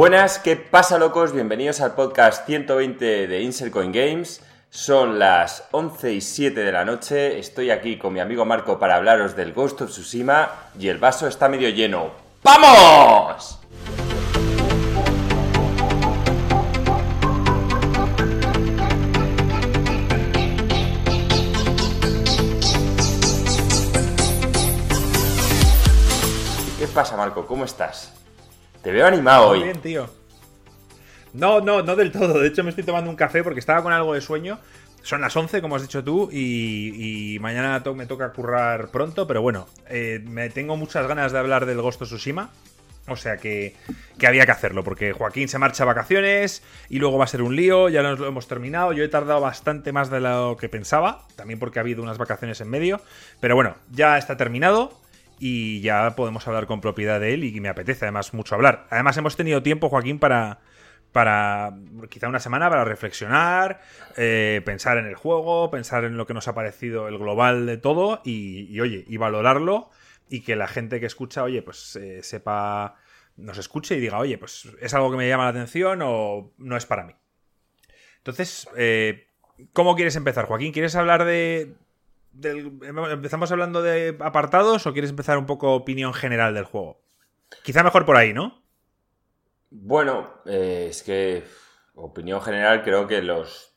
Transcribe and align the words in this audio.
Buenas, 0.00 0.38
¿qué 0.38 0.56
pasa 0.56 0.96
locos? 0.96 1.34
Bienvenidos 1.34 1.82
al 1.82 1.92
podcast 1.92 2.46
120 2.46 3.26
de 3.26 3.42
Insert 3.42 3.70
Coin 3.70 3.92
Games. 3.92 4.40
Son 4.70 5.18
las 5.18 5.68
11 5.72 6.14
y 6.14 6.22
7 6.22 6.58
de 6.58 6.72
la 6.72 6.86
noche. 6.86 7.38
Estoy 7.38 7.70
aquí 7.70 7.98
con 7.98 8.14
mi 8.14 8.20
amigo 8.20 8.46
Marco 8.46 8.78
para 8.78 8.96
hablaros 8.96 9.36
del 9.36 9.52
Ghost 9.52 9.82
of 9.82 9.90
Tsushima 9.90 10.52
y 10.78 10.88
el 10.88 10.96
vaso 10.96 11.28
está 11.28 11.50
medio 11.50 11.68
lleno. 11.68 12.12
¡Vamos! 12.42 13.58
¿Qué 26.78 26.86
pasa, 26.86 27.18
Marco? 27.18 27.46
¿Cómo 27.46 27.66
estás? 27.66 28.14
Te 28.82 28.92
veo 28.92 29.06
animado 29.06 29.48
hoy. 29.50 29.62
bien, 29.64 29.80
tío. 29.80 30.08
No, 31.32 31.60
no, 31.60 31.82
no 31.82 31.96
del 31.96 32.10
todo. 32.12 32.40
De 32.40 32.48
hecho, 32.48 32.64
me 32.64 32.70
estoy 32.70 32.84
tomando 32.84 33.10
un 33.10 33.16
café 33.16 33.42
porque 33.44 33.60
estaba 33.60 33.82
con 33.82 33.92
algo 33.92 34.14
de 34.14 34.20
sueño. 34.20 34.58
Son 35.02 35.20
las 35.20 35.34
11, 35.34 35.62
como 35.62 35.76
has 35.76 35.82
dicho 35.82 36.04
tú, 36.04 36.28
y, 36.30 37.34
y 37.34 37.38
mañana 37.38 37.82
to- 37.82 37.94
me 37.94 38.06
toca 38.06 38.32
currar 38.32 38.88
pronto, 38.90 39.26
pero 39.26 39.40
bueno, 39.40 39.66
eh, 39.88 40.20
me 40.26 40.50
tengo 40.50 40.76
muchas 40.76 41.06
ganas 41.06 41.32
de 41.32 41.38
hablar 41.38 41.64
del 41.64 41.80
Ghost 41.80 42.02
of 42.02 42.08
Tsushima. 42.08 42.50
O 43.08 43.16
sea 43.16 43.38
que, 43.38 43.74
que 44.18 44.26
había 44.26 44.44
que 44.44 44.52
hacerlo, 44.52 44.84
porque 44.84 45.12
Joaquín 45.12 45.48
se 45.48 45.58
marcha 45.58 45.82
a 45.82 45.86
vacaciones 45.86 46.62
y 46.90 46.98
luego 46.98 47.16
va 47.16 47.24
a 47.24 47.28
ser 47.28 47.42
un 47.42 47.56
lío, 47.56 47.88
ya 47.88 48.02
nos 48.02 48.18
lo 48.20 48.26
hemos 48.28 48.46
terminado. 48.46 48.92
Yo 48.92 49.02
he 49.02 49.08
tardado 49.08 49.40
bastante 49.40 49.90
más 49.90 50.10
de 50.10 50.20
lo 50.20 50.56
que 50.60 50.68
pensaba, 50.68 51.26
también 51.34 51.58
porque 51.58 51.78
ha 51.78 51.82
habido 51.82 52.02
unas 52.02 52.18
vacaciones 52.18 52.60
en 52.60 52.68
medio. 52.68 53.00
Pero 53.40 53.54
bueno, 53.56 53.74
ya 53.90 54.18
está 54.18 54.36
terminado 54.36 54.92
y 55.40 55.80
ya 55.80 56.14
podemos 56.14 56.46
hablar 56.46 56.66
con 56.66 56.82
propiedad 56.82 57.18
de 57.18 57.32
él 57.32 57.44
y 57.44 57.58
me 57.60 57.70
apetece 57.70 58.04
además 58.04 58.34
mucho 58.34 58.54
hablar. 58.54 58.86
Además 58.90 59.16
hemos 59.16 59.36
tenido 59.36 59.62
tiempo, 59.62 59.88
Joaquín, 59.88 60.18
para, 60.18 60.60
para 61.12 61.74
quizá 62.10 62.28
una 62.28 62.40
semana 62.40 62.68
para 62.68 62.84
reflexionar, 62.84 63.80
eh, 64.18 64.60
pensar 64.66 64.98
en 64.98 65.06
el 65.06 65.14
juego, 65.14 65.70
pensar 65.70 66.04
en 66.04 66.18
lo 66.18 66.26
que 66.26 66.34
nos 66.34 66.46
ha 66.46 66.54
parecido 66.54 67.08
el 67.08 67.16
global 67.16 67.64
de 67.64 67.78
todo 67.78 68.20
y, 68.22 68.78
oye, 68.80 69.06
y 69.08 69.16
valorarlo 69.16 69.88
y 70.28 70.42
que 70.42 70.56
la 70.56 70.68
gente 70.68 71.00
que 71.00 71.06
escucha, 71.06 71.42
oye, 71.42 71.62
pues 71.62 71.96
eh, 71.96 72.22
sepa, 72.22 72.96
nos 73.36 73.56
escuche 73.56 73.96
y 73.96 74.00
diga, 74.00 74.18
oye, 74.18 74.36
pues 74.36 74.68
es 74.78 74.92
algo 74.92 75.10
que 75.10 75.16
me 75.16 75.26
llama 75.26 75.44
la 75.44 75.50
atención 75.50 76.00
o 76.02 76.52
no 76.58 76.76
es 76.76 76.84
para 76.84 77.04
mí. 77.04 77.14
Entonces, 78.18 78.68
eh, 78.76 79.28
¿cómo 79.72 79.96
quieres 79.96 80.16
empezar, 80.16 80.44
Joaquín? 80.44 80.72
¿Quieres 80.72 80.94
hablar 80.96 81.24
de, 81.24 81.76
del- 82.32 82.78
¿Empezamos 83.10 83.50
hablando 83.52 83.82
de 83.82 84.16
apartados 84.20 84.86
o 84.86 84.92
quieres 84.92 85.10
empezar 85.10 85.38
un 85.38 85.46
poco 85.46 85.74
opinión 85.74 86.14
general 86.14 86.54
del 86.54 86.64
juego? 86.64 87.02
Quizá 87.62 87.82
mejor 87.82 88.04
por 88.06 88.16
ahí, 88.16 88.32
¿no? 88.34 88.62
Bueno, 89.70 90.42
eh, 90.46 90.88
es 90.90 91.02
que, 91.02 91.44
opinión 91.94 92.40
general, 92.42 92.82
creo 92.82 93.06
que 93.06 93.22
los 93.22 93.76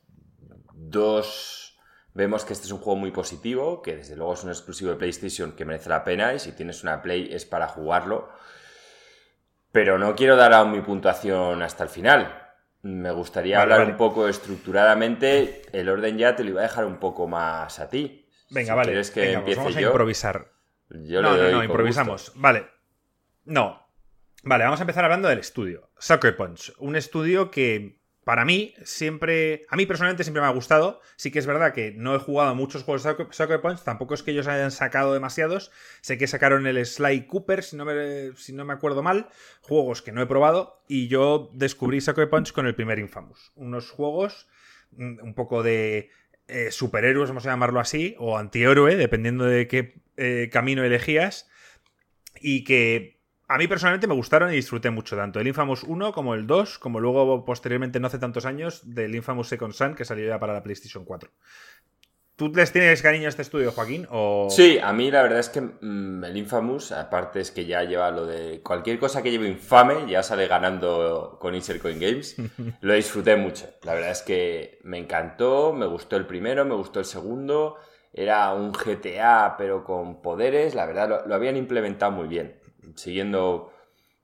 dos 0.74 1.78
vemos 2.14 2.44
que 2.44 2.52
este 2.52 2.66
es 2.66 2.72
un 2.72 2.78
juego 2.80 2.98
muy 2.98 3.10
positivo, 3.10 3.82
que 3.82 3.96
desde 3.96 4.16
luego 4.16 4.34
es 4.34 4.44
un 4.44 4.50
exclusivo 4.50 4.90
de 4.90 4.96
PlayStation 4.96 5.52
que 5.52 5.64
merece 5.64 5.88
la 5.88 6.04
pena 6.04 6.34
y 6.34 6.38
si 6.40 6.52
tienes 6.52 6.82
una 6.82 7.02
Play 7.02 7.28
es 7.32 7.44
para 7.44 7.68
jugarlo. 7.68 8.28
Pero 9.72 9.98
no 9.98 10.14
quiero 10.14 10.36
dar 10.36 10.52
aún 10.52 10.72
mi 10.72 10.80
puntuación 10.80 11.62
hasta 11.62 11.82
el 11.84 11.90
final. 11.90 12.40
Me 12.82 13.10
gustaría 13.10 13.58
Vale, 13.58 13.60
hablar 13.60 13.80
vale. 13.80 13.92
un 13.92 13.96
poco 13.96 14.28
estructuradamente. 14.28 15.62
El 15.72 15.88
orden 15.88 16.16
ya 16.18 16.36
te 16.36 16.44
lo 16.44 16.50
iba 16.50 16.60
a 16.60 16.64
dejar 16.64 16.84
un 16.86 16.98
poco 16.98 17.26
más 17.26 17.78
a 17.80 17.88
ti. 17.88 18.23
Venga, 18.50 18.72
Si 18.72 18.76
vale. 18.76 18.88
¿Quieres 18.90 19.10
que 19.10 19.20
Venga, 19.20 19.44
pues 19.44 19.56
vamos 19.56 19.76
a 19.76 19.80
improvisar. 19.80 20.52
Yo 20.90 21.22
no, 21.22 21.36
no, 21.36 21.50
no, 21.50 21.64
improvisamos. 21.64 22.22
gusto. 22.26 22.40
Vale. 22.40 22.66
No. 23.44 23.80
Vale, 24.42 24.64
vamos 24.64 24.80
a 24.80 24.82
empezar 24.82 25.04
hablando 25.04 25.28
del 25.28 25.38
estudio. 25.38 25.90
Sucker 25.98 26.36
Punch. 26.36 26.72
Un 26.78 26.96
estudio 26.96 27.50
que 27.50 27.98
para 28.24 28.44
mí 28.44 28.74
siempre. 28.84 29.64
A 29.70 29.76
mí 29.76 29.86
personalmente 29.86 30.24
siempre 30.24 30.42
me 30.42 30.46
ha 30.48 30.52
gustado. 30.52 31.00
Sí 31.16 31.30
que 31.30 31.38
es 31.38 31.46
verdad 31.46 31.72
que 31.72 31.92
no 31.92 32.14
he 32.14 32.18
jugado 32.18 32.54
muchos 32.54 32.82
juegos 32.82 33.02
de 33.02 33.10
Sucker- 33.10 33.32
Sucker 33.32 33.60
Punch. 33.62 33.80
Tampoco 33.82 34.14
es 34.14 34.22
que 34.22 34.30
ellos 34.32 34.46
hayan 34.46 34.70
sacado 34.70 35.14
demasiados. 35.14 35.70
Sé 36.02 36.18
que 36.18 36.26
sacaron 36.26 36.66
el 36.66 36.84
Sly 36.84 37.26
Cooper, 37.26 37.62
si 37.62 37.76
no 37.76 37.84
me, 37.86 38.32
si 38.36 38.52
no 38.52 38.64
me 38.66 38.74
acuerdo 38.74 39.02
mal. 39.02 39.28
Juegos 39.62 40.02
que 40.02 40.12
no 40.12 40.20
he 40.22 40.26
probado. 40.26 40.82
Y 40.88 41.08
yo 41.08 41.50
descubrí 41.54 42.00
Sucker 42.02 42.28
Punch 42.28 42.52
con 42.52 42.66
el 42.66 42.74
primer 42.74 42.98
Infamous. 42.98 43.52
Unos 43.56 43.90
juegos. 43.90 44.46
mm, 44.92 45.20
Un 45.22 45.34
poco 45.34 45.62
de. 45.62 46.10
Eh, 46.48 46.70
superhéroes, 46.70 47.30
vamos 47.30 47.46
a 47.46 47.50
llamarlo 47.50 47.80
así, 47.80 48.14
o 48.18 48.38
antihéroe, 48.38 48.96
dependiendo 48.96 49.44
de 49.44 49.66
qué 49.68 50.02
eh, 50.16 50.50
camino 50.52 50.84
elegías, 50.84 51.48
y 52.40 52.64
que 52.64 53.20
a 53.46 53.58
mí 53.58 53.66
personalmente 53.66 54.06
me 54.06 54.14
gustaron 54.14 54.52
y 54.52 54.56
disfruté 54.56 54.90
mucho, 54.90 55.16
tanto 55.16 55.40
el 55.40 55.46
Infamous 55.46 55.82
1 55.82 56.12
como 56.12 56.34
el 56.34 56.46
2, 56.46 56.78
como 56.78 57.00
luego 57.00 57.44
posteriormente, 57.44 58.00
no 58.00 58.06
hace 58.06 58.18
tantos 58.18 58.46
años, 58.46 58.82
del 58.94 59.14
Infamous 59.14 59.48
Second 59.48 59.72
Son, 59.74 59.94
que 59.94 60.04
salió 60.04 60.26
ya 60.26 60.38
para 60.38 60.52
la 60.52 60.62
PlayStation 60.62 61.04
4. 61.04 61.30
¿Tú 62.36 62.48
les 62.48 62.72
tienes 62.72 63.00
cariño 63.00 63.26
a 63.26 63.28
este 63.28 63.42
estudio, 63.42 63.70
Joaquín? 63.70 64.08
O... 64.10 64.48
Sí, 64.50 64.80
a 64.82 64.92
mí 64.92 65.08
la 65.08 65.22
verdad 65.22 65.38
es 65.38 65.48
que 65.48 65.60
mm, 65.60 66.24
el 66.24 66.36
Infamous, 66.36 66.90
aparte 66.90 67.38
es 67.38 67.52
que 67.52 67.64
ya 67.64 67.84
lleva 67.84 68.10
lo 68.10 68.26
de 68.26 68.60
cualquier 68.60 68.98
cosa 68.98 69.22
que 69.22 69.30
lleve 69.30 69.48
infame, 69.48 70.10
ya 70.10 70.20
sale 70.24 70.48
ganando 70.48 71.36
con 71.40 71.54
Insert 71.54 71.80
Coin 71.80 72.00
Games. 72.00 72.34
Lo 72.80 72.94
disfruté 72.94 73.36
mucho. 73.36 73.68
La 73.84 73.94
verdad 73.94 74.10
es 74.10 74.22
que 74.22 74.80
me 74.82 74.98
encantó, 74.98 75.72
me 75.72 75.86
gustó 75.86 76.16
el 76.16 76.26
primero, 76.26 76.64
me 76.64 76.74
gustó 76.74 76.98
el 76.98 77.04
segundo. 77.04 77.76
Era 78.12 78.52
un 78.52 78.72
GTA 78.72 79.54
pero 79.56 79.84
con 79.84 80.20
poderes, 80.20 80.74
la 80.74 80.86
verdad 80.86 81.08
lo, 81.08 81.26
lo 81.26 81.34
habían 81.36 81.56
implementado 81.56 82.10
muy 82.10 82.26
bien. 82.26 82.58
Siguiendo, 82.96 83.72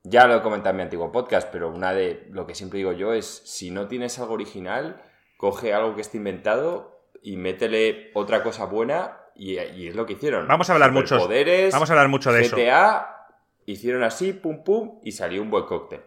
ya 0.03 0.27
lo 0.27 0.37
he 0.37 0.43
comentado 0.43 0.71
en 0.71 0.77
mi 0.79 0.83
antiguo 0.83 1.13
podcast, 1.13 1.49
pero 1.53 1.71
una 1.71 1.93
de 1.93 2.27
lo 2.31 2.45
que 2.45 2.57
siempre 2.57 2.79
digo 2.79 2.93
yo 2.93 3.13
es, 3.13 3.27
si 3.45 3.71
no 3.71 3.87
tienes 3.87 4.19
algo 4.19 4.35
original, 4.35 5.01
coge 5.37 5.73
algo 5.73 5.95
que 5.95 6.01
esté 6.01 6.17
inventado 6.17 6.90
y 7.23 7.37
métele 7.37 8.11
otra 8.15 8.43
cosa 8.43 8.65
buena 8.67 9.19
y, 9.35 9.59
y 9.59 9.89
es 9.89 9.95
lo 9.95 10.07
que 10.07 10.15
hicieron. 10.15 10.47
Vamos 10.49 10.71
a 10.71 10.75
hablar 10.75 10.93
muchos- 10.93 11.11
Superpoderes, 11.23 11.73
Vamos 11.73 11.91
a 11.91 11.93
hablar 11.95 12.09
mucho 12.09 12.33
de 12.33 12.43
eso. 12.43 12.57
GTA, 12.57 13.27
hicieron 13.67 14.03
así, 14.03 14.33
pum 14.33 14.63
pum, 14.65 15.01
y 15.03 15.13
salió 15.13 15.43
un 15.43 15.51
buen 15.51 15.65
cóctel. 15.65 16.03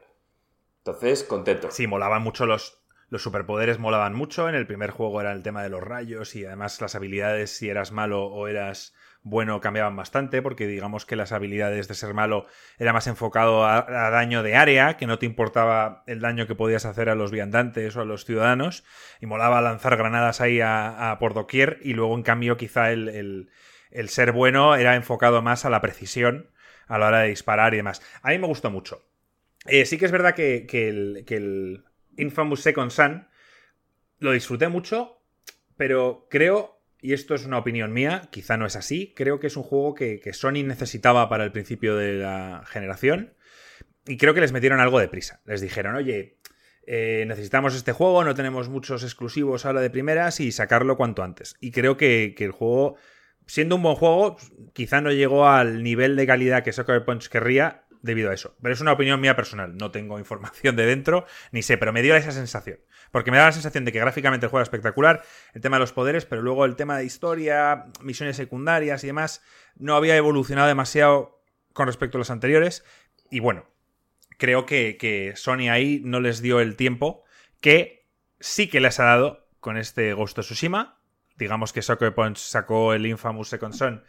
Entonces, 0.80 1.24
contento. 1.24 1.72
Sí, 1.72 1.88
molaban 1.88 2.22
mucho 2.22 2.46
los, 2.46 2.84
los 3.10 3.22
superpoderes, 3.24 3.80
molaban 3.80 4.14
mucho. 4.14 4.50
En 4.50 4.56
el 4.56 4.68
primer 4.68 4.92
juego 4.92 5.22
era 5.22 5.32
el 5.32 5.42
tema 5.44 5.64
de 5.64 5.70
los 5.70 5.82
rayos 5.82 6.36
y 6.36 6.46
además 6.46 6.82
las 6.82 6.96
habilidades, 6.96 7.52
si 7.56 7.70
eras 7.70 7.92
malo 7.92 8.26
o 8.26 8.48
eras 8.48 8.94
bueno, 9.24 9.62
cambiaban 9.62 9.96
bastante 9.96 10.42
porque 10.42 10.68
digamos 10.68 11.06
que 11.06 11.16
las 11.16 11.32
habilidades 11.32 11.88
de 11.88 11.94
ser 11.96 12.14
malo 12.14 12.46
era 12.78 12.94
más 12.94 13.08
enfocado 13.08 13.66
a, 13.66 13.82
daño 14.12 14.44
de 14.44 14.56
área, 14.56 14.98
que 14.98 15.08
no 15.08 15.18
te 15.20 15.26
importaba 15.26 16.04
el 16.08 16.20
daño 16.20 16.46
que 16.48 16.56
podías 16.56 16.86
hacer 16.86 17.10
a 17.10 17.16
los 17.16 17.32
viandantes 17.32 17.96
o 17.96 18.02
a 18.02 18.06
los 18.06 18.26
ciudadanos 18.26 18.84
y 19.22 19.26
molaba 19.26 19.62
lanzar 19.62 19.96
granadas 19.98 20.42
ahí 20.42 20.60
a, 20.62 21.16
por 21.20 21.34
doquier 21.34 21.80
y 21.84 21.94
luego 21.94 22.16
en 22.16 22.24
cambio 22.24 22.58
quizá 22.58 22.92
el, 22.92 23.10
el- 23.10 23.50
el 23.92 24.10
ser 24.10 24.32
bueno 24.32 24.76
era 24.76 24.96
enfocado 24.96 25.42
más 25.44 25.66
a 25.66 25.70
la 25.70 25.80
precisión 25.82 26.50
a 26.88 26.98
la 26.98 27.08
hora 27.08 27.20
de 27.20 27.30
disparar 27.30 27.74
y 27.74 27.78
demás. 27.78 28.02
A 28.24 28.32
mí 28.32 28.40
me 28.40 28.48
gustó 28.48 28.70
mucho. 28.72 29.06
Eh, 29.66 29.86
sí 29.86 29.98
que 29.98 30.06
es 30.06 30.12
verdad 30.12 30.36
que, 30.36 30.66
que 30.68 30.90
el, 30.90 31.24
que 31.26 31.38
el 31.38 31.86
Infamous 32.18 32.62
Second 32.62 32.92
Son 32.92 33.28
lo 34.20 34.32
disfruté 34.32 34.68
mucho, 34.68 35.22
pero 35.78 36.28
creo, 36.30 36.73
y 37.04 37.12
esto 37.12 37.36
es 37.36 37.46
una 37.46 37.58
opinión 37.58 37.92
mía, 37.92 38.30
quizá 38.32 38.56
no 38.56 38.66
es 38.66 38.78
así, 38.78 39.14
creo 39.14 39.42
que 39.42 39.48
es 39.48 39.58
un 39.58 39.64
juego 39.64 39.94
que, 39.94 40.22
Sony 40.32 40.64
necesitaba 40.64 41.28
para 41.28 41.44
el 41.44 41.52
principio 41.52 41.98
de 41.98 42.14
la 42.14 42.64
generación 42.66 43.34
y 44.08 44.16
creo 44.16 44.34
que 44.34 44.40
les 44.40 44.54
metieron 44.54 44.80
algo 44.80 45.00
de 45.00 45.10
prisa. 45.10 45.42
Les 45.46 45.60
dijeron, 45.60 45.96
oye, 45.96 46.38
eh, 46.88 47.26
necesitamos 47.28 47.76
este 47.76 47.92
juego, 47.92 48.24
no 48.24 48.36
tenemos 48.36 48.70
muchos 48.70 49.04
exclusivos 49.04 49.66
ahora 49.66 49.82
de 49.82 49.90
primeras 49.90 50.40
y 50.40 50.54
sacarlo 50.54 50.96
cuanto 50.96 51.24
antes. 51.24 51.58
Y 51.60 51.72
creo 51.72 51.98
que, 51.98 52.36
que 52.38 52.46
el 52.46 52.52
juego, 52.52 52.96
siendo 53.48 53.76
un 53.76 53.84
buen 53.84 53.96
juego, 53.96 54.38
quizá 54.72 55.02
no 55.02 55.12
llegó 55.12 55.46
al 55.46 55.84
nivel 55.84 56.16
de 56.16 56.26
calidad 56.26 56.64
que 56.64 56.72
Sucker 56.72 57.04
Punch 57.04 57.28
querría 57.28 57.83
debido 58.04 58.30
a 58.30 58.34
eso. 58.36 58.56
Pero 58.62 58.74
es 58.74 58.82
una 58.82 58.92
opinión 58.92 59.20
mía 59.20 59.36
personal, 59.36 59.76
no 59.76 59.90
tengo 59.90 60.20
información 60.20 60.76
de 60.76 60.86
dentro, 60.86 61.26
ni 61.52 61.64
sé, 61.64 61.80
pero 61.80 61.92
me 61.92 62.04
dio 62.04 62.16
esa 62.16 62.32
sensación. 62.32 62.80
Porque 63.10 63.32
me 63.32 63.38
da 63.38 63.46
la 63.46 63.52
sensación 63.52 63.86
de 63.86 63.92
que 63.92 64.00
gráficamente 64.00 64.46
el 64.46 64.50
juego 64.52 64.62
es 64.62 64.68
espectacular, 64.68 65.24
el 65.54 65.62
tema 65.62 65.78
de 65.78 65.82
los 65.82 65.94
poderes, 65.94 66.26
pero 66.26 66.44
luego 66.44 66.66
el 66.66 66.76
tema 66.76 66.98
de 66.98 67.06
historia, 67.06 67.86
misiones 68.02 68.36
secundarias 68.36 69.04
y 69.04 69.08
demás, 69.08 69.42
no 69.76 69.96
había 69.96 70.16
evolucionado 70.16 70.68
demasiado 70.68 71.42
con 71.72 71.88
respecto 71.88 72.18
a 72.18 72.20
los 72.20 72.30
anteriores. 72.30 72.84
Y 73.32 73.40
bueno, 73.40 73.66
creo 74.38 74.66
que, 74.66 74.98
que 74.98 75.34
Sony 75.36 75.70
ahí 75.72 76.02
no 76.04 76.20
les 76.20 76.42
dio 76.42 76.60
el 76.60 76.76
tiempo 76.76 77.24
que 77.62 78.06
sí 78.40 78.68
que 78.68 78.82
les 78.82 79.00
ha 79.00 79.06
dado 79.06 79.48
con 79.62 79.78
este 79.78 80.14
Ghost 80.14 80.38
of 80.38 80.46
Tsushima. 80.46 81.00
Digamos 81.38 81.72
que 81.72 81.82
Sucker 81.82 82.14
Punch 82.14 82.38
sacó 82.38 82.94
el 82.94 83.06
Infamous 83.06 83.48
Second 83.48 83.74
Son, 83.74 84.04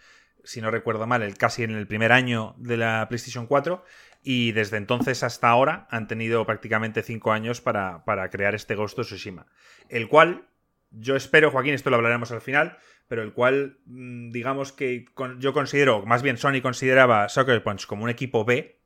si 0.45 0.61
no 0.61 0.71
recuerdo 0.71 1.07
mal, 1.07 1.23
el, 1.23 1.37
casi 1.37 1.63
en 1.63 1.73
el 1.73 1.87
primer 1.87 2.13
año 2.13 2.55
de 2.59 2.77
la 2.77 3.07
PlayStation 3.09 3.47
4. 3.47 3.85
Y 4.23 4.53
desde 4.53 4.79
entonces 4.79 5.23
hasta 5.23 5.49
ahora 5.49 5.87
han 5.91 6.09
tenido 6.09 6.47
prácticamente 6.47 7.03
5 7.03 7.33
años 7.33 7.61
para, 7.61 8.05
para 8.05 8.31
crear 8.31 8.55
este 8.55 8.75
Ghost 8.75 8.99
of 8.99 9.07
Tsushima. 9.07 9.47
El 9.89 10.09
cual, 10.09 10.49
yo 10.91 11.17
espero, 11.17 11.51
Joaquín, 11.51 11.75
esto 11.75 11.91
lo 11.91 11.97
hablaremos 11.97 12.33
al 12.33 12.41
final, 12.41 12.79
pero 13.07 13.23
el 13.23 13.33
cual, 13.33 13.79
mm, 13.87 14.31
digamos 14.31 14.73
que 14.73 15.07
yo 15.39 15.53
considero, 15.53 16.07
más 16.07 16.23
bien 16.23 16.39
Sony 16.39 16.63
consideraba 16.63 17.29
Sucker 17.29 17.63
Punch 17.63 17.87
como 17.87 18.05
un 18.05 18.11
equipo 18.11 18.45
B, 18.47 18.81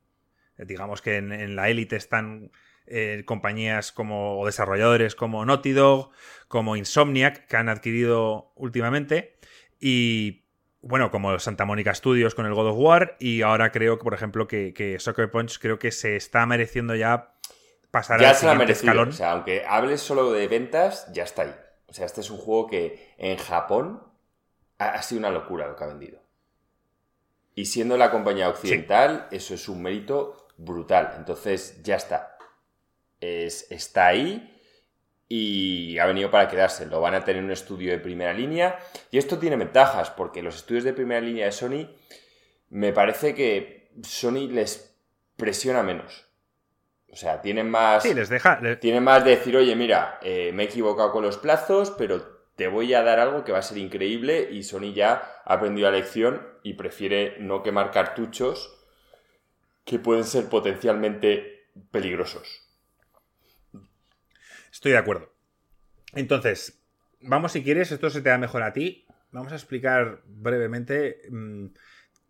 digamos 0.56 1.02
que 1.02 1.16
en, 1.18 1.30
en 1.32 1.54
la 1.54 1.68
élite 1.68 1.94
están 1.94 2.50
eh, 2.90 3.22
compañías 3.26 3.92
como 3.92 4.40
o 4.40 4.46
desarrolladores 4.46 5.14
como 5.14 5.44
Naughty 5.44 5.72
Dog, 5.72 6.10
como 6.48 6.74
Insomniac, 6.74 7.46
que 7.46 7.56
han 7.58 7.68
adquirido 7.68 8.52
últimamente. 8.56 9.38
Y 9.78 10.47
bueno, 10.80 11.10
como 11.10 11.38
Santa 11.38 11.64
Mónica 11.64 11.94
Studios 11.94 12.34
con 12.34 12.46
el 12.46 12.54
God 12.54 12.68
of 12.68 12.76
War. 12.78 13.16
Y 13.18 13.42
ahora 13.42 13.72
creo 13.72 13.98
que, 13.98 14.04
por 14.04 14.14
ejemplo, 14.14 14.46
que, 14.46 14.72
que 14.74 14.98
Soccer 14.98 15.30
Punch 15.30 15.58
creo 15.58 15.78
que 15.78 15.90
se 15.90 16.16
está 16.16 16.46
mereciendo 16.46 16.94
ya 16.94 17.34
pasar 17.90 18.20
ya 18.20 18.30
al 18.30 18.36
se 18.36 18.46
la 18.46 18.54
merecido. 18.54 18.90
escalón. 18.90 19.08
O 19.08 19.12
sea, 19.12 19.32
aunque 19.32 19.64
hables 19.66 20.00
solo 20.00 20.30
de 20.32 20.46
ventas, 20.48 21.10
ya 21.12 21.24
está 21.24 21.42
ahí. 21.42 21.54
O 21.86 21.92
sea, 21.92 22.06
este 22.06 22.20
es 22.20 22.30
un 22.30 22.38
juego 22.38 22.66
que 22.68 23.14
en 23.18 23.38
Japón 23.38 24.02
ha, 24.78 24.90
ha 24.90 25.02
sido 25.02 25.20
una 25.20 25.30
locura 25.30 25.66
lo 25.66 25.76
que 25.76 25.84
ha 25.84 25.88
vendido. 25.88 26.20
Y 27.54 27.66
siendo 27.66 27.96
la 27.96 28.10
compañía 28.10 28.48
occidental, 28.48 29.26
eso 29.32 29.54
es 29.54 29.68
un 29.68 29.82
mérito 29.82 30.48
brutal. 30.58 31.14
Entonces, 31.16 31.82
ya 31.82 31.96
está. 31.96 32.36
Es, 33.20 33.66
está 33.72 34.06
ahí 34.06 34.57
y 35.28 35.98
ha 35.98 36.06
venido 36.06 36.30
para 36.30 36.48
quedarse. 36.48 36.86
Lo 36.86 37.00
van 37.00 37.14
a 37.14 37.24
tener 37.24 37.42
un 37.42 37.50
estudio 37.50 37.92
de 37.92 37.98
primera 37.98 38.32
línea. 38.32 38.78
Y 39.10 39.18
esto 39.18 39.38
tiene 39.38 39.56
ventajas, 39.56 40.10
porque 40.10 40.42
los 40.42 40.56
estudios 40.56 40.84
de 40.84 40.92
primera 40.94 41.20
línea 41.20 41.46
de 41.46 41.52
Sony, 41.52 41.88
me 42.70 42.92
parece 42.92 43.34
que 43.34 43.90
Sony 44.02 44.48
les 44.50 44.96
presiona 45.36 45.82
menos. 45.82 46.26
O 47.10 47.16
sea, 47.16 47.40
tienen 47.40 47.70
más. 47.70 48.02
Sí, 48.02 48.14
les 48.14 48.28
deja. 48.28 48.60
le- 48.60 48.76
Tiene 48.76 49.00
más 49.00 49.24
de 49.24 49.30
decir, 49.30 49.56
oye, 49.56 49.74
mira, 49.76 50.18
eh, 50.22 50.50
me 50.52 50.62
he 50.64 50.66
equivocado 50.66 51.10
con 51.12 51.22
los 51.22 51.38
plazos, 51.38 51.90
pero 51.92 52.38
te 52.56 52.68
voy 52.68 52.92
a 52.94 53.02
dar 53.02 53.18
algo 53.20 53.44
que 53.44 53.52
va 53.52 53.58
a 53.58 53.62
ser 53.62 53.78
increíble 53.78 54.48
y 54.50 54.62
Sony 54.62 54.92
ya 54.92 55.40
ha 55.44 55.54
aprendido 55.54 55.90
la 55.90 55.96
lección 55.96 56.46
y 56.62 56.74
prefiere 56.74 57.36
no 57.38 57.62
quemar 57.62 57.92
cartuchos 57.92 58.74
que 59.84 59.98
pueden 59.98 60.24
ser 60.24 60.48
potencialmente 60.48 61.68
peligrosos. 61.90 62.67
Estoy 64.78 64.92
de 64.92 64.98
acuerdo. 64.98 65.32
Entonces, 66.12 66.80
vamos 67.20 67.50
si 67.50 67.64
quieres, 67.64 67.90
esto 67.90 68.10
se 68.10 68.20
te 68.22 68.28
da 68.28 68.38
mejor 68.38 68.62
a 68.62 68.72
ti. 68.72 69.04
Vamos 69.32 69.50
a 69.50 69.56
explicar 69.56 70.22
brevemente 70.24 71.20
mm, 71.32 71.66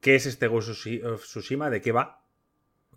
qué 0.01 0.15
es 0.15 0.25
este 0.25 0.47
Ghost 0.47 0.71
of 0.71 0.79
Tsushi- 0.79 1.05
of 1.05 1.23
Tsushima, 1.25 1.69
de 1.69 1.83
qué 1.83 1.93
va. 1.93 2.25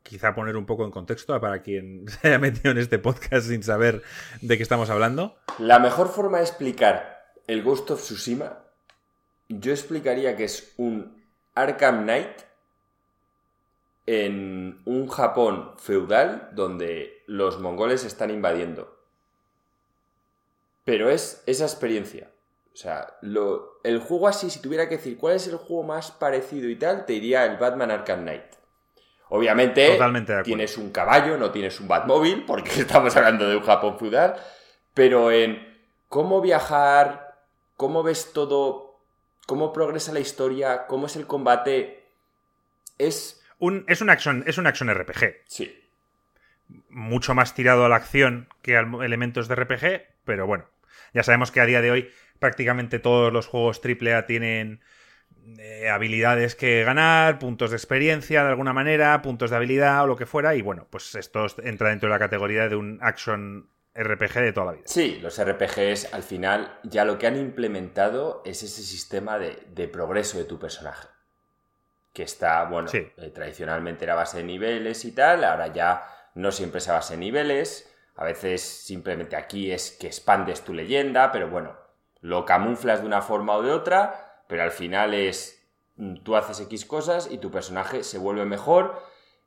Quizá 0.03 0.33
poner 0.33 0.55
un 0.55 0.65
poco 0.65 0.85
en 0.85 0.91
contexto 0.91 1.37
para 1.41 1.61
quien 1.61 2.07
se 2.07 2.29
haya 2.29 2.39
metido 2.39 2.71
en 2.71 2.77
este 2.77 2.97
podcast 2.97 3.49
sin 3.49 3.61
saber 3.61 4.03
de 4.39 4.55
qué 4.55 4.63
estamos 4.63 4.89
hablando. 4.89 5.35
La 5.59 5.79
mejor 5.79 6.07
forma 6.07 6.37
de 6.37 6.45
explicar 6.45 7.33
el 7.45 7.61
Ghost 7.61 7.91
of 7.91 8.01
Tsushima, 8.01 8.57
yo 9.49 9.73
explicaría 9.73 10.37
que 10.37 10.45
es 10.45 10.73
un 10.77 11.21
Arkham 11.55 12.03
Knight 12.03 12.39
en 14.05 14.81
un 14.85 15.09
Japón 15.09 15.73
feudal 15.77 16.51
donde 16.53 17.21
los 17.27 17.59
mongoles 17.59 18.05
están 18.05 18.29
invadiendo. 18.29 19.00
Pero 20.83 21.09
es 21.09 21.43
esa 21.45 21.65
experiencia. 21.65 22.29
O 22.73 22.77
sea, 22.77 23.15
lo- 23.21 23.79
el 23.83 23.99
juego 23.99 24.27
así, 24.27 24.49
si 24.49 24.61
tuviera 24.61 24.87
que 24.89 24.97
decir 24.97 25.17
cuál 25.17 25.35
es 25.35 25.47
el 25.47 25.57
juego 25.57 25.83
más 25.83 26.11
parecido 26.11 26.69
y 26.69 26.75
tal, 26.77 27.05
te 27.05 27.13
diría 27.13 27.45
el 27.45 27.57
Batman 27.57 27.91
Arkham 27.91 28.21
Knight. 28.21 28.43
Obviamente, 29.29 29.97
tienes 30.43 30.77
un 30.77 30.91
caballo, 30.91 31.37
no 31.37 31.51
tienes 31.51 31.79
un 31.79 31.87
Batmóvil, 31.87 32.43
porque 32.47 32.71
estamos 32.81 33.15
hablando 33.15 33.47
de 33.47 33.55
un 33.55 33.63
Japón 33.63 33.97
feudal, 33.97 34.35
pero 34.93 35.31
en 35.31 35.77
cómo 36.09 36.41
viajar, 36.41 37.37
cómo 37.77 38.03
ves 38.03 38.33
todo, 38.33 38.99
cómo 39.47 39.71
progresa 39.71 40.11
la 40.11 40.19
historia, 40.19 40.85
cómo 40.87 41.05
es 41.05 41.15
el 41.15 41.27
combate, 41.27 42.03
es... 42.97 43.41
Un, 43.59 43.85
es, 43.87 44.01
un 44.01 44.09
action, 44.09 44.43
es 44.47 44.57
un 44.57 44.67
action 44.67 44.89
RPG. 44.93 45.35
Sí, 45.47 45.77
Mucho 46.89 47.33
más 47.33 47.53
tirado 47.53 47.85
a 47.85 47.89
la 47.89 47.95
acción 47.97 48.49
que 48.61 48.75
a 48.77 48.81
elementos 48.81 49.47
de 49.47 49.55
RPG, 49.55 50.01
pero 50.31 50.47
bueno. 50.47 50.63
Ya 51.13 51.23
sabemos 51.23 51.51
que 51.51 51.59
a 51.59 51.65
día 51.65 51.81
de 51.81 51.91
hoy 51.91 52.09
prácticamente 52.39 52.99
todos 52.99 53.33
los 53.33 53.47
juegos 53.47 53.81
AAA 53.83 54.25
tienen 54.27 54.79
eh, 55.59 55.89
habilidades 55.89 56.55
que 56.55 56.85
ganar, 56.85 57.37
puntos 57.37 57.71
de 57.71 57.75
experiencia 57.75 58.45
de 58.45 58.49
alguna 58.49 58.71
manera, 58.71 59.21
puntos 59.21 59.49
de 59.49 59.57
habilidad 59.57 60.01
o 60.05 60.07
lo 60.07 60.15
que 60.15 60.25
fuera. 60.25 60.55
Y 60.55 60.61
bueno, 60.61 60.87
pues 60.89 61.15
esto 61.15 61.45
entra 61.61 61.89
dentro 61.89 62.07
de 62.07 62.13
la 62.13 62.19
categoría 62.19 62.69
de 62.69 62.77
un 62.77 62.97
action 63.01 63.69
RPG 63.93 64.35
de 64.35 64.53
toda 64.53 64.67
la 64.67 64.71
vida. 64.71 64.83
Sí, 64.85 65.19
los 65.21 65.37
RPGs 65.37 66.13
al 66.13 66.23
final 66.23 66.79
ya 66.83 67.03
lo 67.03 67.17
que 67.17 67.27
han 67.27 67.35
implementado 67.35 68.41
es 68.45 68.63
ese 68.63 68.83
sistema 68.83 69.37
de, 69.37 69.59
de 69.75 69.89
progreso 69.89 70.37
de 70.37 70.45
tu 70.45 70.57
personaje. 70.59 71.09
Que 72.13 72.23
está, 72.23 72.63
bueno, 72.63 72.87
Sí. 72.87 73.05
eh, 73.17 73.31
tradicionalmente 73.35 74.05
era 74.05 74.15
base 74.15 74.37
de 74.37 74.43
niveles 74.45 75.03
y 75.03 75.11
tal, 75.11 75.43
ahora 75.43 75.67
ya 75.73 76.03
no 76.35 76.53
siempre 76.53 76.77
es 76.77 76.87
a 76.87 76.93
base 76.93 77.15
de 77.15 77.19
niveles, 77.19 77.90
a 78.21 78.23
veces 78.23 78.61
simplemente 78.61 79.35
aquí 79.35 79.71
es 79.71 79.97
que 79.99 80.05
expandes 80.05 80.61
tu 80.61 80.75
leyenda, 80.75 81.31
pero 81.31 81.49
bueno, 81.49 81.75
lo 82.19 82.45
camuflas 82.45 83.01
de 83.01 83.07
una 83.07 83.23
forma 83.23 83.55
o 83.55 83.63
de 83.63 83.71
otra, 83.71 84.43
pero 84.47 84.61
al 84.61 84.69
final 84.69 85.15
es 85.15 85.67
mm, 85.95 86.17
tú 86.17 86.35
haces 86.35 86.59
X 86.59 86.85
cosas 86.85 87.27
y 87.31 87.39
tu 87.39 87.49
personaje 87.49 88.03
se 88.03 88.19
vuelve 88.19 88.45
mejor 88.45 89.01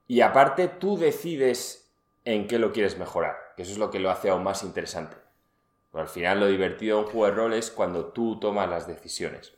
y 0.09 0.23
aparte 0.23 0.67
tú 0.67 0.99
decides 0.99 1.95
en 2.25 2.49
qué 2.49 2.59
lo 2.59 2.73
quieres 2.73 2.99
mejorar, 2.99 3.37
que 3.57 3.63
eso 3.63 3.71
es 3.71 3.79
lo 3.79 3.93
que 3.93 4.01
lo 4.01 4.11
hace 4.11 4.29
aún 4.29 4.43
más 4.43 4.65
interesante. 4.65 5.17
Pero 5.93 6.03
al 6.03 6.09
final 6.09 6.41
lo 6.41 6.49
divertido 6.49 6.99
de 6.99 7.05
un 7.05 7.11
juego 7.13 7.27
de 7.27 7.33
rol 7.33 7.53
es 7.53 7.71
cuando 7.71 8.07
tú 8.07 8.41
tomas 8.41 8.69
las 8.69 8.89
decisiones. 8.89 9.55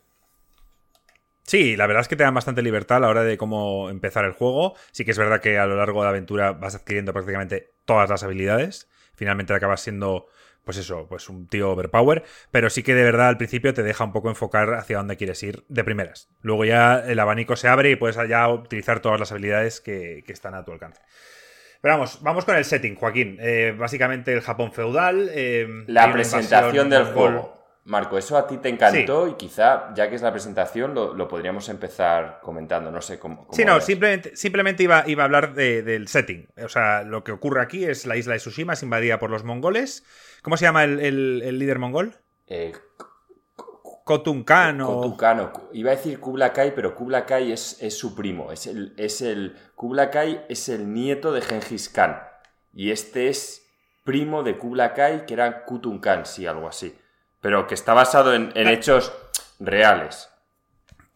Sí, 1.44 1.74
la 1.74 1.86
verdad 1.86 2.02
es 2.02 2.08
que 2.08 2.16
te 2.16 2.24
dan 2.24 2.34
bastante 2.34 2.60
libertad 2.60 2.98
a 2.98 3.00
la 3.00 3.08
hora 3.08 3.22
de 3.22 3.38
cómo 3.38 3.88
empezar 3.88 4.26
el 4.26 4.32
juego. 4.32 4.74
Sí 4.92 5.06
que 5.06 5.12
es 5.12 5.18
verdad 5.18 5.40
que 5.40 5.58
a 5.58 5.64
lo 5.64 5.76
largo 5.76 6.00
de 6.00 6.04
la 6.04 6.10
aventura 6.10 6.52
vas 6.52 6.74
adquiriendo 6.74 7.14
prácticamente 7.14 7.72
todas 7.86 8.10
las 8.10 8.22
habilidades. 8.22 8.90
Finalmente 9.16 9.52
acabas 9.54 9.80
siendo, 9.80 10.26
pues 10.64 10.76
eso, 10.76 11.06
pues 11.08 11.28
un 11.28 11.48
tío 11.48 11.70
overpower. 11.72 12.22
Pero 12.50 12.70
sí 12.70 12.82
que 12.82 12.94
de 12.94 13.02
verdad 13.02 13.28
al 13.28 13.36
principio 13.38 13.74
te 13.74 13.82
deja 13.82 14.04
un 14.04 14.12
poco 14.12 14.28
enfocar 14.28 14.74
hacia 14.74 14.98
dónde 14.98 15.16
quieres 15.16 15.42
ir 15.42 15.64
de 15.68 15.82
primeras. 15.84 16.28
Luego 16.42 16.64
ya 16.64 16.98
el 17.00 17.18
abanico 17.18 17.56
se 17.56 17.68
abre 17.68 17.90
y 17.90 17.96
puedes 17.96 18.16
ya 18.28 18.48
utilizar 18.48 19.00
todas 19.00 19.18
las 19.18 19.32
habilidades 19.32 19.80
que, 19.80 20.22
que 20.26 20.32
están 20.32 20.54
a 20.54 20.64
tu 20.64 20.72
alcance. 20.72 21.00
Pero 21.80 21.94
vamos, 21.94 22.22
vamos 22.22 22.44
con 22.44 22.56
el 22.56 22.64
setting, 22.64 22.94
Joaquín. 22.96 23.36
Eh, 23.40 23.74
básicamente 23.76 24.32
el 24.32 24.40
Japón 24.40 24.72
feudal. 24.72 25.28
eh, 25.32 25.66
La 25.86 26.12
presentación 26.12 26.90
del 26.90 27.04
juego. 27.04 27.65
Marco, 27.86 28.18
eso 28.18 28.36
a 28.36 28.46
ti 28.48 28.58
te 28.58 28.68
encantó 28.68 29.28
y 29.28 29.34
quizá, 29.34 29.94
ya 29.94 30.08
que 30.10 30.16
es 30.16 30.22
la 30.22 30.32
presentación, 30.32 30.92
lo, 30.92 31.14
lo 31.14 31.28
podríamos 31.28 31.68
empezar 31.68 32.40
comentando. 32.42 32.90
No 32.90 33.00
sé 33.00 33.18
cómo. 33.18 33.38
cómo 33.46 33.52
Sí, 33.52 33.64
no, 33.64 33.80
simplemente, 33.80 34.34
simplemente 34.36 34.82
iba, 34.82 35.04
iba 35.06 35.22
a 35.22 35.26
hablar 35.26 35.54
de- 35.54 35.82
del 35.82 36.08
setting. 36.08 36.48
O 36.64 36.68
sea, 36.68 37.02
lo 37.04 37.22
que 37.22 37.30
ocurre 37.32 37.62
aquí 37.62 37.84
es 37.84 38.04
la 38.04 38.16
isla 38.16 38.32
de 38.32 38.40
Tsushima 38.40 38.72
es 38.72 38.82
invadida 38.82 39.18
por 39.20 39.30
los 39.30 39.44
mongoles. 39.44 40.04
¿Cómo 40.42 40.56
se 40.56 40.64
llama 40.64 40.82
el, 40.84 40.98
el- 41.00 41.42
el 41.44 41.58
líder 41.60 41.78
mongol? 41.78 42.16
Eh, 42.48 42.72
Khotun 44.04 44.44
Khan 44.44 44.80
o... 44.80 44.86
Kotukano. 45.02 45.52
Iba 45.72 45.92
a 45.92 45.96
decir 45.96 46.20
Kubla 46.20 46.52
Kai, 46.52 46.72
pero 46.74 46.94
Kubla 46.94 47.26
Kai 47.26 47.52
es, 47.52 47.80
es 47.82 47.96
su 47.98 48.14
primo. 48.14 48.52
Es 48.52 48.66
el, 48.66 48.94
es 48.96 49.20
el. 49.20 49.56
Kubla 49.74 50.10
Kai 50.10 50.44
es 50.48 50.68
el 50.68 50.92
nieto 50.92 51.32
de 51.32 51.40
Genghis 51.40 51.88
Khan. 51.88 52.20
Y 52.72 52.90
este 52.90 53.28
es 53.28 53.66
primo 54.04 54.42
de 54.42 54.58
Kubla 54.58 54.94
Kai, 54.94 55.26
que 55.26 55.34
era 55.34 55.64
Kutun 55.64 55.98
Khan, 55.98 56.24
sí, 56.26 56.46
algo 56.46 56.68
así. 56.68 56.96
Pero 57.46 57.68
que 57.68 57.74
está 57.74 57.94
basado 57.94 58.34
en, 58.34 58.50
en 58.56 58.66
hechos 58.66 59.12
reales. 59.60 60.28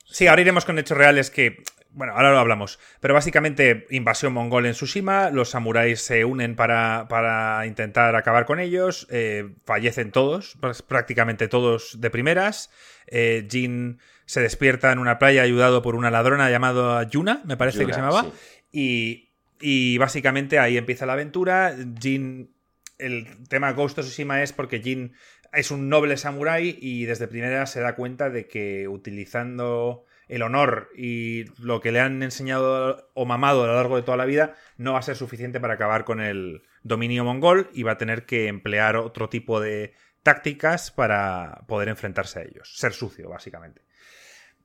Sí, 0.05 0.29
ahora 0.29 0.43
iremos 0.43 0.65
con 0.65 0.79
hechos 0.79 0.97
reales 0.97 1.29
que... 1.29 1.61
Bueno, 1.91 2.13
ahora 2.13 2.31
lo 2.31 2.39
hablamos. 2.39 2.79
Pero 3.01 3.15
básicamente 3.15 3.89
invasión 3.91 4.33
mongol 4.33 4.67
en 4.67 4.75
Tsushima, 4.75 5.31
los 5.31 5.51
samuráis 5.51 6.01
se 6.03 6.25
unen 6.25 6.55
para, 6.55 7.07
para 7.09 7.67
intentar 7.67 8.15
acabar 8.15 8.47
con 8.47 8.61
ellos, 8.61 9.09
eh, 9.11 9.57
fallecen 9.65 10.13
todos, 10.13 10.57
prácticamente 10.87 11.49
todos 11.49 12.01
de 12.01 12.11
primeras. 12.11 12.71
Eh, 13.09 13.49
Jin 13.51 13.99
se 14.25 14.41
despierta 14.41 14.93
en 14.93 15.01
una 15.01 15.19
playa 15.19 15.43
ayudado 15.43 15.83
por 15.83 15.97
una 15.97 16.13
ladrona 16.13 16.49
llamada 16.49 17.03
Yuna, 17.09 17.43
me 17.45 17.57
parece 17.57 17.85
que 17.85 17.93
se 17.93 17.99
llamaba. 17.99 18.23
sí. 18.23 18.31
Y, 18.71 19.31
y 19.61 19.99
básicamente 19.99 20.61
ahí 20.61 20.77
empieza 20.77 21.07
la 21.07 21.15
aventura. 21.15 21.75
Jin. 22.01 22.55
El 22.99 23.49
tema 23.49 23.73
Ghost 23.73 23.99
of 23.99 24.05
Tsushima 24.05 24.43
es 24.43 24.53
porque 24.53 24.81
Jin 24.81 25.15
es 25.53 25.71
un 25.71 25.89
noble 25.89 26.17
samurái 26.17 26.79
y 26.81 27.05
desde 27.05 27.29
primera 27.29 27.67
se 27.67 27.81
da 27.81 27.97
cuenta 27.97 28.31
de 28.31 28.47
que 28.47 28.89
utilizando 28.89 30.05
el 30.29 30.43
honor 30.43 30.91
y 30.97 31.47
lo 31.61 31.81
que 31.81 31.91
le 31.91 32.01
han 32.01 32.23
enseñado 32.23 33.11
o 33.15 33.25
mamado 33.25 33.65
a 33.65 33.67
lo 33.67 33.75
largo 33.75 33.97
de 33.97 34.03
toda 34.03 34.17
la 34.17 34.27
vida 34.27 34.55
no 34.77 34.93
va 34.93 35.01
a 35.01 35.03
ser 35.03 35.17
suficiente 35.17 35.59
para 35.59 35.75
acabar 35.75 36.05
con 36.05 36.21
el 36.21 36.63
dominio 36.85 37.25
mongol 37.25 37.69
y 37.73 37.83
va 37.83 37.93
a 37.93 37.99
tener 37.99 38.27
que 38.27 38.47
emplear 38.47 38.97
otro 38.97 39.29
tipo 39.29 39.61
de 39.61 39.93
tácticas 40.23 40.93
para 40.93 41.65
poder 41.67 41.89
enfrentarse 41.89 42.39
a 42.39 42.43
ellos. 42.43 42.73
Ser 42.77 42.93
sucio, 42.93 43.29
básicamente. 43.29 43.83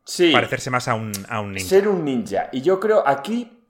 Sí. 0.04 0.32
Parecerse 0.32 0.70
más 0.70 0.88
a 0.88 0.94
un, 0.94 1.12
a 1.30 1.42
un 1.42 1.54
ninja. 1.54 1.68
Ser 1.68 1.88
un 1.88 2.06
ninja. 2.06 2.50
Y 2.52 2.62
yo 2.62 2.80
creo, 2.80 3.06
aquí 3.08 3.66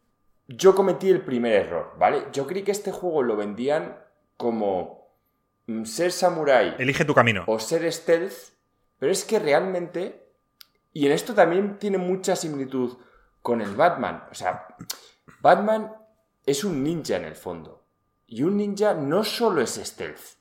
yo 0.47 0.75
cometí 0.75 1.09
el 1.09 1.21
primer 1.21 1.53
error, 1.53 1.93
¿vale? 1.97 2.23
Yo 2.33 2.45
creí 2.45 2.63
que 2.63 2.71
este 2.71 2.91
juego 2.91 3.23
lo 3.23 3.37
vendían 3.37 3.97
como 4.37 4.94
ser 5.85 6.11
samurái 6.11 6.75
Elige 6.77 7.05
tu 7.05 7.13
camino. 7.13 7.43
o 7.47 7.59
ser 7.59 7.91
stealth, 7.91 8.53
pero 8.99 9.11
es 9.11 9.25
que 9.25 9.39
realmente, 9.39 10.29
y 10.93 11.05
en 11.05 11.11
esto 11.11 11.33
también 11.33 11.77
tiene 11.79 11.97
mucha 11.97 12.35
similitud 12.35 12.97
con 13.41 13.61
el 13.61 13.75
Batman, 13.75 14.23
o 14.31 14.33
sea, 14.33 14.67
Batman 15.41 15.93
es 16.45 16.63
un 16.63 16.83
ninja 16.83 17.15
en 17.15 17.25
el 17.25 17.35
fondo. 17.35 17.83
Y 18.27 18.43
un 18.43 18.57
ninja 18.57 18.93
no 18.93 19.23
solo 19.23 19.61
es 19.61 19.79
stealth. 19.83 20.37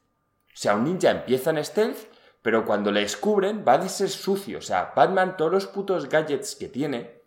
O 0.47 0.57
sea, 0.57 0.75
un 0.75 0.85
ninja 0.85 1.11
empieza 1.11 1.51
en 1.51 1.65
stealth, 1.65 1.99
pero 2.43 2.65
cuando 2.65 2.91
le 2.91 3.01
descubren 3.01 3.65
va 3.67 3.75
a 3.75 3.89
ser 3.89 4.09
sucio. 4.09 4.59
O 4.59 4.63
sea, 4.63 4.93
Batman, 4.95 5.37
todos 5.37 5.53
los 5.53 5.67
putos 5.67 6.09
gadgets 6.09 6.57
que 6.57 6.69
tiene, 6.69 7.21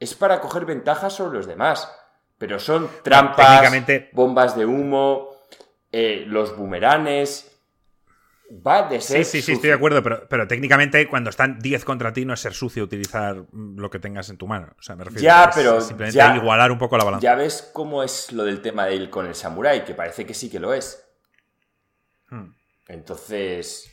es 0.00 0.14
para 0.14 0.40
coger 0.40 0.64
ventajas 0.64 1.12
sobre 1.12 1.36
los 1.36 1.46
demás. 1.46 1.92
Pero 2.38 2.58
son 2.58 2.88
trampas, 3.04 3.70
bombas 4.12 4.56
de 4.56 4.66
humo, 4.66 5.31
eh, 5.92 6.24
los 6.26 6.56
boomeranes. 6.56 7.48
Va 8.66 8.88
de 8.88 9.00
ser. 9.00 9.24
Sí, 9.24 9.38
sí, 9.38 9.42
sí, 9.42 9.52
estoy 9.52 9.70
de 9.70 9.76
acuerdo, 9.76 10.02
pero, 10.02 10.26
pero 10.28 10.46
técnicamente 10.46 11.08
cuando 11.08 11.30
están 11.30 11.58
10 11.58 11.84
contra 11.86 12.12
ti 12.12 12.26
no 12.26 12.34
es 12.34 12.40
ser 12.40 12.52
sucio 12.52 12.84
utilizar 12.84 13.46
lo 13.52 13.88
que 13.88 13.98
tengas 13.98 14.28
en 14.28 14.36
tu 14.36 14.46
mano. 14.46 14.74
O 14.78 14.82
sea, 14.82 14.94
me 14.94 15.04
refiero 15.04 15.22
ya, 15.22 15.50
pero 15.54 15.80
simplemente 15.80 16.18
ya, 16.18 16.36
igualar 16.36 16.70
un 16.70 16.78
poco 16.78 16.98
la 16.98 17.04
balanza. 17.04 17.22
Ya 17.22 17.34
ves 17.34 17.70
cómo 17.72 18.02
es 18.02 18.30
lo 18.32 18.44
del 18.44 18.60
tema 18.60 18.84
de 18.86 18.96
él 18.96 19.08
con 19.08 19.26
el 19.26 19.34
samurai, 19.34 19.86
que 19.86 19.94
parece 19.94 20.26
que 20.26 20.34
sí 20.34 20.50
que 20.50 20.60
lo 20.60 20.74
es. 20.74 21.02
Hmm. 22.28 22.52
Entonces. 22.88 23.90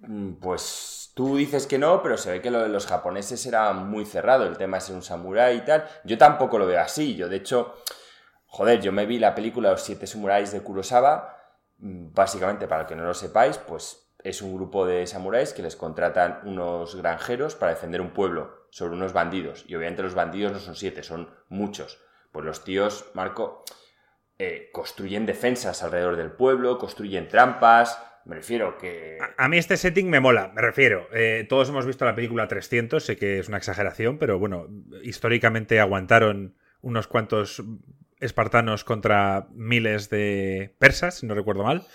Mm, 0.00 0.34
pues 0.34 1.12
tú 1.14 1.36
dices 1.36 1.66
que 1.66 1.78
no, 1.78 2.02
pero 2.02 2.18
se 2.18 2.30
ve 2.30 2.42
que 2.42 2.50
lo 2.50 2.60
de 2.60 2.68
los 2.68 2.86
japoneses 2.86 3.46
era 3.46 3.72
muy 3.72 4.04
cerrado. 4.04 4.44
El 4.44 4.58
tema 4.58 4.78
es 4.78 4.84
ser 4.84 4.96
un 4.96 5.02
samurái 5.02 5.58
y 5.58 5.60
tal. 5.62 5.88
Yo 6.04 6.18
tampoco 6.18 6.58
lo 6.58 6.66
veo 6.66 6.80
así. 6.80 7.14
Yo, 7.14 7.30
de 7.30 7.36
hecho 7.36 7.74
Joder, 8.54 8.80
yo 8.80 8.92
me 8.92 9.04
vi 9.04 9.18
la 9.18 9.34
película 9.34 9.72
Los 9.72 9.82
Siete 9.82 10.06
Samuráis 10.06 10.52
de 10.52 10.60
Kurosawa. 10.60 11.36
Mm, 11.78 12.12
básicamente, 12.14 12.68
para 12.68 12.86
que 12.86 12.94
no 12.94 13.02
lo 13.02 13.12
sepáis, 13.12 13.58
pues 13.58 14.14
es 14.22 14.42
un 14.42 14.54
grupo 14.54 14.86
de 14.86 15.08
samuráis 15.08 15.52
que 15.52 15.62
les 15.62 15.74
contratan 15.74 16.38
unos 16.44 16.94
granjeros 16.94 17.56
para 17.56 17.72
defender 17.72 18.00
un 18.00 18.10
pueblo 18.10 18.68
sobre 18.70 18.94
unos 18.94 19.12
bandidos. 19.12 19.64
Y 19.66 19.74
obviamente 19.74 20.04
los 20.04 20.14
bandidos 20.14 20.52
no 20.52 20.60
son 20.60 20.76
siete, 20.76 21.02
son 21.02 21.30
muchos. 21.48 22.00
Pues 22.30 22.46
los 22.46 22.62
tíos, 22.62 23.10
Marco, 23.14 23.64
eh, 24.38 24.70
construyen 24.72 25.26
defensas 25.26 25.82
alrededor 25.82 26.14
del 26.14 26.30
pueblo, 26.30 26.78
construyen 26.78 27.26
trampas. 27.26 28.00
Me 28.24 28.36
refiero 28.36 28.78
que. 28.78 29.18
A, 29.36 29.48
mí 29.48 29.58
este 29.58 29.76
setting 29.76 30.08
me 30.08 30.20
mola, 30.20 30.52
me 30.54 30.62
refiero. 30.62 31.08
Eh, 31.12 31.44
todos 31.48 31.70
hemos 31.70 31.86
visto 31.86 32.04
la 32.04 32.14
película 32.14 32.46
300, 32.46 33.04
sé 33.04 33.16
que 33.16 33.40
es 33.40 33.48
una 33.48 33.56
exageración, 33.56 34.16
pero 34.16 34.38
bueno, 34.38 34.68
históricamente 35.02 35.80
aguantaron 35.80 36.54
unos 36.82 37.08
cuantos 37.08 37.60
espartanos 38.24 38.84
contra 38.84 39.48
miles 39.52 40.10
de 40.10 40.74
persas, 40.78 41.18
si 41.18 41.26
no 41.26 41.34
recuerdo 41.34 41.62
mal. 41.62 41.86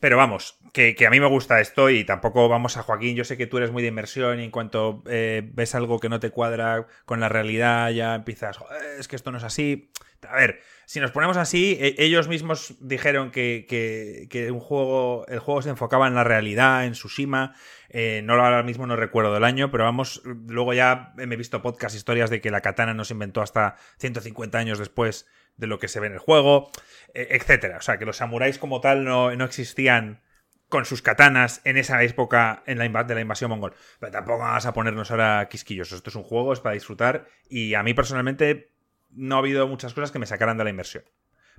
Pero 0.00 0.16
vamos, 0.16 0.58
que, 0.72 0.94
a 1.04 1.10
mí 1.10 1.18
me 1.18 1.26
gusta 1.26 1.60
esto 1.60 1.90
y 1.90 2.04
tampoco 2.04 2.48
vamos 2.48 2.76
a 2.76 2.82
Joaquín. 2.82 3.16
Yo 3.16 3.24
sé 3.24 3.36
que 3.36 3.48
tú 3.48 3.56
eres 3.56 3.72
muy 3.72 3.82
de 3.82 3.88
inmersión 3.88 4.38
y 4.38 4.44
en 4.44 4.52
cuanto 4.52 5.02
eh, 5.08 5.42
ves 5.54 5.74
algo 5.74 5.98
que 5.98 6.08
no 6.08 6.20
te 6.20 6.30
cuadra 6.30 6.86
con 7.04 7.18
la 7.18 7.28
realidad 7.28 7.90
ya 7.90 8.14
empiezas, 8.14 8.58
es 8.96 9.08
que 9.08 9.16
esto 9.16 9.32
no 9.32 9.38
es 9.38 9.44
así. 9.44 9.90
A 10.28 10.36
ver, 10.36 10.60
si 10.84 11.00
nos 11.00 11.10
ponemos 11.10 11.36
así, 11.36 11.76
e, 11.80 11.96
ellos 11.98 12.28
mismos 12.28 12.74
dijeron 12.80 13.32
que, 13.32 14.48
un 14.52 14.60
juego, 14.60 15.26
el 15.26 15.40
juego 15.40 15.62
se 15.62 15.70
enfocaba 15.70 16.06
en 16.06 16.14
la 16.14 16.24
realidad, 16.24 16.84
en 16.84 16.92
Tsushima. 16.92 17.54
Eh, 17.88 18.22
no 18.24 18.34
ahora 18.34 18.62
mismo 18.62 18.86
no 18.86 18.94
recuerdo 18.94 19.34
del 19.34 19.44
año, 19.44 19.70
pero 19.72 19.82
vamos, 19.84 20.22
luego 20.24 20.74
ya 20.74 21.12
me 21.16 21.34
he 21.34 21.36
visto 21.36 21.60
podcast, 21.60 21.96
historias 21.96 22.30
de 22.30 22.40
que 22.40 22.50
la 22.50 22.60
katana 22.60 22.94
no 22.94 23.04
se 23.04 23.14
inventó 23.14 23.42
hasta 23.42 23.76
150 23.98 24.58
años 24.58 24.78
después 24.78 25.26
de 25.58 25.66
lo 25.66 25.78
que 25.78 25.88
se 25.88 26.00
ve 26.00 26.06
en 26.06 26.14
el 26.14 26.18
juego, 26.18 26.70
e, 27.12 27.28
etcétera. 27.32 27.76
O 27.76 27.82
sea, 27.82 27.98
que 27.98 28.06
los 28.06 28.16
samuráis 28.16 28.58
como 28.58 28.80
tal 28.80 29.04
no, 29.04 29.30
existían 29.44 30.22
con 30.68 30.84
sus 30.84 31.02
katanas 31.02 31.60
en 31.64 31.76
esa 31.76 32.02
época 32.02 32.62
en 32.66 32.78
la 32.78 33.04
de 33.04 33.14
la 33.14 33.20
invasión 33.20 33.50
mongol. 33.50 33.74
Pero 34.00 34.12
tampoco 34.12 34.38
vamos 34.38 34.66
a 34.66 34.72
ponernos 34.72 35.10
ahora 35.10 35.48
quisquillos. 35.50 35.92
Esto 35.92 36.10
es 36.10 36.16
un 36.16 36.22
juego, 36.22 36.52
es 36.52 36.60
para 36.60 36.74
disfrutar. 36.74 37.26
Y 37.48 37.74
a 37.74 37.82
mí 37.82 37.94
personalmente 37.94 38.72
no 39.10 39.36
ha 39.36 39.38
habido 39.38 39.66
muchas 39.66 39.94
cosas 39.94 40.10
que 40.10 40.18
me 40.18 40.26
sacaran 40.26 40.56
de 40.56 40.64
la 40.64 40.70
inversión. 40.70 41.04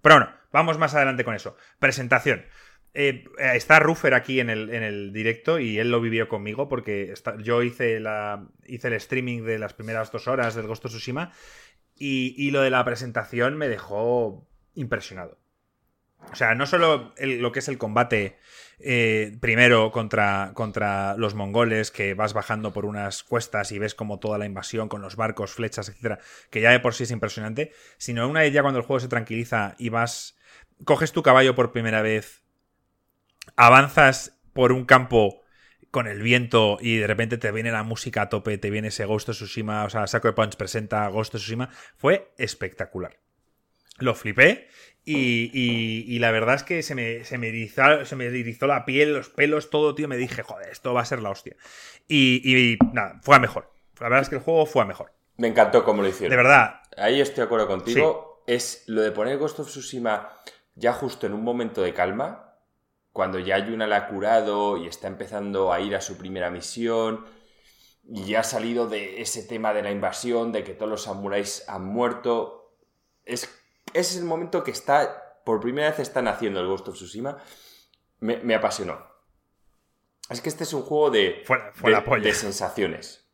Pero 0.01 0.15
bueno, 0.15 0.31
vamos 0.51 0.77
más 0.77 0.93
adelante 0.95 1.23
con 1.23 1.35
eso. 1.35 1.57
Presentación. 1.79 2.45
Eh, 2.93 3.25
está 3.37 3.79
Ruffer 3.79 4.15
aquí 4.15 4.39
en 4.39 4.49
el, 4.49 4.73
en 4.73 4.81
el, 4.81 5.13
directo 5.13 5.59
y 5.59 5.77
él 5.77 5.91
lo 5.91 6.01
vivió 6.01 6.27
conmigo 6.27 6.67
porque 6.67 7.13
yo 7.37 7.61
hice, 7.61 7.99
la, 7.99 8.47
hice 8.65 8.87
el 8.87 8.95
streaming 8.95 9.43
de 9.43 9.59
las 9.59 9.75
primeras 9.75 10.11
dos 10.11 10.27
horas 10.27 10.55
del 10.55 10.65
Ghost 10.65 10.85
of 10.85 10.91
Tsushima 10.91 11.31
y, 11.99 12.51
lo 12.51 12.61
de 12.61 12.69
la 12.69 12.83
presentación 12.85 13.57
me 13.57 13.67
dejó 13.67 14.47
impresionado. 14.73 15.37
O 16.31 16.35
sea, 16.35 16.55
no 16.55 16.65
solo 16.65 17.13
lo 17.17 17.51
que 17.51 17.59
es 17.59 17.67
el 17.67 17.77
combate 17.77 18.37
eh, 18.79 19.37
primero 19.41 19.91
contra, 19.91 20.51
contra 20.53 21.15
los 21.17 21.33
mongoles, 21.33 21.91
que 21.91 22.13
vas 22.13 22.33
bajando 22.33 22.71
por 22.71 22.85
unas 22.85 23.23
cuestas 23.23 23.71
y 23.71 23.79
ves 23.79 23.95
como 23.95 24.19
toda 24.19 24.37
la 24.37 24.45
invasión 24.45 24.89
con 24.89 25.01
los 25.01 25.15
barcos, 25.15 25.51
flechas, 25.51 25.89
etcétera, 25.89 26.19
que 26.49 26.61
ya 26.61 26.71
de 26.71 26.79
por 26.79 26.93
sí 26.93 27.03
es 27.03 27.11
impresionante, 27.11 27.73
sino 27.97 28.27
una 28.27 28.41
vez 28.41 28.53
ya 28.53 28.61
cuando 28.61 28.79
el 28.79 28.85
juego 28.85 28.99
se 28.99 29.07
tranquiliza 29.07 29.75
y 29.77 29.89
vas, 29.89 30.37
coges 30.85 31.11
tu 31.11 31.23
caballo 31.23 31.55
por 31.55 31.71
primera 31.71 32.01
vez, 32.01 32.43
avanzas 33.55 34.39
por 34.53 34.71
un 34.71 34.85
campo 34.85 35.41
con 35.91 36.07
el 36.07 36.21
viento 36.21 36.77
y 36.81 36.97
de 36.97 37.07
repente 37.07 37.37
te 37.37 37.51
viene 37.51 37.71
la 37.71 37.83
música 37.83 38.23
a 38.23 38.29
tope, 38.29 38.57
te 38.57 38.69
viene 38.69 38.89
ese 38.89 39.05
Ghost 39.05 39.29
of 39.29 39.35
Tsushima, 39.35 39.83
o 39.85 39.89
sea, 39.89 40.07
Saco 40.07 40.33
Punch 40.35 40.55
presenta 40.55 41.07
Ghost 41.07 41.35
of 41.35 41.41
Tsushima, 41.41 41.69
fue 41.97 42.31
espectacular. 42.37 43.17
Lo 43.97 44.15
flipé 44.15 44.67
y, 45.03 45.51
y, 46.05 46.19
la 46.19 46.31
verdad 46.31 46.55
es 46.55 46.63
que 46.63 46.83
se 46.83 46.93
me, 46.93 47.23
se, 47.23 47.37
me 47.37 47.47
erizó, 47.47 48.05
se 48.05 48.15
me 48.15 48.25
erizó 48.25 48.67
la 48.67 48.85
piel, 48.85 49.13
los 49.13 49.29
pelos, 49.29 49.69
todo, 49.69 49.95
tío, 49.95 50.07
me 50.07 50.17
dije, 50.17 50.43
joder, 50.43 50.69
esto 50.69 50.93
va 50.93 51.01
a 51.01 51.05
ser 51.05 51.21
la 51.21 51.31
hostia. 51.31 51.55
Y, 52.07 52.41
y 52.45 52.77
nada, 52.93 53.19
fue 53.23 53.35
a 53.35 53.39
mejor. 53.39 53.71
La 53.99 54.07
verdad 54.07 54.21
es 54.21 54.29
que 54.29 54.35
el 54.35 54.41
juego 54.41 54.65
fue 54.65 54.83
a 54.83 54.85
mejor. 54.85 55.11
Me 55.37 55.47
encantó 55.47 55.83
cómo 55.83 56.03
lo 56.03 56.09
hicieron. 56.09 56.29
De 56.29 56.37
verdad. 56.37 56.81
Ahí 56.95 57.19
estoy 57.21 57.37
de 57.37 57.43
acuerdo 57.43 57.67
contigo. 57.67 58.43
Es 58.45 58.83
lo 58.87 59.01
de 59.01 59.11
poner 59.11 59.37
Ghost 59.37 59.59
of 59.59 59.67
Tsushima 59.67 60.29
ya 60.75 60.93
justo 60.93 61.27
en 61.27 61.33
un 61.33 61.43
momento 61.43 61.81
de 61.81 61.93
calma, 61.93 62.48
cuando 63.19 63.37
ya 63.37 63.59
Yuna 63.59 63.85
la 63.85 63.97
ha 63.97 64.07
curado 64.07 64.77
y 64.77 64.87
está 64.87 65.09
empezando 65.09 65.73
a 65.73 65.81
ir 65.81 65.93
a 65.93 65.99
su 65.99 66.17
primera 66.17 66.49
misión 66.49 67.25
y 68.07 68.23
ya 68.23 68.39
ha 68.39 68.43
salido 68.45 68.87
de 68.87 69.21
ese 69.21 69.43
tema 69.43 69.73
de 69.73 69.83
la 69.83 69.91
invasión, 69.91 70.53
de 70.53 70.63
que 70.63 70.73
todos 70.73 70.89
los 70.89 71.03
samuráis 71.03 71.67
han 71.67 71.83
muerto, 71.83 72.77
es, 73.25 73.53
es 73.93 74.15
el 74.15 74.23
momento 74.23 74.63
que 74.63 74.71
está, 74.71 75.41
por 75.43 75.59
primera 75.59 75.89
vez 75.89 75.99
están 75.99 76.29
haciendo 76.29 76.61
el 76.61 76.67
Ghost 76.67 76.87
of 76.87 76.95
Tsushima, 76.95 77.39
me, 78.21 78.55
apasionó. 78.55 79.05
Es 80.29 80.39
que 80.39 80.47
este 80.47 80.63
es 80.63 80.71
un 80.71 80.83
juego 80.83 81.09
de, 81.09 81.43
de 82.23 82.33
sensaciones. 82.33 83.29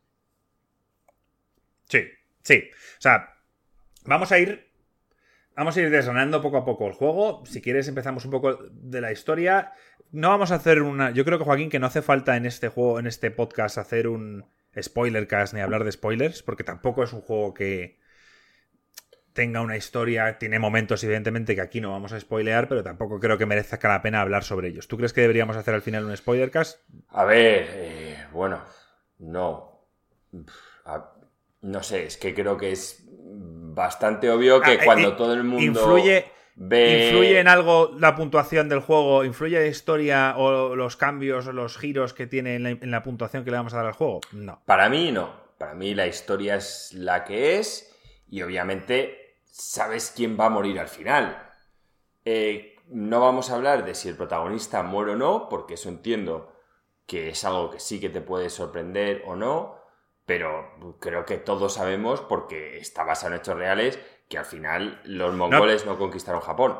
Sí, 1.88 2.00
sí. 2.42 2.60
O 2.98 3.00
sea, 3.02 3.36
vamos 4.02 4.32
a 4.32 4.38
ir 4.40 4.65
Vamos 5.56 5.74
a 5.74 5.80
ir 5.80 5.88
desgranando 5.88 6.42
poco 6.42 6.58
a 6.58 6.64
poco 6.66 6.86
el 6.86 6.92
juego. 6.92 7.42
Si 7.46 7.62
quieres, 7.62 7.88
empezamos 7.88 8.26
un 8.26 8.30
poco 8.30 8.58
de 8.70 9.00
la 9.00 9.10
historia. 9.10 9.72
No 10.12 10.28
vamos 10.28 10.52
a 10.52 10.56
hacer 10.56 10.82
una. 10.82 11.12
Yo 11.12 11.24
creo 11.24 11.38
que, 11.38 11.44
Joaquín, 11.44 11.70
que 11.70 11.78
no 11.78 11.86
hace 11.86 12.02
falta 12.02 12.36
en 12.36 12.44
este 12.44 12.68
juego, 12.68 12.98
en 12.98 13.06
este 13.06 13.30
podcast, 13.30 13.78
hacer 13.78 14.06
un 14.06 14.44
spoiler 14.78 15.26
cast 15.26 15.54
ni 15.54 15.60
hablar 15.60 15.84
de 15.84 15.92
spoilers, 15.92 16.42
porque 16.42 16.62
tampoco 16.62 17.02
es 17.02 17.14
un 17.14 17.22
juego 17.22 17.54
que 17.54 17.98
tenga 19.32 19.62
una 19.62 19.78
historia. 19.78 20.36
Tiene 20.36 20.58
momentos, 20.58 21.02
evidentemente, 21.04 21.54
que 21.54 21.62
aquí 21.62 21.80
no 21.80 21.90
vamos 21.90 22.12
a 22.12 22.20
spoilear, 22.20 22.68
pero 22.68 22.82
tampoco 22.82 23.18
creo 23.18 23.38
que 23.38 23.46
merezca 23.46 23.88
la 23.88 24.02
pena 24.02 24.20
hablar 24.20 24.44
sobre 24.44 24.68
ellos. 24.68 24.88
¿Tú 24.88 24.98
crees 24.98 25.14
que 25.14 25.22
deberíamos 25.22 25.56
hacer 25.56 25.72
al 25.72 25.82
final 25.82 26.04
un 26.04 26.14
spoiler 26.14 26.50
cast? 26.50 26.80
A 27.08 27.24
ver, 27.24 27.66
eh, 27.70 28.26
bueno, 28.30 28.60
no. 29.20 29.88
no 31.62 31.82
sé, 31.82 32.04
es 32.04 32.18
que 32.18 32.34
creo 32.34 32.58
que 32.58 32.72
es 32.72 33.06
bastante 33.76 34.30
obvio 34.30 34.60
que 34.60 34.72
ah, 34.72 34.84
cuando 34.84 35.14
todo 35.14 35.34
el 35.34 35.44
mundo 35.44 35.62
influye, 35.62 36.32
ve... 36.56 37.10
¿Influye 37.10 37.38
en 37.38 37.46
algo 37.46 37.94
la 37.98 38.16
puntuación 38.16 38.68
del 38.68 38.80
juego? 38.80 39.22
¿Influye 39.22 39.60
la 39.60 39.66
historia 39.66 40.34
o 40.38 40.74
los 40.74 40.96
cambios 40.96 41.46
o 41.46 41.52
los 41.52 41.76
giros 41.76 42.14
que 42.14 42.26
tiene 42.26 42.56
en 42.56 42.90
la, 42.90 43.02
puntuación 43.02 43.44
que 43.44 43.50
le 43.50 43.58
vamos 43.58 43.74
a 43.74 43.76
dar 43.76 43.86
al 43.86 43.92
juego? 43.92 44.22
No. 44.32 44.60
Para 44.64 44.88
mí 44.88 45.12
no. 45.12 45.46
Para 45.58 45.74
mí 45.74 45.94
la 45.94 46.06
historia 46.06 46.56
es 46.56 46.92
la 46.94 47.24
que 47.24 47.58
es 47.58 47.94
y 48.28 48.42
obviamente 48.42 49.42
sabes 49.44 50.12
quién 50.14 50.38
va 50.40 50.46
a 50.46 50.50
morir 50.50 50.80
al 50.80 50.88
final. 50.88 51.50
Eh, 52.24 52.76
no 52.88 53.20
vamos 53.20 53.50
a 53.50 53.56
hablar 53.56 53.84
de 53.84 53.94
si 53.94 54.08
el 54.08 54.16
protagonista 54.16 54.82
muere 54.82 55.12
o 55.12 55.16
no, 55.16 55.48
porque 55.50 55.74
eso 55.74 55.90
entiendo 55.90 56.52
que 57.06 57.28
es 57.28 57.44
algo 57.44 57.70
que 57.70 57.78
sí 57.78 58.00
que 58.00 58.08
te 58.08 58.20
puede 58.22 58.48
sorprender 58.48 59.22
o 59.26 59.36
no 59.36 59.76
pero 60.26 60.96
creo 61.00 61.24
que 61.24 61.38
todos 61.38 61.74
sabemos, 61.74 62.20
porque 62.20 62.78
está 62.78 63.04
basado 63.04 63.34
en 63.34 63.40
hechos 63.40 63.56
reales, 63.56 63.98
que 64.28 64.38
al 64.38 64.44
final 64.44 65.00
los 65.04 65.34
mongoles 65.34 65.86
no, 65.86 65.96
conquistaron 65.96 66.40
Japón. 66.40 66.78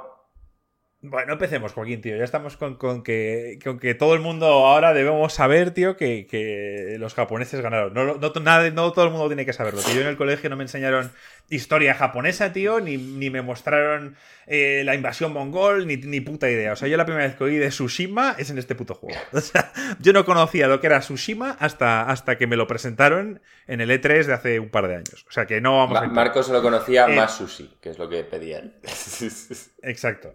Bueno, 1.03 1.35
empecemos, 1.35 1.73
Joaquín, 1.73 2.01
tío. 2.01 2.17
Ya 2.17 2.25
estamos 2.25 2.57
con, 2.57 3.03
que, 3.05 3.59
con 3.63 3.79
que 3.79 3.95
todo 3.95 4.15
el 4.15 4.21
mundo 4.21 4.47
ahora 4.47 4.93
debemos 4.93 5.33
saber, 5.33 5.71
tío, 5.73 5.97
que, 5.97 6.97
los 6.99 7.15
japoneses 7.15 7.61
ganaron. 7.61 7.95
No, 7.95 8.05
no, 8.05 8.15
no, 8.15 8.93
todo 8.93 9.05
el 9.05 9.11
mundo 9.11 9.29
tiene 9.29 9.47
que 9.47 9.53
saberlo. 9.53 9.81
Tío. 9.83 9.95
Yo 9.95 10.01
en 10.01 10.09
el 10.09 10.17
colegio 10.17 10.51
no 10.51 10.57
me 10.57 10.65
enseñaron 10.65 11.13
historia 11.49 11.95
japonesa, 11.95 12.53
tío, 12.53 12.81
ni, 12.81 12.99
me 12.99 13.43
mostraron 13.43 14.17
eh, 14.47 14.83
la 14.85 14.95
invasión 14.95 15.33
mongol, 15.33 15.87
ni, 15.87 15.97
ni, 15.97 16.21
puta 16.21 16.51
idea. 16.51 16.73
O 16.73 16.77
sea, 16.77 16.89
yo 16.89 16.97
la 16.97 17.05
primera 17.05 17.27
vez 17.27 17.37
que 17.37 17.45
oí 17.45 17.57
de 17.57 17.69
Tsushima 17.69 18.35
es 18.39 18.51
en 18.51 18.59
este 18.59 18.75
puto 18.75 18.95
juego. 18.95 19.19
O 19.33 19.41
sea, 19.41 19.73
yo 20.01 20.13
no 20.13 20.25
conocía 20.25 20.67
lo 20.67 20.81
que 20.81 20.89
era 20.89 21.01
Tsushima 21.01 21.57
hasta, 21.61 22.03
hasta 22.03 22.37
que 22.37 22.47
me 22.47 22.57
lo 22.57 22.67
presentaron 22.67 23.41
en 23.67 23.81
el 23.81 23.91
E3 23.91 24.25
de 24.25 24.33
hace 24.33 24.61
un 24.61 24.71
par 24.71 24.89
de 24.89 24.97
años. 24.97 25.25
O 25.29 25.33
sea, 25.33 25.47
que 25.47 25.61
no 25.61 25.79
vamos 25.79 25.99
a... 25.99 26.07
Marco 26.07 26.43
solo 26.43 26.63
conocía 26.63 27.07
eh, 27.07 27.17
más 27.17 27.37
sushi, 27.37 27.79
que 27.81 27.91
es 27.91 27.99
lo 27.99 28.09
que 28.09 28.25
pedían. 28.25 28.75
Exacto. 29.83 30.35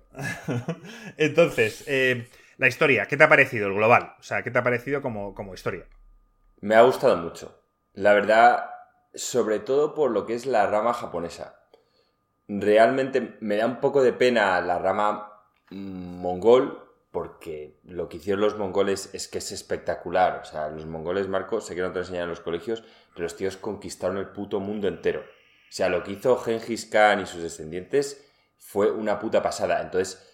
Entonces, 1.17 1.83
eh, 1.87 2.27
la 2.57 2.67
historia, 2.67 3.07
¿qué 3.07 3.17
te 3.17 3.23
ha 3.23 3.29
parecido 3.29 3.67
el 3.67 3.73
global? 3.73 4.15
O 4.19 4.23
sea, 4.23 4.43
¿qué 4.43 4.51
te 4.51 4.59
ha 4.59 4.63
parecido 4.63 5.01
como, 5.01 5.33
como 5.33 5.53
historia? 5.53 5.85
Me 6.61 6.75
ha 6.75 6.81
gustado 6.83 7.17
mucho. 7.17 7.59
La 7.93 8.13
verdad, 8.13 8.65
sobre 9.13 9.59
todo 9.59 9.93
por 9.93 10.11
lo 10.11 10.25
que 10.25 10.33
es 10.33 10.45
la 10.45 10.67
rama 10.67 10.93
japonesa. 10.93 11.59
Realmente 12.47 13.37
me 13.39 13.57
da 13.57 13.65
un 13.65 13.79
poco 13.79 14.01
de 14.03 14.13
pena 14.13 14.59
la 14.61 14.79
rama 14.79 15.45
mongol, 15.69 16.87
porque 17.11 17.77
lo 17.83 18.07
que 18.07 18.17
hicieron 18.17 18.41
los 18.41 18.57
mongoles 18.57 19.13
es 19.13 19.27
que 19.27 19.39
es 19.39 19.51
espectacular. 19.51 20.39
O 20.41 20.45
sea, 20.45 20.69
los 20.69 20.85
mongoles, 20.85 21.27
Marco, 21.27 21.59
sé 21.59 21.75
que 21.75 21.81
no 21.81 21.91
te 21.91 21.99
enseñan 21.99 22.23
en 22.23 22.29
los 22.29 22.39
colegios, 22.39 22.83
pero 23.13 23.23
los 23.23 23.35
tíos 23.35 23.57
conquistaron 23.57 24.17
el 24.17 24.29
puto 24.29 24.59
mundo 24.59 24.87
entero. 24.87 25.21
O 25.21 25.73
sea, 25.73 25.89
lo 25.89 26.03
que 26.03 26.11
hizo 26.11 26.37
Genghis 26.37 26.85
Khan 26.85 27.21
y 27.21 27.25
sus 27.25 27.41
descendientes 27.41 28.25
fue 28.57 28.91
una 28.91 29.19
puta 29.19 29.41
pasada. 29.41 29.81
Entonces, 29.81 30.25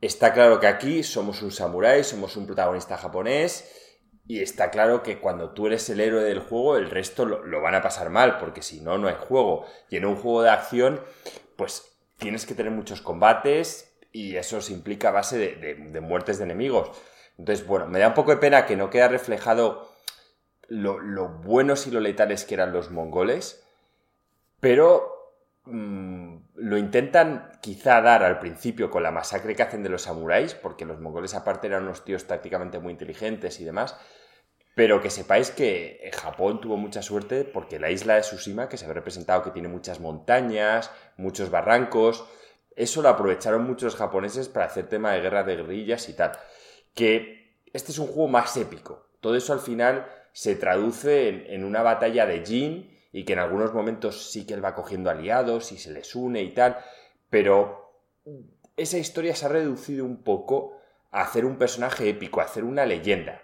está 0.00 0.32
claro 0.32 0.60
que 0.60 0.68
aquí 0.68 1.02
somos 1.02 1.42
un 1.42 1.50
samurái, 1.50 2.04
somos 2.04 2.36
un 2.36 2.46
protagonista 2.46 2.96
japonés, 2.96 3.85
y 4.26 4.42
está 4.42 4.70
claro 4.70 5.02
que 5.02 5.18
cuando 5.18 5.50
tú 5.50 5.66
eres 5.66 5.88
el 5.88 6.00
héroe 6.00 6.24
del 6.24 6.40
juego, 6.40 6.76
el 6.76 6.90
resto 6.90 7.24
lo, 7.24 7.60
van 7.60 7.74
a 7.74 7.82
pasar 7.82 8.10
mal, 8.10 8.38
porque 8.38 8.62
si 8.62 8.80
no, 8.80 8.98
no 8.98 9.08
hay 9.08 9.16
juego. 9.18 9.66
Y 9.88 9.96
en 9.96 10.04
un 10.04 10.16
juego 10.16 10.42
de 10.42 10.50
acción, 10.50 11.00
pues 11.56 11.96
tienes 12.18 12.46
que 12.46 12.54
tener 12.54 12.72
muchos 12.72 13.02
combates 13.02 13.96
y 14.12 14.36
eso 14.36 14.60
se 14.60 14.72
implica 14.72 15.08
a 15.08 15.12
base 15.12 15.38
de, 15.38 16.00
muertes 16.00 16.38
de 16.38 16.44
enemigos. 16.44 16.90
Entonces, 17.38 17.66
bueno, 17.66 17.86
me 17.86 17.98
da 17.98 18.08
un 18.08 18.14
poco 18.14 18.32
de 18.32 18.38
pena 18.38 18.66
que 18.66 18.76
no 18.76 18.90
queda 18.90 19.08
reflejado 19.08 19.88
lo, 20.68 21.28
buenos 21.28 21.86
y 21.86 21.90
lo 21.90 22.00
letales 22.00 22.44
que 22.44 22.54
eran 22.54 22.72
los 22.72 22.90
mongoles, 22.90 23.62
pero 24.58 25.16
Mm, 25.66 26.36
lo 26.56 26.78
intentan 26.78 27.52
quizá 27.60 28.00
dar 28.00 28.22
al 28.22 28.38
principio 28.38 28.90
con 28.90 29.02
la 29.02 29.10
masacre 29.10 29.54
que 29.54 29.62
hacen 29.62 29.82
de 29.82 29.88
los 29.88 30.02
samuráis, 30.02 30.54
porque 30.54 30.84
los 30.84 31.00
mongoles 31.00 31.34
aparte 31.34 31.66
eran 31.66 31.84
unos 31.84 32.04
tíos 32.04 32.26
tácticamente 32.26 32.78
muy 32.78 32.92
inteligentes 32.92 33.60
y 33.60 33.64
demás, 33.64 33.96
pero 34.74 35.00
que 35.00 35.10
sepáis 35.10 35.50
que 35.50 36.10
Japón 36.14 36.60
tuvo 36.60 36.76
mucha 36.76 37.02
suerte 37.02 37.44
porque 37.44 37.78
la 37.78 37.90
isla 37.90 38.14
de 38.14 38.22
Tsushima, 38.22 38.68
que 38.68 38.76
se 38.76 38.86
ha 38.86 38.92
representado 38.92 39.42
que 39.42 39.50
tiene 39.50 39.68
muchas 39.68 40.00
montañas, 40.00 40.90
muchos 41.16 41.50
barrancos, 41.50 42.26
eso 42.74 43.00
lo 43.00 43.08
aprovecharon 43.08 43.64
muchos 43.66 43.96
japoneses 43.96 44.48
para 44.48 44.66
hacer 44.66 44.86
tema 44.88 45.12
de 45.12 45.20
guerra 45.20 45.44
de 45.44 45.56
guerrillas 45.56 46.08
y 46.10 46.12
tal. 46.12 46.32
Que 46.94 47.62
este 47.72 47.92
es 47.92 47.98
un 47.98 48.06
juego 48.06 48.28
más 48.28 48.54
épico. 48.58 49.08
Todo 49.20 49.34
eso 49.34 49.54
al 49.54 49.60
final 49.60 50.06
se 50.32 50.56
traduce 50.56 51.28
en, 51.30 51.46
en 51.48 51.64
una 51.64 51.82
batalla 51.82 52.26
de 52.26 52.44
Jin 52.44 52.95
y 53.12 53.24
que 53.24 53.32
en 53.32 53.38
algunos 53.38 53.72
momentos 53.72 54.30
sí 54.30 54.46
que 54.46 54.54
él 54.54 54.64
va 54.64 54.74
cogiendo 54.74 55.10
aliados 55.10 55.72
y 55.72 55.78
se 55.78 55.90
les 55.90 56.14
une 56.14 56.42
y 56.42 56.52
tal, 56.52 56.76
pero 57.30 57.92
esa 58.76 58.98
historia 58.98 59.34
se 59.34 59.46
ha 59.46 59.48
reducido 59.48 60.04
un 60.04 60.22
poco 60.22 60.76
a 61.10 61.22
hacer 61.22 61.44
un 61.44 61.56
personaje 61.56 62.08
épico, 62.08 62.40
a 62.40 62.44
hacer 62.44 62.64
una 62.64 62.84
leyenda 62.84 63.42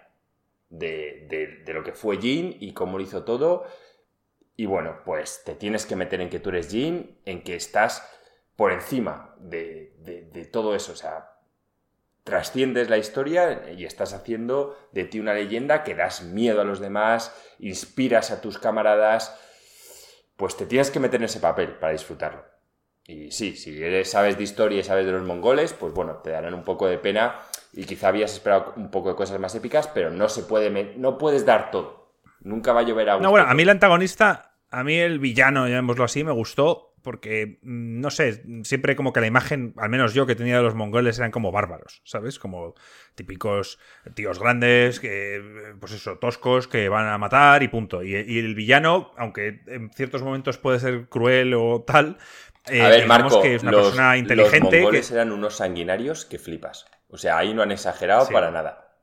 de, 0.69 1.63
lo 1.67 1.83
que 1.83 1.93
fue 1.93 2.17
Jin 2.17 2.57
y 2.59 2.73
cómo 2.73 2.97
lo 2.97 3.03
hizo 3.03 3.23
todo. 3.23 3.65
Y 4.55 4.65
bueno, 4.65 4.99
pues 5.05 5.43
te 5.43 5.55
tienes 5.55 5.85
que 5.85 5.95
meter 5.95 6.21
en 6.21 6.29
que 6.29 6.39
tú 6.39 6.49
eres 6.49 6.69
Jin, 6.69 7.19
en 7.25 7.43
que 7.43 7.55
estás 7.55 8.07
por 8.55 8.71
encima 8.71 9.35
de, 9.39 9.95
de 10.31 10.45
todo 10.45 10.75
eso, 10.75 10.91
o 10.91 10.95
sea, 10.95 11.33
trasciendes 12.23 12.89
la 12.89 12.97
historia 12.97 13.71
y 13.75 13.85
estás 13.85 14.13
haciendo 14.13 14.77
de 14.91 15.05
ti 15.05 15.19
una 15.19 15.33
leyenda 15.33 15.83
que 15.83 15.95
das 15.95 16.23
miedo 16.23 16.61
a 16.61 16.65
los 16.65 16.79
demás, 16.79 17.35
inspiras 17.59 18.31
a 18.31 18.41
tus 18.41 18.59
camaradas 18.59 19.37
pues 20.37 20.57
te 20.57 20.65
tienes 20.65 20.91
que 20.91 20.99
meter 20.99 21.19
en 21.19 21.25
ese 21.25 21.39
papel 21.39 21.69
para 21.73 21.93
disfrutarlo. 21.93 22.43
Y 23.05 23.31
sí, 23.31 23.55
si 23.55 23.83
eres, 23.83 24.11
sabes 24.11 24.37
de 24.37 24.43
historia 24.43 24.79
y 24.79 24.83
sabes 24.83 25.05
de 25.05 25.11
los 25.11 25.23
mongoles, 25.23 25.73
pues 25.73 25.93
bueno, 25.93 26.17
te 26.23 26.31
darán 26.31 26.53
un 26.53 26.63
poco 26.63 26.87
de 26.87 26.97
pena 26.97 27.35
y 27.73 27.85
quizá 27.85 28.07
habías 28.09 28.33
esperado 28.33 28.73
un 28.77 28.91
poco 28.91 29.09
de 29.09 29.15
cosas 29.15 29.39
más 29.39 29.53
épicas, 29.55 29.87
pero 29.87 30.09
no 30.09 30.29
se 30.29 30.43
puede, 30.43 30.95
no 30.95 31.17
puedes 31.17 31.45
dar 31.45 31.71
todo. 31.71 32.13
Nunca 32.39 32.71
va 32.71 32.81
a 32.81 32.83
llover 32.83 33.09
a 33.09 33.17
No, 33.19 33.29
bueno, 33.29 33.47
a 33.47 33.53
mí 33.53 33.63
el 33.63 33.69
antagonista, 33.69 34.57
a 34.69 34.83
mí 34.83 34.95
el 34.95 35.19
villano, 35.19 35.67
llamémoslo 35.67 36.05
así, 36.05 36.23
me 36.23 36.31
gustó 36.31 36.92
porque, 37.03 37.59
mm, 37.61 37.99
no 37.99 38.09
sé, 38.09 38.43
siempre 38.63 38.95
como 38.95 39.13
que 39.13 39.21
la 39.21 39.27
imagen, 39.27 39.73
al 39.77 39.89
menos 39.89 40.13
yo 40.13 40.25
que 40.25 40.35
tenía 40.35 40.57
de 40.57 40.63
los 40.63 40.73
mongoles, 40.73 41.19
eran 41.19 41.31
como 41.31 41.51
bárbaros, 41.51 42.01
¿sabes? 42.05 42.39
Como 42.39 42.73
típicos 43.13 43.77
tíos 44.15 44.39
grandes, 44.39 44.99
que, 44.99 45.75
pues 45.79 45.91
eso, 45.91 46.17
toscos, 46.17 46.67
que 46.67 46.89
van 46.89 47.07
a 47.07 47.17
matar 47.17 47.61
y 47.61 47.67
punto. 47.67 48.01
Y, 48.01 48.15
el 48.15 48.55
villano, 48.55 49.11
aunque 49.17 49.61
en 49.67 49.91
ciertos 49.91 50.23
momentos 50.23 50.57
puede 50.57 50.79
ser 50.79 51.07
cruel 51.07 51.53
o 51.53 51.83
tal, 51.85 52.17
eh, 52.69 52.81
a 52.81 52.87
ver, 52.87 53.05
Marco, 53.05 53.41
que 53.41 53.55
es 53.55 53.63
una 53.63 53.71
persona 53.73 54.17
inteligente. 54.17 54.65
Los 54.65 54.73
mongoles 54.73 55.11
eran 55.11 55.31
unos 55.31 55.57
sanguinarios 55.57 56.25
que 56.25 56.39
flipas. 56.39 56.85
O 57.09 57.17
sea, 57.17 57.37
ahí 57.37 57.53
no 57.53 57.61
han 57.61 57.71
exagerado 57.71 58.27
para 58.29 58.49
nada. 58.49 58.95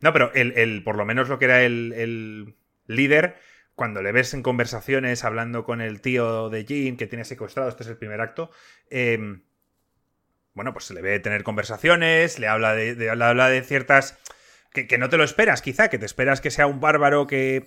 No, 0.00 0.12
pero 0.12 0.32
el, 0.34 0.82
por 0.82 0.96
lo 0.96 1.04
menos 1.04 1.28
lo 1.28 1.38
que 1.38 1.44
era 1.44 1.62
el, 1.62 1.92
el 1.92 2.56
líder 2.86 3.36
cuando 3.74 4.02
le 4.02 4.12
ves 4.12 4.34
en 4.34 4.42
conversaciones 4.42 5.24
hablando 5.24 5.64
con 5.64 5.80
el 5.80 6.00
tío 6.00 6.48
de 6.48 6.64
Jean 6.64 6.96
que 6.96 7.06
tiene 7.06 7.24
secuestrado, 7.24 7.68
este 7.68 7.82
es 7.82 7.88
el 7.88 7.96
primer 7.96 8.20
acto, 8.20 8.50
em, 8.90 9.42
bueno, 10.54 10.72
pues 10.72 10.84
se 10.84 10.94
le 10.94 11.02
ve 11.02 11.18
tener 11.18 11.42
conversaciones, 11.42 12.38
le 12.38 12.46
habla 12.46 12.74
de, 12.74 13.10
habla, 13.10 13.48
de 13.48 13.62
ciertas... 13.62 14.18
Que, 14.72 14.98
no 14.98 15.08
te 15.08 15.16
lo 15.16 15.22
esperas, 15.22 15.62
quizá, 15.62 15.88
que 15.88 15.98
te 15.98 16.06
esperas 16.06 16.40
que 16.40 16.50
sea 16.50 16.66
un 16.66 16.80
bárbaro 16.80 17.26
que... 17.26 17.66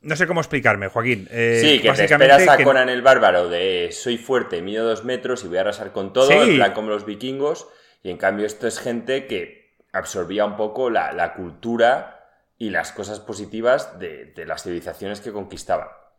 No 0.00 0.16
sé 0.16 0.26
cómo 0.26 0.40
explicarme, 0.40 0.88
Joaquín. 0.88 1.28
Eh, 1.30 1.60
sí, 1.62 1.80
que 1.80 1.92
te 1.92 2.04
esperas 2.04 2.48
a 2.48 2.62
Conan 2.62 2.88
el 2.88 3.02
bárbaro 3.02 3.48
de 3.48 3.90
soy 3.92 4.18
fuerte, 4.18 4.60
mido 4.60 4.84
dos 4.84 5.04
metros 5.04 5.44
y 5.44 5.48
voy 5.48 5.58
a 5.58 5.60
arrasar 5.60 5.92
con 5.92 6.12
todo, 6.12 6.30
en 6.30 6.56
plan 6.56 6.72
como 6.72 6.88
los 6.88 7.06
vikingos, 7.06 7.68
y 8.02 8.10
en 8.10 8.16
cambio 8.16 8.44
esto 8.44 8.66
es 8.66 8.80
gente 8.80 9.26
que 9.26 9.76
absorbía 9.92 10.44
un 10.44 10.56
poco 10.56 10.90
la, 10.90 11.12
la 11.12 11.34
cultura 11.34 12.21
y 12.58 12.70
las 12.70 12.92
cosas 12.92 13.20
positivas 13.20 13.98
de, 13.98 14.32
las 14.46 14.62
civilizaciones 14.62 15.20
que 15.20 15.32
conquistaba. 15.32 16.14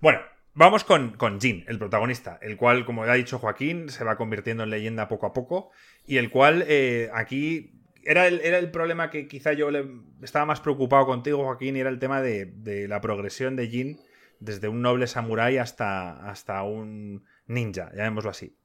Bueno, 0.00 0.20
vamos 0.54 0.84
con, 0.84 1.16
con 1.16 1.40
Jin, 1.40 1.64
el 1.68 1.78
protagonista, 1.78 2.38
el 2.42 2.56
cual, 2.56 2.84
como 2.84 3.04
ya 3.04 3.12
ha 3.12 3.16
dicho 3.16 3.38
Joaquín, 3.38 3.88
se 3.88 4.04
va 4.04 4.16
convirtiendo 4.16 4.62
en 4.62 4.70
leyenda 4.70 5.08
poco 5.08 5.26
a 5.26 5.32
poco 5.32 5.70
y 6.06 6.18
el 6.18 6.30
cual 6.30 6.64
eh, 6.68 7.10
aquí 7.12 7.82
era 8.04 8.26
el, 8.26 8.40
era 8.40 8.58
el, 8.58 8.70
problema 8.70 9.10
que 9.10 9.26
quizá 9.26 9.52
yo 9.52 9.68
estaba 10.22 10.46
más 10.46 10.60
preocupado 10.60 11.06
contigo, 11.06 11.44
Joaquín, 11.44 11.76
y 11.76 11.80
era 11.80 11.90
el 11.90 11.98
tema 11.98 12.22
de, 12.22 12.46
de 12.46 12.88
la 12.88 13.00
progresión 13.00 13.56
de 13.56 13.68
Jin 13.68 13.98
desde 14.38 14.68
un 14.68 14.82
noble 14.82 15.06
samurái 15.06 15.58
hasta, 15.58 16.28
hasta 16.28 16.62
un 16.62 17.24
ninja, 17.46 17.90
llamémoslo 17.94 18.30
así. 18.30 18.56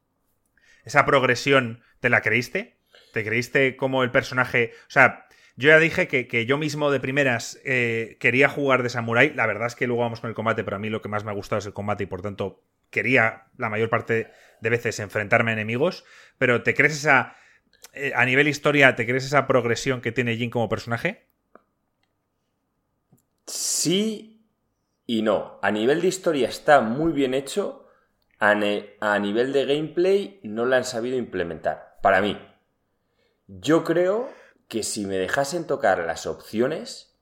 Esa 0.83 1.05
progresión, 1.05 1.81
¿te 1.99 2.09
la 2.09 2.21
creíste? 2.21 2.79
¿Te 3.13 3.23
creíste 3.23 3.75
como 3.75 4.03
el 4.03 4.11
personaje... 4.11 4.73
O 4.87 4.91
sea, 4.91 5.27
yo 5.57 5.69
ya 5.69 5.79
dije 5.79 6.07
que, 6.07 6.45
yo 6.45 6.57
mismo 6.57 6.91
de 6.91 6.99
primeras 6.99 7.59
eh, 7.65 8.17
quería 8.19 8.49
jugar 8.49 8.83
de 8.83 8.89
Samurai. 8.89 9.33
La 9.33 9.45
verdad 9.45 9.67
es 9.67 9.75
que 9.75 9.87
luego 9.87 10.01
vamos 10.01 10.21
con 10.21 10.29
el 10.29 10.35
combate, 10.35 10.63
pero 10.63 10.77
a 10.77 10.79
mí 10.79 10.89
lo 10.89 11.01
que 11.01 11.09
más 11.09 11.23
me 11.23 11.31
ha 11.31 11.35
gustado 11.35 11.59
es 11.59 11.65
el 11.65 11.73
combate 11.73 12.03
y 12.03 12.07
por 12.07 12.21
tanto 12.21 12.63
quería 12.89 13.45
la 13.57 13.69
mayor 13.69 13.89
parte 13.89 14.31
de 14.61 14.69
veces 14.69 14.99
enfrentarme 14.99 15.51
a 15.51 15.53
enemigos. 15.53 16.05
Pero 16.37 16.63
¿te 16.63 16.73
crees 16.73 16.93
esa. 16.93 17.35
Eh, 17.93 18.13
a 18.15 18.25
nivel 18.25 18.47
historia, 18.47 18.95
¿te 18.95 19.05
crees 19.05 19.25
esa 19.25 19.47
progresión 19.47 20.01
que 20.01 20.11
tiene 20.11 20.37
Jin 20.37 20.49
como 20.49 20.69
personaje? 20.69 21.25
Sí 23.45 24.47
y 25.05 25.21
no. 25.21 25.59
A 25.61 25.71
nivel 25.71 26.01
de 26.01 26.07
historia 26.07 26.47
está 26.47 26.81
muy 26.81 27.11
bien 27.11 27.33
hecho. 27.33 27.87
A, 28.39 28.51
a 28.51 29.19
nivel 29.19 29.53
de 29.53 29.65
gameplay 29.65 30.39
no 30.43 30.65
la 30.65 30.77
han 30.77 30.85
sabido 30.85 31.17
implementar. 31.17 31.97
Para 32.01 32.21
mí. 32.21 32.39
Yo 33.47 33.83
creo 33.83 34.29
que 34.71 34.83
si 34.83 35.05
me 35.05 35.17
dejasen 35.17 35.67
tocar 35.67 35.99
las 36.05 36.25
opciones, 36.25 37.19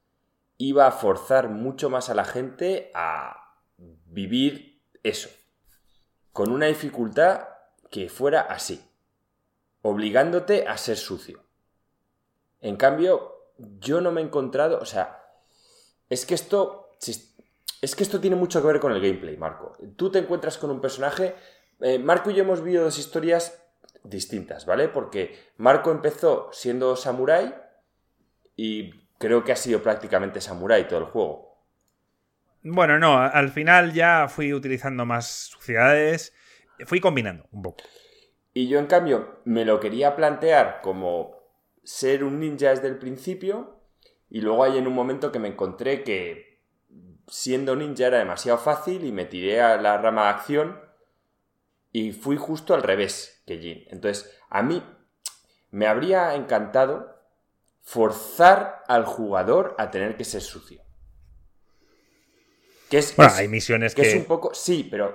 iba 0.59 0.85
a 0.85 0.91
forzar 0.91 1.49
mucho 1.49 1.89
más 1.89 2.11
a 2.11 2.13
la 2.13 2.23
gente 2.23 2.91
a 2.93 3.55
vivir 4.05 4.83
eso, 5.01 5.29
con 6.31 6.51
una 6.51 6.67
dificultad 6.67 7.47
que 7.89 8.07
fuera 8.07 8.41
así, 8.41 8.87
obligándote 9.81 10.67
a 10.67 10.77
ser 10.77 10.97
sucio. 10.97 11.43
En 12.61 12.75
cambio, 12.75 13.49
yo 13.57 13.99
no 13.99 14.11
me 14.11 14.21
he 14.21 14.25
encontrado, 14.25 14.77
o 14.79 14.85
sea, 14.85 15.19
es 16.07 16.27
que 16.27 16.35
esto, 16.35 16.91
es 17.81 17.95
que 17.95 18.03
esto 18.03 18.19
tiene 18.19 18.35
mucho 18.35 18.61
que 18.61 18.67
ver 18.67 18.79
con 18.79 18.91
el 18.91 19.01
gameplay, 19.01 19.37
Marco. 19.37 19.75
Tú 19.95 20.11
te 20.11 20.19
encuentras 20.19 20.59
con 20.59 20.69
un 20.69 20.81
personaje 20.81 21.33
eh, 21.79 21.97
Marco 21.97 22.29
y 22.29 22.35
yo 22.35 22.43
hemos 22.43 22.61
vivido 22.61 22.83
dos 22.83 22.99
historias 22.99 23.59
distintas, 24.03 24.65
¿vale? 24.65 24.87
Porque 24.89 25.37
Marco 25.57 25.91
empezó 25.91 26.49
siendo 26.51 26.95
samurái 26.95 27.53
y 28.55 28.91
creo 29.17 29.43
que 29.43 29.51
ha 29.51 29.55
sido 29.55 29.81
prácticamente 29.81 30.41
samurái 30.41 30.87
todo 30.87 30.99
el 30.99 31.05
juego. 31.05 31.49
Bueno, 32.61 32.99
no, 32.99 33.17
al 33.17 33.49
final 33.49 33.93
ya 33.93 34.27
fui 34.27 34.53
utilizando 34.53 35.05
más 35.05 35.27
suciedades, 35.27 36.33
fui 36.85 36.99
combinando 36.99 37.47
un 37.51 37.61
poco. 37.61 37.83
Y 38.53 38.67
yo, 38.67 38.79
en 38.79 38.87
cambio, 38.87 39.41
me 39.45 39.63
lo 39.63 39.79
quería 39.79 40.15
plantear 40.15 40.81
como 40.81 41.37
ser 41.83 42.23
un 42.23 42.39
ninja 42.39 42.69
desde 42.69 42.87
el 42.87 42.97
principio 42.97 43.81
y 44.29 44.41
luego 44.41 44.63
hay 44.63 44.77
en 44.77 44.87
un 44.87 44.93
momento 44.93 45.31
que 45.31 45.39
me 45.39 45.47
encontré 45.47 46.03
que 46.03 46.61
siendo 47.27 47.75
ninja 47.75 48.07
era 48.07 48.17
demasiado 48.17 48.57
fácil 48.57 49.05
y 49.05 49.11
me 49.11 49.25
tiré 49.25 49.61
a 49.61 49.77
la 49.77 49.97
rama 49.97 50.23
de 50.23 50.29
acción 50.29 50.88
y 51.91 52.11
fui 52.13 52.37
justo 52.37 52.73
al 52.73 52.83
revés 52.83 53.41
que 53.45 53.57
Jin. 53.57 53.85
Entonces, 53.89 54.31
a 54.49 54.61
mí 54.61 54.83
me 55.71 55.87
habría 55.87 56.35
encantado 56.35 57.15
forzar 57.81 58.83
al 58.87 59.05
jugador 59.05 59.75
a 59.77 59.89
tener 59.91 60.15
que 60.17 60.25
ser 60.25 60.41
sucio. 60.41 60.83
Que 62.89 62.97
es, 62.97 63.17
hay 63.19 63.47
misiones 63.47 63.93
que, 63.93 64.01
es 64.01 64.15
un 64.15 64.25
poco. 64.25 64.53
Sí, 64.53 64.87
pero 64.89 65.13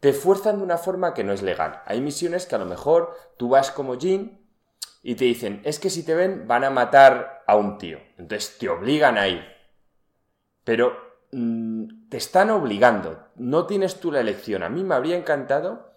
te 0.00 0.12
fuerzan 0.12 0.58
de 0.58 0.64
una 0.64 0.78
forma 0.78 1.14
que 1.14 1.24
no 1.24 1.32
es 1.32 1.42
legal. 1.42 1.82
Hay 1.86 2.00
misiones 2.00 2.46
que 2.46 2.54
a 2.56 2.58
lo 2.58 2.66
mejor 2.66 3.16
tú 3.36 3.48
vas 3.48 3.70
como 3.70 3.98
Jin 3.98 4.44
y 5.02 5.14
te 5.14 5.24
dicen, 5.24 5.62
es 5.64 5.78
que 5.78 5.90
si 5.90 6.02
te 6.02 6.14
ven 6.14 6.48
van 6.48 6.64
a 6.64 6.70
matar 6.70 7.44
a 7.46 7.56
un 7.56 7.78
tío. 7.78 7.98
Entonces 8.18 8.58
te 8.58 8.68
obligan 8.68 9.16
a 9.18 9.28
ir. 9.28 9.44
Pero 10.64 11.05
mm, 11.36 12.08
te 12.08 12.16
están 12.16 12.50
obligando. 12.50 13.28
No 13.36 13.66
tienes 13.66 14.00
tú 14.00 14.10
la 14.10 14.20
elección. 14.20 14.62
A 14.62 14.68
mí 14.68 14.82
me 14.82 14.94
habría 14.94 15.16
encantado 15.16 15.94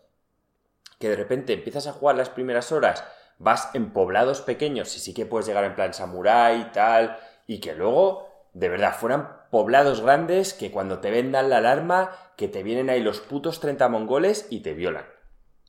que 0.99 1.10
de 1.10 1.15
repente 1.15 1.54
empiezas 1.54 1.88
a 1.88 1.93
jugar 1.93 2.17
las 2.17 2.30
primeras 2.30 2.71
horas, 2.71 3.04
vas 3.38 3.69
en 3.73 3.91
poblados 3.91 4.41
pequeños 4.41 4.95
y 4.95 4.99
sí 4.99 5.13
que 5.13 5.25
puedes 5.25 5.47
llegar 5.47 5.63
en 5.63 5.75
plan 5.75 5.93
samurái 5.93 6.62
y 6.62 6.71
tal, 6.71 7.17
y 7.47 7.60
que 7.60 7.73
luego, 7.73 8.49
de 8.54 8.67
verdad, 8.67 8.95
fueran 8.99 9.39
poblados 9.49 10.02
grandes 10.02 10.54
que 10.54 10.71
cuando 10.71 10.99
te 10.99 11.10
vendan 11.10 11.49
la 11.49 11.58
alarma, 11.58 12.12
que 12.36 12.49
te 12.49 12.63
vienen 12.63 12.89
ahí 12.89 13.02
los 13.02 13.21
putos 13.21 13.60
30 13.62 13.88
mongoles 13.88 14.45
y 14.49 14.60
te 14.60 14.73
violan. 14.73 15.06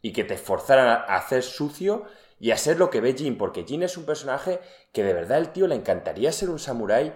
Y 0.03 0.13
que 0.13 0.25
te 0.25 0.37
forzaran 0.37 0.89
a 0.89 1.17
hacer 1.17 1.43
sucio 1.43 2.07
y 2.41 2.51
a 2.51 2.57
ser 2.57 2.79
lo 2.79 2.91
que 2.91 3.01
ve 3.01 3.13
Jin, 3.13 3.39
porque 3.39 3.65
Jin 3.65 3.85
es 3.85 3.97
un 3.97 4.07
personaje 4.07 4.61
que 4.93 5.05
de 5.05 5.15
verdad 5.15 5.39
el 5.39 5.51
tío 5.51 5.67
le 5.69 5.77
encantaría 5.77 6.33
ser 6.33 6.51
un 6.51 6.59
samurái, 6.59 7.13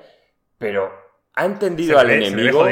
pero 0.59 0.93
ha 1.35 1.45
entendido 1.45 1.99
al 1.99 2.11
enemigo. 2.11 2.65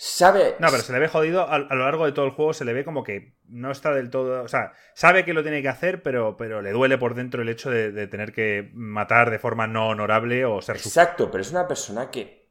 Sabe. 0.00 0.54
No, 0.60 0.68
pero 0.70 0.84
se 0.84 0.92
le 0.92 1.00
ve 1.00 1.08
jodido 1.08 1.48
a, 1.48 1.58
lo 1.58 1.84
largo 1.84 2.06
de 2.06 2.12
todo 2.12 2.24
el 2.24 2.30
juego, 2.30 2.52
se 2.52 2.64
le 2.64 2.72
ve 2.72 2.84
como 2.84 3.02
que 3.02 3.34
no 3.48 3.72
está 3.72 3.92
del 3.92 4.10
todo. 4.10 4.44
O 4.44 4.48
sea, 4.48 4.72
sabe 4.94 5.24
que 5.24 5.34
lo 5.34 5.42
tiene 5.42 5.60
que 5.60 5.68
hacer, 5.68 6.04
pero, 6.04 6.36
pero 6.36 6.62
le 6.62 6.70
duele 6.70 6.98
por 6.98 7.16
dentro 7.16 7.42
el 7.42 7.48
hecho 7.48 7.68
de, 7.68 8.06
tener 8.06 8.32
que 8.32 8.70
matar 8.74 9.32
de 9.32 9.40
forma 9.40 9.66
no 9.66 9.88
honorable 9.88 10.44
o 10.44 10.62
ser 10.62 10.76
Exacto, 10.76 11.32
pero 11.32 11.42
es 11.42 11.50
una 11.50 11.66
persona 11.66 12.12
que. 12.12 12.48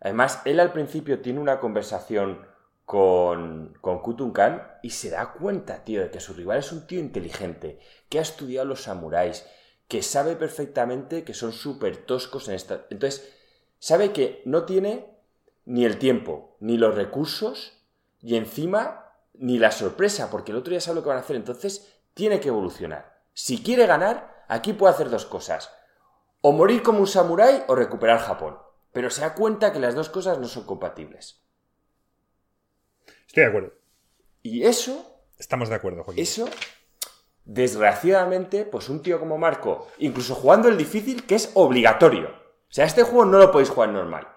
Además, 0.00 0.40
él 0.46 0.58
al 0.58 0.72
principio 0.72 1.20
tiene 1.20 1.38
una 1.38 1.60
conversación 1.60 2.46
con, 2.86 3.74
con 3.82 4.00
Kutun 4.00 4.32
Khan 4.32 4.62
y 4.82 4.90
se 4.90 5.10
da 5.10 5.32
cuenta, 5.32 5.84
tío, 5.84 6.00
de 6.00 6.10
que 6.10 6.20
su 6.20 6.32
rival 6.32 6.60
es 6.60 6.72
un 6.72 6.86
tío 6.86 7.00
inteligente, 7.00 7.78
que 8.08 8.20
ha 8.20 8.22
estudiado 8.22 8.66
los 8.66 8.84
samuráis, 8.84 9.44
que 9.86 10.02
sabe 10.02 10.34
perfectamente 10.34 11.24
que 11.24 11.34
son 11.34 11.52
súper 11.52 11.98
toscos 11.98 12.48
en 12.48 12.54
esta... 12.54 12.86
Entonces, 12.90 13.35
sabe 13.86 14.12
que 14.12 14.42
no 14.44 14.64
tiene 14.64 15.06
ni 15.64 15.84
el 15.84 16.00
tiempo, 16.00 16.56
ni 16.58 16.76
los 16.76 16.96
recursos, 16.96 17.84
y 18.20 18.34
encima 18.34 19.12
ni 19.34 19.60
la 19.60 19.70
sorpresa, 19.70 20.28
porque 20.28 20.50
el 20.50 20.58
otro 20.58 20.72
ya 20.72 20.80
sabe 20.80 20.96
lo 20.96 21.02
que 21.04 21.10
van 21.10 21.18
a 21.18 21.20
hacer, 21.20 21.36
entonces 21.36 21.96
tiene 22.12 22.40
que 22.40 22.48
evolucionar. 22.48 23.22
Si 23.32 23.62
quiere 23.62 23.86
ganar, 23.86 24.44
aquí 24.48 24.72
puede 24.72 24.92
hacer 24.92 25.08
dos 25.08 25.24
cosas. 25.24 25.70
O 26.40 26.50
morir 26.50 26.82
como 26.82 26.98
un 26.98 27.06
samurái 27.06 27.62
o 27.68 27.76
recuperar 27.76 28.18
Japón. 28.18 28.58
Pero 28.90 29.08
se 29.08 29.20
da 29.20 29.34
cuenta 29.36 29.72
que 29.72 29.78
las 29.78 29.94
dos 29.94 30.08
cosas 30.08 30.40
no 30.40 30.48
son 30.48 30.64
compatibles. 30.64 31.44
Estoy 33.28 33.44
de 33.44 33.48
acuerdo. 33.50 33.72
Y 34.42 34.64
eso. 34.64 35.22
Estamos 35.38 35.68
de 35.68 35.76
acuerdo, 35.76 36.02
Joaquín. 36.02 36.24
Eso, 36.24 36.48
desgraciadamente, 37.44 38.64
pues 38.64 38.88
un 38.88 39.00
tío 39.00 39.20
como 39.20 39.38
Marco, 39.38 39.86
incluso 39.98 40.34
jugando 40.34 40.68
el 40.68 40.76
difícil, 40.76 41.24
que 41.24 41.36
es 41.36 41.52
obligatorio. 41.54 42.45
O 42.76 42.78
sea, 42.78 42.84
este 42.84 43.04
juego 43.04 43.24
no 43.24 43.38
lo 43.38 43.50
podéis 43.50 43.70
jugar 43.70 43.88
normal. 43.88 44.28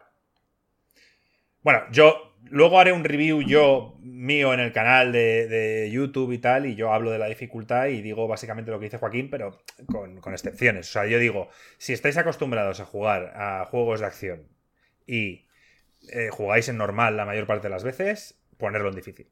Bueno, 1.61 1.81
yo 1.91 2.37
luego 2.45 2.79
haré 2.79 2.93
un 2.93 3.03
review 3.03 3.41
yo 3.41 3.97
mío 3.99 4.53
en 4.53 4.61
el 4.61 4.71
canal 4.71 5.11
de, 5.11 5.89
YouTube 5.91 6.31
y 6.31 6.37
tal, 6.37 6.65
y 6.65 6.75
yo 6.75 6.93
hablo 6.93 7.11
de 7.11 7.19
la 7.19 7.25
dificultad 7.25 7.87
y 7.87 8.01
digo 8.01 8.29
básicamente 8.29 8.71
lo 8.71 8.79
que 8.79 8.85
dice 8.85 8.97
Joaquín, 8.97 9.29
pero 9.29 9.61
con, 9.87 10.21
con, 10.21 10.31
excepciones. 10.31 10.87
O 10.87 10.91
sea, 10.93 11.05
yo 11.05 11.19
digo, 11.19 11.49
si 11.79 11.91
estáis 11.91 12.15
acostumbrados 12.15 12.79
a 12.79 12.85
jugar 12.85 13.33
a 13.35 13.65
juegos 13.65 13.99
de 13.99 14.05
acción 14.05 14.47
y 15.05 15.45
eh, 16.13 16.29
jugáis 16.31 16.69
en 16.69 16.77
normal 16.77 17.17
la 17.17 17.25
mayor 17.25 17.45
parte 17.45 17.67
de 17.67 17.71
las 17.71 17.83
veces, 17.83 18.39
ponerlo 18.57 18.87
en 18.87 18.95
difícil. 18.95 19.27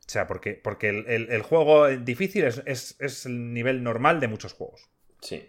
O 0.00 0.10
sea, 0.10 0.26
porque, 0.26 0.60
porque 0.62 0.90
el, 0.90 1.40
juego 1.40 1.88
difícil 1.88 2.44
es, 2.44 2.60
es, 2.66 3.24
el 3.24 3.54
nivel 3.54 3.82
normal 3.82 4.20
de 4.20 4.28
muchos 4.28 4.52
juegos. 4.52 4.90
Sí. 5.22 5.48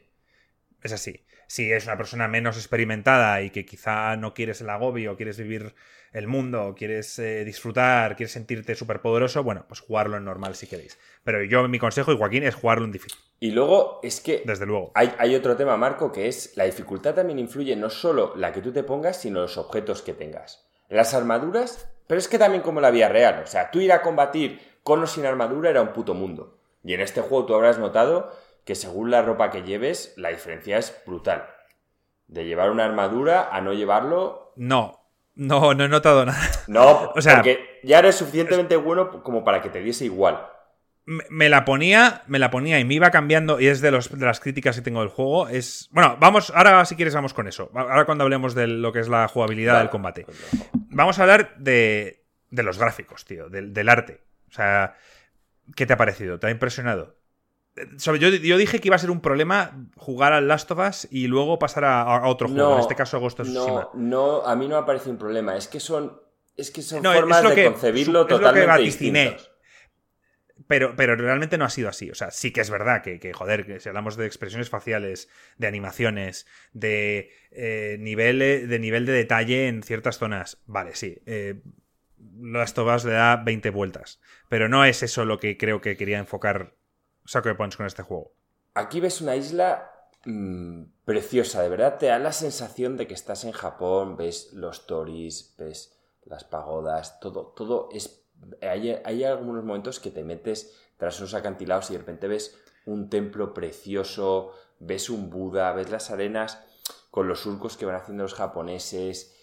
Es 0.81 0.93
así. 0.93 1.25
Si 1.51 1.69
es 1.69 1.83
una 1.83 1.97
persona 1.97 2.29
menos 2.29 2.55
experimentada 2.55 3.41
y 3.41 3.49
que 3.49 3.65
quizá 3.65 4.15
no 4.15 4.33
quieres 4.33 4.61
el 4.61 4.69
agobio, 4.69 5.17
quieres 5.17 5.37
vivir 5.37 5.75
el 6.13 6.25
mundo, 6.25 6.73
quieres 6.77 7.19
eh, 7.19 7.43
disfrutar, 7.43 8.15
quieres 8.15 8.31
sentirte 8.31 8.73
súper 8.73 9.01
poderoso, 9.01 9.43
bueno, 9.43 9.65
pues 9.67 9.81
jugarlo 9.81 10.15
en 10.15 10.23
normal 10.23 10.55
si 10.55 10.67
queréis. 10.67 10.97
Pero 11.25 11.43
yo, 11.43 11.67
mi 11.67 11.77
consejo, 11.77 12.13
y 12.13 12.17
Joaquín, 12.17 12.43
es 12.43 12.55
jugarlo 12.55 12.85
en 12.85 12.93
difícil. 12.93 13.19
Y 13.41 13.51
luego 13.51 13.99
es 14.01 14.21
que. 14.21 14.43
Desde 14.45 14.65
luego. 14.65 14.93
Hay, 14.95 15.13
hay, 15.17 15.35
otro 15.35 15.57
tema, 15.57 15.75
Marco, 15.75 16.13
que 16.13 16.29
es 16.29 16.55
la 16.55 16.63
dificultad 16.63 17.15
también 17.15 17.37
influye 17.37 17.75
no 17.75 17.89
solo 17.89 18.31
la 18.37 18.53
que 18.53 18.61
tú 18.61 18.71
te 18.71 18.83
pongas, 18.83 19.19
sino 19.19 19.41
los 19.41 19.57
objetos 19.57 20.01
que 20.01 20.13
tengas. 20.13 20.65
Las 20.87 21.13
armaduras 21.13 21.89
pero 22.07 22.19
es 22.19 22.27
que 22.27 22.37
también 22.37 22.61
como 22.61 22.81
la 22.81 22.91
vida 22.91 23.07
real, 23.07 23.41
o 23.41 23.47
sea, 23.47 23.71
tú 23.71 23.79
ir 23.79 23.93
a 23.93 24.01
combatir 24.01 24.59
con 24.83 25.01
o 25.01 25.07
sin 25.07 25.25
armadura 25.25 25.69
era 25.69 25.81
un 25.81 25.93
puto 25.93 26.13
mundo. 26.13 26.57
Y 26.83 26.93
en 26.93 26.99
este 26.99 27.21
juego 27.21 27.45
tú 27.45 27.55
habrás 27.55 27.79
notado 27.79 28.31
que 28.65 28.75
según 28.75 29.11
la 29.11 29.21
ropa 29.21 29.49
que 29.49 29.63
lleves, 29.63 30.13
la 30.17 30.29
diferencia 30.29 30.77
es 30.77 31.01
brutal. 31.05 31.45
De 32.27 32.45
llevar 32.45 32.71
una 32.71 32.85
armadura 32.85 33.49
a 33.51 33.61
no 33.61 33.73
llevarlo. 33.73 34.53
No, 34.55 35.07
no, 35.35 35.73
no 35.73 35.85
he 35.85 35.89
notado 35.89 36.25
nada. 36.25 36.41
No, 36.67 37.11
o 37.15 37.21
sea, 37.21 37.35
porque 37.37 37.79
ya 37.83 37.99
eres 37.99 38.15
suficientemente 38.15 38.75
bueno 38.75 39.23
como 39.23 39.43
para 39.43 39.61
que 39.61 39.69
te 39.69 39.81
diese 39.81 40.05
igual 40.05 40.47
me 41.05 41.49
la 41.49 41.65
ponía, 41.65 42.23
me 42.27 42.39
la 42.39 42.51
ponía 42.51 42.79
y 42.79 42.85
me 42.85 42.93
iba 42.93 43.11
cambiando, 43.11 43.59
y 43.59 43.67
es 43.67 43.81
de, 43.81 43.91
los, 43.91 44.17
de 44.17 44.25
las 44.25 44.39
críticas 44.39 44.75
que 44.75 44.81
tengo 44.81 45.01
del 45.01 45.09
juego. 45.09 45.47
Es. 45.47 45.89
Bueno, 45.91 46.17
vamos, 46.19 46.51
ahora 46.55 46.85
si 46.85 46.95
quieres 46.95 47.15
vamos 47.15 47.33
con 47.33 47.47
eso. 47.47 47.71
Ahora 47.73 48.05
cuando 48.05 48.23
hablemos 48.23 48.55
de 48.55 48.67
lo 48.67 48.91
que 48.91 48.99
es 48.99 49.09
la 49.09 49.27
jugabilidad 49.27 49.79
del 49.79 49.89
combate. 49.89 50.25
Vamos 50.89 51.19
a 51.19 51.23
hablar 51.23 51.55
de, 51.57 52.23
de 52.49 52.63
los 52.63 52.77
gráficos, 52.77 53.25
tío, 53.25 53.49
del, 53.49 53.89
arte. 53.89 54.21
O 54.49 54.53
sea, 54.53 54.95
¿qué 55.75 55.85
te 55.85 55.93
ha 55.93 55.97
parecido? 55.97 56.39
¿Te 56.39 56.47
ha 56.47 56.51
impresionado? 56.51 57.17
Yo, 57.97 58.15
yo, 58.15 58.57
dije 58.57 58.79
que 58.79 58.89
iba 58.89 58.97
a 58.97 58.99
ser 58.99 59.11
un 59.11 59.21
problema 59.21 59.87
jugar 59.95 60.33
al 60.33 60.47
Last 60.47 60.69
of 60.71 60.79
Us 60.79 61.07
y 61.09 61.27
luego 61.27 61.57
pasar 61.57 61.85
a, 61.85 62.27
otro 62.27 62.49
juego, 62.49 62.73
en 62.73 62.79
este 62.81 62.95
caso 62.95 63.19
Ghost 63.19 63.39
of 63.39 63.47
Tsushima. 63.47 63.89
No, 63.93 64.41
no, 64.41 64.45
a 64.45 64.55
mí 64.57 64.67
no 64.67 64.75
me 64.75 64.81
ha 64.81 64.85
parecido 64.85 65.11
un 65.11 65.17
problema. 65.17 65.55
Es 65.55 65.69
que 65.69 65.79
son, 65.79 66.19
es 66.57 66.69
que 66.69 66.81
son 66.81 67.01
formas 67.01 67.43
de 67.55 67.65
concebirlo 67.65 68.27
totalmente 68.27 68.81
distintas. 68.81 69.51
Pero, 70.67 70.95
pero 70.95 71.15
realmente 71.15 71.57
no 71.57 71.65
ha 71.65 71.69
sido 71.69 71.89
así. 71.89 72.09
O 72.11 72.15
sea, 72.15 72.31
sí 72.31 72.51
que 72.51 72.61
es 72.61 72.69
verdad 72.69 73.01
que, 73.01 73.19
que 73.19 73.33
joder, 73.33 73.65
que 73.65 73.79
si 73.79 73.89
hablamos 73.89 74.15
de 74.15 74.25
expresiones 74.25 74.69
faciales, 74.69 75.27
de 75.57 75.67
animaciones, 75.67 76.47
de, 76.71 77.31
eh, 77.51 77.97
nivel, 77.99 78.39
de 78.39 78.79
nivel 78.79 79.05
de 79.05 79.11
detalle 79.13 79.67
en 79.67 79.83
ciertas 79.83 80.17
zonas, 80.17 80.61
vale, 80.65 80.95
sí. 80.95 81.21
Eh, 81.25 81.61
Last 82.39 82.77
of 82.77 83.05
le 83.05 83.11
da 83.11 83.37
20 83.37 83.69
vueltas. 83.69 84.21
Pero 84.49 84.69
no 84.69 84.85
es 84.85 85.03
eso 85.03 85.25
lo 85.25 85.39
que 85.39 85.57
creo 85.57 85.81
que 85.81 85.97
quería 85.97 86.19
enfocar 86.19 86.75
Saco 87.25 87.55
Punch 87.55 87.77
con 87.77 87.85
este 87.85 88.03
juego. 88.03 88.31
Aquí 88.73 88.99
ves 88.99 89.21
una 89.21 89.35
isla 89.35 89.91
mm, 90.25 90.83
preciosa, 91.05 91.61
de 91.61 91.69
verdad 91.69 91.97
te 91.97 92.07
da 92.07 92.19
la 92.19 92.31
sensación 92.31 92.97
de 92.97 93.07
que 93.07 93.13
estás 93.13 93.43
en 93.43 93.51
Japón, 93.51 94.15
ves 94.15 94.53
los 94.53 94.87
toris, 94.87 95.55
ves 95.57 95.97
las 96.23 96.43
pagodas, 96.43 97.19
todo, 97.19 97.53
todo 97.55 97.89
es 97.91 98.21
hay, 98.61 99.23
algunos 99.23 99.63
momentos 99.63 99.99
que 99.99 100.11
te 100.11 100.23
metes 100.23 100.75
tras 100.97 101.19
unos 101.19 101.33
acantilados 101.33 101.89
y 101.89 101.93
de 101.93 101.99
repente 101.99 102.27
ves 102.27 102.57
un 102.85 103.09
templo 103.09 103.53
precioso, 103.53 104.53
ves 104.79 105.09
un 105.09 105.29
Buda, 105.29 105.71
ves 105.73 105.89
las 105.89 106.11
arenas 106.11 106.63
con 107.09 107.27
los 107.27 107.41
surcos 107.41 107.77
que 107.77 107.85
van 107.85 107.95
haciendo 107.95 108.23
los 108.23 108.33
japoneses. 108.33 109.35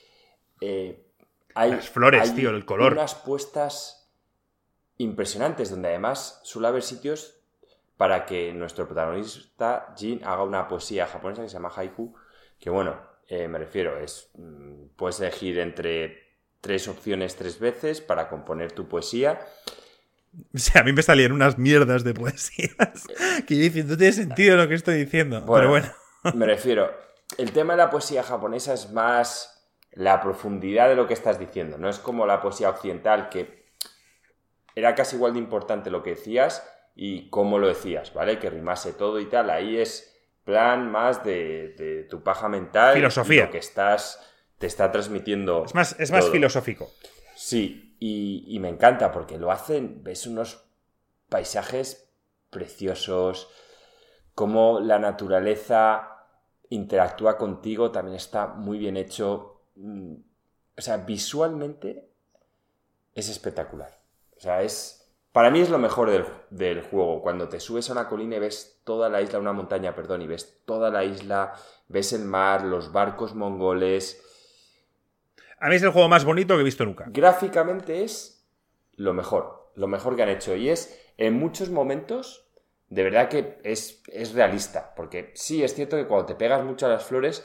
Eh, 0.61 1.07
hay, 1.55 1.73
las 1.73 1.88
flores, 1.88 2.35
tío, 2.35 2.51
el 2.51 2.64
color. 2.64 2.93
unas 2.93 3.14
puestas 3.14 4.11
impresionantes, 4.97 5.71
donde 5.71 5.88
además 5.88 6.41
suele 6.43 6.69
haber 6.69 6.83
sitios 6.83 7.38
para 7.99 8.25
que 8.25 8.53
nuestro 8.55 8.87
protagonista, 8.87 9.93
Jin, 9.99 10.23
haga 10.25 10.45
una 10.45 10.69
poesía 10.69 11.07
japonesa 11.07 11.43
que 11.43 11.49
se 11.49 11.55
llama 11.55 11.73
haiku, 11.75 12.15
que 12.59 12.71
bueno, 12.71 12.97
eh, 13.27 13.49
me 13.49 13.59
refiero, 13.59 13.99
es 13.99 14.31
mm, 14.35 14.95
puedes 14.97 15.21
elegir 15.21 15.59
entre 15.59 16.29
tres 16.61 16.89
opciones 16.89 17.37
tres 17.37 17.59
veces 17.59 18.01
para 18.01 18.29
componer 18.29 18.73
tu 18.73 18.89
poesía. 18.89 19.41
O 20.55 20.59
sea, 20.59 20.83
a 20.83 20.85
mí 20.85 20.93
me 20.93 21.03
salían 21.03 21.33
unas 21.33 21.59
mierdas 21.59 22.05
de 22.05 22.13
poesías 22.13 22.77
que 23.47 23.57
yo 23.57 23.63
diciendo, 23.63 23.95
no 23.95 23.99
tiene 23.99 24.13
sentido 24.13 24.57
lo 24.59 24.69
que 24.69 24.75
estoy 24.75 24.99
diciendo. 24.99 25.45
pero 25.45 25.71
bueno. 25.71 25.91
Me 26.35 26.45
refiero, 26.45 26.93
el 27.39 27.51
tema 27.51 27.73
de 27.73 27.79
la 27.79 27.91
poesía 27.91 28.23
japonesa 28.23 28.75
es 28.75 28.93
más 28.93 29.73
la 29.91 30.21
profundidad 30.21 30.87
de 30.91 30.97
lo 30.97 31.09
que 31.09 31.15
estás 31.15 31.39
diciendo. 31.39 31.79
No 31.79 31.89
es 31.89 31.99
como 31.99 32.27
la 32.27 32.43
poesía 32.43 32.69
occidental 32.69 33.31
que 33.31 33.73
era 34.75 34.95
casi 34.95 35.17
igual 35.17 35.33
de 35.33 35.39
importante 35.39 35.91
lo 35.91 36.03
que 36.03 36.11
decías 36.11 36.63
y 37.01 37.31
cómo 37.31 37.61
lo 37.61 37.69
decías, 37.69 38.13
¿vale? 38.13 38.41
Que 38.41 38.51
rimase 38.51 38.93
todo 38.93 39.21
y 39.21 39.27
tal. 39.27 39.51
Ahí 39.51 39.77
es 39.77 40.17
plan 40.43 40.91
más 40.91 41.23
de, 41.23 42.09
tu 42.11 42.25
paja 42.25 42.49
mental. 42.49 42.97
Filosofía. 42.97 43.45
lo 43.45 43.53
que 43.53 43.59
estás, 43.59 44.21
te 44.59 44.67
está 44.67 44.91
transmitiendo. 44.91 45.65
Es 45.65 45.77
más, 45.77 45.95
es 46.01 46.11
más 46.11 46.29
filosófico. 46.29 46.91
Sí, 47.37 47.95
y, 48.01 48.59
me 48.59 48.69
encanta 48.69 49.13
porque 49.13 49.39
lo 49.39 49.53
hacen, 49.53 50.03
ves 50.03 50.27
unos 50.27 50.65
paisajes 51.29 52.11
preciosos, 52.51 53.49
cómo 54.35 54.81
la 54.81 54.99
naturaleza 54.99 56.27
interactúa 56.69 57.39
contigo, 57.39 57.93
también 57.93 58.17
está 58.17 58.49
muy 58.49 58.77
bien 58.77 58.97
hecho. 58.97 59.63
Mm, 59.77 60.15
o 60.77 60.81
sea, 60.81 60.97
visualmente 60.97 62.09
es 63.15 63.29
espectacular. 63.29 64.01
O 64.37 64.41
sea, 64.41 64.63
es. 64.63 64.98
Para 65.33 65.51
mí 65.51 65.61
es 65.61 65.71
lo 65.71 65.79
mejor 65.79 66.11
del, 66.11 66.25
del, 66.51 66.83
juego. 66.83 67.23
Cuando 67.23 67.49
te 67.49 67.61
subes 67.61 67.88
a 67.88 67.93
una 67.93 68.09
colina 68.09 68.37
y 68.37 68.41
ves 68.41 68.81
toda 68.85 69.09
la 69.09 69.21
isla, 69.21 69.38
una 69.38 69.53
montaña, 69.53 69.95
perdón, 69.95 70.23
y 70.23 70.27
ves 70.27 70.62
toda 70.64 70.91
la 70.91 71.05
isla, 71.05 71.55
ves 71.88 72.12
el 72.12 72.25
mar, 72.25 72.64
los 72.64 72.93
barcos 72.93 73.35
mongoles. 73.35 74.23
A 75.61 75.69
mí 75.69 75.77
es 75.77 75.83
el 75.83 75.91
juego 75.91 76.09
más 76.09 76.25
bonito 76.25 76.55
que 76.55 76.62
he 76.62 76.64
visto 76.64 76.85
nunca. 76.85 77.05
Gráficamente 77.09 78.05
es 78.05 78.47
lo 78.95 79.12
mejor, 79.12 79.71
lo 79.75 79.87
mejor 79.87 80.17
que 80.17 80.23
han 80.23 80.29
hecho. 80.29 80.57
Y 80.57 80.71
es, 80.71 80.99
en 81.19 81.35
muchos 81.35 81.71
momentos, 81.71 82.49
de 82.88 83.03
verdad 83.03 83.29
que 83.29 83.59
es, 83.64 84.03
es 84.09 84.33
realista. 84.33 84.95
Porque 84.95 85.33
sí, 85.35 85.62
es 85.62 85.75
cierto 85.75 85.97
que 85.97 86.07
cuando 86.07 86.27
te 86.27 86.35
pegas 86.35 86.64
mucho 86.64 86.87
a 86.87 86.91
las 86.91 87.05
flores, 87.05 87.45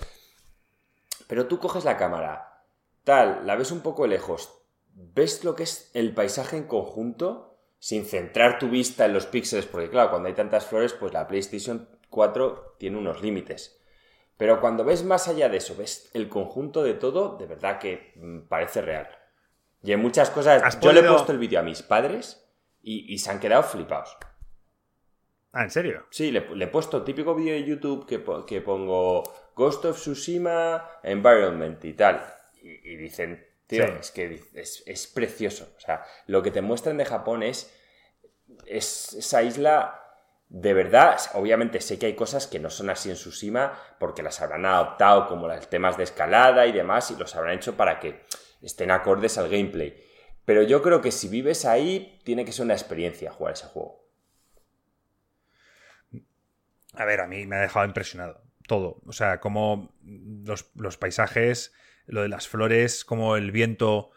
pero 1.28 1.48
tú 1.48 1.60
coges 1.60 1.86
la 1.86 1.98
cámara, 1.98 2.63
tal, 3.04 3.46
la 3.46 3.56
ves 3.56 3.72
un 3.72 3.82
poco 3.82 4.08
lejos, 4.08 4.62
ves 4.93 5.43
lo 5.43 5.56
que 5.56 5.63
es 5.63 5.89
el 5.93 6.13
paisaje 6.13 6.58
en 6.58 6.65
conjunto, 6.65 7.53
sin 7.84 8.06
centrar 8.06 8.60
tu 8.60 8.69
vista 8.69 9.04
en 9.04 9.12
los 9.12 9.26
píxeles, 9.26 9.65
porque 9.65 9.89
claro, 9.89 10.10
cuando 10.10 10.30
hay 10.30 10.34
tantas 10.34 10.65
flores, 10.65 10.93
pues 10.93 11.12
la 11.12 11.28
PlayStation 11.28 11.89
4 12.10 12.78
tiene 12.80 12.98
unos 12.98 13.22
límites. 13.22 13.78
Pero 14.38 14.62
cuando 14.62 14.86
ves 14.86 15.04
más 15.04 15.28
allá 15.28 15.50
de 15.50 15.58
eso, 15.58 15.76
ves 15.76 16.10
el 16.13 16.30
conjunto 16.30 16.82
de 16.82 16.93
todo, 16.93 17.36
de 17.36 17.46
verdad 17.46 17.80
que 17.80 18.13
mm, 18.15 18.48
parece 18.48 18.82
real. 18.82 19.10
Y 19.82 19.91
en 19.91 20.00
muchas 20.00 20.30
cosas, 20.30 20.80
yo 20.80 20.93
le 20.93 21.02
he 21.02 21.04
puesto 21.04 21.34
el 21.34 21.38
vídeo 21.39 21.60
a 21.60 21.63
mis 21.63 21.82
padres 21.82 22.50
y, 22.82 23.17
se 23.17 23.30
han 23.30 23.41
quedado 23.41 23.63
flipados. 23.63 24.15
Ah, 25.52 25.63
¿en 25.63 25.69
serio? 25.69 26.06
Sí, 26.10 26.32
le, 26.32 26.39
he 26.39 26.67
puesto 26.67 27.04
típico 27.04 27.36
vídeo 27.36 27.54
de 27.54 27.65
YouTube 27.65 28.06
que, 28.06 28.24
que, 28.48 28.62
pongo 28.62 29.24
Ghost 29.58 29.84
of 29.84 29.98
Tsushima 29.98 30.89
Environment 31.04 31.84
y 31.84 31.91
tal. 31.91 32.24
y 32.62 32.96
dicen, 32.96 33.46
Tío, 33.67 33.86
es 33.86 34.12
que 34.12 34.41
es, 34.54 35.08
precioso. 35.08 35.73
O 35.78 35.80
sea, 35.80 36.06
lo 36.28 36.43
que 36.43 36.52
te 36.52 36.62
muestran 36.62 36.97
de 36.97 37.06
Japón 37.06 37.43
es, 37.43 37.73
es 38.65 39.13
esa 39.13 39.41
isla 39.41 40.04
de 40.54 40.76
verdad, 40.76 41.19
obviamente 41.34 41.82
sé 41.82 41.97
que 41.97 42.06
hay 42.06 42.15
cosas 42.15 42.45
que 42.45 42.60
no 42.60 42.69
son 42.69 42.91
así 42.91 43.10
en 43.10 43.15
Tsushima 43.15 43.73
porque 43.97 44.21
las 44.21 44.39
habrán 44.39 44.67
adoptado 44.67 45.28
como 45.28 45.47
los 45.47 45.67
temas 45.67 45.97
de 45.97 46.04
escalada 46.04 46.67
y 46.67 46.71
demás 46.71 47.10
y 47.10 47.15
los 47.15 47.36
habrán 47.36 47.56
hecho 47.56 47.76
para 47.76 47.99
que 47.99 48.21
estén 48.62 48.91
acordes 48.91 49.39
al 49.39 49.49
gameplay. 49.49 49.99
Pero 50.45 50.62
yo 50.62 50.84
creo 50.84 51.02
que 51.02 51.12
si 51.12 51.28
vives 51.28 51.65
ahí, 51.65 52.19
tiene 52.23 52.45
que 52.45 52.52
ser 52.52 52.65
una 52.65 52.76
experiencia 52.76 53.32
jugar 53.32 53.54
ese 53.54 53.65
juego. 53.65 54.06
A 56.93 57.06
ver, 57.06 57.21
a 57.21 57.28
mí 57.28 57.47
me 57.47 57.56
ha 57.56 57.62
dejado 57.62 57.88
impresionado 57.88 58.43
todo. 58.67 59.02
O 59.08 59.12
sea, 59.12 59.39
como 59.39 59.95
los, 60.04 60.69
los 60.76 60.97
paisajes 60.97 61.73
lo 62.08 62.22
de 62.22 62.30
las 62.30 62.48
flores, 62.48 63.06
como 63.06 63.36
el 63.36 63.52
viento 63.52 64.12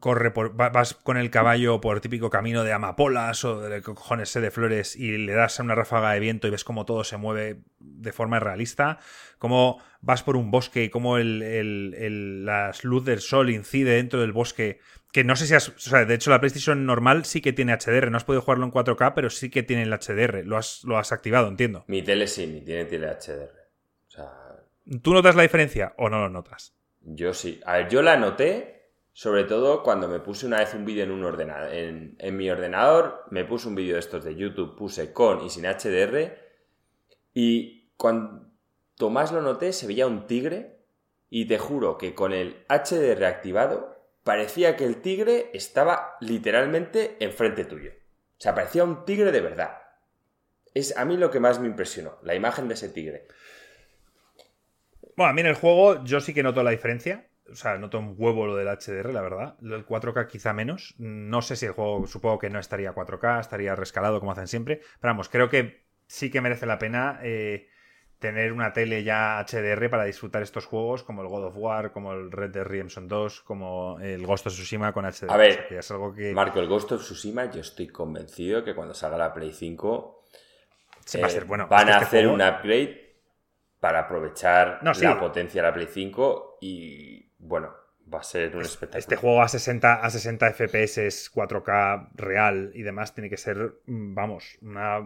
corre 0.00 0.30
por. 0.30 0.54
vas 0.54 0.94
con 0.94 1.16
el 1.16 1.30
caballo 1.30 1.80
por 1.80 2.00
típico 2.00 2.30
camino 2.30 2.64
de 2.64 2.72
amapolas 2.72 3.44
o 3.44 3.60
de 3.60 3.82
cojones 3.82 4.32
de 4.32 4.50
flores 4.50 4.96
y 4.96 5.18
le 5.18 5.32
das 5.32 5.60
a 5.60 5.62
una 5.62 5.74
ráfaga 5.74 6.12
de 6.12 6.20
viento 6.20 6.46
y 6.46 6.50
ves 6.50 6.64
cómo 6.64 6.84
todo 6.84 7.04
se 7.04 7.16
mueve 7.16 7.60
de 7.78 8.12
forma 8.12 8.40
realista. 8.40 8.98
Cómo 9.38 9.82
vas 10.00 10.22
por 10.22 10.36
un 10.36 10.50
bosque 10.50 10.84
y 10.84 10.88
cómo 10.88 11.18
el, 11.18 12.44
la 12.44 12.72
luz 12.82 13.04
del 13.04 13.20
sol 13.20 13.50
incide 13.50 13.96
dentro 13.96 14.20
del 14.20 14.32
bosque. 14.32 14.80
Que 15.12 15.24
no 15.24 15.36
sé 15.36 15.46
si 15.46 15.54
has. 15.54 15.68
O 15.68 15.78
sea, 15.78 16.04
de 16.04 16.14
hecho, 16.14 16.30
la 16.30 16.40
PlayStation 16.40 16.86
normal 16.86 17.24
sí 17.24 17.42
que 17.42 17.52
tiene 17.52 17.76
HDR. 17.76 18.10
No 18.10 18.16
has 18.16 18.24
podido 18.24 18.40
jugarlo 18.40 18.64
en 18.64 18.72
4K, 18.72 19.12
pero 19.14 19.28
sí 19.28 19.50
que 19.50 19.62
tiene 19.62 19.82
el 19.82 19.92
HDR. 19.92 20.46
Lo 20.46 20.56
has, 20.56 20.84
lo 20.84 20.96
has 20.96 21.12
activado, 21.12 21.48
entiendo. 21.48 21.84
Mi 21.86 22.02
tele 22.02 22.26
sí, 22.26 22.46
mi 22.46 22.62
tele 22.62 22.86
tiene 22.86 23.08
HDR. 23.08 23.52
O 24.08 24.10
sea... 24.10 24.30
¿Tú 25.02 25.12
notas 25.12 25.36
la 25.36 25.42
diferencia 25.42 25.94
o 25.98 26.08
no 26.08 26.18
lo 26.18 26.30
notas? 26.30 26.74
Yo 27.04 27.34
sí. 27.34 27.60
A 27.66 27.78
ver, 27.78 27.88
yo 27.88 28.02
la 28.02 28.16
noté, 28.16 28.90
sobre 29.12 29.44
todo 29.44 29.82
cuando 29.82 30.08
me 30.08 30.20
puse 30.20 30.46
una 30.46 30.58
vez 30.58 30.74
un 30.74 30.84
vídeo 30.84 31.04
en 31.04 31.10
un 31.10 31.24
ordenador. 31.24 31.72
En, 31.72 32.36
mi 32.36 32.50
ordenador 32.50 33.24
me 33.30 33.44
puse 33.44 33.68
un 33.68 33.74
vídeo 33.74 33.94
de 33.94 34.00
estos 34.00 34.24
de 34.24 34.34
YouTube, 34.34 34.76
puse 34.76 35.12
con 35.12 35.44
y 35.44 35.50
sin 35.50 35.64
HDR. 35.64 36.36
Y 37.34 37.92
cuando 37.96 39.10
más 39.10 39.32
lo 39.32 39.42
noté, 39.42 39.72
se 39.72 39.86
veía 39.86 40.06
un 40.06 40.26
tigre. 40.26 40.78
Y 41.28 41.46
te 41.46 41.58
juro 41.58 41.96
que 41.96 42.14
con 42.14 42.32
el 42.32 42.64
HDR 42.68 43.24
activado, 43.24 43.96
parecía 44.22 44.76
que 44.76 44.84
el 44.84 45.00
tigre 45.00 45.50
estaba 45.54 46.16
literalmente 46.20 47.16
enfrente 47.20 47.64
tuyo. 47.64 47.92
O 47.92 48.40
sea, 48.42 48.54
parecía 48.54 48.84
un 48.84 49.04
tigre 49.06 49.32
de 49.32 49.40
verdad. 49.40 49.78
Es 50.74 50.96
a 50.96 51.04
mí 51.04 51.16
lo 51.16 51.30
que 51.30 51.40
más 51.40 51.58
me 51.58 51.68
impresionó, 51.68 52.18
la 52.22 52.34
imagen 52.34 52.68
de 52.68 52.74
ese 52.74 52.88
tigre. 52.88 53.28
Bueno, 55.16 55.30
a 55.30 55.32
mí 55.32 55.40
en 55.40 55.48
el 55.48 55.54
juego 55.54 56.04
yo 56.04 56.20
sí 56.20 56.34
que 56.34 56.42
noto 56.42 56.62
la 56.62 56.70
diferencia. 56.70 57.26
O 57.50 57.54
sea, 57.54 57.76
noto 57.76 57.98
un 57.98 58.14
huevo 58.16 58.46
lo 58.46 58.56
del 58.56 58.68
HDR, 58.68 59.12
la 59.12 59.20
verdad. 59.20 59.56
El 59.62 59.84
4K 59.84 60.26
quizá 60.26 60.52
menos. 60.52 60.94
No 60.98 61.42
sé 61.42 61.56
si 61.56 61.66
el 61.66 61.72
juego, 61.72 62.06
supongo 62.06 62.38
que 62.38 62.48
no 62.50 62.58
estaría 62.58 62.94
4K, 62.94 63.40
estaría 63.40 63.74
rescalado 63.74 64.20
como 64.20 64.32
hacen 64.32 64.46
siempre. 64.46 64.76
Pero 65.00 65.12
vamos, 65.12 65.28
creo 65.28 65.48
que 65.48 65.84
sí 66.06 66.30
que 66.30 66.40
merece 66.40 66.66
la 66.66 66.78
pena 66.78 67.18
eh, 67.22 67.68
tener 68.18 68.52
una 68.52 68.72
tele 68.72 69.02
ya 69.02 69.44
HDR 69.44 69.90
para 69.90 70.04
disfrutar 70.04 70.42
estos 70.42 70.64
juegos 70.64 71.02
como 71.02 71.22
el 71.22 71.28
God 71.28 71.46
of 71.46 71.54
War, 71.56 71.92
como 71.92 72.12
el 72.12 72.30
Red 72.30 72.50
Dead 72.50 72.64
Redemption 72.64 73.08
2, 73.08 73.42
como 73.42 73.98
el 74.00 74.24
Ghost 74.24 74.46
of 74.46 74.52
Tsushima 74.54 74.92
con 74.92 75.04
HDR. 75.04 75.30
A 75.30 75.36
ver, 75.36 75.66
es 75.70 75.90
algo 75.90 76.14
que... 76.14 76.32
Marco, 76.32 76.60
el 76.60 76.68
Ghost 76.68 76.92
of 76.92 77.02
Tsushima 77.02 77.50
yo 77.50 77.60
estoy 77.60 77.88
convencido 77.88 78.64
que 78.64 78.74
cuando 78.74 78.94
salga 78.94 79.18
la 79.18 79.34
Play 79.34 79.52
5 79.52 80.22
va 81.20 81.26
a 81.26 81.30
ser, 81.30 81.44
bueno, 81.44 81.66
van 81.66 81.88
a 81.88 81.92
este 81.94 82.04
hacer 82.04 82.28
un 82.28 82.40
upgrade 82.40 83.01
para 83.82 83.98
aprovechar 83.98 84.78
la 84.80 85.18
potencia 85.18 85.60
de 85.60 85.66
la 85.66 85.74
Play 85.74 85.88
5 85.90 86.58
y 86.60 87.26
bueno, 87.40 87.74
va 88.14 88.20
a 88.20 88.22
ser 88.22 88.54
un 88.54 88.62
espectáculo. 88.62 89.00
Este 89.00 89.16
juego 89.16 89.42
a 89.42 89.48
60, 89.48 89.94
a 89.94 90.08
60 90.08 90.52
FPS, 90.52 91.32
4K 91.34 92.10
real 92.14 92.70
y 92.74 92.82
demás 92.82 93.12
tiene 93.12 93.28
que 93.28 93.36
ser, 93.36 93.80
mm, 93.86 94.14
vamos, 94.14 94.56
una 94.62 95.00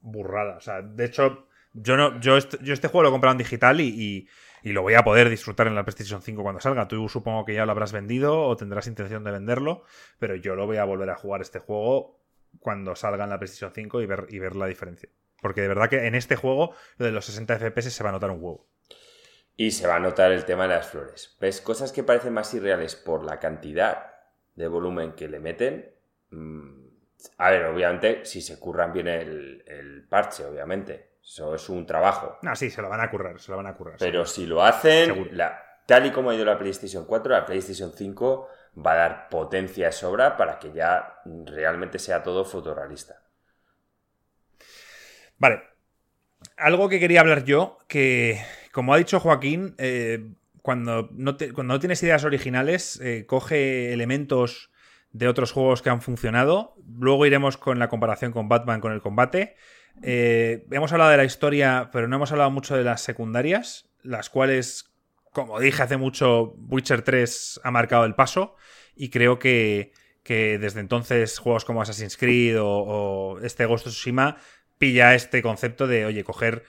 burrada. 0.00 0.58
O 0.58 0.60
sea, 0.60 0.80
de 0.80 1.04
hecho, 1.06 1.48
yo 1.72 1.96
no, 1.96 2.20
yo 2.20 2.36
este, 2.36 2.56
yo 2.62 2.72
este 2.72 2.86
juego 2.86 3.02
lo 3.02 3.08
he 3.08 3.10
comprado 3.10 3.32
en 3.32 3.38
digital 3.38 3.80
y, 3.80 4.28
y, 4.62 4.72
lo 4.72 4.82
voy 4.82 4.94
a 4.94 5.02
poder 5.02 5.28
disfrutar 5.28 5.66
en 5.66 5.74
la 5.74 5.82
PlayStation 5.82 6.22
5 6.22 6.40
cuando 6.40 6.60
salga. 6.60 6.86
Tú 6.86 7.08
supongo 7.08 7.44
que 7.44 7.54
ya 7.54 7.66
lo 7.66 7.72
habrás 7.72 7.90
vendido 7.90 8.42
o 8.42 8.56
tendrás 8.56 8.86
intención 8.86 9.24
de 9.24 9.32
venderlo, 9.32 9.82
pero 10.20 10.36
yo 10.36 10.54
lo 10.54 10.66
voy 10.66 10.76
a 10.76 10.84
volver 10.84 11.10
a 11.10 11.16
jugar 11.16 11.40
este 11.40 11.58
juego 11.58 12.20
cuando 12.60 12.94
salga 12.94 13.24
en 13.24 13.30
la 13.30 13.38
PlayStation 13.40 13.72
5 13.74 14.02
y 14.02 14.06
ver, 14.06 14.26
y 14.28 14.38
ver 14.38 14.54
la 14.54 14.66
diferencia. 14.66 15.08
Porque 15.44 15.60
de 15.60 15.68
verdad 15.68 15.90
que 15.90 16.06
en 16.06 16.14
este 16.14 16.36
juego 16.36 16.74
lo 16.96 17.04
de 17.04 17.12
los 17.12 17.26
60 17.26 17.58
FPS 17.58 17.92
se 17.92 18.02
va 18.02 18.08
a 18.08 18.12
notar 18.14 18.30
un 18.30 18.42
huevo. 18.42 18.66
Y 19.58 19.72
se 19.72 19.86
va 19.86 19.96
a 19.96 20.00
notar 20.00 20.32
el 20.32 20.46
tema 20.46 20.62
de 20.62 20.70
las 20.70 20.86
flores. 20.86 21.36
¿Ves? 21.38 21.60
Cosas 21.60 21.92
que 21.92 22.02
parecen 22.02 22.32
más 22.32 22.54
irreales 22.54 22.96
por 22.96 23.26
la 23.26 23.38
cantidad 23.40 24.06
de 24.54 24.68
volumen 24.68 25.12
que 25.12 25.28
le 25.28 25.40
meten. 25.40 25.92
Mm, 26.30 26.86
a 27.36 27.50
ver, 27.50 27.66
obviamente, 27.66 28.24
si 28.24 28.40
se 28.40 28.58
curran 28.58 28.94
bien 28.94 29.06
el, 29.06 30.06
parche, 30.08 30.46
obviamente. 30.46 31.16
Eso 31.22 31.54
es 31.54 31.68
un 31.68 31.84
trabajo. 31.84 32.38
No, 32.40 32.56
sí, 32.56 32.70
se 32.70 32.80
lo 32.80 32.88
van 32.88 33.02
a 33.02 33.10
currar, 33.10 33.38
se 33.38 33.50
lo 33.50 33.58
van 33.58 33.66
a 33.66 33.76
currar. 33.76 33.96
Pero 33.98 34.24
si 34.24 34.46
lo 34.46 34.62
hacen, 34.62 35.30
tal 35.84 36.06
y 36.06 36.10
como 36.10 36.30
ha 36.30 36.34
ido 36.34 36.46
la 36.46 36.56
PlayStation 36.56 37.04
4, 37.04 37.32
la 37.34 37.44
PlayStation 37.44 37.92
5 37.92 38.48
va 38.78 38.92
a 38.92 38.96
dar 38.96 39.28
potencia 39.28 39.84
de 39.88 39.92
sobra 39.92 40.38
para 40.38 40.58
que 40.58 40.72
ya 40.72 41.20
realmente 41.44 41.98
sea 41.98 42.22
todo 42.22 42.46
fotorrealista. 42.46 43.23
Vale. 45.38 45.62
Algo 46.56 46.88
que 46.88 47.00
quería 47.00 47.20
hablar 47.20 47.44
yo, 47.44 47.78
que 47.88 48.40
como 48.72 48.94
ha 48.94 48.98
dicho 48.98 49.20
Joaquín, 49.20 49.74
eh, 49.78 50.32
cuando, 50.62 51.08
no 51.12 51.36
cuando, 51.36 51.74
no 51.74 51.80
tienes 51.80 52.02
ideas 52.02 52.24
originales, 52.24 53.00
eh, 53.00 53.24
coge 53.26 53.92
elementos 53.92 54.70
de 55.12 55.28
otros 55.28 55.52
juegos 55.52 55.82
que 55.82 55.90
han 55.90 56.02
funcionado. 56.02 56.76
Luego 56.98 57.24
iremos 57.26 57.56
con 57.56 57.78
la 57.78 57.88
comparación 57.88 58.32
con 58.32 58.48
Batman 58.48 58.80
con 58.80 58.92
el 58.92 59.00
combate. 59.00 59.56
Eh, 60.02 60.66
hemos 60.70 60.92
hablado 60.92 61.10
de 61.10 61.16
la 61.16 61.24
historia, 61.24 61.90
pero 61.92 62.08
no 62.08 62.16
hemos 62.16 62.32
hablado 62.32 62.50
mucho 62.50 62.76
de 62.76 62.84
las 62.84 63.00
secundarias, 63.00 63.88
las 64.02 64.28
cuales, 64.28 64.92
como 65.32 65.60
dije 65.60 65.82
hace 65.82 65.96
mucho, 65.96 66.54
Witcher 66.68 67.02
3 67.02 67.60
ha 67.62 67.70
marcado 67.70 68.04
el 68.04 68.14
paso 68.14 68.56
y 68.96 69.10
creo 69.10 69.38
que, 69.38 69.92
que 70.24 70.58
desde 70.58 70.80
entonces 70.80 71.38
juegos 71.38 71.64
como 71.64 71.82
Assassin's 71.82 72.16
Creed 72.16 72.56
o, 72.60 73.38
este 73.42 73.66
Ghost 73.66 73.86
of 73.86 73.92
Tsushima 73.92 74.38
pilla 74.78 75.14
este 75.14 75.42
concepto 75.42 75.86
de, 75.86 76.06
oye, 76.06 76.24
coger 76.24 76.64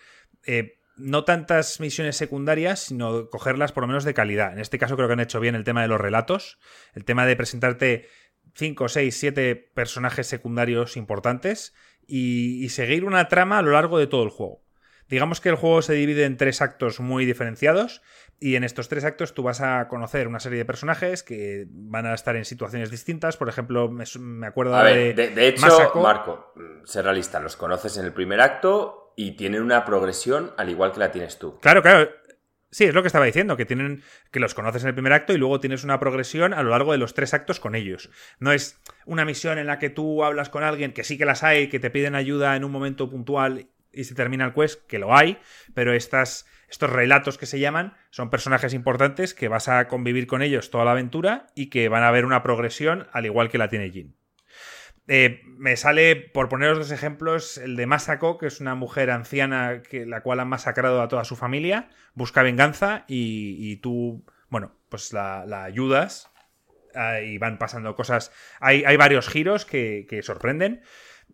eh, 0.46 0.80
no 0.98 1.24
tantas 1.26 1.80
misiones 1.80 2.16
secundarias, 2.16 2.80
sino 2.80 3.30
cogerlas 3.30 3.72
por 3.72 3.84
lo 3.84 3.88
menos 3.88 4.04
de 4.04 4.14
calidad. 4.14 4.54
En 4.54 4.60
este 4.60 4.80
caso 4.80 4.96
creo 4.96 5.08
que 5.08 5.14
han 5.14 5.20
hecho 5.20 5.40
bien 5.40 5.56
el 5.56 5.64
tema 5.64 5.82
de 5.82 5.88
los 5.88 6.00
relatos, 6.00 6.60
el 6.94 7.06
tema 7.06 7.26
de 7.26 7.36
presentarte 7.36 8.08
5, 8.54 8.88
6, 8.88 9.18
7 9.18 9.56
personajes 9.74 10.28
secundarios 10.28 10.98
importantes 10.98 11.74
y, 12.08 12.70
seguir 12.70 13.06
una 13.06 13.28
trama 13.28 13.60
a 13.60 13.62
lo 13.62 13.72
largo 13.72 13.98
de 13.98 14.08
todo 14.08 14.24
el 14.24 14.30
juego. 14.30 14.64
Digamos 15.10 15.42
que 15.42 15.50
el 15.50 15.56
juego 15.56 15.82
se 15.82 15.94
divide 15.94 16.26
en 16.26 16.38
tres 16.38 16.62
actos 16.62 17.00
muy 17.00 17.26
diferenciados 17.26 18.02
y 18.40 18.56
en 18.56 18.64
estos 18.64 18.90
tres 18.90 19.06
actos 19.06 19.34
tú 19.34 19.44
vas 19.44 19.62
a 19.62 19.88
conocer 19.88 20.28
una 20.28 20.40
serie 20.40 20.58
de 20.58 20.66
personajes 20.66 21.24
que 21.24 21.68
van 21.70 22.06
a 22.06 22.14
estar 22.14 22.36
en 22.36 22.46
situaciones 22.46 22.92
distintas. 22.92 23.38
Por 23.38 23.50
ejemplo, 23.50 23.90
me, 23.90 24.48
acuerdo 24.48 24.78
de, 24.84 25.14
de, 25.14 25.48
hecho, 25.48 25.92
Marco, 25.96 26.54
ser 26.84 27.06
realista, 27.06 27.40
los 27.40 27.56
conoces 27.56 27.98
en 27.98 28.06
el 28.06 28.14
primer 28.14 28.42
acto 28.42 29.14
y 29.16 29.32
tienen 29.32 29.62
una 29.62 29.86
progresión 29.86 30.52
al 30.58 30.70
igual 30.70 30.92
que 30.92 31.00
la 31.00 31.12
tienes 31.12 31.40
tú. 31.40 31.60
Claro, 31.60 31.82
claro. 31.82 32.10
Sí, 32.72 32.84
es 32.84 32.94
lo 32.94 33.04
que 33.04 33.08
estaba 33.08 33.24
diciendo, 33.24 33.56
que 33.56 33.66
tienen 33.66 34.04
que 34.32 34.42
los 34.42 34.54
conoces 34.54 34.84
en 34.84 34.90
el 34.90 34.96
primer 34.96 35.14
acto 35.14 35.32
y 35.32 35.38
luego 35.38 35.62
tienes 35.62 35.86
una 35.86 35.98
progresión 35.98 36.54
a 36.54 36.62
lo 36.62 36.72
largo 36.72 36.92
de 36.92 36.98
los 36.98 37.14
tres 37.14 37.34
actos 37.34 37.62
con 37.62 37.74
ellos. 37.74 38.10
No 38.40 38.52
es 38.52 38.82
una 39.06 39.24
misión 39.24 39.58
en 39.60 39.68
la 39.68 39.80
que 39.80 39.90
tú 39.90 40.26
hablas 40.26 40.50
con 40.50 40.62
alguien, 40.62 40.92
que 40.92 41.06
sí 41.06 41.18
que 41.18 41.24
las 41.24 41.44
hay, 41.44 41.70
que 41.70 41.80
te 41.80 41.90
piden 41.90 42.16
ayuda 42.16 42.54
en 42.58 42.66
un 42.66 42.72
momento 42.74 43.10
puntual 43.10 43.70
y 43.96 44.04
se 44.04 44.16
termina 44.16 44.46
el 44.46 44.54
quest, 44.54 44.86
que 44.88 45.00
lo 45.00 45.16
hay, 45.16 45.38
pero 45.74 45.94
estas, 45.94 46.46
estos 46.70 46.90
relatos 46.90 47.38
que 47.38 47.46
se 47.46 47.60
llaman 47.60 47.94
son 48.10 48.30
personajes 48.30 48.74
importantes 48.74 49.34
que 49.34 49.48
vas 49.48 49.68
a 49.68 49.88
convivir 49.88 50.28
con 50.28 50.42
ellos 50.42 50.72
toda 50.72 50.86
la 50.86 50.92
aventura 50.92 51.48
y 51.56 51.70
que 51.70 51.90
van 51.90 52.04
a 52.04 52.12
ver 52.12 52.26
una 52.26 52.44
progresión 52.44 53.08
al 53.12 53.26
igual 53.26 53.50
que 53.50 53.58
la 53.58 53.70
tiene 53.70 53.92
Jin. 53.92 54.16
Eh, 55.08 55.42
me 55.46 55.78
sale, 55.78 56.16
por 56.16 56.50
poneros 56.50 56.80
dos 56.80 56.92
ejemplos, 56.92 57.58
el 57.58 57.76
de 57.76 57.86
Masako, 57.86 58.38
que 58.38 58.48
es 58.48 58.60
una 58.60 58.74
mujer 58.74 59.12
anciana 59.12 59.84
que, 59.84 60.06
la 60.06 60.22
cual 60.22 60.40
han 60.40 60.48
masacrado 60.48 61.02
a 61.02 61.08
toda 61.08 61.24
su 61.24 61.36
familia, 61.36 61.90
busca 62.16 62.42
venganza 62.42 63.06
y, 63.08 63.76
tú, 63.78 64.26
bueno, 64.50 64.76
pues 64.90 65.14
la, 65.14 65.64
ayudas 65.64 66.32
y 67.24 67.38
van 67.38 67.60
pasando 67.60 67.96
cosas. 67.96 68.32
Hay, 68.60 68.84
hay 68.86 68.98
varios 68.98 69.28
giros 69.30 69.66
que, 69.66 70.20
sorprenden. 70.24 70.82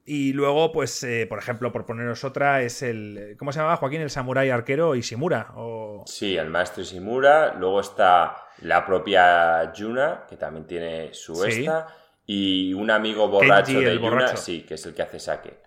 Y 0.05 0.33
luego, 0.33 0.71
pues, 0.71 1.03
eh, 1.03 1.27
por 1.27 1.39
ejemplo, 1.39 1.71
por 1.71 1.85
poneros 1.85 2.23
otra, 2.23 2.63
es 2.63 2.81
el. 2.81 3.35
¿Cómo 3.37 3.51
se 3.51 3.59
llama 3.59 3.77
Joaquín? 3.77 4.01
El 4.01 4.09
samurái 4.09 4.49
arquero 4.49 4.95
Ishimura. 4.95 5.51
O... 5.55 6.03
Sí, 6.07 6.35
el 6.35 6.49
maestro 6.49 6.81
Ishimura. 6.81 7.53
Luego 7.53 7.81
está 7.81 8.35
la 8.61 8.85
propia 8.85 9.71
Yuna, 9.73 10.25
que 10.27 10.37
también 10.37 10.65
tiene 10.65 11.13
su 11.13 11.43
esta 11.45 11.87
y 12.25 12.73
un 12.73 12.89
amigo 12.89 13.27
borracho 13.27 13.79
de 13.79 13.95
Yuna, 13.99 14.37
sí, 14.37 14.61
que 14.61 14.75
es 14.75 14.85
el 14.85 14.93
que 14.93 15.01
hace 15.01 15.19
saque. 15.19 15.59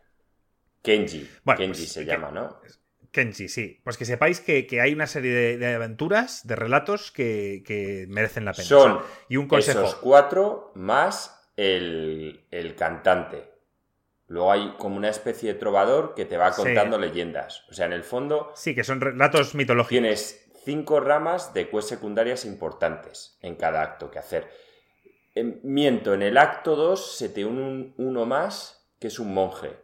Kenji. 0.82 1.28
Kenji 1.44 1.66
pues, 1.66 1.92
se 1.92 2.04
llama, 2.04 2.30
¿no? 2.30 2.60
Kenji, 3.10 3.48
sí. 3.48 3.80
Pues 3.84 3.96
que 3.96 4.04
sepáis 4.04 4.40
que, 4.40 4.66
hay 4.80 4.92
una 4.92 5.06
serie 5.06 5.56
de, 5.56 5.74
aventuras, 5.74 6.46
de 6.46 6.56
relatos 6.56 7.10
que, 7.10 8.06
merecen 8.08 8.44
la 8.44 8.52
pena. 8.52 8.66
Son 8.66 9.00
y 9.28 9.36
un 9.36 9.46
consejo. 9.46 9.80
esos 9.80 9.94
cuatro 9.96 10.72
más 10.74 11.50
el, 11.56 12.44
cantante. 12.76 13.53
Luego 14.26 14.52
hay 14.52 14.74
como 14.78 14.96
una 14.96 15.10
especie 15.10 15.52
de 15.52 15.58
trovador 15.58 16.14
que 16.14 16.24
te 16.24 16.36
va 16.36 16.52
contando 16.52 16.98
leyendas. 16.98 17.64
O 17.68 17.74
sea, 17.74 17.86
en 17.86 17.92
el 17.92 18.04
fondo. 18.04 18.52
Sí, 18.54 18.74
que 18.74 18.84
son 18.84 19.00
relatos 19.00 19.54
mitológicos. 19.54 19.90
Tienes 19.90 20.50
cinco 20.64 21.00
ramas 21.00 21.52
de 21.52 21.68
quests 21.68 21.90
secundarias 21.90 22.44
importantes 22.44 23.38
en 23.42 23.56
cada 23.56 23.82
acto 23.82 24.10
que 24.10 24.18
hacer. 24.18 24.48
Em, 25.34 25.60
miento, 25.62 26.14
en 26.14 26.22
el 26.22 26.38
acto 26.38 26.76
2 26.76 27.16
se 27.16 27.28
te 27.28 27.44
une 27.44 27.92
uno 27.98 28.24
más 28.24 28.88
que 28.98 29.08
es 29.08 29.18
un 29.18 29.34
monje. 29.34 29.76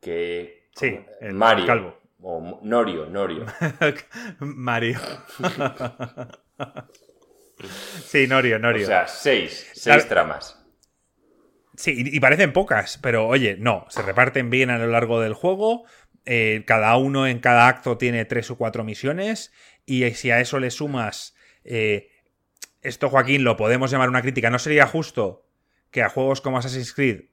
Que. 0.00 0.68
Sí, 0.74 1.00
el 1.20 1.32
Mario. 1.32 1.66
Calvo. 1.66 1.96
O 2.20 2.60
Norio, 2.62 3.06
Norio. 3.06 3.46
Mario. 4.40 4.98
sí, 8.04 8.26
Norio, 8.26 8.58
Norio. 8.58 8.82
O 8.82 8.86
sea, 8.86 9.06
seis, 9.06 9.70
seis 9.74 10.08
tramas. 10.08 10.55
Sí, 11.76 11.94
y, 11.96 12.20
parecen 12.20 12.52
pocas, 12.52 12.98
pero 13.02 13.26
oye, 13.26 13.56
no, 13.58 13.86
se 13.88 14.02
reparten 14.02 14.50
bien 14.50 14.70
a 14.70 14.78
lo 14.78 14.86
largo 14.86 15.20
del 15.20 15.34
juego. 15.34 15.84
Eh, 16.24 16.64
cada 16.66 16.96
uno 16.96 17.26
en 17.26 17.38
cada 17.38 17.68
acto 17.68 17.98
tiene 17.98 18.24
tres 18.24 18.50
o 18.50 18.56
cuatro 18.56 18.82
misiones. 18.82 19.52
Y 19.84 20.10
si 20.12 20.30
a 20.30 20.40
eso 20.40 20.58
le 20.58 20.70
sumas 20.70 21.36
eh, 21.64 22.10
esto, 22.82 23.10
Joaquín, 23.10 23.44
lo 23.44 23.56
podemos 23.56 23.90
llamar 23.90 24.08
una 24.08 24.22
crítica. 24.22 24.48
¿No 24.48 24.58
sería 24.58 24.86
justo 24.86 25.46
que 25.90 26.02
a 26.02 26.08
juegos 26.08 26.40
como 26.40 26.58
Assassin's 26.58 26.92
Creed 26.92 27.24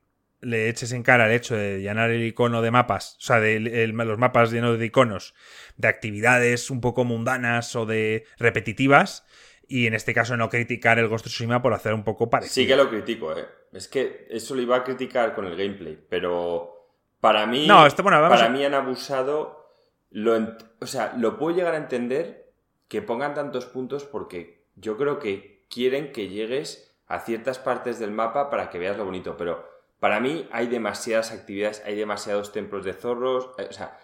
le 0.41 0.67
eches 0.67 0.91
en 0.91 1.03
cara 1.03 1.27
el 1.27 1.31
hecho 1.31 1.55
de 1.55 1.79
llenar 1.79 2.09
el 2.09 2.23
icono 2.23 2.61
de 2.61 2.71
mapas, 2.71 3.15
o 3.19 3.21
sea, 3.21 3.39
de 3.39 3.87
los 3.87 4.17
mapas 4.17 4.51
llenos 4.51 4.77
de 4.77 4.85
iconos, 4.85 5.33
de 5.77 5.87
actividades 5.87 6.69
un 6.69 6.81
poco 6.81 7.05
mundanas 7.05 7.75
o 7.75 7.85
de 7.85 8.25
repetitivas, 8.37 9.25
y 9.73 9.87
en 9.87 9.95
este 9.95 10.13
caso 10.13 10.37
no 10.37 10.51
criticar 10.51 10.99
el 10.99 11.07
Ghost 11.07 11.25
of 11.25 11.31
Tsushima 11.31 11.59
por 11.63 11.73
hacer 11.73 11.95
un 11.95 12.03
poco 12.03 12.29
parecido. 12.29 12.53
Sí 12.53 12.67
que 12.67 12.75
lo 12.75 12.91
critico, 12.91 13.35
¿eh? 13.35 13.43
Es 13.71 13.87
que 13.87 14.27
eso 14.29 14.53
lo 14.53 14.61
iba 14.61 14.75
a 14.75 14.83
criticar 14.83 15.33
con 15.33 15.45
el 15.45 15.55
gameplay, 15.57 15.99
pero 16.07 16.91
para 17.19 17.47
mí, 17.47 17.65
no, 17.65 17.87
esto, 17.87 18.03
bueno, 18.03 18.19
para 18.29 18.49
mí 18.49 18.63
han 18.63 18.75
abusado, 18.75 19.71
lo, 20.11 20.35
o 20.79 20.85
sea, 20.85 21.15
lo 21.17 21.39
puedo 21.39 21.55
llegar 21.55 21.73
a 21.73 21.77
entender 21.77 22.53
que 22.87 23.01
pongan 23.01 23.33
tantos 23.33 23.65
puntos 23.65 24.03
porque 24.03 24.67
yo 24.75 24.95
creo 24.95 25.17
que 25.17 25.65
quieren 25.71 26.11
que 26.11 26.29
llegues 26.29 26.95
a 27.07 27.21
ciertas 27.21 27.57
partes 27.57 27.97
del 27.97 28.11
mapa 28.11 28.51
para 28.51 28.69
que 28.69 28.77
veas 28.77 28.95
lo 28.95 29.05
bonito, 29.05 29.37
pero 29.37 29.67
para 29.99 30.19
mí 30.19 30.47
hay 30.51 30.67
demasiadas 30.67 31.31
actividades, 31.31 31.81
hay 31.83 31.95
demasiados 31.95 32.51
templos 32.51 32.85
de 32.85 32.93
zorros, 32.93 33.49
eh, 33.57 33.65
o 33.71 33.73
sea, 33.73 33.97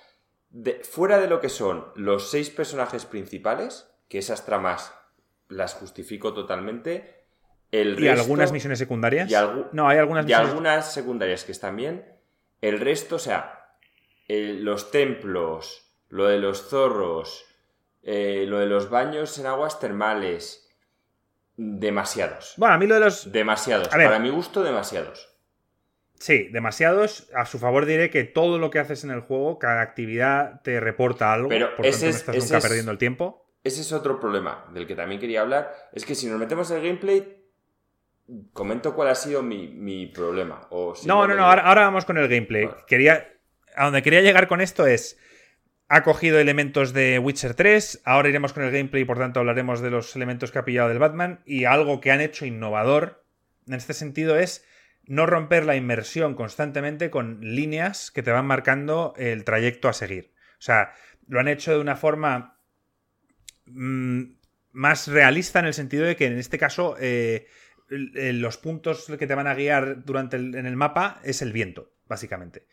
fuera 0.82 1.20
de 1.20 1.28
lo 1.28 1.40
que 1.40 1.50
son 1.50 1.92
los 1.94 2.32
seis 2.32 2.50
personajes 2.50 3.06
principales, 3.06 3.86
que 4.08 4.18
esas 4.18 4.48
tramas 4.48 4.96
las 5.50 5.74
justifico 5.74 6.34
totalmente, 6.34 7.26
el 7.72 8.00
¿Y 8.00 8.08
algunas 8.08 8.52
misiones 8.52 8.80
secundarias? 8.80 9.30
no, 9.74 9.90
hay 9.90 9.98
algunas 9.98 10.28
Y 10.28 10.34
algunas 10.34 10.94
secundarias 10.94 11.44
que 11.44 11.52
están 11.52 11.76
bien. 11.76 12.06
El 12.62 12.80
resto, 12.80 13.18
o 13.18 13.20
sea, 13.20 13.76
los 14.28 14.92
templos, 14.92 15.94
lo 16.10 16.26
de 16.26 16.40
los 16.40 16.70
zorros, 16.70 17.46
eh, 18.04 18.46
lo 18.48 18.60
de 18.60 18.66
los 18.66 18.90
baños 18.90 19.38
en 19.38 19.46
aguas 19.46 19.80
termales. 19.80 20.68
Demasiados. 21.58 22.54
Bueno, 22.58 22.76
a 22.76 22.78
mí 22.78 22.88
lo 22.88 22.96
de 22.96 23.02
los. 23.02 23.32
Demasiados. 23.32 23.90
Para 23.90 24.18
mi 24.20 24.30
gusto, 24.30 24.64
demasiados. 24.64 25.30
Sí, 26.20 26.50
demasiados. 26.52 27.30
A 27.34 27.46
su 27.46 27.60
favor 27.60 27.86
diré 27.86 28.10
que 28.10 28.24
todo 28.24 28.60
lo 28.60 28.70
que 28.70 28.80
haces 28.80 29.04
en 29.04 29.12
el 29.12 29.22
juego, 29.22 29.60
cada 29.60 29.82
actividad 29.82 30.62
te 30.64 30.80
reporta 30.80 31.34
algo. 31.34 31.50
Pero 31.50 31.76
por 31.76 31.86
ese 31.86 32.12
tanto, 32.14 32.32
no 32.32 32.38
estás 32.38 32.52
nunca 32.52 32.62
perdiendo 32.62 32.92
el 32.92 32.98
tiempo. 32.98 33.49
Ese 33.64 33.82
es 33.82 33.92
otro 33.92 34.20
problema 34.20 34.66
del 34.74 34.88
que 34.88 34.96
también 34.96 35.20
quería 35.20 35.42
hablar. 35.42 35.74
Es 35.94 36.06
que 36.06 36.16
si 36.16 36.28
nos 36.28 36.40
metemos 36.40 36.72
en 36.72 36.78
el 36.78 36.84
gameplay, 36.84 37.44
comento 38.54 38.94
cuál 38.96 39.10
ha 39.10 39.16
sido 39.16 39.42
mi, 39.42 40.08
problema. 40.08 40.68
O 40.70 40.94
no, 41.06 41.28
no, 41.28 41.36
no, 41.36 41.44
ahora, 41.46 41.82
vamos 41.82 42.06
con 42.06 42.18
el 42.18 42.28
gameplay. 42.28 42.70
Quería. 42.88 43.28
A 43.76 43.86
donde 43.86 44.02
quería 44.02 44.22
llegar 44.22 44.48
con 44.48 44.62
esto 44.62 44.88
es 44.88 45.18
ha 45.90 46.04
cogido 46.04 46.40
elementos 46.40 46.94
de 46.94 47.18
Witcher 47.18 47.56
3, 47.56 48.04
ahora 48.06 48.30
iremos 48.30 48.54
con 48.54 48.64
el 48.64 48.72
gameplay 48.72 49.02
y 49.02 49.06
por 49.06 49.18
tanto 49.18 49.40
hablaremos 49.40 49.82
de 49.82 49.90
los 49.90 50.16
elementos 50.16 50.52
que 50.52 50.60
ha 50.60 50.66
pillado 50.66 50.88
del 50.88 51.00
Batman 51.00 51.42
y 51.46 51.66
algo 51.66 52.00
que 52.00 52.12
han 52.12 52.22
hecho 52.22 52.46
innovador 52.46 53.24
en 53.68 53.74
este 53.74 53.96
sentido 53.96 54.38
es 54.38 54.66
no 55.06 55.26
romper 55.26 55.66
la 55.66 55.76
inmersión 55.76 56.36
constantemente 56.36 57.10
con 57.10 57.40
líneas 57.42 58.12
que 58.12 58.22
te 58.22 58.32
van 58.32 58.46
marcando 58.46 59.16
el 59.18 59.44
trayecto 59.44 59.90
a 59.90 59.94
seguir. 59.94 60.34
O 60.60 60.62
sea, 60.62 60.94
lo 61.28 61.40
han 61.40 61.48
hecho 61.48 61.72
de 61.72 61.80
una 61.80 61.96
forma 61.96 62.59
mm, 63.70 64.24
más 64.72 65.08
realista 65.08 65.60
en 65.60 65.66
el 65.66 65.74
sentido 65.74 66.06
de 66.06 66.16
que 66.16 66.28
en 66.28 66.38
este 66.38 66.58
caso 66.58 66.96
eh, 67.00 67.48
los 67.90 68.58
puntos 68.58 69.06
que 69.18 69.28
te 69.28 69.36
van 69.36 69.48
a 69.48 69.56
guiar 69.56 70.04
durante 70.06 70.38
en 70.38 70.66
el 70.66 70.76
mapa 70.76 71.20
es 71.24 71.42
el 71.42 71.52
viento, 71.52 71.94
básicamente 72.08 72.66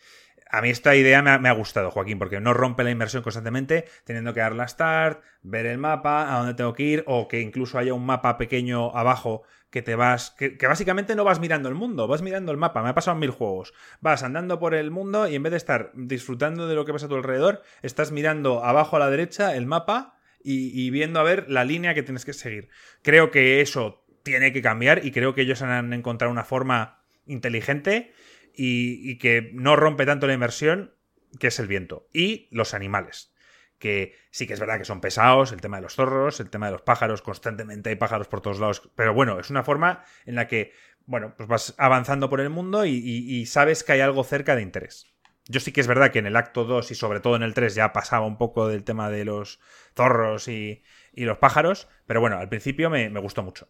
a 0.51 0.63
mí 0.63 0.71
esta 0.71 0.95
idea 0.95 1.23
me 1.23 1.49
ha, 1.49 1.53
gustado, 1.53 1.91
Joaquín, 1.91 2.19
porque 2.19 2.41
no 2.41 2.55
rompe 2.55 2.85
la 2.85 2.91
inversión 2.91 3.23
constantemente, 3.23 3.87
teniendo 4.05 4.33
que 4.33 4.41
dar 4.41 4.55
la 4.55 4.69
start, 4.69 5.23
ver 5.43 5.67
el 5.67 5.79
mapa, 5.79 6.33
a 6.33 6.39
dónde 6.39 6.55
tengo 6.55 6.73
que 6.73 6.85
ir, 6.85 7.05
o 7.07 7.29
que 7.29 7.41
incluso 7.41 7.79
haya 7.79 7.95
un 7.95 8.07
mapa 8.07 8.39
pequeño 8.39 8.97
abajo 8.97 9.43
que 9.71 9.83
te 9.83 9.97
vas. 9.97 10.31
Que, 10.31 10.57
básicamente 10.67 11.17
no 11.17 11.25
vas 11.25 11.41
mirando 11.41 11.69
el 11.69 11.75
mundo, 11.75 12.07
vas 12.07 12.23
mirando 12.23 12.53
el 12.53 12.59
mapa. 12.59 12.83
Me 12.83 12.91
ha 12.91 12.95
pasado 12.95 13.17
en 13.17 13.21
mil 13.21 13.31
juegos. 13.31 13.75
Vas 14.01 14.23
andando 14.23 14.59
por 14.59 14.75
el 14.75 14.91
mundo 14.91 15.29
y 15.29 15.35
en 15.35 15.43
vez 15.43 15.51
de 15.51 15.57
estar 15.57 15.91
disfrutando 15.95 16.69
de 16.69 16.75
lo 16.75 16.85
que 16.85 16.93
pasa 16.93 17.07
a 17.07 17.09
tu 17.09 17.17
alrededor, 17.17 17.63
estás 17.83 18.13
mirando 18.13 18.65
abajo 18.65 18.97
a 18.97 19.01
la 19.01 19.11
derecha 19.11 19.57
el 19.57 19.67
mapa 19.67 20.16
y, 20.49 20.91
viendo 20.91 21.19
a 21.19 21.25
ver 21.25 21.51
la 21.51 21.65
línea 21.65 21.95
que 21.95 22.03
tienes 22.03 22.25
que 22.25 22.33
seguir. 22.33 22.69
Creo 23.03 23.31
que 23.31 23.61
eso 23.61 24.07
tiene 24.23 24.53
que 24.53 24.63
cambiar 24.63 25.05
y 25.05 25.11
creo 25.11 25.35
que 25.35 25.43
ellos 25.43 25.63
han 25.63 25.93
encontrado 25.93 26.31
una 26.31 26.45
forma 26.45 27.03
inteligente 27.27 28.13
y, 28.55 29.19
que 29.19 29.51
no 29.55 29.75
rompe 29.77 30.07
tanto 30.07 30.27
la 30.27 30.35
inmersión, 30.35 30.95
que 31.41 31.49
es 31.49 31.59
el 31.59 31.67
viento. 31.67 32.09
Y 32.13 32.49
los 32.51 32.75
animales 32.75 33.33
que 33.79 34.15
sí 34.31 34.47
que 34.47 34.55
es 34.55 34.61
verdad 34.61 34.79
que 34.79 34.87
son 34.87 35.03
pesados, 35.03 35.53
el 35.53 35.61
tema 35.61 35.77
de 35.77 35.83
los 35.83 35.97
zorros, 35.97 36.41
el 36.41 36.49
tema 36.49 36.65
de 36.65 36.73
los 36.73 36.81
pájaros, 36.81 37.21
constantemente 37.21 37.91
hay 37.91 37.97
pájaros 37.97 38.27
por 38.27 38.41
todos 38.41 38.59
lados, 38.59 38.91
pero 38.95 39.13
bueno, 39.13 39.39
es 39.39 39.51
una 39.51 39.65
forma 39.65 40.03
en 40.25 40.35
la 40.35 40.49
que 40.49 40.73
bueno, 41.07 41.35
pues 41.37 41.49
vas 41.49 41.75
avanzando 41.79 42.29
por 42.29 42.41
el 42.41 42.51
mundo 42.51 42.85
y, 42.85 43.47
sabes 43.47 43.85
que 43.85 43.93
hay 43.93 44.01
algo 44.01 44.25
cerca 44.25 44.57
de 44.57 44.63
interés. 44.63 45.07
Yo 45.49 45.61
sí 45.61 45.73
que 45.73 45.81
es 45.81 45.87
verdad 45.87 46.11
que 46.11 46.19
en 46.19 46.27
el 46.27 46.37
acto 46.37 46.65
2 46.65 46.91
y 46.91 46.95
sobre 46.95 47.21
todo 47.21 47.37
en 47.37 47.43
el 47.43 47.55
3 47.55 47.75
ya 47.75 47.93
pasaba 47.93 48.27
un 48.27 48.37
poco 48.37 48.67
del 48.69 48.85
tema 48.85 49.11
de 49.11 49.25
los 49.25 49.61
zorros 49.95 50.49
y, 50.49 50.83
los 51.15 51.39
pájaros, 51.39 51.89
pero 52.07 52.21
bueno, 52.21 52.39
al 52.39 52.49
principio 52.49 52.91
me, 52.91 53.09
gustó 53.21 53.43
mucho. 53.43 53.69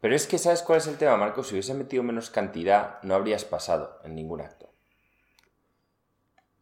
Pero 0.00 0.14
es 0.14 0.26
que, 0.26 0.38
¿sabes 0.38 0.62
cuál 0.62 0.78
es 0.78 0.86
el 0.86 0.98
tema, 0.98 1.16
Marco? 1.16 1.42
Si 1.42 1.54
hubiese 1.54 1.74
metido 1.74 2.02
menos 2.02 2.30
cantidad, 2.30 3.02
no 3.02 3.14
habrías 3.14 3.44
pasado 3.44 4.00
en 4.04 4.14
ningún 4.14 4.40
acto. 4.40 4.72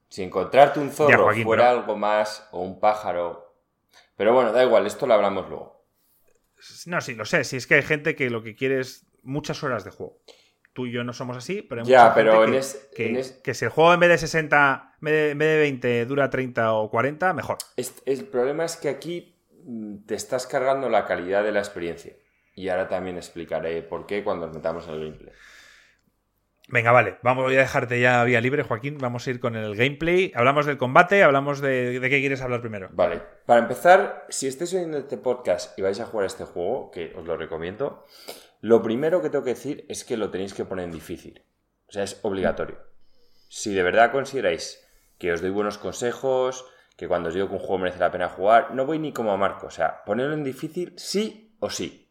Si 0.09 0.23
encontrarte 0.23 0.81
un 0.81 0.91
zorro 0.91 1.33
fuera 1.43 1.71
algo 1.71 1.97
más 1.97 2.49
o 2.51 2.61
un 2.61 2.81
pájaro. 2.81 3.55
Pero 4.17 4.35
bueno, 4.35 4.53
da 4.53 4.65
igual, 4.65 4.87
esto 4.87 5.07
lo 5.07 5.15
hablamos 5.15 5.49
luego. 5.49 5.87
No, 6.87 7.01
sí, 7.01 7.15
lo 7.15 7.25
sé. 7.25 7.45
Si 7.45 7.57
es 7.57 7.67
que 7.67 7.77
hay 7.77 7.83
gente 7.83 8.17
que 8.17 8.29
lo 8.29 8.43
que 8.43 8.55
quiere 8.55 8.81
es 8.81 9.07
muchas 9.23 9.63
horas 9.63 9.85
de 9.85 9.91
juego. 9.91 10.19
Tú 10.73 10.87
y 10.87 10.93
yo 10.93 11.03
no 11.03 11.13
somos 11.13 11.37
así, 11.37 11.63
pero 11.63 11.83
hay 11.83 11.89
ya, 11.89 12.15
pero 12.15 12.45
que, 12.95 13.25
que, 13.43 13.55
si 13.55 13.65
el 13.65 13.71
juego 13.71 13.93
en 13.93 14.01
vez 14.01 14.11
de 14.11 14.19
60, 14.19 14.95
en 15.01 15.05
vez 15.05 15.37
de, 15.37 15.59
20 15.59 16.07
dura 16.07 16.31
30 16.31 16.73
o 16.75 16.91
40, 16.91 17.33
mejor. 17.35 17.59
el 17.77 18.25
problema 18.27 18.65
es 18.65 18.77
que 18.77 18.89
aquí 18.89 19.37
mm, 19.65 20.07
te 20.07 20.15
estás 20.15 20.47
cargando 20.47 20.89
la 20.89 21.07
calidad 21.07 21.43
de 21.43 21.53
la 21.53 21.59
experiencia. 21.59 22.15
Y 22.55 22.69
ahora 22.69 22.89
también 22.89 23.17
explicaré 23.17 23.83
por 23.83 24.07
qué 24.07 24.23
cuando 24.23 24.47
nos 24.47 24.55
metamos 24.55 24.87
en 24.87 24.95
el 24.95 25.01
gameplay. 25.01 25.33
Venga, 26.73 26.93
vale, 26.93 27.19
vamos 27.23 27.51
a 27.51 27.55
dejarte 27.55 28.01
ya 28.01 28.23
vía 28.23 28.41
libre, 28.41 28.63
Joaquín. 28.63 28.97
Vamos 28.99 29.27
a 29.27 29.31
ir 29.31 29.41
con 29.41 29.57
el 29.57 29.75
gameplay. 29.75 30.31
Hablamos 30.37 30.67
del 30.67 30.79
combate, 30.79 31.25
hablamos 31.25 31.61
de, 31.61 31.99
de 31.99 32.11
qué 32.11 32.21
quieres 32.21 32.43
hablar 32.43 32.61
primero. 32.61 32.89
Vale, 32.93 33.21
para 33.45 33.61
empezar, 33.61 34.27
si 34.29 34.47
estáis 34.47 34.73
oyendo 34.75 34.99
este 34.99 35.17
podcast 35.17 35.77
y 35.77 35.83
vais 35.83 35.99
a 35.99 36.07
jugar 36.07 36.27
este 36.27 36.45
juego, 36.45 36.93
que 36.93 37.13
os 37.17 37.27
lo 37.27 37.37
recomiendo, 37.37 38.05
lo 38.61 38.83
primero 38.83 39.23
que 39.23 39.31
tengo 39.31 39.45
que 39.45 39.55
decir 39.55 39.87
es 39.89 40.05
que 40.05 40.17
lo 40.17 40.31
tenéis 40.31 40.55
que 40.55 40.65
poner 40.65 40.85
en 40.85 40.93
difícil. 40.93 41.43
O 41.89 41.93
sea, 41.93 42.05
es 42.05 42.21
obligatorio. 42.23 42.79
Si 43.49 43.75
de 43.75 43.83
verdad 43.83 44.13
consideráis 44.13 44.87
que 45.19 45.33
os 45.33 45.41
doy 45.41 45.51
buenos 45.51 45.79
consejos, 45.79 46.67
que 46.97 47.09
cuando 47.09 47.29
os 47.29 47.35
digo 47.35 47.49
que 47.49 47.55
un 47.55 47.61
juego 47.61 47.79
merece 47.79 47.99
la 47.99 48.13
pena 48.13 48.29
jugar, 48.29 48.75
no 48.75 48.87
voy 48.87 48.99
ni 48.99 49.13
como 49.13 49.33
a 49.33 49.37
Marco. 49.37 49.67
O 49.67 49.71
sea, 49.71 50.05
ponerlo 50.05 50.35
en 50.35 50.45
difícil 50.45 50.93
sí 50.97 51.57
o 51.59 51.71
sí. 51.71 52.09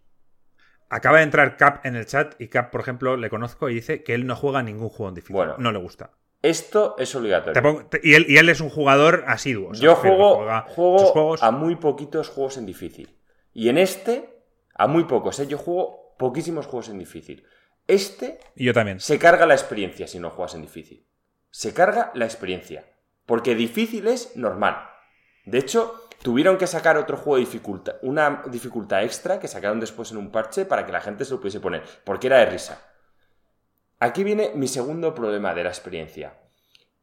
Acaba 0.89 1.19
de 1.19 1.23
entrar 1.23 1.55
Cap 1.57 1.85
en 1.85 1.95
el 1.95 2.07
chat 2.07 2.33
y 2.41 2.47
Cap, 2.47 2.71
por 2.71 2.81
ejemplo, 2.81 3.15
le 3.15 3.29
conozco 3.29 3.69
y 3.69 3.75
dice 3.75 4.03
que 4.03 4.15
él 4.15 4.25
no 4.25 4.35
juega 4.35 4.63
ningún 4.63 4.89
juego 4.89 5.09
en 5.09 5.15
difícil. 5.15 5.35
Bueno, 5.35 5.55
no 5.59 5.71
le 5.71 5.77
gusta. 5.77 6.11
Esto 6.41 6.95
es 6.97 7.13
obligatorio. 7.15 7.89
y, 8.01 8.13
él, 8.37 8.49
es 8.49 8.61
un 8.61 8.69
jugador 8.69 9.25
asiduo. 9.27 9.73
Yo 9.73 9.95
juego, 9.95 10.45
juego 10.67 11.35
a 11.39 11.51
muy 11.51 11.75
poquitos 11.75 12.29
juegos 12.29 12.57
en 12.57 12.65
difícil. 12.65 13.15
Y 13.53 13.69
en 13.69 13.77
este, 13.77 14.41
a 14.73 14.87
muy 14.87 15.03
pocos. 15.03 15.39
¿eh? 15.39 15.47
Yo 15.47 15.57
juego 15.57 16.08
poquísimos 16.19 16.67
juegos 16.67 16.89
en 16.89 16.99
difícil. 16.99 17.47
Este 17.87 18.39
y 18.53 18.65
yo 18.65 18.73
también. 18.73 18.99
se 18.99 19.17
carga 19.17 19.47
la 19.47 19.55
experiencia 19.55 20.05
si 20.05 20.19
no 20.19 20.29
juegas 20.29 20.53
en 20.53 20.61
difícil. 20.61 21.07
Se 21.49 21.73
carga 21.73 22.11
la 22.13 22.25
experiencia. 22.25 22.85
Porque 23.25 23.55
difícil 23.55 24.07
es 24.07 24.35
normal. 24.35 24.89
De 25.45 25.57
hecho, 25.57 26.07
tuvieron 26.21 26.57
que 26.57 26.67
sacar 26.67 26.97
otro 26.97 27.15
juego 27.15 27.37
de 27.37 27.45
dificultad, 27.45 27.95
una 28.01 28.43
dificultad 28.51 29.03
extra 29.03 29.39
que 29.39 29.47
sacaron 29.47 29.79
después 29.79 30.11
en 30.11 30.17
un 30.17 30.29
parche 30.29 30.65
para 30.65 30.85
que 30.85 30.91
la 30.91 31.01
gente 31.01 31.23
se 31.23 31.31
lo 31.31 31.39
pudiese 31.39 31.61
poner, 31.61 31.83
porque 32.03 32.27
era 32.27 32.39
de 32.39 32.47
risa. 32.47 32.85
Aquí 33.97 34.23
viene 34.23 34.51
mi 34.55 34.67
segundo 34.67 35.15
problema 35.15 35.53
de 35.53 35.63
la 35.63 35.69
experiencia. 35.69 36.37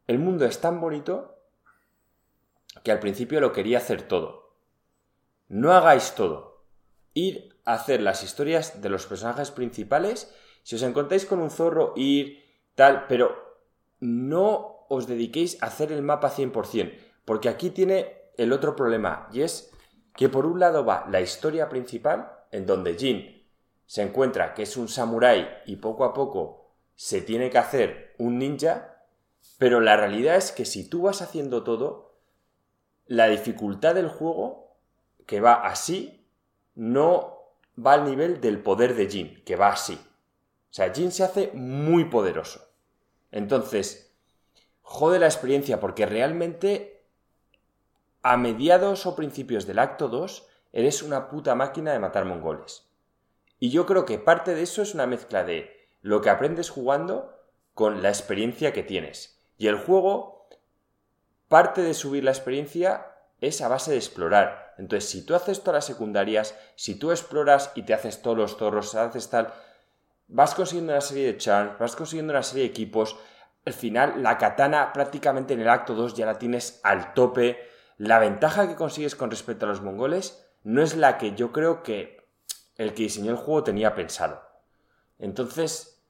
El 0.05 0.19
mundo 0.19 0.45
es 0.45 0.61
tan 0.61 0.79
bonito 0.79 1.41
que 2.83 2.91
al 2.91 2.99
principio 2.99 3.41
lo 3.41 3.51
quería 3.51 3.79
hacer 3.79 4.03
todo. 4.03 4.57
No 5.47 5.73
hagáis 5.73 6.13
todo. 6.13 6.65
Ir 7.13 7.56
hacer 7.73 8.01
las 8.01 8.23
historias 8.23 8.81
de 8.81 8.89
los 8.89 9.05
personajes 9.05 9.51
principales. 9.51 10.33
Si 10.63 10.75
os 10.75 10.83
encontráis 10.83 11.25
con 11.25 11.39
un 11.39 11.49
zorro, 11.49 11.93
ir 11.95 12.43
tal, 12.75 13.07
pero 13.07 13.35
no 13.99 14.85
os 14.89 15.07
dediquéis 15.07 15.61
a 15.61 15.67
hacer 15.67 15.91
el 15.91 16.01
mapa 16.01 16.31
100%, 16.31 16.97
porque 17.25 17.49
aquí 17.49 17.69
tiene 17.69 18.31
el 18.37 18.53
otro 18.53 18.75
problema, 18.75 19.27
y 19.33 19.41
es 19.41 19.71
que 20.15 20.29
por 20.29 20.45
un 20.45 20.59
lado 20.59 20.85
va 20.85 21.07
la 21.09 21.21
historia 21.21 21.69
principal, 21.69 22.31
en 22.51 22.65
donde 22.65 22.95
Jin 22.95 23.45
se 23.85 24.01
encuentra 24.01 24.53
que 24.53 24.63
es 24.63 24.77
un 24.77 24.87
samurái 24.87 25.47
y 25.65 25.77
poco 25.77 26.05
a 26.05 26.13
poco 26.13 26.75
se 26.95 27.21
tiene 27.21 27.49
que 27.49 27.57
hacer 27.57 28.15
un 28.17 28.39
ninja, 28.39 29.03
pero 29.57 29.79
la 29.79 29.97
realidad 29.97 30.35
es 30.35 30.51
que 30.51 30.65
si 30.65 30.89
tú 30.89 31.03
vas 31.03 31.21
haciendo 31.21 31.63
todo, 31.63 32.17
la 33.05 33.27
dificultad 33.27 33.95
del 33.95 34.09
juego, 34.09 34.77
que 35.25 35.41
va 35.41 35.53
así, 35.53 36.27
no 36.75 37.36
va 37.77 37.93
al 37.93 38.05
nivel 38.05 38.41
del 38.41 38.59
poder 38.59 38.95
de 38.95 39.09
Jin, 39.09 39.43
que 39.43 39.55
va 39.55 39.69
así. 39.69 39.95
O 39.95 40.73
sea, 40.73 40.93
Jin 40.93 41.11
se 41.11 41.23
hace 41.23 41.51
muy 41.53 42.05
poderoso. 42.05 42.69
Entonces, 43.31 44.15
jode 44.81 45.19
la 45.19 45.25
experiencia 45.27 45.79
porque 45.79 46.05
realmente 46.05 47.05
a 48.21 48.37
mediados 48.37 49.05
o 49.05 49.15
principios 49.15 49.65
del 49.67 49.79
acto 49.79 50.09
2 50.09 50.47
eres 50.73 51.01
una 51.01 51.29
puta 51.29 51.55
máquina 51.55 51.93
de 51.93 51.99
matar 51.99 52.25
mongoles. 52.25 52.89
Y 53.59 53.69
yo 53.69 53.85
creo 53.85 54.05
que 54.05 54.19
parte 54.19 54.53
de 54.53 54.63
eso 54.63 54.81
es 54.81 54.93
una 54.93 55.07
mezcla 55.07 55.43
de 55.43 55.87
lo 56.01 56.21
que 56.21 56.29
aprendes 56.29 56.69
jugando 56.69 57.37
con 57.73 58.01
la 58.01 58.09
experiencia 58.09 58.73
que 58.73 58.83
tienes. 58.83 59.39
Y 59.57 59.67
el 59.67 59.77
juego, 59.77 60.47
parte 61.47 61.81
de 61.81 61.93
subir 61.93 62.23
la 62.23 62.31
experiencia 62.31 63.13
es 63.41 63.61
a 63.61 63.67
base 63.67 63.91
de 63.91 63.97
explorar. 63.97 64.66
Entonces, 64.77 65.09
si 65.09 65.25
tú 65.25 65.35
haces 65.35 65.61
todas 65.61 65.75
las 65.75 65.85
secundarias, 65.85 66.55
si 66.75 66.95
tú 66.95 67.11
exploras 67.11 67.71
y 67.75 67.83
te 67.83 67.93
haces 67.93 68.21
todos 68.21 68.37
los 68.37 68.57
zorros, 68.57 68.95
haces 68.95 69.29
tal, 69.29 69.53
vas 70.27 70.53
consiguiendo 70.55 70.93
una 70.93 71.01
serie 71.01 71.25
de 71.25 71.37
charms, 71.37 71.79
vas 71.79 71.95
consiguiendo 71.95 72.33
una 72.33 72.43
serie 72.43 72.63
de 72.63 72.69
equipos. 72.69 73.17
Al 73.65 73.73
final, 73.73 74.21
la 74.21 74.37
katana 74.37 74.93
prácticamente 74.93 75.53
en 75.53 75.61
el 75.61 75.69
acto 75.69 75.95
2 75.95 76.13
ya 76.13 76.25
la 76.25 76.37
tienes 76.37 76.79
al 76.83 77.13
tope. 77.13 77.59
La 77.97 78.19
ventaja 78.19 78.67
que 78.67 78.75
consigues 78.75 79.15
con 79.15 79.31
respecto 79.31 79.65
a 79.65 79.69
los 79.69 79.81
mongoles 79.81 80.45
no 80.63 80.81
es 80.81 80.95
la 80.95 81.17
que 81.17 81.33
yo 81.33 81.51
creo 81.51 81.83
que 81.83 82.27
el 82.75 82.93
que 82.93 83.03
diseñó 83.03 83.31
el 83.31 83.37
juego 83.37 83.63
tenía 83.63 83.95
pensado. 83.95 84.41
Entonces, 85.17 86.03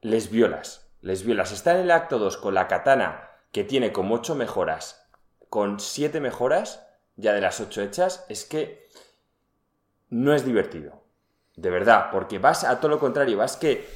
les 0.00 0.30
violas, 0.30 0.92
les 1.00 1.24
violas. 1.24 1.52
Está 1.52 1.72
en 1.72 1.80
el 1.80 1.90
acto 1.90 2.18
2 2.18 2.36
con 2.36 2.54
la 2.54 2.68
katana 2.68 3.30
que 3.50 3.64
tiene 3.64 3.92
como 3.92 4.14
8 4.14 4.34
mejoras 4.34 5.02
con 5.52 5.80
siete 5.80 6.18
mejoras, 6.18 6.88
ya 7.16 7.32
de 7.32 7.40
las 7.40 7.60
ocho 7.60 7.82
hechas, 7.82 8.24
es 8.28 8.44
que 8.44 8.88
no 10.08 10.34
es 10.34 10.44
divertido. 10.44 11.02
De 11.56 11.70
verdad, 11.70 12.10
porque 12.10 12.38
vas 12.38 12.64
a 12.64 12.80
todo 12.80 12.90
lo 12.90 12.98
contrario, 12.98 13.36
vas 13.36 13.56
que 13.56 13.86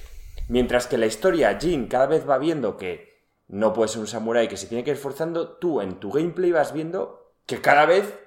mientras 0.49 0.87
que 0.87 0.99
la 0.99 1.07
historia 1.07 1.59
Jin 1.59 1.89
cada 1.89 2.07
vez 2.07 2.29
va 2.29 2.39
viendo 2.39 2.77
que 2.77 3.17
no 3.49 3.73
puede 3.73 3.89
ser 3.89 4.01
un 4.01 4.07
samurái 4.07 4.49
que 4.49 4.57
se 4.57 4.67
tiene 4.67 4.85
que 4.85 4.91
ir 4.91 4.97
esforzando, 4.97 5.57
tú 5.59 5.81
en 5.81 6.01
tu 6.01 6.11
gameplay 6.11 6.53
vas 6.53 6.73
viendo 6.73 7.35
que 7.47 7.61
cada 7.61 7.87
vez 7.87 8.19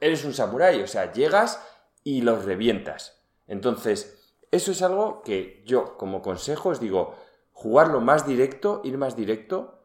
eres 0.00 0.24
un 0.24 0.34
samurái, 0.34 0.82
o 0.82 0.86
sea, 0.86 1.12
llegas 1.12 1.62
y 2.04 2.20
los 2.22 2.44
revientas. 2.44 3.22
Entonces, 3.46 4.34
eso 4.50 4.70
es 4.70 4.82
algo 4.82 5.22
que 5.22 5.62
yo 5.66 5.96
como 5.96 6.22
consejo 6.22 6.70
os 6.70 6.80
digo, 6.80 7.16
jugarlo 7.52 8.00
más 8.00 8.26
directo, 8.26 8.80
ir 8.84 8.98
más 8.98 9.16
directo. 9.16 9.82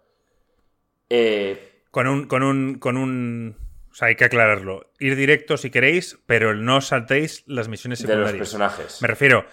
Eh, 1.09 1.84
con 1.91 2.07
un, 2.07 2.28
con 2.28 2.43
un, 2.43 2.80
con 2.80 2.97
un. 2.97 3.57
O 3.92 3.96
sea, 3.96 4.08
hay 4.08 4.16
que 4.16 4.26
aclararlo. 4.26 4.92
Ir 5.00 5.16
directo 5.16 5.58
si 5.58 5.70
queréis, 5.70 6.18
pero 6.26 6.56
no 6.56 6.80
saltéis 6.82 7.44
las 7.46 7.68
misiones 7.68 8.00
secundarias. 8.00 8.32
De 8.32 8.39
los 8.39 8.48
personajes. 8.48 9.02
Me 9.02 9.08
refiero. 9.08 9.46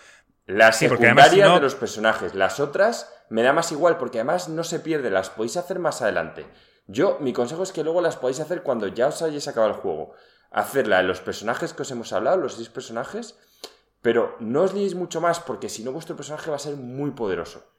La 0.47 0.72
secundaria 0.72 1.49
de 1.51 1.61
los 1.61 1.74
personajes. 1.74 2.34
Las 2.34 2.61
otras 2.61 3.12
me 3.30 3.43
da 3.43 3.53
más 3.53 3.72
igual, 3.72 3.99
porque 3.99 4.18
además 4.18 4.49
no 4.49 4.64
se 4.64 4.80
pierde, 4.80 5.11
las 5.11 5.28
podéis 5.28 5.57
hacer 5.57 5.78
más 5.78 6.03
adelante. 6.03 6.47
Yo, 6.86 7.18
mi 7.20 7.32
consejo 7.32 7.64
es 7.64 7.72
que 7.72 7.84
luego 7.84 8.01
las 8.01 8.16
podáis 8.16 8.41
hacer 8.41 8.62
cuando 8.62 8.86
ya 8.86 9.09
os 9.09 9.20
hayáis 9.20 9.49
acabado 9.49 9.74
el 9.74 9.80
juego. 9.80 10.14
Hacerla 10.51 11.01
en 11.01 11.09
los 11.09 11.20
personajes 11.20 11.74
que 11.74 11.82
os 11.82 11.91
hemos 11.91 12.12
hablado, 12.14 12.39
los 12.39 12.55
seis 12.55 12.70
personajes, 12.70 13.39
pero 14.01 14.36
no 14.41 14.62
os 14.62 14.72
liéis 14.72 14.95
mucho 14.95 15.20
más, 15.20 15.41
porque 15.41 15.68
si 15.68 15.84
no 15.84 15.93
vuestro 15.93 16.16
personaje 16.16 16.49
va 16.49 16.57
a 16.57 16.61
ser 16.61 16.76
muy 16.76 17.11
poderoso. 17.11 17.70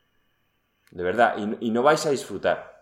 De 0.92 1.04
verdad, 1.04 1.36
y 1.60 1.72
no 1.72 1.82
vais 1.82 2.06
a 2.06 2.12
disfrutar. 2.12 2.79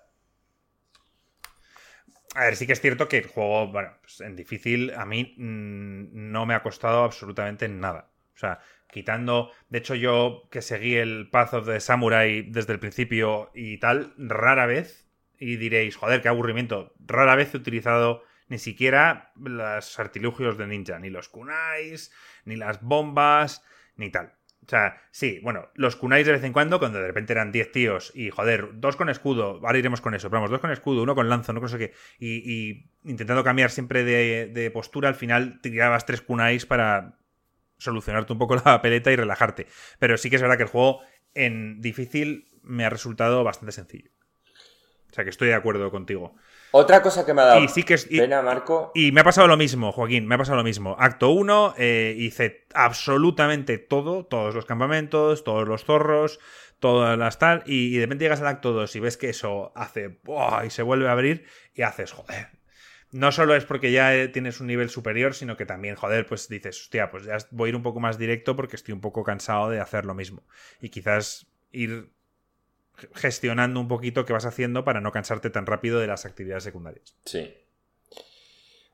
A 2.38 2.42
ver, 2.46 2.56
sí 2.56 2.68
que 2.68 2.74
es 2.74 2.82
cierto 2.82 3.08
que 3.08 3.18
el 3.18 3.26
juego, 3.26 3.72
bueno, 3.72 3.94
pues 4.00 4.22
en 4.22 4.36
difícil 4.36 4.94
a 4.96 5.08
mí 5.08 5.34
mm, 5.38 6.32
no 6.32 6.46
me 6.46 6.54
ha 6.54 6.62
costado 6.62 7.04
absolutamente 7.04 7.68
nada. 7.68 8.12
O 8.36 8.38
sea, 8.38 8.60
quitando, 8.92 9.52
de 9.70 9.80
hecho 9.80 9.96
yo 9.96 10.48
que 10.52 10.62
seguí 10.62 10.98
el 10.98 11.32
Path 11.32 11.56
of 11.56 11.66
the 11.66 11.80
Samurai 11.80 12.44
desde 12.44 12.74
el 12.74 12.80
principio 12.80 13.50
y 13.56 13.80
tal, 13.80 14.14
rara 14.20 14.68
vez, 14.68 15.08
y 15.40 15.56
diréis, 15.56 15.96
joder, 15.96 16.22
qué 16.22 16.28
aburrimiento, 16.28 16.94
rara 17.00 17.36
vez 17.36 17.56
he 17.56 17.58
utilizado 17.58 18.24
ni 18.50 18.60
siquiera 18.60 19.32
los 19.36 19.98
artilugios 19.98 20.60
de 20.60 20.68
ninja, 20.68 21.00
ni 21.00 21.10
los 21.10 21.30
kunais, 21.30 22.12
ni 22.46 22.56
las 22.56 22.84
bombas, 22.84 23.66
ni 23.96 24.12
tal. 24.12 24.37
O 24.68 24.70
sea, 24.70 25.02
sí, 25.12 25.40
bueno, 25.44 25.70
los 25.76 25.96
kunais 25.96 26.26
de 26.26 26.34
vez 26.34 26.44
en 26.44 26.52
cuando, 26.52 26.78
cuando 26.78 27.00
de 27.00 27.08
repente 27.08 27.32
eran 27.32 27.54
10 27.54 27.72
tíos 27.72 28.12
y, 28.14 28.32
joder, 28.32 28.72
dos 28.74 28.98
con 28.98 29.08
escudo, 29.08 29.62
ahora 29.64 29.78
iremos 29.78 30.02
con 30.02 30.14
eso, 30.14 30.30
pero 30.30 30.42
vamos, 30.42 30.52
dos 30.52 30.60
con 30.60 30.72
escudo, 30.72 31.04
uno 31.04 31.16
con 31.16 31.30
lanzo, 31.30 31.54
no 31.54 31.66
sé 31.70 31.78
qué, 31.78 31.94
y, 32.20 32.90
intentando 33.06 33.46
cambiar 33.46 33.72
siempre 33.72 34.04
de, 34.04 34.72
postura, 34.72 35.08
al 35.08 35.16
final 35.16 35.62
tirabas 35.62 36.06
tres 36.06 36.22
kunais 36.22 36.66
para 36.66 37.18
solucionarte 37.78 38.34
un 38.34 38.40
poco 38.40 38.58
la 38.58 38.82
peleta 38.82 39.10
y 39.10 39.16
relajarte. 39.16 39.68
Pero 40.00 40.18
sí 40.18 40.30
que 40.30 40.36
es 40.36 40.42
verdad 40.42 40.58
que 40.58 40.64
el 40.64 40.70
juego 40.70 41.00
en 41.34 41.80
difícil 41.80 42.52
me 42.62 42.84
ha 42.84 42.90
resultado 42.90 43.46
bastante 43.46 43.72
sencillo. 43.72 44.12
O 45.10 45.14
sea 45.14 45.24
que 45.24 45.30
estoy 45.30 45.48
de 45.48 45.54
acuerdo 45.54 45.90
contigo. 45.92 46.36
Otra 46.72 47.02
cosa 47.02 47.26
que 47.26 47.34
me 47.34 47.42
ha 47.42 47.46
dado 47.46 47.64
Y 47.64 47.68
sí 47.70 47.84
que 47.84 47.94
es- 47.96 48.08
y- 48.10 48.20
pena, 48.20 48.42
Marco. 48.42 48.92
Y 48.94 49.12
me 49.12 49.22
ha 49.22 49.24
pasado 49.24 49.48
lo 49.48 49.58
mismo, 49.58 49.92
Joaquín, 49.92 50.28
me 50.28 50.36
ha 50.36 50.38
pasado 50.38 50.58
lo 50.58 50.64
mismo. 50.64 50.96
Acto 51.00 51.30
1, 51.30 51.76
hice 51.78 52.66
absolutamente 52.74 53.78
todo, 53.78 54.26
todos 54.26 54.54
los 54.54 54.66
campamentos, 54.66 55.44
todos 55.44 55.68
los 55.68 55.86
zorros, 55.86 56.40
todas 56.80 57.18
las 57.18 57.40
tal, 57.40 57.64
y, 57.66 57.88
y 57.88 57.98
de 57.98 58.06
repente 58.06 58.26
llegas 58.26 58.42
al 58.42 58.48
acto 58.48 58.74
2 58.74 58.96
y 58.96 59.00
ves 59.00 59.18
que 59.18 59.30
eso 59.30 59.72
hace 59.76 60.20
¡buah! 60.24 60.66
y 60.66 60.70
se 60.70 60.84
vuelve 60.84 61.08
a 61.08 61.14
abrir 61.14 61.46
y 61.74 61.82
haces, 61.84 62.12
joder. 62.12 62.50
No 63.12 63.32
solo 63.32 63.56
es 63.56 63.64
porque 63.66 63.92
ya 63.94 64.14
eh, 64.14 64.28
tienes 64.28 64.60
un 64.60 64.68
nivel 64.68 64.90
superior, 64.90 65.34
sino 65.34 65.56
que 65.56 65.66
también, 65.66 65.96
joder, 65.96 66.26
pues 66.28 66.50
dices, 66.50 66.80
hostia, 66.82 67.10
pues 67.10 67.24
ya 67.24 67.38
voy 67.52 67.68
a 67.68 67.70
ir 67.70 67.76
un 67.76 67.82
poco 67.82 68.00
más 68.02 68.18
directo 68.18 68.56
porque 68.58 68.76
estoy 68.76 68.94
un 68.94 69.00
poco 69.02 69.24
cansado 69.24 69.70
de 69.70 69.80
hacer 69.80 70.06
lo 70.06 70.14
mismo. 70.14 70.44
Y 70.82 70.90
quizás 70.90 71.48
ir 71.72 72.10
gestionando 73.14 73.80
un 73.80 73.88
poquito 73.88 74.26
qué 74.26 74.34
vas 74.34 74.46
haciendo 74.46 74.84
para 74.84 75.02
no 75.02 75.12
cansarte 75.12 75.50
tan 75.50 75.66
rápido 75.66 76.00
de 76.00 76.08
las 76.08 76.26
actividades 76.26 76.64
secundarias. 76.64 77.16
Sí. 77.26 77.56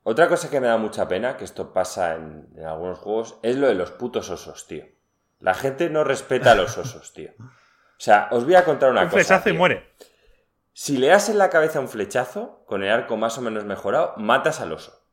Otra 0.04 0.28
cosa 0.28 0.50
que 0.50 0.60
me 0.60 0.68
da 0.68 0.78
mucha 0.78 1.08
pena, 1.08 1.38
que 1.38 1.46
esto 1.46 1.72
pasa 1.72 2.16
en, 2.16 2.50
en 2.58 2.66
algunos 2.66 3.00
juegos, 3.00 3.40
es 3.42 3.56
lo 3.56 3.68
de 3.68 3.76
los 3.76 3.92
putos 3.92 4.30
osos, 4.30 4.68
tío. 4.68 4.86
La 5.40 5.54
gente 5.54 5.90
no 5.90 6.04
respeta 6.04 6.52
a 6.52 6.56
los 6.56 6.78
osos, 6.78 7.14
tío. 7.14 7.32
O 7.40 7.46
sea, 7.98 8.28
os 8.32 8.44
voy 8.44 8.56
a 8.56 8.66
contar 8.66 8.92
una 8.92 9.04
un 9.04 9.08
cosa. 9.08 9.18
flechazo 9.18 9.50
y 9.50 9.54
muere. 9.54 9.90
Si 10.74 10.98
le 10.98 11.08
das 11.08 11.30
en 11.30 11.38
la 11.38 11.50
cabeza 11.50 11.80
un 11.80 11.88
flechazo, 11.88 12.64
con 12.66 12.84
el 12.84 12.90
arco 12.90 13.16
más 13.16 13.38
o 13.38 13.42
menos 13.42 13.64
mejorado, 13.64 14.14
matas 14.18 14.60
al 14.60 14.74
oso. 14.74 15.06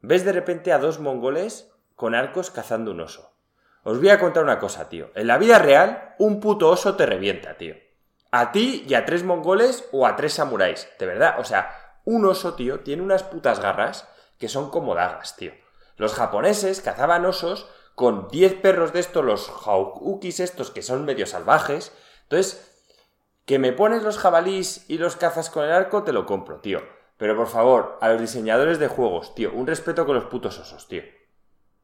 Ves 0.00 0.24
de 0.24 0.32
repente 0.32 0.72
a 0.72 0.78
dos 0.78 1.00
mongoles 1.00 1.72
con 1.96 2.14
arcos 2.14 2.50
cazando 2.50 2.92
un 2.92 3.00
oso. 3.00 3.34
Os 3.82 3.98
voy 3.98 4.10
a 4.10 4.20
contar 4.20 4.44
una 4.44 4.58
cosa, 4.58 4.88
tío. 4.88 5.10
En 5.14 5.26
la 5.26 5.38
vida 5.38 5.58
real, 5.58 6.14
un 6.18 6.40
puto 6.40 6.68
oso 6.68 6.94
te 6.94 7.06
revienta, 7.06 7.56
tío. 7.56 7.74
A 8.30 8.52
ti 8.52 8.84
y 8.86 8.94
a 8.94 9.04
tres 9.04 9.24
mongoles 9.24 9.88
o 9.92 10.06
a 10.06 10.16
tres 10.16 10.34
samuráis. 10.34 10.88
De 10.98 11.06
verdad, 11.06 11.36
o 11.38 11.44
sea, 11.44 12.00
un 12.04 12.24
oso, 12.26 12.54
tío, 12.54 12.80
tiene 12.80 13.02
unas 13.02 13.22
putas 13.22 13.60
garras 13.60 14.08
que 14.38 14.48
son 14.48 14.70
como 14.70 14.94
dagas, 14.94 15.36
tío. 15.36 15.52
Los 15.96 16.14
japoneses 16.14 16.80
cazaban 16.80 17.26
osos 17.26 17.68
con 17.94 18.28
10 18.28 18.60
perros 18.60 18.92
de 18.92 19.00
estos, 19.00 19.24
los 19.24 19.50
haukukis 19.66 20.40
estos 20.40 20.70
que 20.70 20.82
son 20.82 21.04
medio 21.04 21.26
salvajes. 21.26 21.92
Entonces, 22.22 22.68
que 23.44 23.58
me 23.58 23.72
pones 23.72 24.02
los 24.02 24.18
jabalís 24.18 24.84
y 24.88 24.98
los 24.98 25.16
cazas 25.16 25.50
con 25.50 25.64
el 25.64 25.72
arco, 25.72 26.04
te 26.04 26.12
lo 26.12 26.24
compro, 26.24 26.60
tío. 26.60 26.82
Pero 27.16 27.36
por 27.36 27.48
favor, 27.48 27.98
a 28.00 28.10
los 28.10 28.20
diseñadores 28.20 28.78
de 28.78 28.86
juegos, 28.86 29.34
tío, 29.34 29.50
un 29.52 29.66
respeto 29.66 30.06
con 30.06 30.14
los 30.14 30.26
putos 30.26 30.58
osos, 30.60 30.86
tío. 30.86 31.02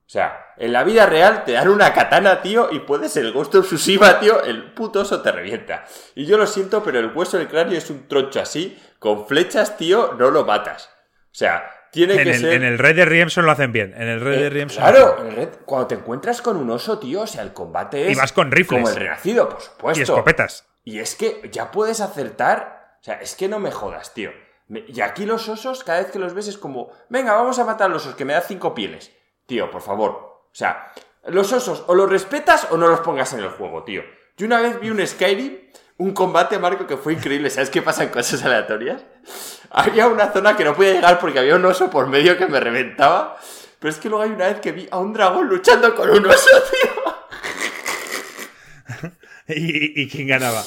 O 0.07 0.11
sea, 0.15 0.53
en 0.59 0.73
la 0.73 0.85
vida 0.85 1.07
real 1.07 1.45
te 1.45 1.53
dan 1.53 1.69
una 1.69 1.93
katana, 1.95 2.43
tío, 2.43 2.69
y 2.71 2.81
puedes 2.81 3.17
el 3.17 3.33
Ghost 3.33 3.55
of 3.55 3.67
Tsushima, 3.67 4.21
tío, 4.21 4.43
el 4.45 4.73
puto 4.75 5.01
oso 5.01 5.23
te 5.23 5.33
revienta. 5.33 5.85
Y 6.15 6.27
yo 6.27 6.37
lo 6.37 6.47
siento, 6.47 6.83
pero 6.85 6.99
el 6.99 7.11
hueso 7.15 7.39
del 7.39 7.49
cráneo 7.49 7.79
es 7.79 7.89
un 7.91 8.07
troncho 8.07 8.41
así, 8.41 8.79
con 8.99 9.27
flechas, 9.27 9.77
tío, 9.79 10.15
no 10.19 10.31
lo 10.31 10.45
matas. 10.45 10.91
O 11.25 11.37
sea, 11.37 11.71
tiene 11.91 12.15
En 12.15 12.23
que 12.25 12.31
el, 12.33 12.41
ser... 12.41 12.53
en 12.53 12.65
el 12.65 12.79
Red 12.79 12.97
Dead 12.97 13.07
Redemption 13.09 13.47
lo 13.47 13.53
hacen 13.53 13.73
bien. 13.73 13.95
En 13.97 14.09
el 14.09 14.21
Red 14.21 14.35
Eh, 14.35 14.43
Dead 14.43 14.53
Redemption. 14.53 14.85
claro, 14.85 15.15
bien. 15.17 15.27
en 15.27 15.33
el 15.33 15.37
Red- 15.49 15.59
cuando 15.65 15.87
te 15.89 15.95
encuentras 15.95 16.43
con 16.43 16.57
un 16.59 16.71
oso, 16.71 16.99
tío, 16.99 17.23
o 17.23 17.27
sea, 17.27 17.43
el 17.43 17.53
combate 17.55 18.07
es... 18.11 18.17
Y 18.17 18.21
vas 18.21 18.33
con 18.33 18.51
rifles. 18.53 18.83
Como 18.83 18.91
el 18.95 18.97
renacido, 18.97 19.49
por 19.49 19.61
supuesto. 19.63 19.99
Y 20.01 20.03
escopetas. 20.03 20.67
Y 20.85 20.99
es 20.99 21.15
que 21.17 21.49
ya 21.51 21.71
puedes 21.71 22.01
acertar. 22.03 22.97
O 23.01 23.05
sea, 23.05 23.15
es 23.21 23.35
que 23.35 23.49
no 23.49 23.59
me 23.59 23.71
jodas, 23.73 24.13
tío. 24.13 24.31
Y 24.69 25.01
aquí 25.01 25.25
los 25.27 25.49
osos, 25.49 25.83
cada 25.83 26.01
vez 26.01 26.11
que 26.11 26.19
los 26.19 26.35
ves, 26.35 26.49
es 26.49 26.59
como, 26.59 26.91
venga, 27.09 27.33
vamos 27.35 27.59
a 27.59 27.65
matar 27.65 27.91
a 27.91 27.93
los 27.95 28.03
osos, 28.03 28.17
que 28.17 28.25
me 28.25 28.33
da 28.35 28.41
cinco 28.43 28.75
pieles. 28.75 29.11
Tío, 29.47 29.71
por 29.71 29.83
favor. 29.83 30.11
O 30.11 30.51
sea, 30.53 30.93
los 31.27 31.53
osos 31.53 31.85
o 31.87 31.95
los 31.95 32.09
respetas 32.09 32.69
o 32.71 32.77
no 32.77 32.89
los 32.89 33.01
pongas 33.01 33.33
en 33.33 33.41
el 33.41 33.49
juego, 33.49 33.85
tío. 33.85 34.03
Yo 34.37 34.47
una 34.47 34.61
vez 34.61 34.81
vi 34.81 34.91
un 34.91 35.07
Skyrim, 35.07 35.59
un 35.99 36.13
combate, 36.13 36.59
Marco, 36.59 36.87
que 36.87 36.97
fue 36.97 37.13
increíble. 37.13 37.51
¿Sabes 37.51 37.71
qué 37.71 37.83
pasan 37.83 38.09
cosas 38.09 38.43
aleatorias? 38.45 39.05
Había 39.71 40.09
una 40.09 40.33
zona 40.33 40.57
que 40.57 40.65
no 40.65 40.75
podía 40.75 40.95
llegar 40.95 41.19
porque 41.19 41.41
había 41.41 41.57
un 41.57 41.65
oso 41.65 41.91
por 41.91 42.07
medio 42.07 42.39
que 42.39 42.47
me 42.47 42.61
reventaba. 42.61 43.37
Pero 43.81 43.93
es 43.93 43.99
que 43.99 44.09
luego 44.09 44.23
hay 44.23 44.31
una 44.31 44.47
vez 44.47 44.61
que 44.61 44.71
vi 44.71 44.87
a 44.89 44.99
un 44.99 45.13
dragón 45.13 45.49
luchando 45.49 45.93
con 45.97 46.09
un 46.11 46.25
oso, 46.25 46.51
tío. 46.71 47.15
¿Y, 49.49 50.03
y 50.03 50.09
quién 50.09 50.29
ganaba? 50.29 50.63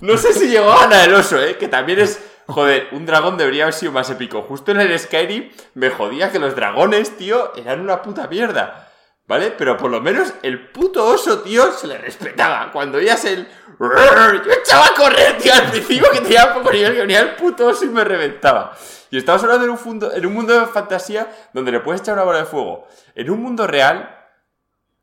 No 0.00 0.16
sé 0.16 0.32
si 0.32 0.48
llegó 0.48 0.72
a 0.72 0.80
ganar 0.80 1.08
el 1.08 1.14
oso, 1.14 1.38
¿eh? 1.40 1.56
Que 1.58 1.68
también 1.68 2.00
es... 2.00 2.18
Joder, 2.46 2.88
un 2.92 3.06
dragón 3.06 3.36
debería 3.36 3.64
haber 3.64 3.74
sido 3.74 3.92
más 3.92 4.08
épico. 4.10 4.42
Justo 4.42 4.70
en 4.70 4.80
el 4.80 4.98
Skyrim 4.98 5.50
me 5.74 5.90
jodía 5.90 6.30
que 6.30 6.38
los 6.38 6.54
dragones, 6.54 7.16
tío, 7.16 7.52
eran 7.56 7.80
una 7.80 8.02
puta 8.02 8.28
mierda. 8.28 8.82
¿Vale? 9.28 9.50
Pero 9.50 9.76
por 9.76 9.90
lo 9.90 10.00
menos 10.00 10.32
el 10.42 10.70
puto 10.70 11.04
oso, 11.04 11.40
tío, 11.40 11.72
se 11.72 11.88
le 11.88 11.98
respetaba. 11.98 12.70
Cuando 12.70 12.98
oías 12.98 13.24
el... 13.24 13.48
Yo 13.80 14.52
echaba 14.62 14.86
a 14.86 14.94
correr, 14.94 15.36
tío, 15.38 15.52
al 15.52 15.68
principio 15.70 16.08
que 16.12 16.20
tenía 16.20 16.54
poco 16.54 16.70
nivel, 16.70 16.94
que 16.94 17.00
venía 17.00 17.20
el 17.20 17.34
puto 17.34 17.66
oso 17.66 17.84
y 17.84 17.88
me 17.88 18.04
reventaba. 18.04 18.76
Y 19.10 19.18
estamos 19.18 19.42
hablando 19.42 19.64
en 19.64 19.70
un, 19.72 19.78
fundo- 19.78 20.12
en 20.14 20.24
un 20.24 20.32
mundo 20.32 20.58
de 20.58 20.66
fantasía 20.66 21.28
donde 21.52 21.72
le 21.72 21.80
puedes 21.80 22.02
echar 22.02 22.14
una 22.14 22.22
bola 22.22 22.38
de 22.38 22.44
fuego. 22.44 22.86
En 23.16 23.28
un 23.28 23.42
mundo 23.42 23.66
real, 23.66 24.16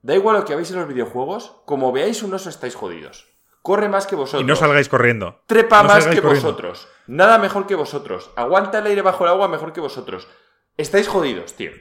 da 0.02 0.16
igual 0.16 0.38
lo 0.38 0.46
que 0.46 0.54
veáis 0.56 0.72
en 0.72 0.80
los 0.80 0.88
videojuegos, 0.88 1.58
como 1.66 1.92
veáis 1.92 2.24
un 2.24 2.34
oso 2.34 2.48
estáis 2.48 2.76
jodidos. 2.76 3.28
Corre 3.64 3.90
más 3.90 4.06
que 4.06 4.16
vosotros. 4.16 4.44
Y 4.44 4.46
no 4.46 4.56
salgáis 4.56 4.90
corriendo. 4.90 5.42
Trepa 5.48 5.82
No 5.82 5.88
más 5.90 6.06
que 6.06 6.22
corriendo. 6.22 6.30
vosotros. 6.50 6.88
Nada 7.08 7.40
mejor 7.40 7.66
que 7.66 7.74
vosotros. 7.76 8.30
Aguanta 8.36 8.78
el 8.80 8.86
aire 8.86 9.02
bajo 9.02 9.24
el 9.24 9.32
agua 9.32 9.48
mejor 9.48 9.74
que 9.74 9.80
vosotros. 9.82 10.28
Estáis 10.78 11.08
jodidos, 11.08 11.54
tío. 11.54 11.72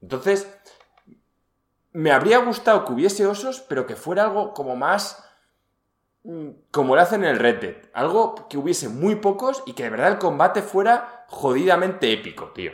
Entonces, 0.00 0.48
me 1.92 2.12
habría 2.12 2.38
gustado 2.38 2.84
que 2.84 2.92
hubiese 2.92 3.26
osos, 3.26 3.60
pero 3.60 3.86
que 3.86 3.96
fuera 3.96 4.22
algo 4.24 4.54
como 4.54 4.76
más... 4.76 5.24
mm, 6.24 6.48
Como 6.70 6.94
lo 6.94 7.02
hacen 7.02 7.24
en 7.24 7.30
el 7.30 7.38
Red 7.38 7.60
Dead. 7.60 7.76
Algo 7.92 8.46
que 8.48 8.56
hubiese 8.58 8.88
muy 8.88 9.16
pocos 9.16 9.62
y 9.66 9.72
que 9.72 9.82
de 9.84 9.90
verdad 9.90 10.08
el 10.12 10.18
combate 10.18 10.62
fuera 10.62 11.24
jodidamente 11.28 12.12
épico, 12.12 12.52
tío. 12.52 12.70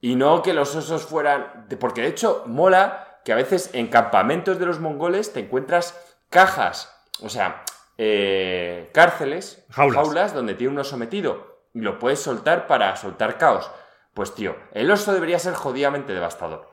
Y 0.00 0.16
no 0.16 0.42
que 0.42 0.52
los 0.52 0.76
osos 0.76 1.04
fueran... 1.06 1.66
Porque 1.80 2.02
de 2.02 2.08
hecho 2.08 2.42
mola 2.46 3.20
que 3.24 3.32
a 3.32 3.36
veces 3.36 3.70
en 3.72 3.86
campamentos 3.88 4.58
de 4.58 4.66
los 4.66 4.78
mongoles 4.78 5.32
te 5.32 5.40
encuentras 5.40 5.98
cajas, 6.28 6.90
o 7.24 7.28
sea, 7.28 7.64
eh, 7.98 8.90
cárceles, 8.92 9.64
Jaulas. 9.70 10.34
donde 10.34 10.54
tiene 10.54 10.72
un 10.72 10.78
oso 10.78 10.96
metido 10.96 11.64
y 11.72 11.80
lo 11.80 11.98
puedes 11.98 12.20
soltar 12.20 12.66
para 12.66 12.94
soltar 12.96 13.38
caos. 13.38 13.70
Pues 14.12 14.34
tío, 14.34 14.56
el 14.72 14.90
oso 14.90 15.12
debería 15.12 15.38
ser 15.38 15.54
jodidamente 15.54 16.12
devastador. 16.12 16.68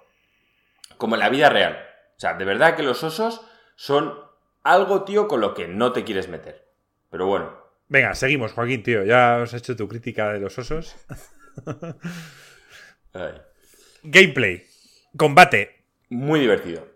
Como 0.98 1.16
en 1.16 1.22
la 1.22 1.30
vida 1.30 1.50
real. 1.50 1.84
O 2.18 2.20
sea, 2.20 2.36
de 2.36 2.46
verdad 2.46 2.76
que 2.76 2.84
los 2.84 3.04
osos 3.04 3.42
son 3.76 4.14
algo, 4.64 5.04
tío, 5.04 5.28
con 5.28 5.42
lo 5.42 5.56
que 5.56 5.68
no 5.68 5.92
te 5.92 6.04
quieres 6.04 6.28
meter. 6.28 6.68
Pero 7.10 7.26
bueno, 7.26 7.62
Venga, 7.92 8.16
seguimos, 8.16 8.54
Joaquín, 8.54 8.84
tío. 8.84 9.04
Ya 9.04 9.42
has 9.42 9.54
hecho 9.54 9.76
tu 9.76 9.86
crítica 9.90 10.32
de 10.32 10.40
los 10.40 10.58
osos. 10.58 10.96
ay. 13.14 13.34
Gameplay. 14.04 14.66
Combate. 15.18 15.84
Muy 16.08 16.40
divertido. 16.40 16.88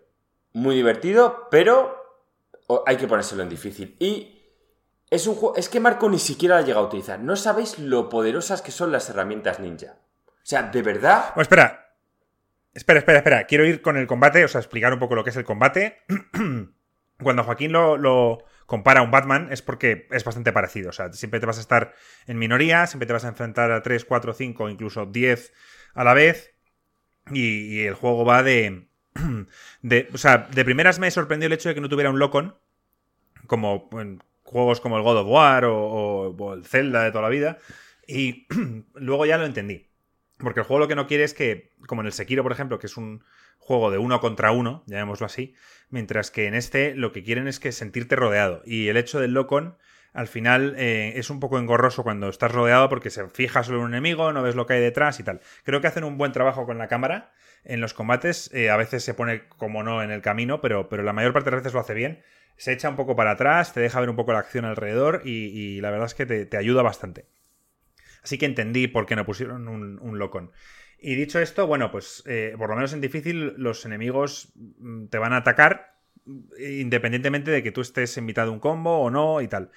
Muy 0.54 0.74
divertido, 0.74 1.48
pero 1.50 2.05
hay 2.86 2.96
que 2.96 3.06
ponérselo 3.06 3.42
en 3.42 3.48
difícil. 3.48 3.96
Y 3.98 4.36
es 5.10 5.26
un 5.26 5.34
juego. 5.34 5.56
Es 5.56 5.68
que 5.68 5.80
Marco 5.80 6.08
ni 6.08 6.18
siquiera 6.18 6.56
la 6.56 6.60
ha 6.62 6.64
llegado 6.64 6.84
a 6.84 6.88
utilizar. 6.88 7.20
No 7.20 7.36
sabéis 7.36 7.78
lo 7.78 8.08
poderosas 8.08 8.62
que 8.62 8.72
son 8.72 8.92
las 8.92 9.08
herramientas 9.08 9.60
ninja. 9.60 9.98
O 10.26 10.48
sea, 10.48 10.64
de 10.64 10.82
verdad. 10.82 11.32
Espera. 11.36 11.94
Espera, 12.72 12.98
espera, 12.98 13.18
espera. 13.18 13.44
Quiero 13.44 13.64
ir 13.64 13.80
con 13.80 13.96
el 13.96 14.06
combate, 14.06 14.44
o 14.44 14.48
sea, 14.48 14.60
explicar 14.60 14.92
un 14.92 14.98
poco 14.98 15.14
lo 15.14 15.24
que 15.24 15.30
es 15.30 15.36
el 15.36 15.44
combate. 15.44 16.02
Cuando 17.22 17.44
Joaquín 17.44 17.72
lo, 17.72 18.44
compara 18.66 19.00
a 19.00 19.02
un 19.02 19.10
Batman 19.10 19.48
es 19.50 19.62
porque 19.62 20.06
es 20.10 20.24
bastante 20.24 20.52
parecido. 20.52 20.90
O 20.90 20.92
sea, 20.92 21.10
siempre 21.12 21.40
te 21.40 21.46
vas 21.46 21.56
a 21.56 21.62
estar 21.62 21.94
en 22.26 22.38
minoría, 22.38 22.86
siempre 22.86 23.06
te 23.06 23.14
vas 23.14 23.24
a 23.24 23.28
enfrentar 23.28 23.72
a 23.72 23.82
3, 23.82 24.04
4, 24.04 24.34
5, 24.34 24.68
incluso 24.68 25.06
10 25.06 25.52
a 25.94 26.04
la 26.04 26.12
vez. 26.12 26.54
Y 27.30 27.84
el 27.84 27.94
juego 27.94 28.24
va 28.24 28.42
de, 28.42 28.85
de. 29.82 30.08
O 30.12 30.18
sea, 30.18 30.48
de 30.50 30.64
primeras 30.64 30.98
me 30.98 31.10
sorprendió 31.10 31.46
el 31.46 31.52
hecho 31.52 31.68
de 31.68 31.74
que 31.74 31.80
no 31.80 31.88
tuviera 31.88 32.10
un 32.10 32.18
Locon. 32.18 32.56
Como 33.46 33.88
en 33.92 34.22
juegos 34.42 34.80
como 34.80 34.96
el 34.96 35.02
God 35.02 35.18
of 35.18 35.28
War 35.28 35.64
o, 35.66 36.54
el 36.54 36.64
Zelda 36.64 37.02
de 37.02 37.10
toda 37.10 37.22
la 37.22 37.28
vida. 37.28 37.58
Y 38.06 38.46
luego 38.94 39.26
ya 39.26 39.38
lo 39.38 39.44
entendí. 39.44 39.88
Porque 40.38 40.60
el 40.60 40.66
juego 40.66 40.80
lo 40.80 40.88
que 40.88 40.94
no 40.94 41.06
quiere 41.06 41.24
es 41.24 41.34
que, 41.34 41.70
como 41.86 42.02
en 42.02 42.06
el 42.06 42.12
Sekiro, 42.12 42.42
por 42.42 42.52
ejemplo, 42.52 42.78
que 42.78 42.86
es 42.86 42.96
un 42.96 43.24
juego 43.58 43.90
de 43.90 43.98
uno 43.98 44.20
contra 44.20 44.52
uno, 44.52 44.84
llamémoslo 44.86 45.26
así, 45.26 45.54
mientras 45.88 46.30
que 46.30 46.46
en 46.46 46.54
este 46.54 46.94
lo 46.94 47.12
que 47.12 47.24
quieren 47.24 47.48
es 47.48 47.58
que 47.58 47.72
sentirte 47.72 48.16
rodeado. 48.16 48.62
Y 48.64 48.88
el 48.88 48.96
hecho 48.96 49.18
del 49.18 49.32
Locon, 49.32 49.76
al 50.12 50.28
final, 50.28 50.74
eh, 50.76 51.14
es 51.16 51.30
un 51.30 51.40
poco 51.40 51.58
engorroso 51.58 52.02
cuando 52.02 52.28
estás 52.28 52.52
rodeado 52.52 52.88
porque 52.88 53.10
se 53.10 53.28
fija 53.28 53.64
solo 53.64 53.80
un 53.80 53.88
enemigo, 53.88 54.32
no 54.32 54.42
ves 54.42 54.54
lo 54.54 54.66
que 54.66 54.74
hay 54.74 54.80
detrás 54.80 55.18
y 55.20 55.22
tal. 55.22 55.40
Creo 55.64 55.80
que 55.80 55.86
hacen 55.88 56.04
un 56.04 56.18
buen 56.18 56.32
trabajo 56.32 56.66
con 56.66 56.78
la 56.78 56.88
cámara 56.88 57.32
en 57.64 57.80
los 57.80 57.94
combates. 57.94 58.50
eh, 58.54 58.70
a 58.70 58.76
veces 58.76 59.04
se 59.04 59.14
pone 59.14 59.48
como 59.48 59.82
no 59.82 60.02
en 60.02 60.10
el 60.10 60.22
camino, 60.22 60.60
pero, 60.60 60.88
pero 60.88 61.02
la 61.02 61.12
mayor 61.12 61.32
parte 61.32 61.50
de 61.50 61.56
las 61.56 61.62
veces 61.62 61.74
lo 61.74 61.80
hace 61.80 61.94
bien. 61.94 62.22
Se 62.56 62.72
echa 62.72 62.88
un 62.88 62.96
poco 62.96 63.16
para 63.16 63.32
atrás, 63.32 63.74
te 63.74 63.80
deja 63.80 64.00
ver 64.00 64.08
un 64.08 64.16
poco 64.16 64.32
la 64.32 64.38
acción 64.38 64.64
alrededor 64.64 65.22
y, 65.24 65.80
la 65.80 65.90
verdad 65.90 66.06
es 66.06 66.14
que 66.14 66.26
te, 66.26 66.56
ayuda 66.56 66.82
bastante. 66.82 67.26
Así 68.22 68.38
que 68.38 68.46
entendí 68.46 68.88
por 68.88 69.06
qué 69.06 69.14
no 69.14 69.26
pusieron 69.26 69.68
un, 69.68 69.98
un 70.00 70.18
Locon. 70.18 70.52
Y 70.98 71.14
dicho 71.14 71.38
esto, 71.38 71.66
bueno, 71.66 71.90
pues 71.90 72.22
eh, 72.26 72.54
por 72.56 72.70
lo 72.70 72.76
menos 72.76 72.92
en 72.92 73.00
difícil 73.00 73.54
los 73.58 73.84
enemigos 73.84 74.52
mm, 74.56 75.06
te 75.06 75.18
van 75.18 75.32
a 75.32 75.38
atacar 75.38 75.96
independientemente 76.58 77.50
de 77.50 77.62
que 77.62 77.70
tú 77.70 77.80
estés 77.80 78.16
en 78.18 78.24
mitad 78.24 78.44
de 78.44 78.50
un 78.50 78.58
combo 78.58 78.98
o 78.98 79.10
no 79.10 79.40
y 79.40 79.48
tal. 79.48 79.70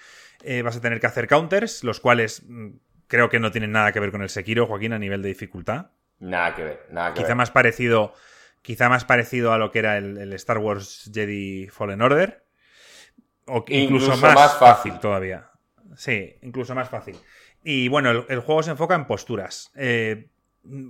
Eh, 0.44 0.62
vas 0.62 0.78
a 0.78 0.82
tener 0.82 1.00
que 1.00 1.08
hacer 1.08 1.28
counters, 1.28 1.84
los 1.84 2.00
cuales 2.00 2.44
mm, 2.48 2.70
creo 3.08 3.30
que 3.30 3.40
no 3.40 3.52
tienen 3.52 3.72
nada 3.72 3.92
que 3.92 4.00
ver 4.00 4.12
con 4.12 4.22
el 4.22 4.30
Sekiro, 4.30 4.66
Joaquín, 4.66 4.94
a 4.94 5.00
nivel 5.00 5.22
de 5.22 5.30
dificultad. 5.30 5.92
Nada 6.20 6.56
que 6.56 6.64
ver, 6.64 6.86
nada 6.92 7.14
que 7.14 7.20
quizá 7.20 7.30
ver. 7.30 7.38
Más 7.38 7.52
parecido, 7.52 8.14
quizá 8.62 8.90
más 8.90 9.06
parecido 9.06 9.54
a 9.54 9.58
lo 9.58 9.72
que 9.72 9.80
era 9.80 9.98
el, 9.98 10.34
Star 10.34 10.58
Wars 10.58 11.10
Jedi 11.14 11.68
Fallen 11.68 12.02
Order. 12.02 12.44
O 13.46 13.66
incluso, 13.68 14.16
más, 14.18 14.58
fácil. 14.58 15.00
todavía. 15.00 15.50
Sí, 15.96 16.36
incluso 16.44 16.76
más 16.76 16.90
fácil. 16.90 17.18
Y 17.64 17.88
bueno, 17.88 18.12
el, 18.12 18.40
juego 18.40 18.62
se 18.64 18.72
enfoca 18.72 18.96
en 18.96 19.06
posturas. 19.06 19.72
Eh, 19.76 20.30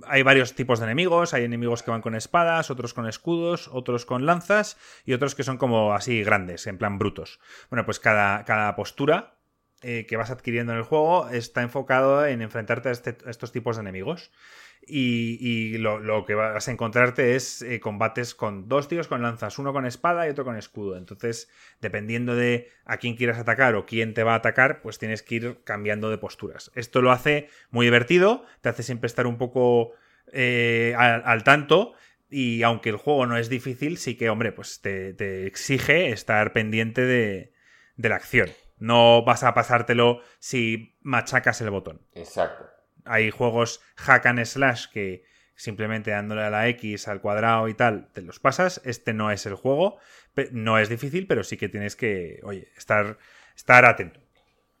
hay 0.06 0.22
varios 0.22 0.54
tipos 0.54 0.78
de 0.78 0.86
enemigos. 0.86 1.32
Hay 1.32 1.44
enemigos 1.44 1.82
que 1.82 1.90
van 1.90 2.02
con 2.02 2.14
espadas, 2.14 2.70
otros 2.70 2.92
con 2.92 3.08
escudos, 3.08 3.68
otros 3.72 4.04
con 4.04 4.26
lanzas 4.26 4.76
y 5.04 5.14
otros 5.14 5.34
que 5.34 5.42
son 5.42 5.56
como 5.56 5.94
así 5.94 6.22
grandes, 6.22 6.66
en 6.66 6.76
plan 6.76 6.98
brutos. 6.98 7.40
Bueno, 7.70 7.84
pues 7.84 7.98
cada, 7.98 8.44
cada 8.44 8.76
postura 8.76 9.36
eh, 9.82 10.04
que 10.06 10.18
vas 10.18 10.30
adquiriendo 10.30 10.72
en 10.72 10.78
el 10.78 10.84
juego 10.84 11.28
está 11.30 11.62
enfocado 11.62 12.26
en 12.26 12.42
enfrentarte 12.42 12.90
a, 12.90 12.92
este, 12.92 13.16
estos 13.26 13.52
tipos 13.52 13.76
de 13.76 13.80
enemigos. 13.80 14.30
Y, 14.86 15.78
lo, 15.78 16.24
que 16.24 16.34
vas 16.34 16.66
a 16.66 16.70
encontrarte 16.72 17.36
es 17.36 17.62
eh, 17.62 17.80
combates 17.80 18.34
con 18.34 18.68
dos 18.68 18.88
tíos 18.88 19.08
con 19.08 19.22
lanzas, 19.22 19.58
uno 19.58 19.72
con 19.72 19.86
espada 19.86 20.26
y 20.26 20.30
otro 20.30 20.44
con 20.44 20.56
escudo. 20.56 20.96
Entonces, 20.96 21.48
dependiendo 21.80 22.34
de 22.34 22.70
a 22.84 22.96
quién 22.96 23.14
quieras 23.14 23.38
atacar 23.38 23.74
o 23.74 23.86
quién 23.86 24.14
te 24.14 24.24
va 24.24 24.32
a 24.32 24.36
atacar, 24.36 24.82
pues 24.82 24.98
tienes 24.98 25.22
que 25.22 25.34
ir 25.36 25.60
cambiando 25.64 26.10
de 26.10 26.18
posturas. 26.18 26.72
Esto 26.74 27.02
lo 27.02 27.12
hace 27.12 27.48
muy 27.70 27.86
divertido, 27.86 28.44
te 28.62 28.68
hace 28.68 28.82
siempre 28.82 29.06
estar 29.06 29.26
un 29.26 29.38
poco 29.38 29.92
eh, 30.32 30.94
al, 30.96 31.44
tanto. 31.44 31.94
Y 32.28 32.62
aunque 32.62 32.90
el 32.90 32.96
juego 32.96 33.26
no 33.26 33.36
es 33.36 33.48
difícil, 33.48 33.98
sí 33.98 34.16
que, 34.16 34.30
hombre, 34.30 34.52
pues 34.52 34.80
te, 34.80 35.46
exige 35.46 36.10
estar 36.10 36.52
pendiente 36.52 37.02
de, 37.02 37.52
de 37.96 38.08
la 38.08 38.16
acción. 38.16 38.48
No 38.78 39.24
vas 39.24 39.44
a 39.44 39.52
pasártelo 39.52 40.22
si 40.38 40.96
machacas 41.02 41.60
el 41.60 41.70
botón. 41.70 42.00
Exacto. 42.14 42.79
Hay 43.04 43.30
juegos 43.30 43.80
hack 43.96 44.26
and 44.26 44.44
slash 44.44 44.86
que 44.92 45.24
simplemente 45.60 46.10
dándole 46.10 46.42
a 46.42 46.50
la 46.50 46.68
X, 46.68 47.06
al 47.06 47.20
cuadrado 47.20 47.68
y 47.68 47.74
tal, 47.74 48.08
te 48.12 48.22
los 48.22 48.40
pasas. 48.40 48.80
Este 48.84 49.12
no 49.12 49.30
es 49.30 49.44
el 49.44 49.54
juego. 49.54 49.98
No 50.52 50.78
es 50.78 50.88
difícil, 50.88 51.26
pero 51.26 51.44
sí 51.44 51.58
que 51.58 51.68
tienes 51.68 51.96
que, 51.96 52.40
oye, 52.44 52.68
estar, 52.76 53.18
estar 53.54 53.84
atento. 53.84 54.20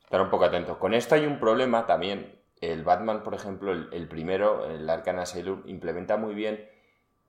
Estar 0.02 0.22
un 0.22 0.30
poco 0.30 0.46
atento. 0.46 0.78
Con 0.78 0.94
esto 0.94 1.14
hay 1.14 1.26
un 1.26 1.38
problema 1.38 1.86
también. 1.86 2.34
El 2.60 2.82
Batman, 2.82 3.22
por 3.22 3.34
ejemplo, 3.34 3.72
el, 3.72 4.08
primero, 4.08 4.70
el 4.70 4.88
Arkham 4.88 5.18
Asylum, 5.18 5.62
implementa 5.66 6.16
muy 6.16 6.34
bien 6.34 6.66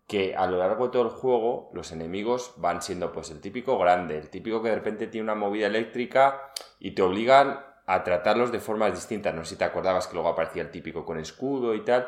que 0.07 0.35
a 0.35 0.47
lo 0.47 0.57
largo 0.57 0.85
de 0.85 0.91
todo 0.91 1.03
el 1.03 1.09
juego 1.09 1.71
los 1.73 1.91
enemigos 1.91 2.53
van 2.57 2.81
siendo 2.81 3.11
pues 3.13 3.31
el 3.31 3.39
típico 3.39 3.77
grande, 3.77 4.17
el 4.17 4.29
típico 4.29 4.61
que 4.61 4.69
de 4.69 4.75
repente 4.75 5.07
tiene 5.07 5.23
una 5.23 5.35
movida 5.35 5.67
eléctrica 5.67 6.51
y 6.79 6.91
te 6.91 7.01
obligan 7.01 7.59
a 7.85 8.03
tratarlos 8.03 8.51
de 8.51 8.59
formas 8.59 8.93
distintas. 8.93 9.33
No 9.33 9.43
sé 9.43 9.51
si 9.51 9.55
te 9.57 9.63
acordabas 9.63 10.07
que 10.07 10.13
luego 10.13 10.29
aparecía 10.29 10.61
el 10.61 10.71
típico 10.71 11.05
con 11.05 11.19
escudo 11.19 11.75
y 11.75 11.83
tal. 11.83 12.07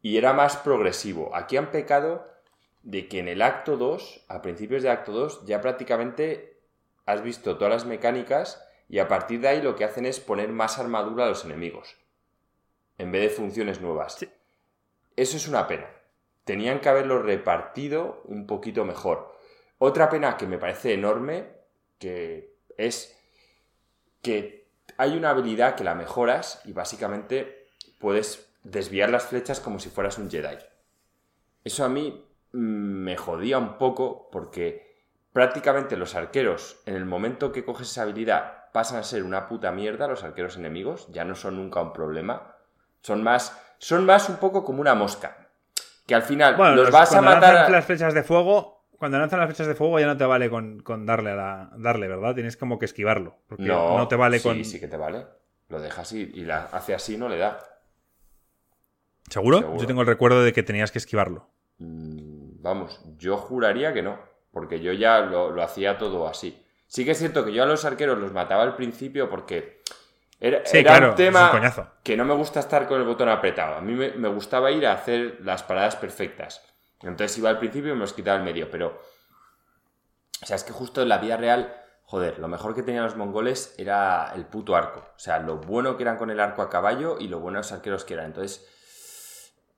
Y 0.00 0.16
era 0.16 0.32
más 0.32 0.56
progresivo. 0.56 1.34
Aquí 1.34 1.56
han 1.56 1.70
pecado 1.70 2.24
de 2.82 3.08
que 3.08 3.18
en 3.18 3.28
el 3.28 3.42
acto 3.42 3.76
2, 3.76 4.26
a 4.28 4.42
principios 4.42 4.82
de 4.82 4.90
acto 4.90 5.12
2, 5.12 5.44
ya 5.46 5.60
prácticamente 5.60 6.60
has 7.06 7.22
visto 7.22 7.56
todas 7.56 7.72
las 7.72 7.84
mecánicas 7.86 8.64
y 8.88 8.98
a 8.98 9.08
partir 9.08 9.40
de 9.40 9.48
ahí 9.48 9.62
lo 9.62 9.76
que 9.76 9.84
hacen 9.84 10.06
es 10.06 10.20
poner 10.20 10.50
más 10.50 10.78
armadura 10.78 11.24
a 11.24 11.28
los 11.28 11.44
enemigos. 11.44 11.96
En 12.96 13.12
vez 13.12 13.22
de 13.22 13.30
funciones 13.30 13.80
nuevas. 13.80 14.18
Eso 15.16 15.36
es 15.36 15.48
una 15.48 15.66
pena. 15.66 15.86
Tenían 16.44 16.80
que 16.80 16.88
haberlo 16.88 17.22
repartido 17.22 18.22
un 18.24 18.46
poquito 18.46 18.84
mejor. 18.84 19.36
Otra 19.78 20.08
pena 20.08 20.36
que 20.36 20.46
me 20.46 20.58
parece 20.58 20.94
enorme, 20.94 21.48
que 21.98 22.56
es 22.76 23.16
que 24.22 24.57
hay 24.98 25.16
una 25.16 25.30
habilidad 25.30 25.76
que 25.76 25.84
la 25.84 25.94
mejoras 25.94 26.60
y 26.64 26.72
básicamente 26.72 27.70
puedes 27.98 28.52
desviar 28.64 29.10
las 29.10 29.24
flechas 29.24 29.60
como 29.60 29.78
si 29.78 29.88
fueras 29.88 30.18
un 30.18 30.30
Jedi. 30.30 30.58
Eso 31.64 31.84
a 31.84 31.88
mí 31.88 32.26
mm, 32.52 32.58
me 32.58 33.16
jodía 33.16 33.58
un 33.58 33.78
poco 33.78 34.28
porque 34.30 34.88
prácticamente 35.32 35.96
los 35.96 36.16
arqueros, 36.16 36.80
en 36.84 36.96
el 36.96 37.04
momento 37.04 37.52
que 37.52 37.64
coges 37.64 37.90
esa 37.90 38.02
habilidad, 38.02 38.70
pasan 38.72 38.98
a 38.98 39.04
ser 39.04 39.22
una 39.22 39.48
puta 39.48 39.70
mierda 39.70 40.08
los 40.08 40.24
arqueros 40.24 40.56
enemigos, 40.56 41.06
ya 41.12 41.24
no 41.24 41.36
son 41.36 41.56
nunca 41.56 41.80
un 41.80 41.92
problema. 41.92 42.56
Son 43.00 43.22
más, 43.22 43.56
son 43.78 44.04
más 44.04 44.28
un 44.28 44.36
poco 44.36 44.64
como 44.64 44.80
una 44.80 44.94
mosca. 44.94 45.48
Que 46.06 46.14
al 46.14 46.22
final 46.22 46.56
los, 46.74 46.90
vas 46.90 47.14
a 47.14 47.22
matar. 47.22 47.70
las 47.70 47.84
flechas 47.84 48.14
de 48.14 48.24
fuego, 48.24 48.77
cuando 48.98 49.18
lanzan 49.18 49.40
las 49.40 49.48
flechas 49.48 49.66
de 49.66 49.74
fuego 49.74 49.98
ya 50.00 50.06
no 50.06 50.16
te 50.16 50.24
vale 50.24 50.50
con, 50.50 50.82
darle 51.06 51.30
a 51.30 51.36
la, 51.36 51.70
darle, 51.76 52.08
¿verdad? 52.08 52.34
Tienes 52.34 52.56
como 52.56 52.78
que 52.78 52.84
esquivarlo. 52.84 53.38
Porque 53.46 53.64
no, 53.64 54.08
te 54.08 54.16
vale 54.16 54.40
con. 54.40 54.56
Sí, 54.56 54.64
sí 54.64 54.80
que 54.80 54.88
te 54.88 54.96
vale. 54.96 55.26
Lo 55.68 55.80
dejas 55.80 56.12
y, 56.12 56.22
y 56.34 56.44
la 56.44 56.64
hace 56.64 56.94
así, 56.94 57.16
no 57.16 57.28
le 57.28 57.38
da. 57.38 57.58
¿Seguro? 59.28 59.76
Yo 59.76 59.86
tengo 59.86 60.00
el 60.00 60.06
recuerdo 60.06 60.42
de 60.42 60.52
que 60.52 60.62
tenías 60.62 60.90
que 60.90 60.98
esquivarlo. 60.98 61.48
Mm, 61.78 62.62
vamos, 62.62 63.00
yo 63.18 63.36
juraría 63.36 63.92
que 63.92 64.02
no. 64.02 64.18
Porque 64.50 64.80
yo 64.80 64.92
ya 64.92 65.20
lo, 65.20 65.62
hacía 65.62 65.98
todo 65.98 66.26
así. 66.26 66.64
Sí 66.86 67.04
que 67.04 67.12
es 67.12 67.18
cierto 67.18 67.44
que 67.44 67.52
yo 67.52 67.62
a 67.62 67.66
los 67.66 67.84
arqueros 67.84 68.18
los 68.18 68.32
mataba 68.32 68.62
al 68.62 68.76
principio 68.76 69.28
porque 69.28 69.82
era, 70.40 70.62
un 71.08 71.14
tema 71.14 71.92
que 72.02 72.16
no 72.16 72.24
me 72.24 72.34
gusta 72.34 72.60
estar 72.60 72.88
con 72.88 72.98
el 72.98 73.06
botón 73.06 73.28
apretado. 73.28 73.76
A 73.76 73.80
mí 73.82 73.92
me, 73.92 74.12
me, 74.12 74.28
gustaba 74.28 74.70
ir 74.70 74.86
a 74.86 74.94
hacer 74.94 75.38
las 75.42 75.62
paradas 75.62 75.96
perfectas. 75.96 76.64
Entonces 77.02 77.36
iba 77.38 77.50
al 77.50 77.58
principio 77.58 77.92
y 77.92 77.94
me 77.94 78.00
los 78.00 78.12
quitaba 78.12 78.38
el 78.38 78.44
medio, 78.44 78.70
pero... 78.70 79.00
O 80.42 80.46
sea, 80.46 80.56
es 80.56 80.64
que 80.64 80.72
justo 80.72 81.02
en 81.02 81.08
la 81.08 81.18
vida 81.18 81.36
real, 81.36 81.74
joder, 82.04 82.38
lo 82.38 82.48
mejor 82.48 82.74
que 82.74 82.82
tenían 82.82 83.04
los 83.04 83.16
mongoles 83.16 83.74
era 83.76 84.32
el 84.34 84.46
puto 84.46 84.76
arco. 84.76 85.00
O 85.00 85.18
sea, 85.18 85.40
lo 85.40 85.58
bueno 85.58 85.96
que 85.96 86.04
eran 86.04 86.16
con 86.16 86.30
el 86.30 86.40
arco 86.40 86.62
a 86.62 86.70
caballo 86.70 87.18
y 87.18 87.28
lo 87.28 87.40
buenos 87.40 87.72
arqueros 87.72 88.04
que 88.04 88.14
eran. 88.14 88.26
Entonces, 88.26 88.66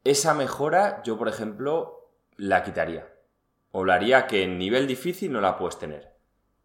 esa 0.05 0.35
mejora 0.35 1.03
yo, 1.03 1.19
por 1.19 1.29
ejemplo, 1.29 2.13
la 2.37 2.63
quitaría. 2.63 3.13
O 3.73 3.85
la 3.85 3.95
haría 3.95 4.27
que 4.27 4.43
en 4.43 4.59
nivel 4.59 4.87
difícil 4.87 5.33
no 5.33 5.41
la 5.41 5.59
puedes 5.59 5.79
tener. 5.79 6.17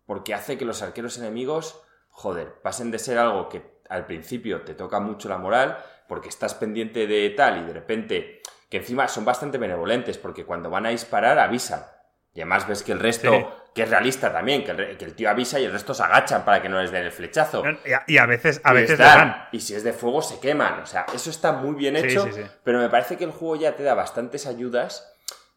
Porque 0.06 0.34
hace 0.34 0.58
que 0.58 0.66
los 0.66 0.82
arqueros 0.82 1.18
enemigos, 1.18 1.82
joder, 2.10 2.62
pasen 2.62 2.92
de 2.92 3.00
ser 3.00 3.18
algo 3.18 3.50
que 3.50 3.82
al 3.90 4.06
principio 4.06 4.62
te 4.62 4.74
toca 4.74 5.00
mucho 5.00 5.30
la 5.30 5.38
moral, 5.38 5.78
porque 6.08 6.30
estás 6.30 6.54
pendiente 6.54 7.08
de 7.08 7.30
tal 7.32 7.62
y 7.62 7.66
de 7.66 7.74
repente 7.74 8.42
que 8.76 8.82
encima 8.82 9.08
son 9.08 9.24
bastante 9.24 9.58
benevolentes, 9.58 10.18
porque 10.18 10.44
cuando 10.44 10.70
van 10.70 10.86
a 10.86 10.90
disparar 10.90 11.40
avisan. 11.40 11.86
Y 12.34 12.42
además 12.42 12.68
ves 12.68 12.84
que 12.84 12.92
el 12.92 13.00
resto, 13.00 13.32
que 13.74 13.84
es 13.84 13.90
realista 13.90 14.34
también, 14.34 14.66
que 14.66 14.72
el, 14.72 15.16
tío 15.16 15.30
avisa 15.30 15.62
y 15.62 15.64
el 15.64 15.72
resto 15.72 15.94
se 15.94 16.04
agachan 16.04 16.44
para 16.44 16.62
que 16.62 16.68
no 16.68 16.82
les 16.82 16.92
den 16.92 17.06
el 17.06 17.14
flechazo. 17.14 17.64
Y 18.06 18.18
a, 18.18 18.26
veces, 18.26 18.60
a 18.66 18.74
veces 18.74 18.98
dan. 18.98 19.48
Y 19.54 19.62
si 19.62 19.76
es 19.76 19.86
de 19.86 19.94
fuego 19.94 20.22
se 20.22 20.42
queman. 20.42 20.82
O 20.82 20.86
sea, 20.86 21.06
eso 21.14 21.30
está 21.30 21.54
muy 21.54 21.74
bien 21.76 21.96
hecho, 21.96 22.28
pero 22.66 22.80
me 22.80 22.90
parece 22.90 23.16
que 23.16 23.24
el 23.24 23.32
juego 23.32 23.56
ya 23.56 23.78
te 23.78 23.84
da 23.84 23.94
bastantes 23.94 24.46
ayudas 24.46 25.10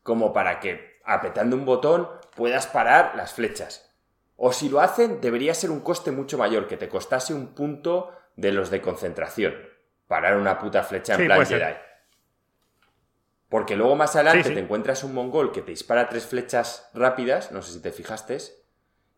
como 0.05 0.33
para 0.33 0.61
que 0.61 1.01
apretando 1.05 1.57
un 1.57 1.65
botón 1.65 2.09
puedas 2.37 2.69
parar 2.69 3.15
las 3.17 3.35
flechas. 3.35 3.91
O 4.37 4.53
si 4.53 4.69
lo 4.69 4.79
hacen, 4.81 5.21
debería 5.21 5.55
ser 5.55 5.73
un 5.73 5.81
coste 5.81 6.13
mucho 6.13 6.39
mayor, 6.39 6.69
que 6.69 6.77
te 6.77 6.89
costase 6.89 7.35
un 7.35 7.49
punto 7.49 8.13
de 8.37 8.53
los 8.53 8.71
de 8.71 8.81
concentración. 8.81 9.57
Parar 10.07 10.37
una 10.37 10.57
puta 10.61 10.85
flecha 10.85 11.15
en 11.15 11.27
plan 11.27 11.45
Jedi. 11.45 11.88
Porque 13.49 13.77
luego 13.77 13.97
más 13.97 14.15
adelante 14.15 14.51
te 14.51 14.61
encuentras 14.61 15.05
un 15.05 15.15
mongol 15.15 15.53
que 15.53 15.63
te 15.63 15.71
dispara 15.71 16.09
tres 16.09 16.27
flechas 16.27 16.91
rápidas, 16.93 17.51
no 17.51 17.63
sé 17.63 17.73
si 17.73 17.81
te 17.81 17.93
fijaste, 17.93 18.39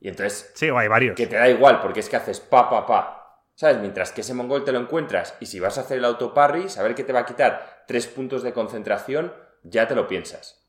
y 0.01 0.09
entonces... 0.09 0.51
Sí, 0.55 0.69
hay 0.69 0.89
varios. 0.89 1.17
Que 1.17 1.27
te 1.27 1.37
da 1.37 1.49
igual, 1.49 1.81
porque 1.81 2.01
es 2.01 2.09
que 2.09 2.17
haces 2.17 2.41
pa, 2.41 2.71
pa, 2.71 2.87
pa. 2.87 3.17
¿Sabes? 3.55 3.79
Mientras 3.79 4.13
que 4.13 4.23
ese 4.23 4.33
mongol 4.33 4.65
te 4.65 4.73
lo 4.73 4.79
encuentras 4.79 5.37
y 5.41 5.47
si 5.47 5.61
vas 5.61 5.77
a 5.77 5.83
hacer 5.83 5.99
el 5.99 6.05
autoparry, 6.05 6.69
saber 6.69 6.95
que 6.95 7.05
te 7.05 7.13
va 7.13 7.21
a 7.21 7.27
quitar 7.27 7.85
tres 7.87 8.07
puntos 8.07 8.43
de 8.43 8.53
concentración, 8.53 9.35
ya 9.63 9.87
te 9.87 9.95
lo 9.95 10.07
piensas. 10.07 10.67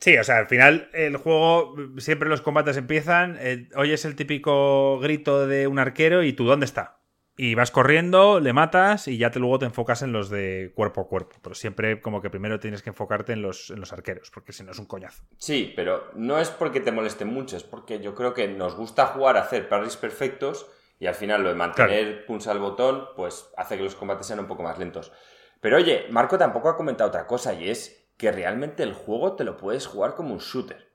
Sí, 0.00 0.16
o 0.16 0.24
sea, 0.24 0.38
al 0.38 0.46
final 0.46 0.88
el 0.92 1.16
juego, 1.16 1.74
siempre 1.98 2.28
los 2.28 2.40
combates 2.40 2.76
empiezan, 2.76 3.36
eh, 3.40 3.68
oyes 3.76 4.04
el 4.04 4.16
típico 4.16 4.98
grito 5.00 5.46
de 5.46 5.66
un 5.66 5.78
arquero 5.78 6.22
y 6.22 6.32
tú, 6.32 6.44
¿dónde 6.44 6.66
está? 6.66 6.97
Y 7.40 7.54
vas 7.54 7.70
corriendo, 7.70 8.40
le 8.40 8.52
matas 8.52 9.06
y 9.06 9.16
ya 9.16 9.30
te, 9.30 9.38
luego 9.38 9.60
te 9.60 9.66
enfocas 9.66 10.02
en 10.02 10.10
los 10.12 10.28
de 10.28 10.72
cuerpo 10.74 11.02
a 11.02 11.06
cuerpo. 11.06 11.36
Pero 11.40 11.54
siempre 11.54 12.00
como 12.00 12.20
que 12.20 12.30
primero 12.30 12.58
tienes 12.58 12.82
que 12.82 12.90
enfocarte 12.90 13.32
en 13.32 13.42
los, 13.42 13.70
en 13.70 13.78
los 13.78 13.92
arqueros, 13.92 14.32
porque 14.32 14.52
si 14.52 14.64
no 14.64 14.72
es 14.72 14.78
un 14.80 14.86
coñazo. 14.86 15.22
Sí, 15.36 15.72
pero 15.76 16.10
no 16.14 16.40
es 16.40 16.50
porque 16.50 16.80
te 16.80 16.90
moleste 16.90 17.24
mucho, 17.24 17.56
es 17.56 17.62
porque 17.62 18.00
yo 18.00 18.16
creo 18.16 18.34
que 18.34 18.48
nos 18.48 18.74
gusta 18.74 19.06
jugar 19.06 19.36
a 19.36 19.42
hacer 19.42 19.68
parries 19.68 19.96
perfectos 19.96 20.68
y 20.98 21.06
al 21.06 21.14
final 21.14 21.44
lo 21.44 21.50
de 21.50 21.54
mantener 21.54 22.26
punza 22.26 22.50
al 22.50 22.58
botón, 22.58 23.06
pues 23.14 23.52
hace 23.56 23.76
que 23.76 23.84
los 23.84 23.94
combates 23.94 24.26
sean 24.26 24.40
un 24.40 24.48
poco 24.48 24.64
más 24.64 24.76
lentos. 24.76 25.12
Pero 25.60 25.76
oye, 25.76 26.06
Marco 26.10 26.38
tampoco 26.38 26.68
ha 26.68 26.76
comentado 26.76 27.08
otra 27.08 27.28
cosa 27.28 27.54
y 27.54 27.70
es 27.70 28.10
que 28.16 28.32
realmente 28.32 28.82
el 28.82 28.94
juego 28.94 29.36
te 29.36 29.44
lo 29.44 29.56
puedes 29.56 29.86
jugar 29.86 30.16
como 30.16 30.34
un 30.34 30.40
shooter. 30.40 30.90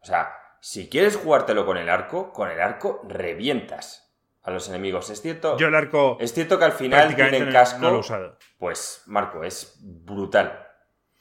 O 0.00 0.04
sea, 0.04 0.34
si 0.60 0.88
quieres 0.88 1.16
jugártelo 1.16 1.64
con 1.64 1.76
el 1.76 1.88
arco, 1.88 2.32
con 2.32 2.50
el 2.50 2.60
arco 2.60 3.02
revientas 3.08 4.11
a 4.42 4.50
los 4.50 4.68
enemigos. 4.68 5.10
Es 5.10 5.20
cierto. 5.22 5.56
Yo 5.56 5.68
el 5.68 5.74
arco. 5.74 6.16
Es 6.20 6.32
cierto 6.32 6.58
que 6.58 6.64
al 6.64 6.72
final 6.72 7.14
tienen 7.14 7.50
casco. 7.52 8.00
Pues, 8.58 9.02
Marco, 9.06 9.44
es 9.44 9.78
brutal. 9.80 10.66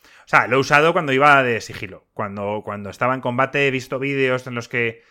O 0.03 0.27
sea, 0.31 0.47
lo 0.47 0.57
he 0.57 0.59
usado 0.59 0.93
cuando 0.93 1.11
iba 1.11 1.43
de 1.43 1.59
sigilo. 1.61 2.05
Cuando, 2.13 2.61
cuando 2.63 2.89
estaba 2.89 3.13
en 3.13 3.21
combate 3.21 3.67
he 3.67 3.71
visto 3.71 3.99
vídeos 3.99 4.47
en 4.47 4.55
los 4.55 4.69
que 4.69 5.03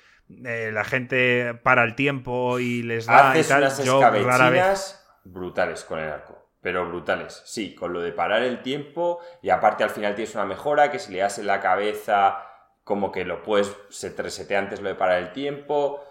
eh, 0.44 0.70
la 0.72 0.84
gente 0.84 1.54
para 1.62 1.84
el 1.84 1.94
tiempo 1.94 2.58
y 2.58 2.82
les 2.82 3.06
da 3.06 3.30
Haces 3.30 3.46
y 3.46 3.48
tal. 3.48 3.58
unas 3.62 3.84
Yo 3.84 4.00
rara 4.00 4.12
vez. 4.14 4.60
escabechinas 4.60 5.06
brutales 5.24 5.84
con 5.84 5.98
el 5.98 6.08
arco. 6.08 6.38
Pero 6.62 6.86
brutales, 6.86 7.42
sí, 7.46 7.74
con 7.74 7.92
lo 7.92 8.00
de 8.02 8.12
parar 8.12 8.42
el 8.42 8.60
tiempo 8.62 9.18
y 9.42 9.48
aparte 9.48 9.82
al 9.82 9.88
final 9.90 10.14
tienes 10.14 10.34
una 10.34 10.44
mejora 10.44 10.90
que 10.90 10.98
si 10.98 11.10
le 11.12 11.20
das 11.20 11.38
en 11.38 11.46
la 11.46 11.58
cabeza 11.60 12.46
como 12.84 13.10
que 13.12 13.24
lo 13.24 13.42
puedes, 13.42 13.74
se 13.88 14.10
te 14.10 14.22
resetea 14.22 14.58
antes 14.58 14.80
lo 14.82 14.88
de 14.88 14.94
parar 14.94 15.18
el 15.18 15.32
tiempo. 15.32 16.04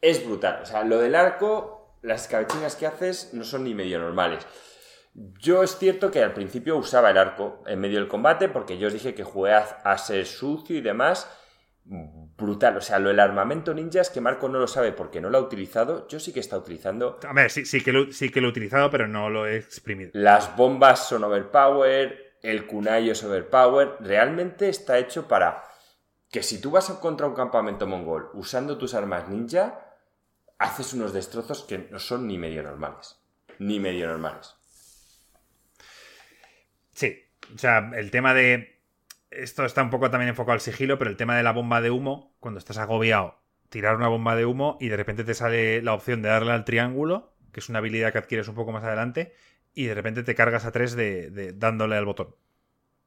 Es 0.00 0.24
brutal. 0.24 0.60
O 0.62 0.66
sea, 0.66 0.84
lo 0.84 0.98
del 0.98 1.14
arco, 1.14 1.98
las 2.02 2.22
escabechinas 2.22 2.76
que 2.76 2.86
haces 2.86 3.34
no 3.34 3.44
son 3.44 3.64
ni 3.64 3.74
medio 3.74 3.98
normales. 3.98 4.46
Yo 5.14 5.62
es 5.62 5.76
cierto 5.76 6.10
que 6.10 6.22
al 6.22 6.32
principio 6.32 6.76
usaba 6.76 7.10
el 7.10 7.18
arco 7.18 7.62
en 7.66 7.80
medio 7.80 7.98
del 7.98 8.08
combate 8.08 8.48
porque 8.48 8.78
yo 8.78 8.86
os 8.86 8.92
dije 8.92 9.14
que 9.14 9.24
jugué 9.24 9.52
a, 9.52 9.58
a 9.84 9.98
ser 9.98 10.24
sucio 10.26 10.76
y 10.76 10.80
demás. 10.80 11.28
Brutal, 11.82 12.76
o 12.76 12.80
sea, 12.80 12.98
lo 13.00 13.08
del 13.08 13.18
armamento 13.18 13.74
ninja 13.74 14.00
es 14.00 14.10
que 14.10 14.20
Marco 14.20 14.48
no 14.48 14.60
lo 14.60 14.68
sabe 14.68 14.92
porque 14.92 15.20
no 15.20 15.28
lo 15.28 15.38
ha 15.38 15.40
utilizado. 15.40 16.06
Yo 16.08 16.20
sí 16.20 16.32
que 16.32 16.40
está 16.40 16.56
utilizando. 16.56 17.18
A 17.26 17.32
ver, 17.32 17.50
sí, 17.50 17.66
sí, 17.66 17.82
que 17.82 17.92
lo, 17.92 18.12
sí 18.12 18.30
que 18.30 18.40
lo 18.40 18.46
he 18.46 18.50
utilizado, 18.50 18.90
pero 18.90 19.08
no 19.08 19.28
lo 19.28 19.46
he 19.46 19.56
exprimido. 19.56 20.10
Las 20.14 20.56
bombas 20.56 21.08
son 21.08 21.24
overpower, 21.24 22.36
el 22.42 22.66
kunai 22.66 23.10
es 23.10 23.24
overpower. 23.24 23.96
Realmente 24.00 24.68
está 24.68 24.98
hecho 24.98 25.26
para 25.26 25.64
que 26.30 26.42
si 26.44 26.60
tú 26.60 26.70
vas 26.70 26.88
contra 26.90 27.26
un 27.26 27.34
campamento 27.34 27.86
mongol 27.86 28.30
usando 28.34 28.78
tus 28.78 28.94
armas 28.94 29.28
ninja, 29.28 29.89
haces 30.60 30.92
unos 30.92 31.12
destrozos 31.12 31.64
que 31.64 31.88
no 31.90 31.98
son 31.98 32.28
ni 32.28 32.38
medio 32.38 32.62
normales. 32.62 33.18
Ni 33.58 33.80
medio 33.80 34.06
normales. 34.06 34.54
Sí, 36.92 37.18
o 37.54 37.58
sea, 37.58 37.90
el 37.96 38.10
tema 38.10 38.34
de. 38.34 38.78
Esto 39.30 39.64
está 39.64 39.82
un 39.82 39.90
poco 39.90 40.10
también 40.10 40.28
enfocado 40.28 40.54
al 40.54 40.60
sigilo, 40.60 40.98
pero 40.98 41.10
el 41.10 41.16
tema 41.16 41.36
de 41.36 41.42
la 41.42 41.52
bomba 41.52 41.80
de 41.80 41.90
humo, 41.90 42.36
cuando 42.40 42.58
estás 42.58 42.78
agobiado, 42.78 43.40
tirar 43.68 43.96
una 43.96 44.08
bomba 44.08 44.34
de 44.36 44.44
humo 44.44 44.76
y 44.80 44.88
de 44.88 44.96
repente 44.96 45.24
te 45.24 45.34
sale 45.34 45.82
la 45.82 45.94
opción 45.94 46.20
de 46.20 46.28
darle 46.28 46.52
al 46.52 46.64
triángulo, 46.64 47.32
que 47.52 47.60
es 47.60 47.68
una 47.68 47.78
habilidad 47.78 48.12
que 48.12 48.18
adquieres 48.18 48.48
un 48.48 48.56
poco 48.56 48.72
más 48.72 48.82
adelante, 48.84 49.34
y 49.72 49.86
de 49.86 49.94
repente 49.94 50.24
te 50.24 50.34
cargas 50.34 50.64
a 50.64 50.72
tres 50.72 50.94
de, 50.96 51.30
de- 51.30 51.52
dándole 51.52 51.96
al 51.96 52.06
botón. 52.06 52.34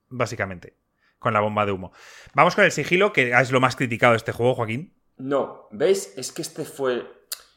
Básicamente, 0.08 0.78
con 1.20 1.34
la 1.34 1.42
bomba 1.42 1.66
de 1.66 1.74
humo. 1.74 1.92
Vamos 2.34 2.56
con 2.56 2.64
el 2.64 2.72
sigilo, 2.72 3.12
que 3.12 3.32
es 3.32 3.52
lo 3.52 3.60
más 3.60 3.76
criticado 3.76 4.14
de 4.14 4.18
este 4.18 4.32
juego, 4.32 4.56
Joaquín. 4.56 4.94
No, 5.18 5.68
¿veis? 5.72 6.14
Es 6.18 6.32
que 6.32 6.42
este 6.42 6.64
fue... 6.66 7.06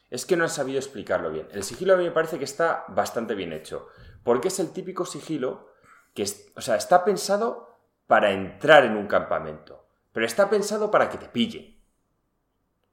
Es 0.09 0.25
que 0.25 0.37
no 0.37 0.43
han 0.43 0.49
sabido 0.49 0.79
explicarlo 0.79 1.29
bien. 1.31 1.47
El 1.51 1.63
sigilo 1.63 1.93
a 1.93 1.97
mí 1.97 2.03
me 2.05 2.11
parece 2.11 2.37
que 2.37 2.45
está 2.45 2.85
bastante 2.89 3.35
bien 3.35 3.51
hecho. 3.53 3.87
Porque 4.23 4.47
es 4.47 4.59
el 4.59 4.71
típico 4.71 5.05
sigilo 5.05 5.69
que, 6.13 6.23
es- 6.23 6.51
o 6.55 6.61
sea, 6.61 6.75
está 6.75 7.03
pensado 7.03 7.77
para 8.07 8.31
entrar 8.31 8.85
en 8.85 8.95
un 8.95 9.07
campamento. 9.07 9.85
Pero 10.13 10.25
está 10.25 10.49
pensado 10.49 10.89
para 10.91 11.09
que 11.09 11.17
te 11.17 11.27
pillen. 11.27 11.77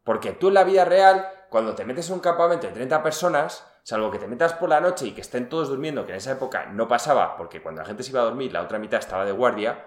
Porque 0.02 0.32
tú 0.32 0.48
en 0.48 0.54
la 0.54 0.64
vida 0.64 0.84
real, 0.84 1.26
cuando 1.48 1.74
te 1.74 1.84
metes 1.84 2.08
en 2.08 2.14
un 2.14 2.20
campamento 2.20 2.66
de 2.66 2.72
30 2.72 3.02
personas, 3.02 3.64
salvo 3.84 4.10
que 4.10 4.18
te 4.18 4.26
metas 4.26 4.52
por 4.54 4.68
la 4.68 4.80
noche 4.80 5.06
y 5.06 5.12
que 5.12 5.20
estén 5.22 5.48
todos 5.48 5.68
durmiendo, 5.68 6.04
que 6.04 6.12
en 6.12 6.18
esa 6.18 6.32
época 6.32 6.66
no 6.66 6.88
pasaba, 6.88 7.36
porque 7.36 7.62
cuando 7.62 7.80
la 7.80 7.86
gente 7.86 8.02
se 8.02 8.10
iba 8.10 8.20
a 8.20 8.24
dormir, 8.24 8.52
la 8.52 8.62
otra 8.62 8.78
mitad 8.78 8.98
estaba 8.98 9.24
de 9.24 9.32
guardia, 9.32 9.84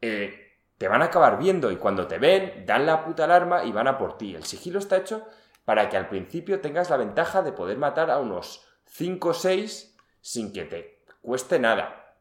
eh, 0.00 0.56
te 0.76 0.88
van 0.88 1.02
a 1.02 1.06
acabar 1.06 1.38
viendo 1.38 1.70
y 1.70 1.76
cuando 1.76 2.06
te 2.06 2.18
ven, 2.18 2.64
dan 2.66 2.86
la 2.86 3.04
puta 3.04 3.24
alarma 3.24 3.64
y 3.64 3.72
van 3.72 3.86
a 3.88 3.98
por 3.98 4.16
ti. 4.18 4.34
El 4.34 4.44
sigilo 4.44 4.78
está 4.78 4.96
hecho 4.96 5.26
para 5.68 5.90
que 5.90 5.98
al 5.98 6.08
principio 6.08 6.62
tengas 6.62 6.88
la 6.88 6.96
ventaja 6.96 7.42
de 7.42 7.52
poder 7.52 7.76
matar 7.76 8.10
a 8.10 8.16
unos 8.20 8.66
5 8.86 9.28
o 9.28 9.34
6 9.34 9.94
sin 10.22 10.50
que 10.50 10.64
te 10.64 11.02
cueste 11.20 11.58
nada. 11.58 12.14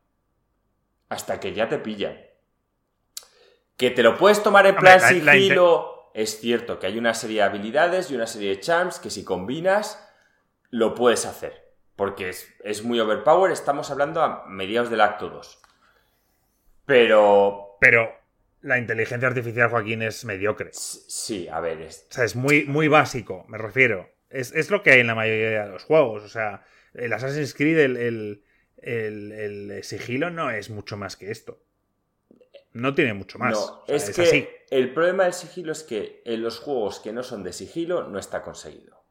Hasta 1.07 1.39
que 1.39 1.53
ya 1.53 1.69
te 1.69 1.77
pillan. 1.77 2.17
Que 3.77 3.89
te 3.89 4.03
lo 4.03 4.17
puedes 4.17 4.43
tomar 4.43 4.67
en 4.67 4.75
plan 4.75 4.99
la- 4.99 5.11
la 5.13 5.31
sigilo. 5.31 6.11
Es 6.13 6.41
cierto 6.41 6.77
que 6.77 6.87
hay 6.87 6.97
una 6.97 7.13
serie 7.13 7.37
de 7.37 7.43
habilidades 7.43 8.11
y 8.11 8.15
una 8.15 8.27
serie 8.27 8.49
de 8.49 8.59
charms 8.59 8.99
que 8.99 9.09
si 9.09 9.23
combinas 9.23 10.05
lo 10.69 10.93
puedes 10.93 11.25
hacer. 11.25 11.71
Porque 11.95 12.27
es, 12.27 12.53
es 12.65 12.83
muy 12.83 12.99
overpower. 12.99 13.53
Estamos 13.53 13.89
hablando 13.91 14.21
a 14.21 14.43
mediados 14.47 14.89
del 14.89 14.99
acto 14.99 15.29
2. 15.29 15.61
Pero 16.85 17.77
Pero 17.79 18.13
la 18.61 18.77
inteligencia 18.77 19.27
artificial, 19.27 19.69
Joaquín, 19.69 20.01
es 20.01 20.25
mediocre. 20.25 20.71
sí, 20.71 21.47
a 21.49 21.59
ver, 21.59 21.81
es, 21.81 22.07
O 22.09 22.13
sea, 22.13 22.23
es 22.25 22.35
muy, 22.35 22.65
muy 22.65 22.87
básico, 22.87 23.45
me 23.47 23.57
refiero. 23.57 24.09
Es, 24.29 24.53
es 24.53 24.69
lo 24.71 24.83
que 24.83 24.91
hay 24.91 24.99
en 24.99 25.07
la 25.07 25.15
mayoría 25.15 25.65
de 25.65 25.69
los 25.71 25.83
juegos. 25.83 26.23
O 26.23 26.29
sea, 26.29 26.65
el 26.93 27.13
Assassin's 27.13 27.53
Creed, 27.53 27.77
el, 27.79 27.97
el- 27.97 28.43
el- 28.81 29.31
el 29.71 29.83
sigilo 29.83 30.29
no 30.29 30.51
es 30.51 30.69
mucho 30.69 30.97
más 30.97 31.15
que 31.17 31.31
esto. 31.31 31.61
No 32.73 32.93
tiene 32.93 33.13
mucho 33.13 33.39
más. 33.39 33.53
No, 33.53 33.83
O 33.87 33.95
sea, 33.95 33.95
es, 33.95 34.09
es 34.09 34.15
que 34.15 34.21
así. 34.21 34.47
el 34.69 34.93
problema 34.93 35.23
del 35.23 35.33
sigilo 35.33 35.71
es 35.71 35.83
que 35.83 36.21
en 36.25 36.41
los 36.43 36.59
juegos 36.59 36.99
que 36.99 37.11
no 37.13 37.23
son 37.23 37.43
de 37.43 37.53
sigilo 37.53 38.07
no 38.07 38.19
está 38.19 38.41
conseguido. 38.43 39.03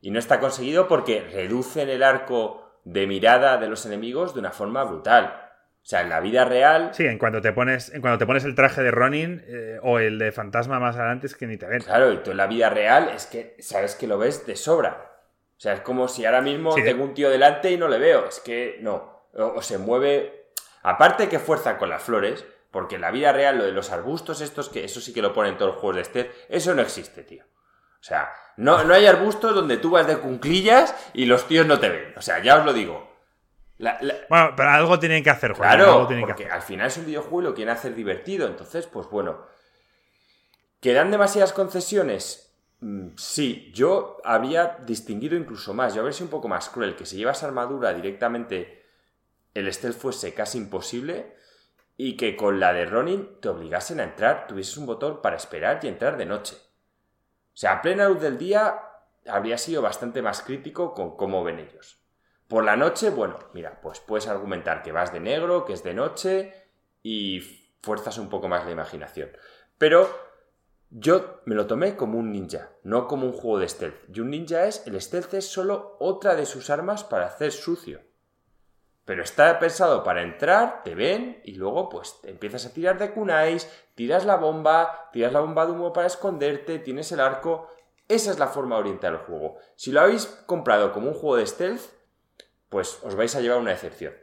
Y 0.00 0.10
no 0.10 0.18
está 0.18 0.38
conseguido 0.40 0.86
porque 0.86 1.20
reducen 1.22 1.88
el 1.88 2.02
arco 2.02 2.80
de 2.84 3.06
mirada 3.06 3.58
de 3.58 3.68
los 3.68 3.84
enemigos 3.86 4.34
de 4.34 4.40
una 4.40 4.52
forma 4.52 4.84
brutal. 4.84 5.47
O 5.88 5.90
sea, 5.90 6.02
en 6.02 6.10
la 6.10 6.20
vida 6.20 6.44
real, 6.44 6.90
Sí, 6.92 7.06
en 7.06 7.16
cuanto 7.16 7.40
te 7.40 7.50
pones, 7.54 7.88
en 7.94 8.02
cuando 8.02 8.18
te 8.18 8.26
pones 8.26 8.44
el 8.44 8.54
traje 8.54 8.82
de 8.82 8.90
Ronin 8.90 9.42
eh, 9.46 9.78
o 9.82 9.98
el 9.98 10.18
de 10.18 10.32
fantasma 10.32 10.78
más 10.78 10.96
adelante 10.96 11.26
es 11.26 11.34
que 11.34 11.46
ni 11.46 11.56
te 11.56 11.64
ven. 11.66 11.80
claro, 11.80 12.12
y 12.12 12.18
tú 12.18 12.32
en 12.32 12.36
la 12.36 12.46
vida 12.46 12.68
real 12.68 13.08
es 13.16 13.24
que 13.24 13.56
sabes 13.60 13.94
que 13.94 14.06
lo 14.06 14.18
ves 14.18 14.44
de 14.46 14.54
sobra. 14.54 15.10
O 15.56 15.60
sea, 15.60 15.72
es 15.72 15.80
como 15.80 16.06
si 16.06 16.26
ahora 16.26 16.42
mismo 16.42 16.72
Sí, 16.72 16.82
de- 16.82 16.90
tengo 16.90 17.04
un 17.04 17.14
tío 17.14 17.30
delante 17.30 17.70
y 17.70 17.78
no 17.78 17.88
le 17.88 17.98
veo. 17.98 18.28
Es 18.28 18.38
que 18.40 18.76
no. 18.82 19.28
O, 19.32 19.44
o 19.56 19.62
se 19.62 19.78
mueve. 19.78 20.50
Aparte 20.82 21.30
que 21.30 21.38
fuerza 21.38 21.78
con 21.78 21.88
las 21.88 22.02
flores, 22.02 22.44
porque 22.70 22.96
en 22.96 23.00
la 23.00 23.10
vida 23.10 23.32
real 23.32 23.56
lo 23.56 23.64
de 23.64 23.72
los 23.72 23.90
arbustos 23.90 24.42
estos, 24.42 24.68
que 24.68 24.84
eso 24.84 25.00
sí 25.00 25.14
que 25.14 25.22
lo 25.22 25.32
ponen 25.32 25.56
todos 25.56 25.72
los 25.72 25.80
juegos 25.80 25.96
de 25.96 26.04
stealth, 26.04 26.30
eso 26.50 26.74
no 26.74 26.82
existe, 26.82 27.22
tío. 27.24 27.44
O 27.44 28.02
sea, 28.04 28.30
no, 28.58 28.84
no 28.84 28.92
hay 28.92 29.06
arbustos 29.06 29.54
donde 29.54 29.78
tú 29.78 29.88
vas 29.92 30.06
de 30.06 30.18
cunclillas 30.18 30.94
y 31.14 31.24
los 31.24 31.48
tíos 31.48 31.64
no 31.66 31.80
te 31.80 31.88
ven. 31.88 32.12
O 32.18 32.20
sea, 32.20 32.40
ya 32.42 32.58
os 32.58 32.66
lo 32.66 32.74
digo. 32.74 33.07
La- 33.78 33.98
la- 34.00 34.14
Bueno, 34.28 34.52
pero 34.56 34.70
algo 34.70 34.98
tienen 34.98 35.22
que 35.22 35.30
hacer, 35.30 35.52
Joaquín, 35.52 35.76
Claro, 35.76 35.92
algo 35.92 36.06
tienen 36.08 36.24
que 36.26 36.32
porque 36.32 36.44
hacer. 36.44 36.54
al 36.54 36.62
final 36.62 36.86
es 36.88 36.96
un 36.98 37.06
videojuego 37.06 37.40
y 37.40 37.44
lo 37.44 37.54
quieren 37.54 37.72
hacer 37.74 37.94
divertido. 37.94 38.46
Entonces, 38.46 38.86
pues 38.86 39.08
bueno. 39.08 39.38
¿Que 40.80 40.92
dan 40.92 41.10
demasiadas 41.10 41.52
concesiones? 41.52 42.54
Mm, 42.80 43.08
sí, 43.16 43.72
yo 43.74 44.18
habría 44.24 44.78
distinguido 44.86 45.36
incluso 45.36 45.74
más. 45.74 45.94
Yo 45.94 46.00
habría 46.00 46.12
sido 46.12 46.26
un 46.26 46.30
poco 46.30 46.48
más 46.48 46.68
cruel. 46.68 46.94
Que 46.96 47.06
si 47.06 47.16
llevas 47.16 47.42
armadura 47.42 47.92
directamente, 47.94 48.84
el 49.54 49.72
stealth 49.72 49.96
fuese 49.98 50.34
casi 50.34 50.58
imposible. 50.58 51.36
Y 51.96 52.16
que 52.16 52.36
con 52.36 52.60
la 52.60 52.72
de 52.72 52.84
Ronin 52.86 53.40
te 53.40 53.48
obligasen 53.48 53.98
a 53.98 54.04
entrar, 54.04 54.46
tuvieses 54.46 54.76
un 54.76 54.86
botón 54.86 55.20
para 55.20 55.36
esperar 55.36 55.80
y 55.82 55.88
entrar 55.88 56.16
de 56.16 56.26
noche. 56.26 56.56
O 56.56 57.56
sea, 57.60 57.72
a 57.72 57.82
plena 57.82 58.08
luz 58.08 58.20
del 58.20 58.38
día 58.38 58.80
habría 59.26 59.58
sido 59.58 59.82
bastante 59.82 60.22
más 60.22 60.42
crítico 60.42 60.94
con 60.94 61.16
cómo 61.16 61.42
ven 61.42 61.58
ellos. 61.58 61.98
Por 62.48 62.64
la 62.64 62.76
noche, 62.76 63.10
bueno, 63.10 63.38
mira, 63.52 63.78
pues 63.82 64.00
puedes 64.00 64.26
argumentar 64.26 64.82
que 64.82 64.90
vas 64.90 65.12
de 65.12 65.20
negro, 65.20 65.66
que 65.66 65.74
es 65.74 65.82
de 65.82 65.92
noche 65.92 66.54
y 67.02 67.40
fuerzas 67.82 68.16
un 68.16 68.30
poco 68.30 68.48
más 68.48 68.64
la 68.64 68.70
imaginación. 68.70 69.30
Pero 69.76 70.08
yo 70.90 71.42
me 71.44 71.54
lo 71.54 71.66
tomé 71.66 71.94
como 71.94 72.18
un 72.18 72.32
ninja, 72.32 72.70
no 72.82 73.06
como 73.06 73.26
un 73.26 73.34
juego 73.34 73.58
de 73.58 73.68
stealth. 73.68 74.16
Y 74.16 74.20
un 74.20 74.30
ninja 74.30 74.64
es, 74.64 74.86
el 74.86 74.98
stealth 74.98 75.34
es 75.34 75.46
solo 75.46 75.96
otra 76.00 76.34
de 76.34 76.46
sus 76.46 76.70
armas 76.70 77.04
para 77.04 77.26
hacer 77.26 77.52
sucio. 77.52 78.00
Pero 79.04 79.22
está 79.22 79.58
pensado 79.58 80.02
para 80.02 80.22
entrar, 80.22 80.82
te 80.84 80.94
ven 80.94 81.42
y 81.44 81.54
luego 81.54 81.90
pues 81.90 82.18
empiezas 82.24 82.64
a 82.64 82.72
tirar 82.72 82.98
de 82.98 83.12
kunais, 83.12 83.70
tiras 83.94 84.24
la 84.24 84.36
bomba, 84.36 85.10
tiras 85.12 85.32
la 85.34 85.40
bomba 85.40 85.66
de 85.66 85.72
humo 85.72 85.92
para 85.92 86.06
esconderte, 86.06 86.78
tienes 86.78 87.12
el 87.12 87.20
arco. 87.20 87.68
Esa 88.06 88.30
es 88.30 88.38
la 88.38 88.48
forma 88.48 88.76
de 88.76 88.80
orientar 88.80 89.12
el 89.12 89.20
juego. 89.20 89.56
Si 89.76 89.92
lo 89.92 90.00
habéis 90.00 90.26
comprado 90.46 90.92
como 90.92 91.08
un 91.08 91.14
juego 91.14 91.36
de 91.36 91.46
stealth, 91.46 91.97
pues 92.68 92.98
os 93.02 93.14
vais 93.14 93.34
a 93.34 93.40
llevar 93.40 93.58
una 93.58 93.70
decepción. 93.70 94.14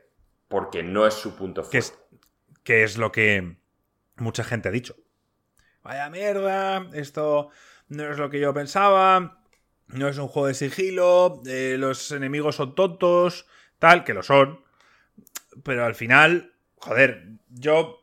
Porque 0.48 0.84
no 0.84 1.08
es 1.08 1.16
su 1.16 1.36
punto 1.36 1.62
Que 1.70 1.82
fuerte. 1.82 1.98
es, 1.98 1.98
que 2.64 2.84
es 2.84 2.98
lo 2.98 3.12
que 3.12 3.58
mucha 4.18 4.44
gente 4.44 4.70
ha 4.70 4.72
dicho. 4.72 4.96
Vaya 5.84 6.10
mierda, 6.10 6.88
esto 6.94 7.50
no 7.90 8.12
es 8.12 8.18
lo 8.18 8.30
que 8.30 8.40
yo 8.40 8.54
pensaba, 8.54 9.44
no 9.88 10.08
es 10.08 10.18
un 10.18 10.28
juego 10.28 10.48
de 10.48 10.54
sigilo, 10.56 11.42
eh, 11.46 11.76
los 11.78 12.12
enemigos 12.12 12.56
son 12.56 12.74
tontos, 12.76 13.46
tal, 13.80 14.04
que 14.04 14.14
lo 14.14 14.24
son. 14.24 14.64
Pero 15.64 15.86
al 15.86 15.96
final, 15.96 16.54
joder, 16.76 17.28
yo... 17.50 18.02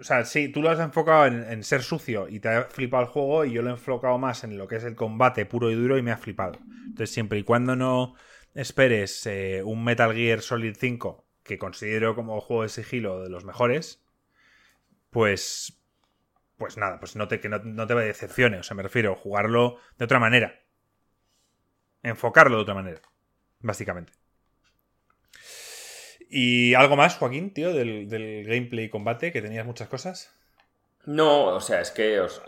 O 0.00 0.04
sea, 0.04 0.24
sí, 0.24 0.48
tú 0.48 0.62
lo 0.62 0.70
has 0.70 0.80
enfocado 0.80 1.26
en, 1.26 1.44
en 1.44 1.62
ser 1.62 1.82
sucio 1.84 2.28
y 2.28 2.40
te 2.40 2.48
ha 2.48 2.64
flipado 2.64 3.04
el 3.04 3.08
juego 3.08 3.44
y 3.44 3.52
yo 3.52 3.62
lo 3.62 3.68
he 3.68 3.72
enfocado 3.74 4.18
más 4.18 4.42
en 4.42 4.58
lo 4.58 4.66
que 4.66 4.74
es 4.76 4.84
el 4.84 4.96
combate 4.96 5.46
puro 5.46 5.70
y 5.70 5.76
duro 5.76 5.96
y 5.96 6.02
me 6.02 6.10
ha 6.10 6.16
flipado. 6.18 6.58
Entonces, 6.86 7.10
siempre 7.14 7.38
y 7.38 7.44
cuando 7.44 7.76
no 7.76 8.14
esperes 8.54 9.26
eh, 9.26 9.62
un 9.64 9.84
Metal 9.84 10.14
Gear 10.14 10.40
Solid 10.40 10.76
5 10.78 11.24
que 11.42 11.58
considero 11.58 12.14
como 12.14 12.40
juego 12.40 12.62
de 12.62 12.68
sigilo 12.68 13.22
de 13.22 13.28
los 13.28 13.44
mejores, 13.44 14.04
pues 15.10 15.82
pues 16.62 16.76
nada, 16.76 17.00
pues 17.00 17.16
no 17.16 17.26
te, 17.26 17.40
que 17.40 17.48
no, 17.48 17.58
no 17.58 17.88
te. 17.88 17.94
O 17.94 18.62
sea, 18.62 18.76
me 18.76 18.84
refiero 18.84 19.12
a 19.12 19.16
jugarlo 19.16 19.78
de 19.98 20.04
otra 20.04 20.20
manera. 20.20 20.60
Enfocarlo 22.04 22.54
de 22.54 22.62
otra 22.62 22.74
manera. 22.74 23.00
Básicamente. 23.58 24.12
¿Y 26.30 26.74
algo 26.74 26.94
más, 26.94 27.16
Joaquín, 27.16 27.52
tío, 27.52 27.74
del, 27.74 28.06
gameplay 28.46 28.84
y 28.84 28.90
combate, 28.90 29.32
que 29.32 29.42
tenías 29.42 29.66
muchas 29.66 29.88
cosas? 29.88 30.32
No, 31.04 31.46
o 31.46 31.60
sea, 31.60 31.80
es 31.80 31.90
que 31.90 32.20
os, 32.20 32.40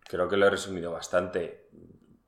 creo 0.00 0.26
que 0.26 0.38
lo 0.38 0.46
he 0.46 0.50
resumido 0.50 0.90
bastante. 0.90 1.68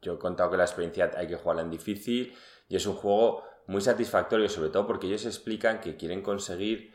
Yo 0.02 0.16
he 0.16 0.18
contado 0.18 0.50
que 0.50 0.58
la 0.58 0.64
experiencia 0.64 1.10
hay 1.16 1.28
que 1.28 1.36
jugarla 1.36 1.62
en 1.62 1.70
difícil 1.70 2.36
y 2.68 2.76
es 2.76 2.86
un 2.86 2.94
juego 2.94 3.44
muy 3.66 3.80
satisfactorio, 3.80 4.48
sobre 4.48 4.70
todo 4.70 4.86
porque 4.86 5.06
ellos 5.06 5.26
explican 5.26 5.80
que 5.80 5.96
quieren 5.96 6.22
conseguir 6.22 6.94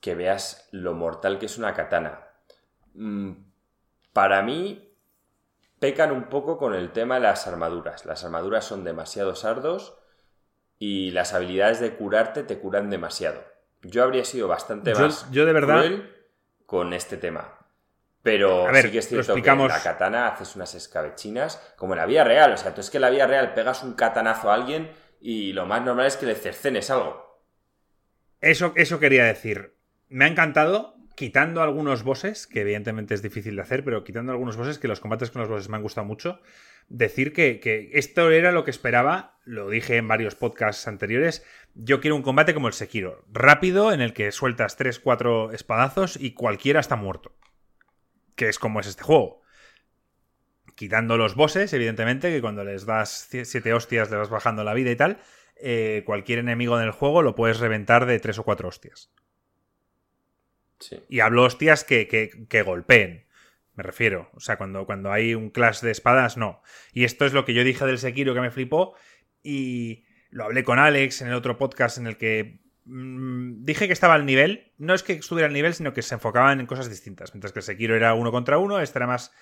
que 0.00 0.14
veas 0.14 0.68
lo 0.70 0.94
mortal 0.94 1.38
que 1.38 1.46
es 1.46 1.58
una 1.58 1.74
katana. 1.74 2.26
Mm, 2.94 3.32
para 4.12 4.42
mí, 4.42 4.94
pecan 5.78 6.12
un 6.12 6.24
poco 6.24 6.58
con 6.58 6.74
el 6.74 6.92
tema 6.92 7.16
de 7.16 7.22
las 7.22 7.46
armaduras. 7.46 8.06
Las 8.06 8.24
armaduras 8.24 8.64
son 8.64 8.84
demasiado 8.84 9.34
sardos 9.34 9.98
y 10.78 11.10
las 11.10 11.34
habilidades 11.34 11.80
de 11.80 11.94
curarte 11.96 12.42
te 12.42 12.58
curan 12.58 12.90
demasiado. 12.90 13.44
Yo 13.82 14.02
habría 14.02 14.24
sido 14.24 14.48
bastante 14.48 14.94
más 14.94 15.30
yo 15.30 15.46
de 15.46 15.52
verdad... 15.52 15.78
cruel 15.78 16.16
con 16.66 16.92
este 16.92 17.16
tema. 17.16 17.59
Pero 18.22 18.66
sí 18.74 18.90
que 18.90 18.98
es 18.98 19.08
cierto 19.08 19.34
que 19.34 19.48
en 19.48 19.68
la 19.68 19.82
katana 19.82 20.28
haces 20.28 20.54
unas 20.54 20.74
escabechinas 20.74 21.74
como 21.76 21.94
en 21.94 21.98
la 21.98 22.06
vida 22.06 22.24
real. 22.24 22.52
O 22.52 22.56
sea, 22.56 22.74
tú 22.74 22.80
es 22.80 22.90
que 22.90 22.98
en 22.98 23.02
la 23.02 23.10
vida 23.10 23.26
real 23.26 23.54
pegas 23.54 23.82
un 23.82 23.94
katanazo 23.94 24.50
a 24.50 24.54
alguien 24.54 24.90
y 25.20 25.52
lo 25.52 25.66
más 25.66 25.82
normal 25.82 26.06
es 26.06 26.16
que 26.16 26.26
le 26.26 26.34
cercenes 26.34 26.90
algo. 26.90 27.40
Eso, 28.40 28.72
eso 28.76 29.00
quería 29.00 29.24
decir. 29.24 29.74
Me 30.08 30.24
ha 30.24 30.28
encantado, 30.28 30.96
quitando 31.14 31.62
algunos 31.62 32.02
bosses, 32.02 32.46
que 32.46 32.60
evidentemente 32.60 33.14
es 33.14 33.22
difícil 33.22 33.56
de 33.56 33.62
hacer, 33.62 33.84
pero 33.84 34.04
quitando 34.04 34.32
algunos 34.32 34.56
bosses, 34.56 34.78
que 34.78 34.88
los 34.88 35.00
combates 35.00 35.30
con 35.30 35.40
los 35.40 35.48
bosses 35.48 35.68
me 35.68 35.76
han 35.76 35.82
gustado 35.82 36.06
mucho 36.06 36.40
decir 36.90 37.32
que, 37.32 37.90
esto 37.94 38.30
era 38.30 38.52
lo 38.52 38.64
que 38.64 38.70
esperaba, 38.70 39.38
lo 39.44 39.70
dije 39.70 39.96
en 39.96 40.08
varios 40.08 40.34
podcasts 40.34 40.86
anteriores, 40.86 41.46
yo 41.74 42.00
quiero 42.00 42.16
un 42.16 42.22
combate 42.22 42.52
como 42.52 42.66
el 42.66 42.74
Sekiro, 42.74 43.24
rápido, 43.32 43.92
en 43.92 44.00
el 44.02 44.12
que 44.12 44.32
sueltas 44.32 44.78
3-4 44.78 45.54
espadazos 45.54 46.18
y 46.20 46.34
cualquiera 46.34 46.80
está 46.80 46.96
muerto. 46.96 47.32
Que 48.40 48.48
es 48.48 48.58
como 48.58 48.80
es 48.80 48.86
este 48.86 49.02
juego. 49.02 49.42
Quitando 50.74 51.18
los 51.18 51.34
bosses, 51.34 51.70
evidentemente, 51.74 52.30
que 52.30 52.40
cuando 52.40 52.64
les 52.64 52.86
das 52.86 53.28
7 53.30 53.74
hostias 53.74 54.10
le 54.10 54.16
vas 54.16 54.30
bajando 54.30 54.64
la 54.64 54.72
vida 54.72 54.90
y 54.90 54.96
tal, 54.96 55.20
eh, 55.56 56.04
cualquier 56.06 56.38
enemigo 56.38 56.80
en 56.80 56.86
el 56.86 56.90
juego 56.90 57.20
lo 57.20 57.34
puedes 57.34 57.60
reventar 57.60 58.06
de 58.06 58.18
3 58.18 58.38
o 58.38 58.44
4 58.44 58.66
hostias. 58.66 59.12
Y 61.10 61.20
hablo 61.20 61.44
hostias 61.44 61.84
que, 61.84 62.08
que 62.08 62.62
golpeen 62.62 63.26
me 63.74 63.82
refiero. 63.82 64.30
O 64.32 64.40
sea, 64.40 64.56
cuando, 64.56 64.86
cuando 64.86 65.12
hay 65.12 65.34
un 65.34 65.50
clash 65.50 65.82
de 65.82 65.90
espadas, 65.90 66.38
no. 66.38 66.62
Y 66.94 67.04
esto 67.04 67.26
es 67.26 67.34
lo 67.34 67.44
que 67.44 67.52
yo 67.52 67.62
dije 67.62 67.84
del 67.84 67.98
Sekiro 67.98 68.32
que 68.32 68.40
me 68.40 68.50
flipó. 68.50 68.94
Y 69.42 70.04
lo 70.30 70.44
hablé 70.44 70.64
con 70.64 70.78
Alex 70.78 71.20
en 71.20 71.28
el 71.28 71.34
otro 71.34 71.58
podcast 71.58 71.98
en 71.98 72.06
el 72.06 72.16
que 72.16 72.60
dije 72.90 73.86
que 73.86 73.92
estaba 73.92 74.14
al 74.14 74.26
nivel. 74.26 74.72
No 74.78 74.94
es 74.94 75.02
que 75.02 75.14
estuviera 75.14 75.46
al 75.46 75.52
nivel, 75.52 75.74
sino 75.74 75.92
que 75.92 76.02
se 76.02 76.14
enfocaban 76.14 76.60
en 76.60 76.66
cosas 76.66 76.88
distintas. 76.88 77.34
Mientras 77.34 77.52
que 77.52 77.62
Sekiro 77.62 77.94
era 77.94 78.14
uno 78.14 78.32
contra 78.32 78.58
uno, 78.58 78.80
este 78.80 78.98
era 78.98 79.06
más 79.06 79.32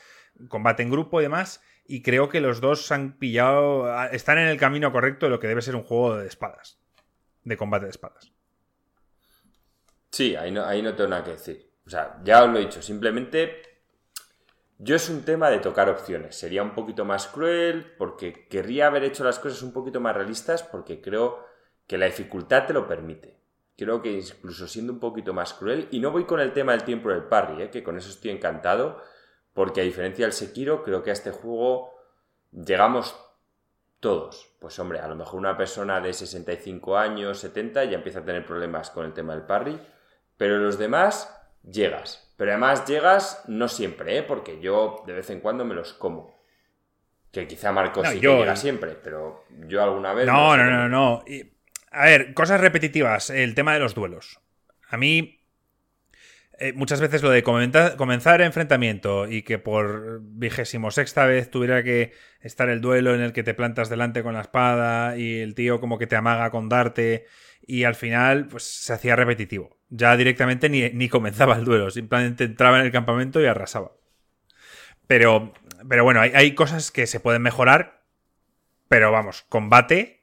combate 0.49 0.83
en 0.83 0.91
grupo 0.91 1.21
y 1.21 1.25
demás. 1.25 1.63
Y 1.87 2.03
creo 2.03 2.29
que 2.29 2.41
los 2.41 2.61
dos 2.61 2.91
han 2.93 3.19
pillado. 3.19 3.91
Están 4.11 4.39
en 4.39 4.49
el 4.49 4.59
camino 4.59 4.93
correcto 4.93 5.27
de 5.27 5.31
lo 5.31 5.41
que 5.41 5.49
debe 5.49 5.63
ser 5.63 5.77
un 5.77 5.83
juego 5.83 6.17
de 6.17 6.27
espadas. 6.27 6.81
De 7.45 7.57
combate 7.57 7.87
de 7.87 7.91
espadas. 7.91 8.33
Sí, 10.11 10.37
ahí 10.37 10.51
no, 10.51 10.65
ahí 10.65 10.83
no 10.83 10.95
tengo 10.95 11.11
nada 11.11 11.25
que 11.25 11.33
decir. 11.33 11.71
O 11.87 11.91
sea, 11.91 12.21
ya 12.23 12.45
os 12.45 12.51
lo 12.51 12.59
he 12.59 12.63
dicho. 12.63 12.83
Simplemente 12.83 13.63
yo 14.79 14.95
es 14.95 15.09
un 15.09 15.25
tema 15.25 15.51
de 15.51 15.59
tocar 15.59 15.89
opciones. 15.89 16.37
Sería 16.37 16.63
un 16.63 16.75
poquito 16.75 17.05
más 17.05 17.27
cruel 17.27 17.95
porque 17.97 18.47
querría 18.49 18.87
haber 18.87 19.05
hecho 19.05 19.25
las 19.25 19.39
cosas 19.39 19.63
un 19.63 19.73
poquito 19.73 20.01
más 20.01 20.15
realistas 20.15 20.63
porque 20.63 21.01
creo 21.01 21.45
que 21.87 21.99
la 21.99 22.07
dificultad 22.07 22.67
te 22.67 22.75
lo 22.75 22.87
permite. 22.87 23.38
Creo 23.79 24.03
que 24.03 24.11
incluso 24.11 24.67
siendo 24.67 24.93
un 24.93 24.99
poquito 24.99 25.33
más 25.33 25.55
cruel, 25.55 25.87
y 25.93 26.01
no 26.01 26.11
voy 26.11 26.25
con 26.25 26.41
el 26.41 26.53
tema 26.53 26.73
del 26.73 26.83
tiempo 26.83 27.11
del 27.11 27.23
parry, 27.23 27.63
¿eh? 27.63 27.71
que 27.71 27.85
con 27.85 27.97
eso 27.97 28.11
estoy 28.11 28.33
encantado, 28.33 29.01
porque 29.53 29.81
a 29.81 29.85
diferencia 29.85 30.25
del 30.25 30.33
Sekiro, 30.33 30.83
creo 30.83 31.05
que 31.05 31.11
a 31.11 31.13
este 31.13 31.31
juego 31.31 31.95
llegamos 32.51 33.15
todos. 34.01 34.53
Pues 34.59 34.77
hombre, 34.81 34.99
a 34.99 35.07
lo 35.07 35.15
mejor 35.15 35.39
una 35.39 35.57
persona 35.57 36.01
de 36.01 36.13
65 36.13 36.99
años, 36.99 37.39
70, 37.39 37.85
ya 37.85 37.99
empieza 37.99 38.19
a 38.19 38.25
tener 38.25 38.45
problemas 38.45 38.91
con 38.91 39.07
el 39.07 39.13
tema 39.13 39.35
del 39.35 39.47
parry, 39.47 39.81
pero 40.37 40.59
los 40.59 40.77
demás 40.77 41.33
llegas. 41.63 42.35
Pero 42.37 42.51
además 42.51 42.85
llegas 42.85 43.45
no 43.47 43.69
siempre, 43.69 44.19
¿eh? 44.19 44.23
porque 44.25 44.61
yo 44.61 45.05
de 45.07 45.13
vez 45.13 45.31
en 45.31 45.39
cuando 45.39 45.65
me 45.65 45.77
los 45.77 45.93
como. 45.93 46.37
Que 47.31 47.47
quizá 47.47 47.71
Marcos 47.71 48.09
sí 48.09 48.21
que 48.21 48.27
llega 48.27 48.57
siempre, 48.57 48.97
pero 49.01 49.45
yo 49.69 49.85
alguna 49.85 50.15
vez. 50.15 50.27
No, 50.27 50.57
no, 50.57 50.65
no, 50.65 50.89
no. 50.89 51.25
A 51.91 52.05
ver, 52.05 52.35
cosas 52.35 52.61
repetitivas. 52.61 53.31
El 53.31 53.55
tema 53.55 53.75
de 53.75 53.81
los 53.81 53.95
duelos. 53.95 54.41
A 54.89 54.97
mí, 54.97 55.39
eh, 56.61 56.73
muchas 56.73 57.01
veces 57.01 57.23
lo 57.23 57.31
de 57.31 57.45
comenzar 57.45 58.41
enfrentamiento 58.41 59.29
y 59.29 59.43
que 59.43 59.59
por 59.59 60.21
vigésimo 60.23 60.91
sexta 60.91 61.25
vez 61.25 61.51
tuviera 61.51 61.85
que 61.85 62.13
estar 62.41 62.69
el 62.69 62.81
duelo 62.81 63.15
en 63.15 63.21
el 63.21 63.33
que 63.33 63.45
te 63.45 63.55
plantas 63.55 63.89
delante 63.89 64.25
con 64.25 64.35
la 64.35 64.41
espada 64.41 65.17
y 65.17 65.39
el 65.39 65.55
tío 65.55 65.81
como 65.81 65.99
que 65.99 66.09
te 66.09 66.17
amaga 66.17 66.51
con 66.51 66.69
darte 66.69 67.27
y 67.65 67.85
al 67.85 67.95
final 67.95 68.49
pues 68.49 68.65
se 68.65 68.93
hacía 68.93 69.15
repetitivo. 69.15 69.79
Ya 69.89 70.17
directamente 70.17 70.69
ni, 70.69 71.09
comenzaba 71.09 71.57
el 71.57 71.65
duelo, 71.65 71.91
simplemente 71.91 72.45
entraba 72.45 72.81
en 72.81 72.87
el 72.87 72.93
campamento 72.93 73.41
y 73.41 73.47
arrasaba. 73.47 73.93
Pero, 75.07 75.55
pero 75.89 76.03
bueno, 76.03 76.21
hay, 76.21 76.55
cosas 76.55 76.91
que 76.91 77.07
se 77.07 77.21
pueden 77.21 77.43
mejorar, 77.43 78.03
pero 78.89 79.13
vamos, 79.13 79.47
combate 79.49 80.18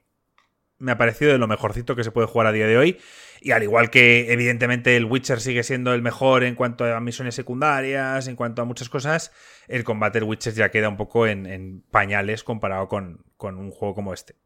me 0.78 0.92
ha 0.92 0.98
parecido 0.98 1.32
de 1.32 1.38
lo 1.38 1.46
mejorcito 1.46 1.96
que 1.96 2.04
se 2.04 2.10
puede 2.10 2.26
jugar 2.26 2.46
a 2.46 2.52
día 2.52 2.66
de 2.66 2.76
hoy. 2.76 2.98
Y 3.40 3.52
al 3.52 3.62
igual 3.62 3.90
que 3.90 4.32
evidentemente 4.32 4.96
el 4.96 5.04
Witcher 5.04 5.40
sigue 5.40 5.62
siendo 5.62 5.94
el 5.94 6.02
mejor 6.02 6.42
en 6.42 6.54
cuanto 6.54 6.84
a 6.84 7.00
misiones 7.00 7.34
secundarias, 7.34 8.28
en 8.28 8.36
cuanto 8.36 8.62
a 8.62 8.64
muchas 8.64 8.88
cosas, 8.88 9.32
el 9.68 9.84
combate 9.84 10.20
del 10.20 10.28
Witcher 10.28 10.54
ya 10.54 10.70
queda 10.70 10.88
un 10.88 10.96
poco 10.96 11.26
en, 11.26 11.84
pañales 11.90 12.42
comparado 12.42 12.88
con, 12.88 13.24
con, 13.36 13.58
un 13.58 13.70
juego 13.70 13.94
como 13.94 14.14
este. 14.14 14.36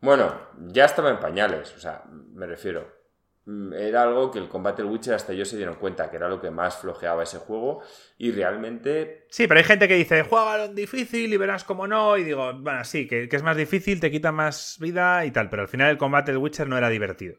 Bueno, 0.00 0.34
ya 0.58 0.84
estaba 0.84 1.10
en 1.10 1.18
pañales, 1.18 1.74
o 1.74 1.78
sea, 1.78 2.04
me 2.10 2.46
refiero. 2.46 2.99
Mm, 3.46 3.72
era 3.72 4.02
algo 4.02 4.30
que 4.30 4.38
el 4.38 4.48
combate 4.48 4.82
del 4.82 4.90
Witcher 4.90 5.14
hasta 5.14 5.32
ellos 5.32 5.48
se 5.48 5.56
dieron 5.56 5.76
cuenta 5.76 6.10
que 6.10 6.16
era 6.16 6.28
lo 6.28 6.40
que 6.40 6.50
más 6.50 6.78
flojeaba 6.78 7.22
ese 7.22 7.38
juego 7.38 7.82
y 8.18 8.32
realmente... 8.32 9.26
Sí, 9.30 9.46
pero 9.46 9.58
hay 9.58 9.64
gente 9.64 9.88
que 9.88 9.94
dice, 9.94 10.22
juega 10.22 10.68
difícil 10.68 11.32
y 11.32 11.36
verás 11.36 11.64
cómo 11.64 11.86
no 11.86 12.18
y 12.18 12.24
digo, 12.24 12.52
bueno, 12.58 12.84
sí, 12.84 13.06
que, 13.06 13.28
es 13.30 13.42
más 13.42 13.56
difícil, 13.56 14.00
te 14.00 14.10
quita 14.10 14.30
más 14.30 14.76
vida 14.78 15.24
y 15.24 15.30
tal, 15.30 15.48
pero 15.48 15.62
al 15.62 15.68
final 15.68 15.90
el 15.90 15.98
combate 15.98 16.32
del 16.32 16.38
Witcher 16.38 16.68
no 16.68 16.76
era 16.76 16.90
divertido. 16.90 17.38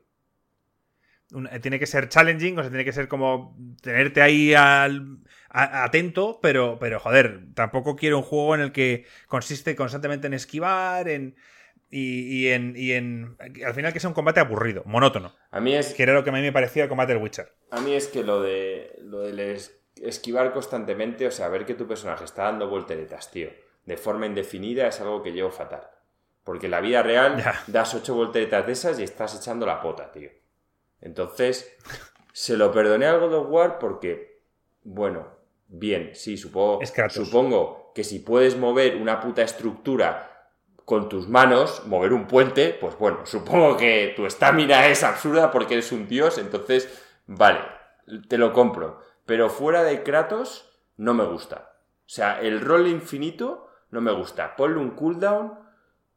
Eh, 1.52 1.60
tiene 1.60 1.80
que 1.80 1.86
ser 1.86 2.10
challenging, 2.10 2.58
o 2.58 2.62
sea, 2.62 2.70
tiene 2.70 2.84
que 2.84 2.92
ser 2.92 3.08
como 3.08 3.56
tenerte 3.82 4.22
ahí 4.22 4.54
al, 4.54 5.20
atento, 5.50 6.40
pero, 6.42 6.78
pero 6.80 7.00
joder, 7.00 7.54
tampoco 7.54 7.96
quiero 7.96 8.18
un 8.18 8.24
juego 8.24 8.56
en 8.56 8.62
el 8.62 8.72
que 8.72 9.06
consiste 9.28 9.76
constantemente 9.76 10.28
en 10.28 10.34
esquivar, 10.34 11.08
en 11.08 11.36
y, 11.92 12.48
en, 12.48 12.74
y 12.78 12.94
en. 12.94 13.36
Al 13.66 13.74
final 13.74 13.92
que 13.92 14.00
sea 14.00 14.10
un 14.10 14.14
combate 14.14 14.40
aburrido, 14.40 14.84
monótono. 14.86 15.36
A 15.52 15.60
mí 15.60 15.76
es. 15.76 15.94
Que 15.94 16.04
era 16.04 16.14
lo 16.14 16.24
que 16.24 16.30
a 16.30 16.34
mí 16.34 16.42
me 16.42 16.54
parecía 16.54 16.84
el 16.84 16.90
combate 16.90 17.14
del 17.14 17.22
Witcher. 17.22 17.52
A 17.70 17.82
mí 17.82 17.94
es 17.94 18.08
que 18.08 18.24
lo 18.24 18.42
de. 18.42 18.98
Lo 19.02 19.20
del 19.20 19.40
esquivar 20.02 20.54
constantemente, 20.54 21.28
o 21.28 21.32
sea, 21.32 21.50
ver 21.50 21.66
que 21.66 21.74
tu 21.74 21.88
personaje 21.88 22.24
está 22.24 22.44
dando 22.44 22.70
volteretas, 22.70 23.30
tío, 23.30 23.50
de 23.86 23.98
forma 23.98 24.26
indefinida, 24.26 24.88
es 24.88 25.02
algo 25.02 25.22
que 25.22 25.34
llevo 25.34 25.52
fatal. 25.52 25.88
Porque 26.44 26.68
en 26.68 26.72
la 26.72 26.82
vida 26.82 27.04
real 27.04 27.44
das 27.68 27.94
ocho 27.94 28.16
volteretas 28.16 28.66
de 28.66 28.72
esas 28.72 29.00
y 29.00 29.04
estás 29.04 29.36
echando 29.36 29.66
la 29.66 29.82
pota, 29.82 30.12
tío. 30.12 30.30
Entonces, 31.02 31.78
se 32.32 32.58
lo 32.58 32.72
perdoné 32.72 33.06
al 33.06 33.20
God 33.20 33.34
of 33.34 33.48
War 33.50 33.80
porque, 33.80 34.40
bueno, 34.84 35.28
bien, 35.68 36.12
sí, 36.14 36.38
supongo, 36.38 36.80
supongo 37.10 37.92
que 37.94 38.04
si 38.04 38.20
puedes 38.20 38.58
mover 38.58 38.96
una 38.96 39.20
puta 39.20 39.44
estructura 39.44 40.31
con 40.92 41.08
tus 41.08 41.30
manos 41.30 41.84
mover 41.86 42.12
un 42.12 42.28
puente, 42.28 42.78
pues 42.78 42.98
bueno, 42.98 43.20
supongo 43.26 43.78
que 43.78 44.12
tu 44.14 44.26
estamina 44.26 44.88
es 44.88 45.06
absurda 45.06 45.50
porque 45.50 45.76
eres 45.76 45.94
un 45.94 46.06
dios, 46.06 46.38
entonces, 46.38 46.90
vale, 47.28 47.62
te 48.28 48.38
lo 48.38 48.52
compro. 48.52 49.00
Pero 49.26 49.50
fuera 49.50 49.84
de 49.84 50.04
Kratos, 50.04 50.70
no 50.98 51.14
me 51.14 51.24
gusta. 51.24 51.76
O 52.00 52.10
sea, 52.10 52.42
el 52.42 52.60
rol 52.60 52.88
infinito 52.88 53.70
no 53.90 54.02
me 54.02 54.12
gusta. 54.12 54.58
Ponle 54.58 54.80
un 54.80 54.92
cooldown, 54.92 55.58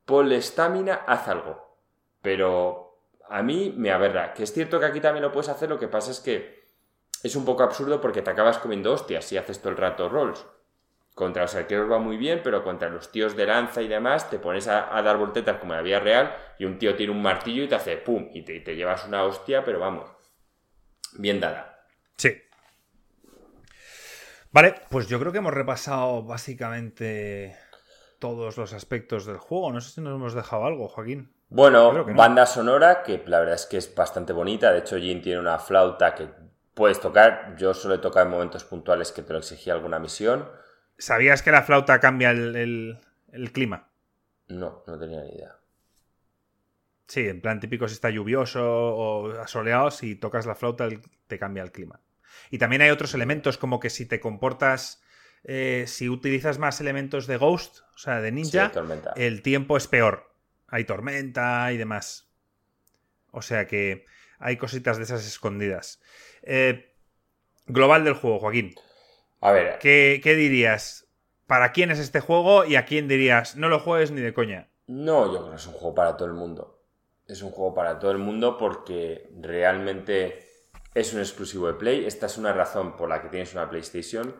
ponle 0.04 0.38
estamina, 0.38 1.04
haz 1.06 1.28
algo. 1.28 1.78
Pero 2.20 2.98
a 3.28 3.44
mí 3.44 3.72
me 3.76 3.92
aberra. 3.92 4.34
Que 4.34 4.42
es 4.42 4.52
cierto 4.52 4.80
que 4.80 4.86
aquí 4.86 5.00
también 5.00 5.22
lo 5.22 5.30
puedes 5.30 5.50
hacer, 5.50 5.68
lo 5.68 5.78
que 5.78 5.86
pasa 5.86 6.10
es 6.10 6.18
que 6.18 6.64
es 7.22 7.36
un 7.36 7.44
poco 7.44 7.62
absurdo 7.62 8.00
porque 8.00 8.22
te 8.22 8.30
acabas 8.30 8.58
comiendo 8.58 8.92
hostias 8.92 9.24
si 9.24 9.36
haces 9.36 9.60
todo 9.60 9.70
el 9.70 9.76
rato 9.76 10.08
rolls. 10.08 10.44
Contra 11.14 11.42
los 11.42 11.54
arqueros 11.54 11.90
va 11.90 11.98
muy 11.98 12.16
bien, 12.16 12.40
pero 12.42 12.64
contra 12.64 12.88
los 12.88 13.12
tíos 13.12 13.36
de 13.36 13.46
lanza 13.46 13.80
y 13.82 13.88
demás 13.88 14.28
te 14.30 14.40
pones 14.40 14.66
a, 14.66 15.00
dar 15.02 15.16
voltetas 15.16 15.58
como 15.58 15.72
en 15.72 15.78
la 15.78 15.82
vía 15.82 16.00
real 16.00 16.34
y 16.58 16.64
un 16.64 16.78
tío 16.78 16.96
tiene 16.96 17.12
un 17.12 17.22
martillo 17.22 17.62
y 17.62 17.68
te 17.68 17.76
hace 17.76 17.96
pum 17.96 18.28
y 18.32 18.42
te, 18.42 18.58
te 18.60 18.74
llevas 18.74 19.06
una 19.06 19.22
hostia, 19.22 19.64
pero 19.64 19.78
vamos, 19.78 20.10
bien 21.16 21.38
dada. 21.38 21.86
Sí. 22.16 22.42
Vale, 24.50 24.74
pues 24.88 25.08
yo 25.08 25.20
creo 25.20 25.30
que 25.30 25.38
hemos 25.38 25.54
repasado 25.54 26.22
básicamente 26.24 27.56
todos 28.18 28.56
los 28.56 28.72
aspectos 28.72 29.26
del 29.26 29.36
juego. 29.36 29.72
No 29.72 29.80
sé 29.80 29.90
si 29.90 30.00
nos 30.00 30.14
hemos 30.14 30.34
dejado 30.34 30.64
algo, 30.64 30.88
Joaquín. 30.88 31.34
Bueno, 31.48 32.04
banda 32.14 32.46
sonora, 32.46 33.02
que 33.02 33.22
la 33.26 33.38
verdad 33.40 33.54
es 33.54 33.66
que 33.66 33.76
es 33.76 33.94
bastante 33.94 34.32
bonita. 34.32 34.72
De 34.72 34.78
hecho, 34.78 34.96
Jin 34.96 35.22
tiene 35.22 35.38
una 35.38 35.58
flauta 35.58 36.14
que 36.14 36.28
puedes 36.74 37.00
tocar. 37.00 37.54
Yo 37.58 37.74
solo 37.74 37.94
he 37.94 37.98
tocado 37.98 38.26
en 38.26 38.32
momentos 38.32 38.64
puntuales 38.64 39.12
que 39.12 39.22
te 39.22 39.32
lo 39.32 39.38
exigía 39.38 39.72
alguna 39.72 39.98
misión. 39.98 40.48
¿Sabías 40.98 41.42
que 41.42 41.50
la 41.50 41.62
flauta 41.62 42.00
cambia 42.00 42.30
el, 42.30 42.98
clima? 43.52 43.90
No, 44.48 44.82
no 44.86 44.98
tenía 44.98 45.22
ni 45.22 45.30
idea. 45.30 45.56
Sí, 47.06 47.28
en 47.28 47.40
plan 47.40 47.60
típico 47.60 47.86
si 47.88 47.94
está 47.94 48.10
lluvioso 48.10 48.62
o 48.64 49.40
asoleado, 49.40 49.90
si 49.90 50.14
tocas 50.16 50.46
la 50.46 50.54
flauta 50.54 50.88
te 51.26 51.38
cambia 51.38 51.62
el 51.62 51.72
clima. 51.72 52.00
Y 52.50 52.58
también 52.58 52.82
hay 52.82 52.90
otros 52.90 53.14
elementos 53.14 53.58
como 53.58 53.80
que 53.80 53.90
si 53.90 54.06
te 54.06 54.20
comportas, 54.20 55.02
eh, 55.44 55.84
si 55.86 56.08
utilizas 56.08 56.58
más 56.58 56.80
elementos 56.80 57.26
de 57.26 57.36
Ghost, 57.36 57.80
o 57.94 57.98
sea, 57.98 58.20
de 58.20 58.32
ninja, 58.32 58.72
el 59.16 59.42
tiempo 59.42 59.76
es 59.76 59.86
peor. 59.86 60.32
Hay 60.68 60.84
tormenta 60.84 61.70
y 61.72 61.76
demás. 61.76 62.30
O 63.30 63.42
sea 63.42 63.66
que 63.66 64.06
hay 64.38 64.56
cositas 64.56 64.96
de 64.96 65.04
esas 65.04 65.26
escondidas. 65.26 66.00
Eh, 66.42 66.94
global 67.66 68.04
del 68.04 68.14
juego, 68.14 68.38
Joaquín. 68.38 68.74
A 69.44 69.52
ver. 69.52 69.78
¿qué, 69.78 70.20
dirías? 70.24 71.06
¿Para 71.46 71.72
quién 71.72 71.90
es 71.90 71.98
este 71.98 72.20
juego 72.20 72.64
y 72.64 72.76
a 72.76 72.86
quién 72.86 73.08
dirías 73.08 73.56
no 73.56 73.68
lo 73.68 73.78
juegues 73.78 74.10
ni 74.10 74.22
de 74.22 74.32
coña? 74.32 74.70
No, 74.86 75.30
yo 75.30 75.40
creo 75.40 75.50
que 75.50 75.56
es 75.56 75.66
un 75.66 75.74
juego 75.74 75.94
para 75.94 76.16
todo 76.16 76.28
el 76.28 76.32
mundo. 76.32 76.82
Es 77.26 77.42
un 77.42 77.50
juego 77.50 77.74
para 77.74 77.98
todo 77.98 78.10
el 78.10 78.16
mundo 78.16 78.56
porque 78.56 79.28
realmente 79.38 80.48
es 80.94 81.12
un 81.12 81.20
exclusivo 81.20 81.66
de 81.66 81.74
Play. 81.74 82.06
Esta 82.06 82.24
es 82.24 82.38
una 82.38 82.54
razón 82.54 82.96
por 82.96 83.10
la 83.10 83.20
que 83.20 83.28
tienes 83.28 83.52
una 83.52 83.68
PlayStation. 83.68 84.34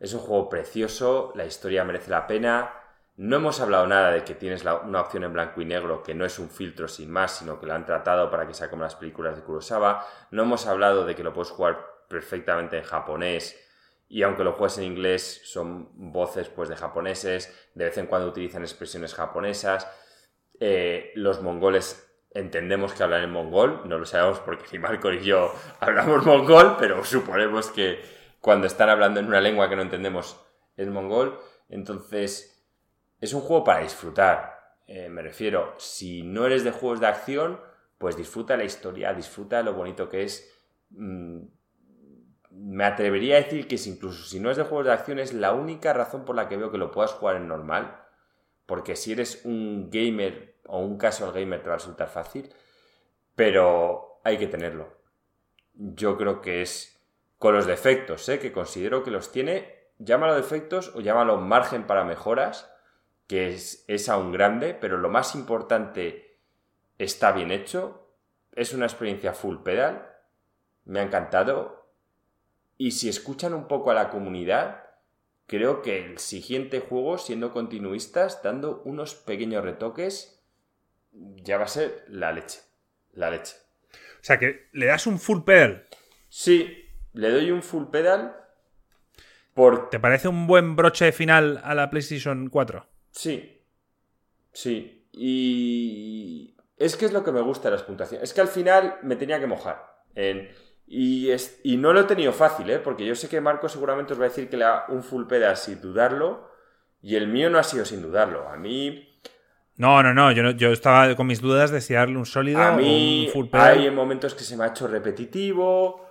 Es 0.00 0.14
un 0.14 0.20
juego 0.20 0.48
precioso, 0.48 1.32
la 1.36 1.46
historia 1.46 1.84
merece 1.84 2.10
la 2.10 2.26
pena. 2.26 2.74
No 3.14 3.36
hemos 3.36 3.60
hablado 3.60 3.86
nada 3.86 4.10
de 4.10 4.24
que 4.24 4.34
tienes 4.34 4.64
una 4.64 5.02
opción 5.02 5.22
en 5.22 5.32
blanco 5.32 5.60
y 5.60 5.64
negro 5.64 6.02
que 6.02 6.16
no 6.16 6.24
es 6.24 6.40
un 6.40 6.50
filtro 6.50 6.88
sin 6.88 7.08
más, 7.08 7.36
sino 7.38 7.60
que 7.60 7.66
lo 7.66 7.74
han 7.74 7.86
tratado 7.86 8.28
para 8.32 8.48
que 8.48 8.54
sea 8.54 8.68
como 8.68 8.82
las 8.82 8.96
películas 8.96 9.36
de 9.36 9.42
Kurosawa. 9.42 10.04
No 10.32 10.42
hemos 10.42 10.66
hablado 10.66 11.04
de 11.04 11.14
que 11.14 11.22
lo 11.22 11.32
puedes 11.32 11.52
jugar 11.52 11.86
perfectamente 12.08 12.78
en 12.78 12.82
japonés 12.82 13.69
y 14.10 14.24
aunque 14.24 14.42
lo 14.42 14.54
juegues 14.54 14.76
en 14.78 14.84
inglés 14.84 15.40
son 15.44 15.88
voces 15.94 16.48
pues 16.48 16.68
de 16.68 16.74
japoneses, 16.74 17.70
de 17.74 17.84
vez 17.84 17.96
en 17.96 18.06
cuando 18.06 18.28
utilizan 18.28 18.62
expresiones 18.62 19.14
japonesas. 19.14 19.88
Eh, 20.58 21.12
los 21.14 21.40
mongoles 21.42 22.12
entendemos 22.32 22.92
que 22.92 23.04
hablan 23.04 23.22
en 23.22 23.30
mongol, 23.30 23.88
no 23.88 23.98
lo 23.98 24.04
sabemos 24.04 24.40
porque 24.40 24.64
ni 24.72 24.80
Marco 24.80 25.12
y 25.12 25.22
yo 25.22 25.54
hablamos 25.78 26.26
mongol, 26.26 26.76
pero 26.76 27.04
suponemos 27.04 27.70
que 27.70 28.00
cuando 28.40 28.66
están 28.66 28.88
hablando 28.88 29.20
en 29.20 29.26
una 29.26 29.40
lengua 29.40 29.68
que 29.68 29.76
no 29.76 29.82
entendemos 29.82 30.36
es 30.76 30.88
mongol. 30.88 31.38
Entonces 31.68 32.66
es 33.20 33.32
un 33.32 33.42
juego 33.42 33.62
para 33.62 33.84
disfrutar. 33.84 34.58
Eh, 34.88 35.08
me 35.08 35.22
refiero, 35.22 35.76
si 35.78 36.24
no 36.24 36.46
eres 36.46 36.64
de 36.64 36.72
juegos 36.72 36.98
de 36.98 37.06
acción, 37.06 37.60
pues 37.96 38.16
disfruta 38.16 38.56
la 38.56 38.64
historia, 38.64 39.14
disfruta 39.14 39.62
lo 39.62 39.74
bonito 39.74 40.08
que 40.08 40.24
es. 40.24 40.52
Mm, 40.90 41.42
me 42.50 42.84
atrevería 42.84 43.36
a 43.36 43.40
decir 43.40 43.66
que 43.68 43.76
incluso 43.86 44.24
si 44.24 44.40
no 44.40 44.50
es 44.50 44.56
de 44.56 44.64
juegos 44.64 44.86
de 44.86 44.92
acción 44.92 45.18
es 45.18 45.32
la 45.32 45.52
única 45.52 45.92
razón 45.92 46.24
por 46.24 46.36
la 46.36 46.48
que 46.48 46.56
veo 46.56 46.70
que 46.70 46.78
lo 46.78 46.90
puedas 46.90 47.12
jugar 47.12 47.36
en 47.36 47.48
normal. 47.48 48.02
Porque 48.66 48.96
si 48.96 49.12
eres 49.12 49.44
un 49.44 49.90
gamer 49.90 50.60
o 50.66 50.78
un 50.78 50.98
casual 50.98 51.32
gamer 51.32 51.62
te 51.62 51.68
va 51.68 51.74
a 51.74 51.78
resultar 51.78 52.08
fácil. 52.08 52.52
Pero 53.34 54.20
hay 54.24 54.38
que 54.38 54.46
tenerlo. 54.46 54.96
Yo 55.74 56.16
creo 56.16 56.40
que 56.40 56.62
es 56.62 57.00
con 57.38 57.54
los 57.54 57.66
defectos, 57.66 58.28
¿eh? 58.28 58.38
que 58.38 58.52
considero 58.52 59.02
que 59.02 59.10
los 59.10 59.32
tiene. 59.32 59.90
Llámalo 59.98 60.34
defectos 60.34 60.92
o 60.94 61.00
llámalo 61.00 61.36
margen 61.36 61.86
para 61.86 62.04
mejoras 62.04 62.70
que 63.30 63.50
es, 63.50 63.84
es 63.86 64.08
aún 64.08 64.32
grande, 64.32 64.74
pero 64.74 64.98
lo 64.98 65.08
más 65.08 65.36
importante 65.36 66.40
está 66.98 67.30
bien 67.30 67.52
hecho. 67.52 68.12
Es 68.50 68.74
una 68.74 68.86
experiencia 68.86 69.34
full 69.34 69.58
pedal. 69.58 70.10
Me 70.84 70.98
ha 70.98 71.04
encantado. 71.04 71.79
Y 72.80 72.92
si 72.92 73.10
escuchan 73.10 73.52
un 73.52 73.68
poco 73.68 73.90
a 73.90 73.94
la 73.94 74.08
comunidad, 74.08 74.84
creo 75.46 75.82
que 75.82 76.02
el 76.02 76.16
siguiente 76.16 76.80
juego, 76.80 77.18
siendo 77.18 77.52
continuistas, 77.52 78.42
dando 78.42 78.80
unos 78.86 79.14
pequeños 79.14 79.62
retoques, 79.62 80.42
ya 81.12 81.58
va 81.58 81.64
a 81.64 81.68
ser 81.68 82.06
la 82.08 82.32
leche. 82.32 82.60
La 83.12 83.30
leche. 83.30 83.56
O 83.92 84.22
sea 84.22 84.38
que 84.38 84.70
le 84.72 84.86
das 84.86 85.06
un 85.06 85.18
full 85.18 85.42
pedal. 85.42 85.88
Sí, 86.30 86.88
le 87.12 87.28
doy 87.28 87.50
un 87.50 87.62
full 87.62 87.88
pedal. 87.90 88.34
Por... 89.52 89.90
¿Te 89.90 90.00
parece 90.00 90.28
un 90.28 90.46
buen 90.46 90.74
broche 90.74 91.12
final 91.12 91.60
a 91.62 91.74
la 91.74 91.90
PlayStation 91.90 92.48
4? 92.48 92.86
Sí, 93.10 93.62
sí. 94.54 95.06
Y 95.12 96.56
es 96.78 96.96
que 96.96 97.04
es 97.04 97.12
lo 97.12 97.24
que 97.24 97.32
me 97.32 97.42
gusta 97.42 97.68
de 97.68 97.76
las 97.76 97.84
puntuaciones. 97.84 98.26
Es 98.26 98.32
que 98.32 98.40
al 98.40 98.48
final 98.48 98.96
me 99.02 99.16
tenía 99.16 99.38
que 99.38 99.46
mojar. 99.46 99.84
Y, 100.92 101.30
es, 101.30 101.60
y 101.62 101.76
no 101.76 101.92
lo 101.92 102.00
he 102.00 102.04
tenido 102.04 102.32
fácil, 102.32 102.68
¿eh? 102.68 102.80
porque 102.80 103.06
yo 103.06 103.14
sé 103.14 103.28
que 103.28 103.40
Marco 103.40 103.68
seguramente 103.68 104.12
os 104.12 104.18
va 104.20 104.24
a 104.24 104.28
decir 104.28 104.48
que 104.50 104.56
le 104.56 104.64
da 104.64 104.86
un 104.88 105.04
full 105.04 105.26
peda 105.26 105.54
sin 105.54 105.80
dudarlo. 105.80 106.50
Y 107.00 107.14
el 107.14 107.28
mío 107.28 107.48
no 107.48 107.60
ha 107.60 107.62
sido 107.62 107.84
sin 107.84 108.02
dudarlo. 108.02 108.48
A 108.48 108.56
mí. 108.56 109.20
No, 109.76 110.02
no, 110.02 110.12
no. 110.12 110.32
Yo, 110.32 110.50
yo 110.50 110.72
estaba 110.72 111.14
con 111.14 111.28
mis 111.28 111.40
dudas 111.40 111.70
de 111.70 111.80
si 111.80 111.94
darle 111.94 112.16
un 112.16 112.26
sólido 112.26 112.60
a 112.60 112.72
mí, 112.72 113.26
un 113.28 113.32
full 113.32 113.46
pedal. 113.46 113.78
Hay 113.78 113.90
momentos 113.92 114.34
que 114.34 114.42
se 114.42 114.56
me 114.56 114.64
ha 114.64 114.66
hecho 114.66 114.88
repetitivo. 114.88 116.08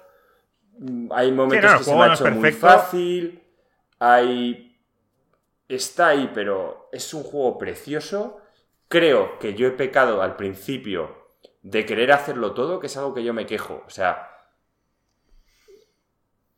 Hay 1.12 1.34
momentos 1.34 1.76
que 1.80 1.84
se 1.84 1.94
me 1.94 2.04
ha 2.04 2.14
hecho 2.14 2.32
muy 2.32 2.52
fácil. 2.54 3.44
Hay 4.00 4.78
está 5.68 6.08
ahí, 6.08 6.32
pero 6.34 6.88
es 6.94 7.14
un 7.14 7.24
juego 7.24 7.58
precioso. 7.58 8.40
Creo 8.88 9.38
que 9.40 9.56
yo 9.56 9.68
he 9.68 9.72
pecado 9.72 10.22
al 10.22 10.38
principio 10.38 11.18
de 11.64 11.86
querer 11.86 12.14
hacerlo 12.14 12.54
todo, 12.54 12.80
que 12.80 12.88
es 12.88 12.96
algo 12.96 13.14
que 13.14 13.26
yo 13.26 13.34
me 13.34 13.46
quejo. 13.46 13.84
O 13.86 13.90
sea, 13.90 14.29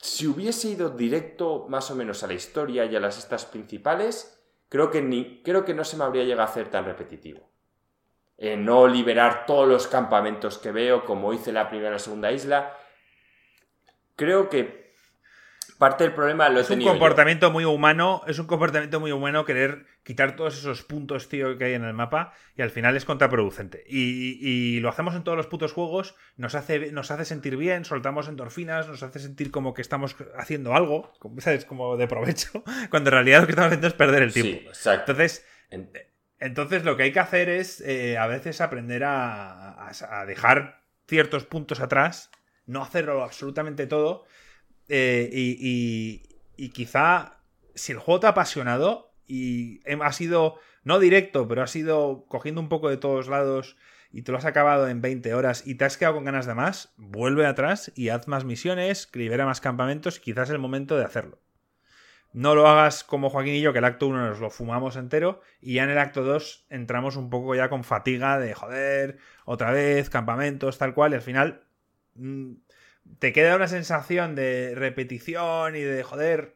si 0.01 0.25
hubiese 0.25 0.69
ido 0.69 0.89
directo 0.89 1.67
más 1.69 1.91
o 1.91 1.95
menos 1.95 2.23
a 2.23 2.27
la 2.27 2.33
historia 2.33 2.85
y 2.85 2.95
a 2.95 2.99
las 2.99 3.19
estas 3.19 3.45
principales, 3.45 4.43
creo 4.67 4.89
que, 4.89 5.41
creo 5.43 5.63
que 5.63 5.75
no 5.75 5.83
se 5.83 5.95
me 5.95 6.03
habría 6.03 6.23
llegado 6.23 6.41
a 6.41 6.51
hacer 6.51 6.69
tan 6.69 6.85
repetitivo. 6.85 7.51
no 8.57 8.87
liberar 8.87 9.45
todos 9.45 9.67
los 9.67 9.85
campamentos 9.85 10.57
que 10.57 10.71
veo, 10.71 11.05
como 11.05 11.33
hice 11.33 11.51
la 11.51 11.69
primera 11.69 11.91
y 11.91 11.93
la 11.93 11.99
segunda 11.99 12.31
isla. 12.31 12.75
Creo 14.15 14.49
que 14.49 14.80
parte 15.81 16.03
del 16.03 16.13
problema 16.13 16.47
lo 16.47 16.59
he 16.59 16.61
Es 16.61 16.69
un 16.69 16.83
comportamiento 16.83 17.49
muy 17.49 17.65
humano, 17.65 18.21
es 18.27 18.37
un 18.37 18.45
comportamiento 18.45 18.99
muy 18.99 19.11
humano 19.11 19.45
querer 19.45 19.87
quitar 20.03 20.35
todos 20.35 20.55
esos 20.55 20.83
puntos, 20.83 21.27
tío, 21.27 21.57
que 21.57 21.65
hay 21.65 21.73
en 21.73 21.83
el 21.83 21.93
mapa 21.93 22.33
y 22.55 22.61
al 22.61 22.69
final 22.69 22.95
es 22.95 23.03
contraproducente. 23.03 23.83
Y, 23.87 24.79
lo 24.81 24.89
hacemos 24.89 25.15
en 25.15 25.23
todos 25.23 25.35
los 25.35 25.47
putos 25.47 25.73
juegos, 25.73 26.13
nos 26.37 26.53
hace, 26.53 26.91
nos 26.91 27.09
hace 27.09 27.25
sentir 27.25 27.57
bien, 27.57 27.83
soltamos 27.83 28.27
endorfinas, 28.27 28.87
nos 28.87 29.01
hace 29.01 29.17
sentir 29.17 29.49
como 29.49 29.73
que 29.73 29.81
estamos 29.81 30.15
haciendo 30.37 30.75
algo, 30.75 31.13
¿sabes? 31.39 31.65
Como 31.65 31.97
de 31.97 32.07
provecho, 32.07 32.63
cuando 32.91 33.09
en 33.09 33.13
realidad 33.13 33.41
lo 33.41 33.47
que 33.47 33.53
estamos 33.53 33.69
haciendo 33.69 33.87
es 33.87 33.93
perder 33.93 34.21
el 34.21 34.33
tiempo. 34.33 34.69
exacto. 34.69 35.13
Entonces, 35.13 35.47
entonces 36.37 36.83
lo 36.83 36.95
que 36.95 37.03
hay 37.03 37.11
que 37.11 37.21
hacer 37.21 37.49
es 37.49 37.81
eh, 37.81 38.19
a 38.19 38.27
veces 38.27 38.61
aprender 38.61 39.03
a, 39.03 39.87
a 39.87 40.25
dejar 40.27 40.83
ciertos 41.07 41.45
puntos 41.45 41.79
atrás, 41.79 42.29
no 42.67 42.83
hacerlo 42.83 43.23
absolutamente 43.23 43.87
todo 43.87 44.25
eh, 44.93 45.29
y, 46.57 46.69
quizá 46.73 47.37
si 47.75 47.93
el 47.93 47.97
juego 47.97 48.19
te 48.19 48.27
ha 48.27 48.31
apasionado 48.31 49.13
y 49.25 49.79
ha 49.87 50.11
sido, 50.11 50.59
no 50.83 50.99
directo, 50.99 51.47
pero 51.47 51.63
ha 51.63 51.67
sido 51.67 52.25
cogiendo 52.27 52.59
un 52.59 52.67
poco 52.67 52.89
de 52.89 52.97
todos 52.97 53.29
lados 53.29 53.77
y 54.11 54.23
te 54.23 54.33
lo 54.33 54.37
has 54.37 54.43
acabado 54.43 54.89
en 54.89 55.01
20 55.01 55.33
horas 55.33 55.65
y 55.65 55.75
te 55.75 55.85
has 55.85 55.95
quedado 55.95 56.15
con 56.15 56.25
ganas 56.25 56.45
de 56.45 56.55
más, 56.55 56.93
vuelve 56.97 57.45
atrás 57.45 57.93
y 57.95 58.09
haz 58.09 58.27
más 58.27 58.43
misiones, 58.43 59.09
libera 59.13 59.45
más 59.45 59.61
campamentos 59.61 60.17
y 60.17 60.21
quizás 60.21 60.49
es 60.49 60.55
el 60.55 60.59
momento 60.59 60.97
de 60.97 61.05
hacerlo. 61.05 61.39
No 62.33 62.53
lo 62.53 62.67
hagas 62.67 63.05
como 63.05 63.29
Joaquín 63.29 63.55
y 63.55 63.61
yo, 63.61 63.71
que 63.71 63.79
el 63.79 63.85
acto 63.85 64.07
1 64.07 64.27
nos 64.27 64.39
lo 64.41 64.49
fumamos 64.49 64.97
entero 64.97 65.39
y 65.61 65.75
ya 65.75 65.83
en 65.83 65.91
el 65.91 65.99
acto 65.99 66.23
2 66.23 66.65
entramos 66.69 67.15
un 67.15 67.29
poco 67.29 67.55
ya 67.55 67.69
con 67.69 67.85
fatiga 67.85 68.39
de 68.39 68.53
joder, 68.53 69.19
otra 69.45 69.71
vez, 69.71 70.09
campamentos, 70.09 70.77
tal 70.77 70.93
cual, 70.93 71.13
y 71.13 71.15
al 71.15 71.21
final 71.21 71.63
mm, 72.15 72.55
te 73.19 73.33
queda 73.33 73.55
una 73.55 73.67
sensación 73.67 74.35
de 74.35 74.73
repetición 74.75 75.75
y 75.75 75.81
de 75.81 76.03
joder, 76.03 76.55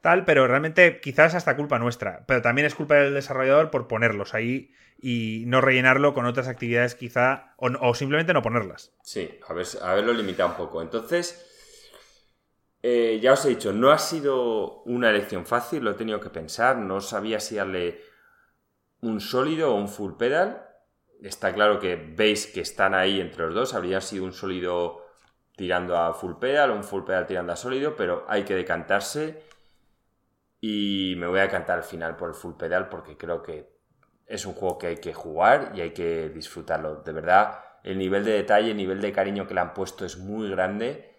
tal, 0.00 0.24
pero 0.24 0.46
realmente 0.46 1.00
quizás 1.00 1.34
hasta 1.34 1.56
culpa 1.56 1.78
nuestra. 1.78 2.24
Pero 2.26 2.42
también 2.42 2.66
es 2.66 2.74
culpa 2.74 2.94
del 2.94 3.14
desarrollador 3.14 3.70
por 3.70 3.88
ponerlos 3.88 4.34
ahí 4.34 4.72
y 4.98 5.44
no 5.46 5.60
rellenarlo 5.60 6.14
con 6.14 6.26
otras 6.26 6.48
actividades 6.48 6.94
quizá, 6.94 7.54
o, 7.56 7.94
simplemente 7.94 8.32
no 8.32 8.42
ponerlas. 8.42 8.94
Sí, 9.02 9.38
a 9.46 9.52
ver, 9.52 9.66
haberlo 9.82 10.12
limitado 10.12 10.50
un 10.50 10.56
poco. 10.56 10.80
Entonces, 10.80 11.44
eh, 12.82 13.18
ya 13.20 13.32
os 13.34 13.44
he 13.44 13.50
dicho, 13.50 13.72
no 13.72 13.90
ha 13.90 13.98
sido 13.98 14.82
una 14.84 15.10
elección 15.10 15.44
fácil, 15.44 15.84
lo 15.84 15.90
he 15.90 15.94
tenido 15.94 16.20
que 16.20 16.30
pensar, 16.30 16.78
no 16.78 17.00
sabía 17.00 17.40
si 17.40 17.56
darle 17.56 18.00
un 19.00 19.20
sólido 19.20 19.74
o 19.74 19.76
un 19.76 19.88
full 19.88 20.14
pedal. 20.14 20.62
Está 21.22 21.52
claro 21.52 21.80
que 21.80 21.96
veis 21.96 22.46
que 22.46 22.60
están 22.60 22.94
ahí 22.94 23.20
entre 23.20 23.46
los 23.46 23.54
dos, 23.54 23.74
habría 23.74 24.00
sido 24.00 24.24
un 24.24 24.32
sólido 24.32 25.05
tirando 25.56 25.96
a 25.98 26.14
full 26.14 26.34
pedal 26.34 26.70
un 26.70 26.84
full 26.84 27.04
pedal 27.04 27.26
tirando 27.26 27.52
a 27.52 27.56
sólido, 27.56 27.96
pero 27.96 28.24
hay 28.28 28.44
que 28.44 28.54
decantarse. 28.54 29.42
Y 30.60 31.14
me 31.18 31.26
voy 31.26 31.40
a 31.40 31.48
cantar 31.48 31.78
al 31.78 31.84
final 31.84 32.16
por 32.16 32.28
el 32.28 32.34
full 32.34 32.54
pedal 32.54 32.88
porque 32.88 33.16
creo 33.16 33.42
que 33.42 33.76
es 34.26 34.46
un 34.46 34.54
juego 34.54 34.78
que 34.78 34.88
hay 34.88 34.96
que 34.98 35.14
jugar 35.14 35.72
y 35.74 35.80
hay 35.80 35.90
que 35.90 36.28
disfrutarlo. 36.28 36.96
De 36.96 37.12
verdad, 37.12 37.60
el 37.84 37.98
nivel 37.98 38.24
de 38.24 38.32
detalle, 38.32 38.70
el 38.70 38.76
nivel 38.76 39.00
de 39.00 39.12
cariño 39.12 39.46
que 39.46 39.54
le 39.54 39.60
han 39.60 39.74
puesto 39.74 40.04
es 40.04 40.18
muy 40.18 40.50
grande 40.50 41.14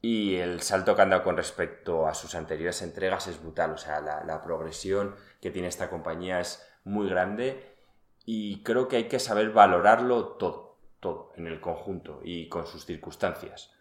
y 0.00 0.36
el 0.36 0.60
salto 0.62 0.94
que 0.94 1.02
han 1.02 1.10
dado 1.10 1.24
con 1.24 1.36
respecto 1.36 2.06
a 2.06 2.14
sus 2.14 2.34
anteriores 2.34 2.82
entregas 2.82 3.26
es 3.26 3.40
brutal. 3.40 3.72
O 3.72 3.78
sea, 3.78 4.00
la, 4.00 4.22
la 4.24 4.42
progresión 4.42 5.16
que 5.40 5.50
tiene 5.50 5.68
esta 5.68 5.90
compañía 5.90 6.40
es 6.40 6.64
muy 6.84 7.08
grande 7.08 7.76
y 8.24 8.62
creo 8.62 8.88
que 8.88 8.96
hay 8.96 9.04
que 9.08 9.18
saber 9.18 9.50
valorarlo 9.52 10.36
todo, 10.36 10.67
todo, 11.00 11.32
en 11.36 11.46
el 11.46 11.60
conjunto 11.60 12.20
y 12.24 12.48
con 12.48 12.66
sus 12.66 12.84
circunstancias. 12.84 13.72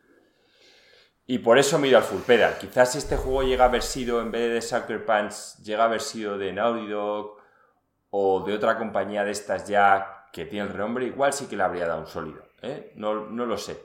Y 1.26 1.40
por 1.40 1.58
eso 1.58 1.78
miro 1.78 1.98
al 1.98 2.04
full 2.04 2.22
pedal. 2.22 2.58
Quizás 2.58 2.94
si 2.94 3.00
este 3.00 3.18
juego 3.18 3.44
llega 3.44 3.66
a 3.66 3.68
haber 3.68 3.84
sido, 3.84 4.22
en 4.22 4.32
vez 4.32 4.54
de 4.54 4.62
Sucker 4.62 5.06
Punch, 5.06 5.58
llega 5.64 5.84
a 5.84 5.88
haber 5.88 6.02
sido 6.02 6.38
de 6.38 6.54
Naughty 6.54 6.94
o 8.10 8.44
de 8.46 8.54
otra 8.54 8.78
compañía 8.78 9.26
de 9.26 9.32
estas 9.32 9.68
ya 9.68 10.28
que 10.32 10.46
tiene 10.46 10.68
el 10.68 10.74
renombre, 10.74 11.06
igual 11.06 11.34
sí 11.34 11.48
que 11.48 11.58
le 11.58 11.64
habría 11.64 11.88
dado 11.88 12.02
un 12.02 12.08
sólido. 12.08 12.44
¿eh? 12.62 12.94
No, 12.96 13.30
no 13.30 13.46
lo 13.46 13.58
sé. 13.58 13.78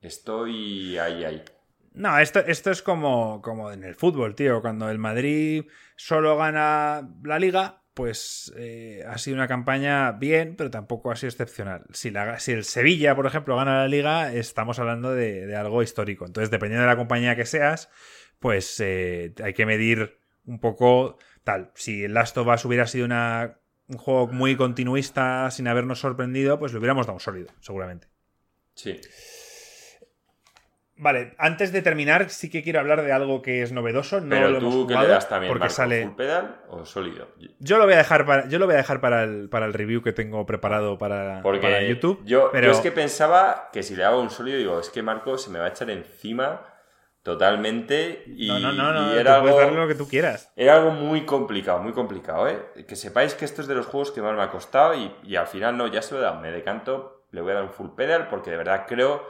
Estoy 0.00 0.96
ahí, 0.98 1.24
ahí. 1.24 1.44
No, 1.92 2.18
esto, 2.18 2.38
esto 2.40 2.70
es 2.70 2.82
como, 2.82 3.42
como 3.42 3.70
en 3.72 3.84
el 3.84 3.94
fútbol, 3.94 4.34
tío. 4.34 4.62
Cuando 4.62 4.88
el 4.88 4.98
Madrid 4.98 5.64
solo 5.96 6.36
gana 6.36 7.08
la 7.24 7.38
liga, 7.38 7.79
pues 8.00 8.50
eh, 8.56 9.04
ha 9.06 9.18
sido 9.18 9.34
una 9.34 9.46
campaña 9.46 10.12
bien, 10.12 10.56
pero 10.56 10.70
tampoco 10.70 11.10
ha 11.10 11.16
sido 11.16 11.28
excepcional. 11.28 11.84
Si, 11.92 12.08
el 12.08 12.64
Sevilla, 12.64 13.14
por 13.14 13.26
ejemplo, 13.26 13.56
gana 13.56 13.80
la 13.80 13.88
liga, 13.88 14.32
estamos 14.32 14.78
hablando 14.78 15.12
de, 15.12 15.54
algo 15.54 15.82
histórico. 15.82 16.24
Entonces, 16.24 16.50
dependiendo 16.50 16.84
de 16.84 16.88
la 16.88 16.96
compañía 16.96 17.36
que 17.36 17.44
seas, 17.44 17.90
pues 18.38 18.80
eh, 18.80 19.34
hay 19.44 19.52
que 19.52 19.66
medir 19.66 20.18
un 20.46 20.60
poco 20.60 21.18
tal. 21.44 21.72
Si 21.74 22.04
el 22.04 22.14
Last 22.14 22.38
of 22.38 22.64
hubiera 22.64 22.86
sido 22.86 23.04
un 23.04 23.98
juego 23.98 24.28
muy 24.28 24.56
continuista 24.56 25.50
sin 25.50 25.68
habernos 25.68 26.00
sorprendido, 26.00 26.58
pues 26.58 26.72
le 26.72 26.78
hubiéramos 26.78 27.06
dado 27.06 27.16
un 27.16 27.20
sólido, 27.20 27.50
seguramente. 27.60 28.08
Sí. 28.76 28.98
Vale, 31.00 31.34
antes 31.38 31.72
de 31.72 31.80
terminar, 31.80 32.28
sí 32.28 32.50
que 32.50 32.62
quiero 32.62 32.78
hablar 32.78 33.02
de 33.02 33.10
algo 33.10 33.40
que 33.40 33.62
es 33.62 33.72
novedoso. 33.72 34.20
No 34.20 34.28
Pero 34.28 34.50
lo 34.50 34.58
tú 34.58 34.66
hemos 34.66 34.86
que 34.86 34.94
le 34.94 35.06
das 35.06 35.28
también 35.30 35.48
porque 35.50 35.60
Marco, 35.62 35.74
sale. 35.74 36.02
full 36.04 36.14
pedal 36.14 36.60
o 36.68 36.84
sólido. 36.84 37.28
Yo 37.58 37.78
lo 37.78 37.84
voy 37.84 37.94
a 37.94 37.98
dejar 37.98 38.26
para, 38.26 38.46
yo 38.48 38.58
lo 38.58 38.66
voy 38.66 38.74
a 38.74 38.78
dejar 38.78 39.00
para 39.00 39.24
el, 39.24 39.48
para 39.48 39.64
el 39.64 39.72
review 39.72 40.02
que 40.02 40.12
tengo 40.12 40.44
preparado 40.44 40.98
para, 40.98 41.40
Porque 41.42 41.60
para 41.60 41.82
YouTube. 41.82 42.20
Yo, 42.26 42.50
pero 42.52 42.66
yo 42.66 42.72
es 42.72 42.80
que 42.80 42.92
pensaba 42.92 43.70
que 43.72 43.82
si 43.82 43.96
le 43.96 44.04
hago 44.04 44.20
un 44.20 44.28
sólido, 44.28 44.58
digo, 44.58 44.78
es 44.78 44.90
que 44.90 45.02
Marco 45.02 45.38
se 45.38 45.48
me 45.50 45.58
va 45.58 45.64
a 45.64 45.68
echar 45.68 45.88
encima 45.88 46.66
totalmente 47.22 48.24
y, 48.26 48.48
no, 48.48 48.58
no, 48.58 48.72
no, 48.72 48.92
no 48.92 49.12
era 49.12 49.36
tú 49.36 49.42
puedes 49.42 49.56
algo, 49.56 49.66
darle 49.66 49.80
lo 49.82 49.88
que 49.88 49.94
tú 49.94 50.08
quieras. 50.08 50.50
era 50.56 50.76
algo 50.76 50.90
muy 50.90 51.26
complicado, 51.26 51.78
muy 51.78 51.92
complicado, 51.92 52.48
¿eh? 52.48 52.58
Que 52.88 52.96
sepáis 52.96 53.34
que 53.34 53.44
esto 53.44 53.60
es 53.62 53.68
de 53.68 53.74
los 53.74 53.86
juegos 53.86 54.10
que 54.10 54.22
más 54.22 54.34
me 54.34 54.42
ha 54.42 54.50
costado 54.50 54.94
y, 54.94 55.12
y 55.22 55.36
al 55.36 55.46
final 55.46 55.76
no, 55.76 55.86
ya 55.86 56.02
se 56.02 56.14
lo 56.14 56.20
he 56.20 56.22
dado, 56.24 56.40
me 56.40 56.50
decanto, 56.50 57.24
le 57.30 57.40
voy 57.42 57.52
a 57.52 57.56
dar 57.56 57.64
un 57.64 57.70
full 57.70 57.90
pedal 57.96 58.28
porque 58.28 58.50
de 58.50 58.56
verdad 58.56 58.86
creo 58.88 59.22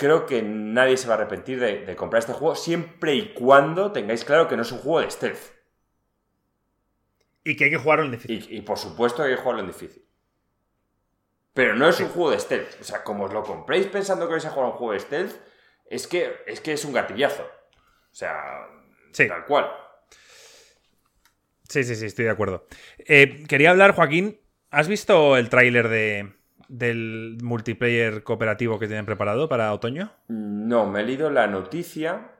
creo 0.00 0.24
que 0.24 0.40
nadie 0.42 0.96
se 0.96 1.06
va 1.06 1.14
a 1.14 1.16
arrepentir 1.18 1.60
de, 1.60 1.84
de 1.84 1.94
comprar 1.94 2.20
este 2.20 2.32
juego 2.32 2.56
siempre 2.56 3.14
y 3.14 3.34
cuando 3.34 3.92
tengáis 3.92 4.24
claro 4.24 4.48
que 4.48 4.56
no 4.56 4.62
es 4.62 4.72
un 4.72 4.78
juego 4.78 5.02
de 5.02 5.10
stealth. 5.10 5.38
Y 7.44 7.54
que 7.56 7.64
hay 7.64 7.70
que 7.70 7.76
jugarlo 7.76 8.06
en 8.06 8.12
difícil. 8.12 8.46
Y, 8.50 8.56
y 8.56 8.60
por 8.62 8.78
supuesto 8.78 9.22
que 9.22 9.28
hay 9.28 9.36
que 9.36 9.40
jugarlo 9.42 9.60
en 9.60 9.66
difícil. 9.68 10.02
Pero 11.52 11.74
no 11.74 11.86
es 11.88 12.00
un 12.00 12.08
juego 12.08 12.30
de 12.30 12.40
stealth. 12.40 12.80
O 12.80 12.84
sea, 12.84 13.04
como 13.04 13.24
os 13.24 13.32
lo 13.32 13.42
compréis 13.42 13.86
pensando 13.88 14.26
que 14.26 14.32
vais 14.32 14.44
a 14.46 14.50
jugar 14.50 14.70
un 14.70 14.76
juego 14.76 14.92
de 14.94 15.00
stealth, 15.00 15.36
es 15.86 16.06
que 16.06 16.32
es, 16.46 16.60
que 16.60 16.72
es 16.72 16.84
un 16.84 16.92
gatillazo. 16.94 17.42
O 17.42 18.14
sea, 18.14 18.66
Sí. 19.12 19.28
tal 19.28 19.44
cual. 19.44 19.70
Sí, 21.68 21.84
sí, 21.84 21.94
sí, 21.94 22.06
estoy 22.06 22.24
de 22.24 22.30
acuerdo. 22.30 22.66
Eh, 22.98 23.44
quería 23.48 23.70
hablar, 23.70 23.94
Joaquín. 23.94 24.40
¿Has 24.70 24.88
visto 24.88 25.36
el 25.36 25.48
tráiler 25.50 25.88
de, 25.88 26.32
del 26.70 27.38
multiplayer 27.42 28.22
cooperativo 28.22 28.78
que 28.78 28.86
tienen 28.86 29.06
preparado 29.06 29.48
para 29.48 29.72
otoño? 29.72 30.12
No, 30.28 30.86
me 30.86 31.00
he 31.00 31.04
leído 31.04 31.28
la 31.30 31.46
noticia 31.46 32.30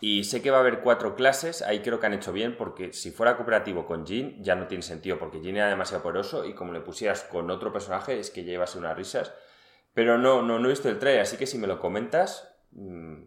y 0.00 0.24
sé 0.24 0.42
que 0.42 0.50
va 0.50 0.58
a 0.58 0.60
haber 0.60 0.80
cuatro 0.80 1.14
clases. 1.14 1.62
Ahí 1.62 1.80
creo 1.80 2.00
que 2.00 2.06
han 2.06 2.14
hecho 2.14 2.32
bien 2.32 2.56
porque 2.56 2.92
si 2.92 3.10
fuera 3.10 3.36
cooperativo 3.36 3.86
con 3.86 4.06
Jin 4.06 4.42
ya 4.42 4.54
no 4.54 4.66
tiene 4.66 4.82
sentido 4.82 5.18
porque 5.18 5.40
Jin 5.40 5.56
era 5.56 5.68
demasiado 5.68 6.02
poderoso 6.02 6.44
y 6.44 6.54
como 6.54 6.72
le 6.72 6.80
pusieras 6.80 7.22
con 7.24 7.50
otro 7.50 7.72
personaje 7.72 8.18
es 8.18 8.30
que 8.30 8.44
llevas 8.44 8.76
unas 8.76 8.96
risas. 8.96 9.32
Pero 9.94 10.18
no, 10.18 10.42
no, 10.42 10.58
no 10.58 10.66
he 10.66 10.70
visto 10.70 10.88
el 10.88 10.98
trailer, 10.98 11.22
así 11.22 11.36
que 11.36 11.46
si 11.46 11.58
me 11.58 11.66
lo 11.66 11.78
comentas... 11.78 12.54
mm, 12.72 13.24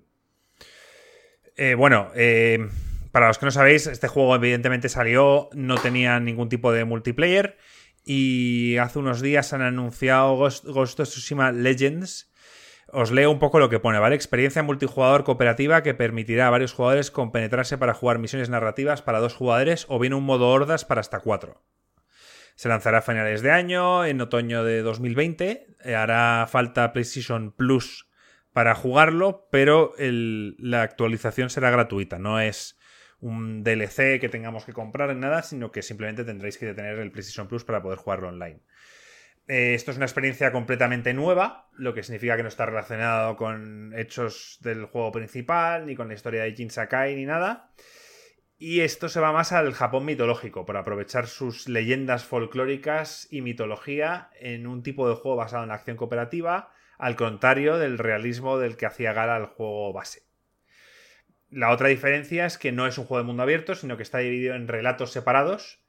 Eh, 1.58 1.76
bueno, 1.76 2.12
eh, 2.16 2.68
para 3.12 3.28
los 3.28 3.38
que 3.38 3.46
no 3.46 3.52
sabéis, 3.52 3.88
este 3.88 4.08
juego 4.08 4.36
evidentemente 4.36 4.90
salió, 4.90 5.50
no 5.54 5.76
tenía 5.78 6.20
ningún 6.20 6.50
tipo 6.50 6.72
de 6.74 6.84
multiplayer 6.84 7.58
y 8.06 8.78
hace 8.78 9.00
unos 9.00 9.22
días 9.22 9.52
han 9.52 9.64
anunciado 9.64 10.36
Ghost, 10.36 10.66
of 10.68 10.94
Tsushima 10.94 11.52
Legends. 11.52 12.32
Os 12.88 13.12
leo 13.12 13.32
un 13.32 13.40
poco 13.40 13.60
lo 13.60 13.68
que 13.68 13.80
pone, 13.80 13.98
¿vale? 13.98 14.16
Experiencia 14.16 14.62
multijugador 14.62 15.24
cooperativa 15.24 15.82
que 15.82 15.96
permitirá 15.96 16.48
a 16.48 16.52
varios 16.52 16.72
jugadores 16.72 17.10
compenetrarse 17.10 17.80
para 17.80 17.96
jugar 17.96 18.20
misiones 18.20 18.50
narrativas 18.50 19.02
para 19.02 19.20
dos 19.20 19.34
jugadores 19.34 19.86
o 19.90 19.98
bien 19.98 20.14
un 20.14 20.24
modo 20.24 20.50
hordas 20.50 20.86
para 20.86 21.02
hasta 21.02 21.20
cuatro. 21.20 21.64
Se 22.56 22.70
lanzará 22.70 23.00
a 23.00 23.02
finales 23.02 23.42
de 23.42 23.52
año, 23.52 24.06
en 24.06 24.22
otoño 24.22 24.64
de 24.64 24.82
2020. 24.82 25.76
Eh, 25.84 25.96
hará 25.96 26.48
falta 26.50 26.94
PlayStation 26.94 27.52
Plus 27.52 28.08
para 28.54 28.76
jugarlo, 28.76 29.50
pero 29.52 29.94
la 29.98 30.84
actualización 30.84 31.50
será 31.50 31.72
gratuita. 31.72 32.20
No 32.20 32.40
es 32.40 32.75
un 33.26 33.64
DLC 33.64 34.20
que 34.20 34.30
tengamos 34.30 34.66
que 34.66 34.74
comprar 34.74 35.10
en 35.10 35.20
nada, 35.20 35.42
sino 35.42 35.72
que 35.72 35.82
simplemente 35.82 36.24
tendréis 36.24 36.60
que 36.60 36.74
tener 36.76 37.00
el 37.00 37.12
PlayStation 37.12 37.48
Plus 37.48 37.64
para 37.64 37.82
poder 37.82 37.98
jugarlo 37.98 38.28
online. 38.28 38.62
Eh, 39.48 39.74
esto 39.74 39.90
es 39.90 39.98
una 39.98 40.06
experiencia 40.06 40.52
completamente 40.52 41.12
nueva, 41.14 41.68
lo 41.74 41.96
que 41.96 42.04
significa 42.04 42.38
que 42.38 42.44
no 42.44 42.50
está 42.50 42.68
relacionado 42.68 43.36
con 43.36 43.94
hechos 43.98 44.60
del 44.62 44.86
juego 44.86 45.12
principal, 45.12 45.88
ni 45.88 45.96
con 45.96 46.08
la 46.08 46.14
historia 46.14 46.44
de 46.44 46.54
Jin 46.54 46.70
Sakai, 46.70 47.16
ni 47.16 47.26
nada. 47.26 47.72
Y 48.58 48.82
esto 48.82 49.10
se 49.10 49.20
va 49.20 49.32
más 49.32 49.52
al 49.52 49.74
Japón 49.74 50.06
mitológico, 50.06 50.66
por 50.66 50.78
aprovechar 50.78 51.26
sus 51.26 51.68
leyendas 51.68 52.26
folclóricas 52.26 53.28
y 53.32 53.42
mitología 53.42 54.30
en 54.40 54.68
un 54.68 54.84
tipo 54.84 55.10
de 55.10 55.16
juego 55.16 55.38
basado 55.38 55.64
en 55.64 55.70
la 55.70 55.76
acción 55.76 55.98
cooperativa, 55.98 56.72
al 57.00 57.16
contrario 57.16 57.80
del 57.80 57.98
realismo 57.98 58.60
del 58.60 58.78
que 58.78 58.86
hacía 58.86 59.14
gala 59.14 59.38
el 59.38 59.46
juego 59.46 59.94
base. 59.94 60.26
La 61.50 61.72
otra 61.72 61.90
diferencia 61.90 62.46
es 62.46 62.58
que 62.58 62.72
no 62.72 62.88
es 62.88 62.98
un 62.98 63.06
juego 63.06 63.24
de 63.24 63.28
mundo 63.28 63.44
abierto, 63.44 63.76
sino 63.76 63.98
que 63.98 64.04
está 64.04 64.20
dividido 64.20 64.56
en 64.56 64.68
relatos 64.68 65.12
separados, 65.12 65.86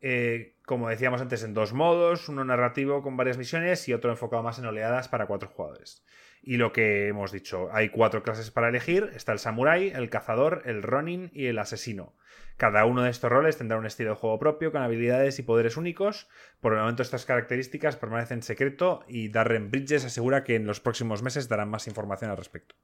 eh, 0.00 0.54
como 0.64 0.88
decíamos 0.88 1.20
antes, 1.20 1.42
en 1.42 1.54
dos 1.54 1.72
modos, 1.72 2.28
uno 2.28 2.44
narrativo 2.44 3.02
con 3.02 3.16
varias 3.16 3.38
misiones 3.38 3.88
y 3.88 3.94
otro 3.94 4.10
enfocado 4.10 4.42
más 4.42 4.58
en 4.58 4.66
oleadas 4.66 5.08
para 5.08 5.26
cuatro 5.26 5.48
jugadores. 5.48 6.04
Y 6.40 6.56
lo 6.56 6.72
que 6.72 7.08
hemos 7.08 7.32
dicho, 7.32 7.68
hay 7.72 7.88
cuatro 7.88 8.22
clases 8.22 8.50
para 8.50 8.68
elegir, 8.68 9.10
está 9.14 9.32
el 9.32 9.38
samurái, 9.38 9.88
el 9.88 10.08
cazador, 10.08 10.62
el 10.66 10.82
ronin 10.82 11.30
y 11.32 11.46
el 11.46 11.58
asesino. 11.58 12.14
Cada 12.56 12.84
uno 12.84 13.02
de 13.02 13.10
estos 13.10 13.30
roles 13.30 13.56
tendrá 13.56 13.78
un 13.78 13.86
estilo 13.86 14.10
de 14.10 14.16
juego 14.16 14.38
propio 14.38 14.72
con 14.72 14.82
habilidades 14.82 15.38
y 15.38 15.42
poderes 15.42 15.76
únicos. 15.76 16.28
Por 16.60 16.72
el 16.72 16.80
momento 16.80 17.02
estas 17.02 17.24
características 17.24 17.96
permanecen 17.96 18.38
en 18.38 18.42
secreto 18.42 19.04
y 19.08 19.28
Darren 19.28 19.70
Bridges 19.70 20.04
asegura 20.04 20.44
que 20.44 20.56
en 20.56 20.66
los 20.66 20.80
próximos 20.80 21.22
meses 21.22 21.48
darán 21.48 21.70
más 21.70 21.86
información 21.86 22.30
al 22.30 22.36
respecto. 22.36 22.74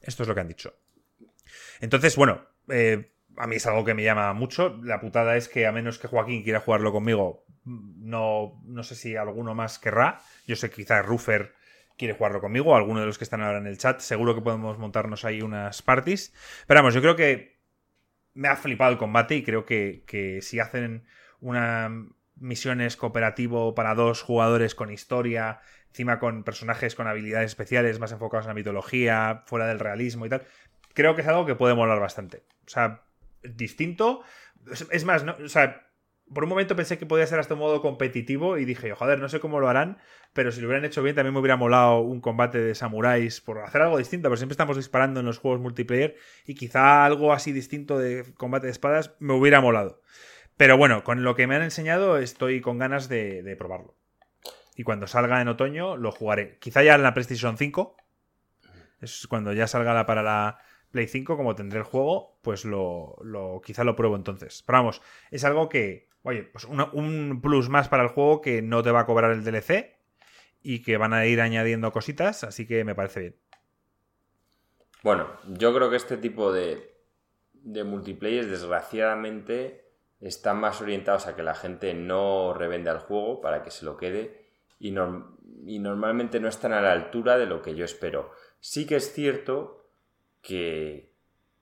Esto 0.00 0.22
es 0.22 0.28
lo 0.28 0.34
que 0.34 0.40
han 0.40 0.48
dicho. 0.48 0.74
Entonces, 1.84 2.16
bueno, 2.16 2.40
eh, 2.70 3.12
a 3.36 3.46
mí 3.46 3.56
es 3.56 3.66
algo 3.66 3.84
que 3.84 3.92
me 3.92 4.02
llama 4.02 4.32
mucho. 4.32 4.80
La 4.82 5.00
putada 5.00 5.36
es 5.36 5.48
que 5.48 5.66
a 5.66 5.72
menos 5.72 5.98
que 5.98 6.08
Joaquín 6.08 6.42
quiera 6.42 6.60
jugarlo 6.60 6.92
conmigo, 6.92 7.44
no, 7.64 8.62
no 8.64 8.82
sé 8.82 8.94
si 8.94 9.16
alguno 9.16 9.54
más 9.54 9.78
querrá. 9.78 10.20
Yo 10.46 10.56
sé 10.56 10.70
que 10.70 10.76
quizá 10.76 11.02
Ruffer 11.02 11.52
quiere 11.98 12.14
jugarlo 12.14 12.40
conmigo, 12.40 12.74
alguno 12.74 13.00
de 13.00 13.06
los 13.06 13.18
que 13.18 13.24
están 13.24 13.42
ahora 13.42 13.58
en 13.58 13.66
el 13.66 13.76
chat. 13.76 14.00
Seguro 14.00 14.34
que 14.34 14.40
podemos 14.40 14.78
montarnos 14.78 15.26
ahí 15.26 15.42
unas 15.42 15.82
parties. 15.82 16.32
Pero 16.66 16.78
vamos, 16.78 16.94
yo 16.94 17.02
creo 17.02 17.16
que 17.16 17.58
me 18.32 18.48
ha 18.48 18.56
flipado 18.56 18.92
el 18.92 18.98
combate 18.98 19.36
y 19.36 19.42
creo 19.42 19.66
que, 19.66 20.04
que 20.06 20.40
si 20.40 20.60
hacen 20.60 21.04
una 21.40 21.90
misiones 22.36 22.96
cooperativo 22.96 23.74
para 23.74 23.94
dos 23.94 24.22
jugadores 24.22 24.74
con 24.74 24.90
historia, 24.90 25.60
encima 25.88 26.18
con 26.18 26.44
personajes 26.44 26.94
con 26.94 27.06
habilidades 27.06 27.52
especiales 27.52 28.00
más 28.00 28.10
enfocados 28.10 28.46
en 28.46 28.48
la 28.48 28.54
mitología, 28.54 29.44
fuera 29.46 29.66
del 29.66 29.78
realismo 29.78 30.26
y 30.26 30.30
tal, 30.30 30.42
creo 30.94 31.14
que 31.14 31.22
es 31.22 31.28
algo 31.28 31.46
que 31.46 31.54
puede 31.54 31.74
molar 31.74 32.00
bastante. 32.00 32.44
O 32.66 32.70
sea, 32.70 33.02
distinto. 33.42 34.22
Es, 34.90 35.04
más, 35.04 35.24
no, 35.24 35.36
o 35.44 35.48
sea, 35.48 35.88
por 36.32 36.44
un 36.44 36.50
momento 36.50 36.74
pensé 36.74 36.96
que 36.96 37.06
podía 37.06 37.26
ser 37.26 37.38
hasta 37.38 37.54
un 37.54 37.60
modo 37.60 37.82
competitivo 37.82 38.56
y 38.56 38.64
dije, 38.64 38.94
joder, 38.94 39.18
no 39.18 39.28
sé 39.28 39.40
cómo 39.40 39.60
lo 39.60 39.68
harán, 39.68 39.98
pero 40.32 40.52
si 40.52 40.60
lo 40.60 40.68
hubieran 40.68 40.84
hecho 40.84 41.02
bien 41.02 41.14
también 41.14 41.34
me 41.34 41.40
hubiera 41.40 41.56
molado 41.56 42.00
un 42.00 42.20
combate 42.20 42.58
de 42.58 42.74
samuráis 42.74 43.40
por 43.40 43.58
hacer 43.58 43.82
algo 43.82 43.98
distinto, 43.98 44.28
porque 44.28 44.38
siempre 44.38 44.54
estamos 44.54 44.76
disparando 44.76 45.20
en 45.20 45.26
los 45.26 45.38
juegos 45.38 45.60
multiplayer 45.60 46.16
y 46.46 46.54
quizá 46.54 47.04
algo 47.04 47.32
así 47.32 47.52
distinto 47.52 47.98
de 47.98 48.24
combate 48.34 48.66
de 48.66 48.72
espadas 48.72 49.14
me 49.18 49.34
hubiera 49.34 49.60
molado. 49.60 50.00
Pero 50.56 50.78
bueno, 50.78 51.04
con 51.04 51.24
lo 51.24 51.34
que 51.34 51.46
me 51.46 51.56
han 51.56 51.62
enseñado 51.62 52.16
estoy 52.16 52.60
con 52.60 52.78
ganas 52.78 53.08
de, 53.08 53.42
de 53.42 53.56
probarlo. 53.56 53.94
Y 54.76 54.82
cuando 54.82 55.06
salga 55.06 55.40
en 55.40 55.48
otoño 55.48 55.96
lo 55.96 56.10
jugaré. 56.10 56.58
Quizá 56.58 56.82
ya 56.82 56.94
en 56.94 57.02
la 57.02 57.12
PlayStation 57.12 57.58
5. 57.58 57.96
Es 59.00 59.26
cuando 59.28 59.52
ya 59.52 59.66
salga 59.66 59.94
la 59.94 60.06
para 60.06 60.22
la 60.22 60.58
Play 60.94 61.08
5, 61.08 61.36
como 61.36 61.56
tendré 61.56 61.80
el 61.80 61.84
juego, 61.84 62.38
pues 62.40 62.64
lo, 62.64 63.16
lo 63.24 63.60
quizá 63.64 63.82
lo 63.82 63.96
pruebo 63.96 64.14
entonces. 64.14 64.62
Pero 64.64 64.78
vamos, 64.78 65.02
es 65.32 65.42
algo 65.42 65.68
que, 65.68 66.08
oye, 66.22 66.44
pues 66.44 66.66
un 66.66 67.40
plus 67.42 67.68
más 67.68 67.88
para 67.88 68.04
el 68.04 68.10
juego 68.10 68.40
que 68.40 68.62
no 68.62 68.80
te 68.84 68.92
va 68.92 69.00
a 69.00 69.06
cobrar 69.06 69.32
el 69.32 69.42
DLC 69.42 69.96
y 70.62 70.82
que 70.82 70.96
van 70.96 71.12
a 71.12 71.26
ir 71.26 71.40
añadiendo 71.40 71.90
cositas, 71.90 72.44
así 72.44 72.64
que 72.64 72.84
me 72.84 72.94
parece 72.94 73.20
bien. 73.20 73.36
Bueno, 75.02 75.26
yo 75.48 75.74
creo 75.74 75.90
que 75.90 75.96
este 75.96 76.16
tipo 76.16 76.52
de, 76.52 76.94
de 77.54 77.82
multiplayer, 77.82 78.46
desgraciadamente, 78.46 79.90
están 80.20 80.60
más 80.60 80.80
orientados 80.80 81.26
a 81.26 81.34
que 81.34 81.42
la 81.42 81.56
gente 81.56 81.92
no 81.92 82.54
revenda 82.54 82.92
el 82.92 82.98
juego 82.98 83.40
para 83.40 83.64
que 83.64 83.72
se 83.72 83.84
lo 83.84 83.96
quede 83.96 84.46
y, 84.78 84.94
y 85.66 85.78
normalmente 85.80 86.38
no 86.38 86.46
están 86.46 86.72
a 86.72 86.80
la 86.80 86.92
altura 86.92 87.36
de 87.36 87.46
lo 87.46 87.62
que 87.62 87.74
yo 87.74 87.84
espero. 87.84 88.30
Sí 88.60 88.86
que 88.86 88.94
es 88.94 89.12
cierto 89.12 89.83
que 90.44 91.12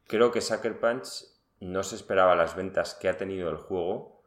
creo 0.06 0.30
que 0.30 0.42
Sucker 0.42 0.78
Punch 0.78 1.24
no 1.60 1.82
se 1.82 1.96
esperaba 1.96 2.34
las 2.34 2.54
ventas 2.56 2.94
que 2.94 3.08
ha 3.08 3.16
tenido 3.16 3.48
el 3.48 3.56
juego 3.56 4.22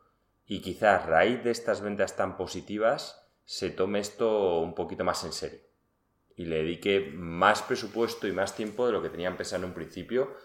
y 0.48 0.62
quizás 0.62 1.04
a 1.04 1.06
raíz 1.06 1.44
de 1.44 1.52
estas 1.52 1.82
ventas 1.82 2.16
tan 2.16 2.38
positivas 2.38 3.30
se 3.44 3.70
tome 3.70 4.00
esto 4.00 4.60
un 4.62 4.74
poquito 4.74 5.04
más 5.04 5.24
en 5.26 5.34
serio 5.34 5.60
y 6.36 6.46
le 6.46 6.58
dedique 6.58 7.12
más 7.14 7.62
presupuesto 7.62 8.28
y 8.28 8.32
más 8.32 8.56
tiempo 8.56 8.86
de 8.86 8.94
lo 8.94 9.02
que 9.02 9.10
tenían 9.10 9.38
pensado 9.38 9.64
en 9.64 9.70
un 9.70 9.76
principio 9.76 10.36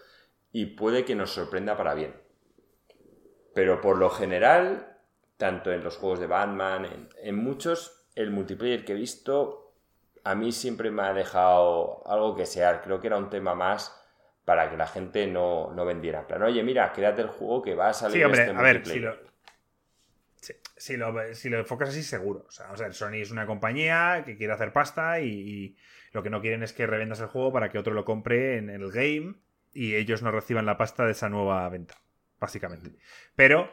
y 0.51 0.67
puede 0.67 1.05
que 1.05 1.15
nos 1.15 1.31
sorprenda 1.31 1.77
para 1.77 1.93
bien. 1.93 2.13
Pero 3.53 3.81
por 3.81 3.97
lo 3.97 4.09
general, 4.09 4.97
tanto 5.37 5.71
en 5.71 5.83
los 5.83 5.97
juegos 5.97 6.19
de 6.19 6.27
Batman, 6.27 7.09
en, 7.17 7.35
muchos, 7.35 8.05
el 8.15 8.31
multiplayer 8.31 8.85
que 8.85 8.93
he 8.93 8.95
visto 8.95 9.73
a 10.23 10.35
mí 10.35 10.51
siempre 10.51 10.91
me 10.91 11.03
ha 11.03 11.13
dejado 11.13 12.03
algo 12.07 12.35
que 12.35 12.45
sea. 12.45 12.81
Creo 12.81 12.99
que 12.99 13.07
era 13.07 13.17
un 13.17 13.29
tema 13.29 13.55
más 13.55 14.00
para 14.45 14.69
que 14.69 14.77
la 14.77 14.87
gente 14.87 15.27
no, 15.27 15.73
vendiera. 15.85 16.27
plan, 16.27 16.43
oye, 16.43 16.63
mira, 16.63 16.93
quédate 16.93 17.21
el 17.21 17.27
juego 17.27 17.61
que 17.61 17.75
va 17.75 17.89
a 17.89 17.93
salir. 17.93 18.17
Sí, 18.17 18.23
hombre, 18.23 18.41
este 18.41 18.55
a 18.55 18.61
ver, 18.61 18.85
si 18.85 18.99
lo, 20.97 21.33
si, 21.33 21.49
lo, 21.49 21.59
enfocas 21.59 21.89
así, 21.89 22.03
seguro. 22.03 22.45
O 22.47 22.51
sea, 22.51 22.73
Sony 22.91 23.15
es 23.15 23.31
una 23.31 23.45
compañía 23.45 24.23
que 24.25 24.35
quiere 24.35 24.53
hacer 24.53 24.73
pasta 24.73 25.21
y, 25.21 25.77
lo 26.11 26.23
que 26.23 26.29
no 26.29 26.41
quieren 26.41 26.63
es 26.63 26.73
que 26.73 26.87
revendas 26.87 27.21
el 27.21 27.27
juego 27.27 27.53
para 27.53 27.69
que 27.69 27.77
otro 27.77 27.93
lo 27.93 28.03
compre 28.03 28.57
en 28.57 28.69
el 28.69 28.91
game 28.91 29.35
y 29.73 29.95
ellos 29.95 30.21
no 30.21 30.31
reciban 30.31 30.65
la 30.65 30.77
pasta 30.77 31.05
de 31.05 31.13
esa 31.13 31.29
nueva 31.29 31.69
venta, 31.69 31.95
básicamente. 32.37 32.91
Pero 33.35 33.71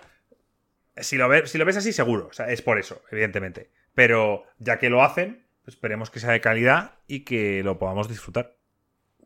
si 0.96 1.16
lo, 1.16 1.28
ves, 1.28 1.50
si 1.50 1.58
lo 1.58 1.64
ves 1.64 1.78
así, 1.78 1.92
seguro. 1.92 2.28
O 2.28 2.32
sea, 2.32 2.50
es 2.50 2.62
por 2.62 2.78
eso, 2.78 3.02
evidentemente. 3.10 3.72
Pero 3.94 4.44
ya 4.58 4.78
que 4.78 4.90
lo 4.90 5.02
hacen, 5.02 5.46
pues 5.64 5.74
esperemos 5.74 6.10
que 6.10 6.20
sea 6.20 6.30
de 6.30 6.40
calidad 6.40 7.00
y 7.08 7.24
que 7.24 7.64
lo 7.64 7.78
podamos 7.78 8.08
disfrutar. 8.08 8.57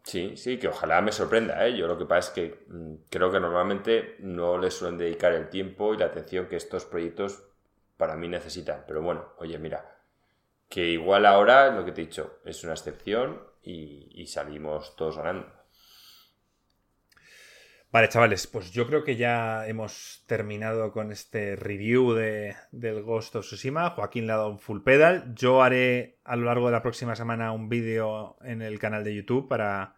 Sí, 0.04 0.36
sí, 0.36 0.58
que 0.58 0.68
ojalá 0.68 1.00
me 1.00 1.12
sorprenda. 1.12 1.66
¿eh? 1.66 1.76
Yo 1.76 1.86
lo 1.86 1.96
que 1.98 2.06
pasa 2.06 2.28
es 2.28 2.34
que 2.34 2.64
mm, 2.68 2.94
creo 3.10 3.30
que 3.30 3.40
normalmente 3.40 4.16
no 4.20 4.58
les 4.58 4.74
suelen 4.74 4.98
dedicar 4.98 5.32
el 5.32 5.48
tiempo 5.48 5.94
y 5.94 5.98
la 5.98 6.06
atención 6.06 6.46
que 6.48 6.56
estos 6.56 6.84
proyectos 6.84 7.44
para 7.96 8.16
mí 8.16 8.28
necesitan. 8.28 8.84
Pero 8.86 9.02
bueno, 9.02 9.32
oye, 9.38 9.58
mira, 9.58 9.98
que 10.68 10.86
igual 10.88 11.26
ahora, 11.26 11.70
lo 11.70 11.84
que 11.84 11.92
te 11.92 12.02
he 12.02 12.06
dicho, 12.06 12.40
es 12.44 12.64
una 12.64 12.74
excepción 12.74 13.42
y 13.62 14.26
salimos 14.26 14.96
todos 14.96 15.16
ganando. 15.18 15.61
Vale, 17.92 18.08
chavales, 18.08 18.46
pues 18.46 18.70
yo 18.72 18.86
creo 18.86 19.04
que 19.04 19.16
ya 19.16 19.66
hemos 19.68 20.24
terminado 20.26 20.92
con 20.92 21.12
este 21.12 21.56
review 21.56 22.14
de, 22.14 22.56
del 22.70 23.02
Ghost 23.02 23.36
of 23.36 23.44
Tsushima. 23.44 23.90
Joaquín 23.90 24.26
le 24.26 24.32
ha 24.32 24.36
dado 24.36 24.48
un 24.48 24.58
full 24.58 24.80
pedal. 24.80 25.34
Yo 25.34 25.62
haré 25.62 26.16
a 26.24 26.36
lo 26.36 26.46
largo 26.46 26.64
de 26.64 26.72
la 26.72 26.80
próxima 26.80 27.14
semana 27.16 27.52
un 27.52 27.68
vídeo 27.68 28.38
en 28.44 28.62
el 28.62 28.78
canal 28.78 29.04
de 29.04 29.14
YouTube 29.14 29.46
para, 29.46 29.96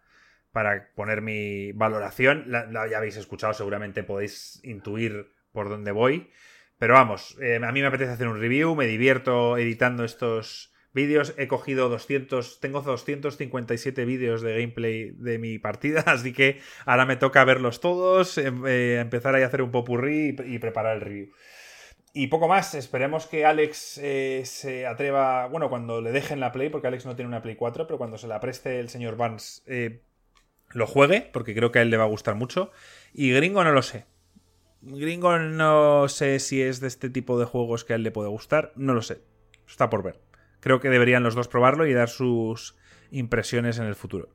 para 0.51 0.89
poner 0.93 1.21
mi 1.21 1.71
valoración. 1.71 2.43
La, 2.47 2.67
ya 2.89 2.97
habéis 2.97 3.15
escuchado, 3.15 3.53
seguramente 3.53 4.03
podéis 4.03 4.59
intuir 4.65 5.31
por 5.53 5.69
dónde 5.69 5.93
voy. 5.93 6.29
Pero 6.77 6.95
vamos, 6.95 7.37
eh, 7.41 7.61
a 7.63 7.71
mí 7.71 7.79
me 7.79 7.87
apetece 7.87 8.11
hacer 8.11 8.27
un 8.27 8.41
review, 8.41 8.75
me 8.75 8.87
divierto 8.87 9.57
editando 9.57 10.03
estos 10.03 10.74
vídeos. 10.95 11.35
He 11.37 11.47
cogido 11.47 11.89
200, 11.89 12.59
tengo 12.59 12.81
257 12.81 14.05
vídeos 14.05 14.41
de 14.41 14.53
gameplay 14.59 15.11
de 15.11 15.37
mi 15.37 15.59
partida, 15.59 15.99
así 16.07 16.33
que 16.33 16.59
ahora 16.87 17.05
me 17.05 17.17
toca 17.17 17.45
verlos 17.45 17.79
todos, 17.79 18.39
em, 18.39 18.65
eh, 18.65 18.99
empezar 18.99 19.35
a 19.35 19.45
hacer 19.45 19.61
un 19.61 19.69
popurrí 19.69 20.35
y, 20.43 20.57
preparar 20.57 20.95
el 20.95 21.01
review. 21.01 21.29
Y 22.13 22.27
poco 22.27 22.47
más, 22.47 22.73
esperemos 22.73 23.27
que 23.27 23.45
Alex 23.45 23.99
eh, 24.01 24.43
se 24.45 24.87
atreva, 24.87 25.47
bueno, 25.47 25.69
cuando 25.69 26.01
le 26.01 26.13
dejen 26.13 26.39
la 26.39 26.53
Play, 26.53 26.69
porque 26.69 26.87
Alex 26.87 27.05
no 27.05 27.15
tiene 27.15 27.27
una 27.27 27.41
Play 27.41 27.57
4, 27.57 27.85
pero 27.85 27.97
cuando 27.97 28.17
se 28.17 28.27
la 28.27 28.39
preste 28.39 28.79
el 28.79 28.87
señor 28.87 29.17
Vance, 29.17 29.61
eh, 29.67 30.01
lo 30.71 30.87
juegue, 30.87 31.29
porque 31.33 31.53
creo 31.53 31.71
que 31.71 31.79
a 31.79 31.81
él 31.81 31.89
le 31.89 31.97
va 31.97 32.05
a 32.05 32.07
gustar 32.07 32.35
mucho. 32.35 32.71
Y 33.13 33.31
Gringo 33.31 33.63
no 33.65 33.73
lo 33.73 33.81
sé. 33.81 34.05
Gringo 34.81 35.37
no 35.39 36.07
sé 36.07 36.39
si 36.39 36.61
es 36.61 36.79
de 36.79 36.87
este 36.87 37.09
tipo 37.09 37.37
de 37.37 37.45
juegos 37.45 37.83
que 37.83 37.93
a 37.93 37.95
él 37.97 38.03
le 38.03 38.11
puede 38.11 38.29
gustar, 38.29 38.71
no 38.75 38.93
lo 38.93 39.01
sé. 39.01 39.19
Está 39.67 39.89
por 39.89 40.03
ver. 40.03 40.19
Creo 40.65 40.79
que 40.79 40.89
deberían 40.89 41.21
los 41.21 41.35
dos 41.35 41.47
probarlo 41.47 41.85
y 41.85 41.93
dar 41.93 42.09
sus 42.09 42.75
impresiones 43.11 43.77
en 43.77 43.85
el 43.85 43.93
futuro. 43.93 44.29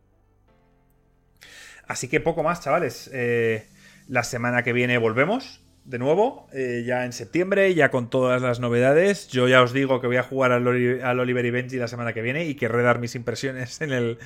Así 1.88 2.06
que 2.06 2.20
poco 2.20 2.44
más, 2.44 2.62
chavales. 2.62 3.10
Eh, 3.12 3.66
la 4.06 4.22
semana 4.22 4.62
que 4.62 4.72
viene 4.72 4.96
volvemos 4.96 5.60
de 5.84 5.98
nuevo, 5.98 6.46
eh, 6.52 6.84
ya 6.86 7.04
en 7.04 7.12
septiembre, 7.12 7.74
ya 7.74 7.90
con 7.90 8.10
todas 8.10 8.40
las 8.42 8.60
novedades. 8.60 9.26
Yo 9.26 9.48
ya 9.48 9.60
os 9.60 9.72
digo 9.72 10.00
que 10.00 10.06
voy 10.06 10.18
a 10.18 10.22
jugar 10.22 10.52
al, 10.52 10.68
Oliver 10.68 11.44
y 11.44 11.50
Benji 11.50 11.78
la 11.78 11.88
semana 11.88 12.12
que 12.12 12.22
viene 12.22 12.44
y 12.44 12.54
querré 12.54 12.84
dar 12.84 13.00
mis 13.00 13.16
impresiones 13.16 13.80
en 13.80 13.90
el, 13.90 14.18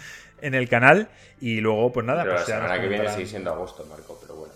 en 0.43 0.53
el 0.53 0.69
canal. 0.69 1.09
Y 1.41 1.63
luego, 1.63 1.91
pues 1.91 2.05
nada. 2.05 2.25
Pero 2.25 2.35
pues 2.35 2.47
la 2.51 2.57
semana 2.57 2.83
que 2.83 2.89
viene 2.89 3.09
sigue 3.09 3.25
siendo 3.25 3.51
agosto, 3.51 3.87
Marco, 3.87 4.19
pero 4.21 4.35
bueno. 4.35 4.53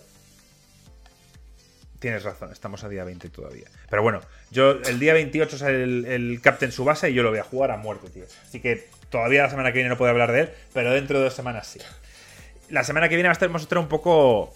Tienes 1.99 2.23
razón, 2.23 2.51
estamos 2.51 2.83
a 2.83 2.89
día 2.89 3.03
20 3.03 3.29
todavía. 3.29 3.67
Pero 3.89 4.01
bueno, 4.01 4.21
yo 4.51 4.71
el 4.71 4.99
día 4.99 5.13
28 5.13 5.57
sale 5.57 5.83
el, 5.83 6.05
el 6.05 6.41
Captain 6.41 6.71
Subasa 6.71 7.09
y 7.09 7.13
yo 7.13 7.23
lo 7.23 7.29
voy 7.29 7.39
a 7.39 7.43
jugar 7.43 7.71
a 7.71 7.77
muerte, 7.77 8.09
tío. 8.09 8.23
Así 8.47 8.61
que 8.61 8.87
todavía 9.09 9.43
la 9.43 9.49
semana 9.49 9.71
que 9.71 9.79
viene 9.79 9.89
no 9.89 9.97
puedo 9.97 10.11
hablar 10.11 10.31
de 10.31 10.41
él, 10.41 10.49
pero 10.73 10.93
dentro 10.93 11.17
de 11.17 11.25
dos 11.25 11.33
semanas 11.33 11.67
sí. 11.67 11.79
La 12.69 12.83
semana 12.83 13.09
que 13.09 13.15
viene 13.15 13.27
va 13.27 13.31
a 13.31 13.33
estar, 13.33 13.49
vamos 13.49 13.63
a 13.63 13.65
estar 13.65 13.77
un 13.79 13.87
poco. 13.87 14.53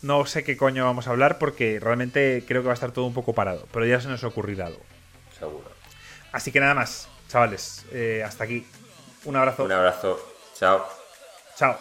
No 0.00 0.26
sé 0.26 0.42
qué 0.42 0.56
coño 0.56 0.84
vamos 0.84 1.06
a 1.06 1.10
hablar 1.10 1.38
porque 1.38 1.78
realmente 1.80 2.42
creo 2.48 2.62
que 2.62 2.66
va 2.66 2.72
a 2.72 2.74
estar 2.74 2.90
todo 2.90 3.04
un 3.04 3.14
poco 3.14 3.34
parado. 3.34 3.68
Pero 3.72 3.86
ya 3.86 4.00
se 4.00 4.08
nos 4.08 4.24
ocurrirá 4.24 4.66
algo. 4.66 4.80
Seguro. 5.38 5.70
Así 6.32 6.50
que 6.50 6.58
nada 6.58 6.74
más, 6.74 7.08
chavales. 7.28 7.84
Eh, 7.92 8.24
hasta 8.26 8.44
aquí. 8.44 8.66
Un 9.24 9.36
abrazo. 9.36 9.64
Un 9.64 9.72
abrazo. 9.72 10.18
Chao. 10.58 10.84
Chao. 11.56 11.78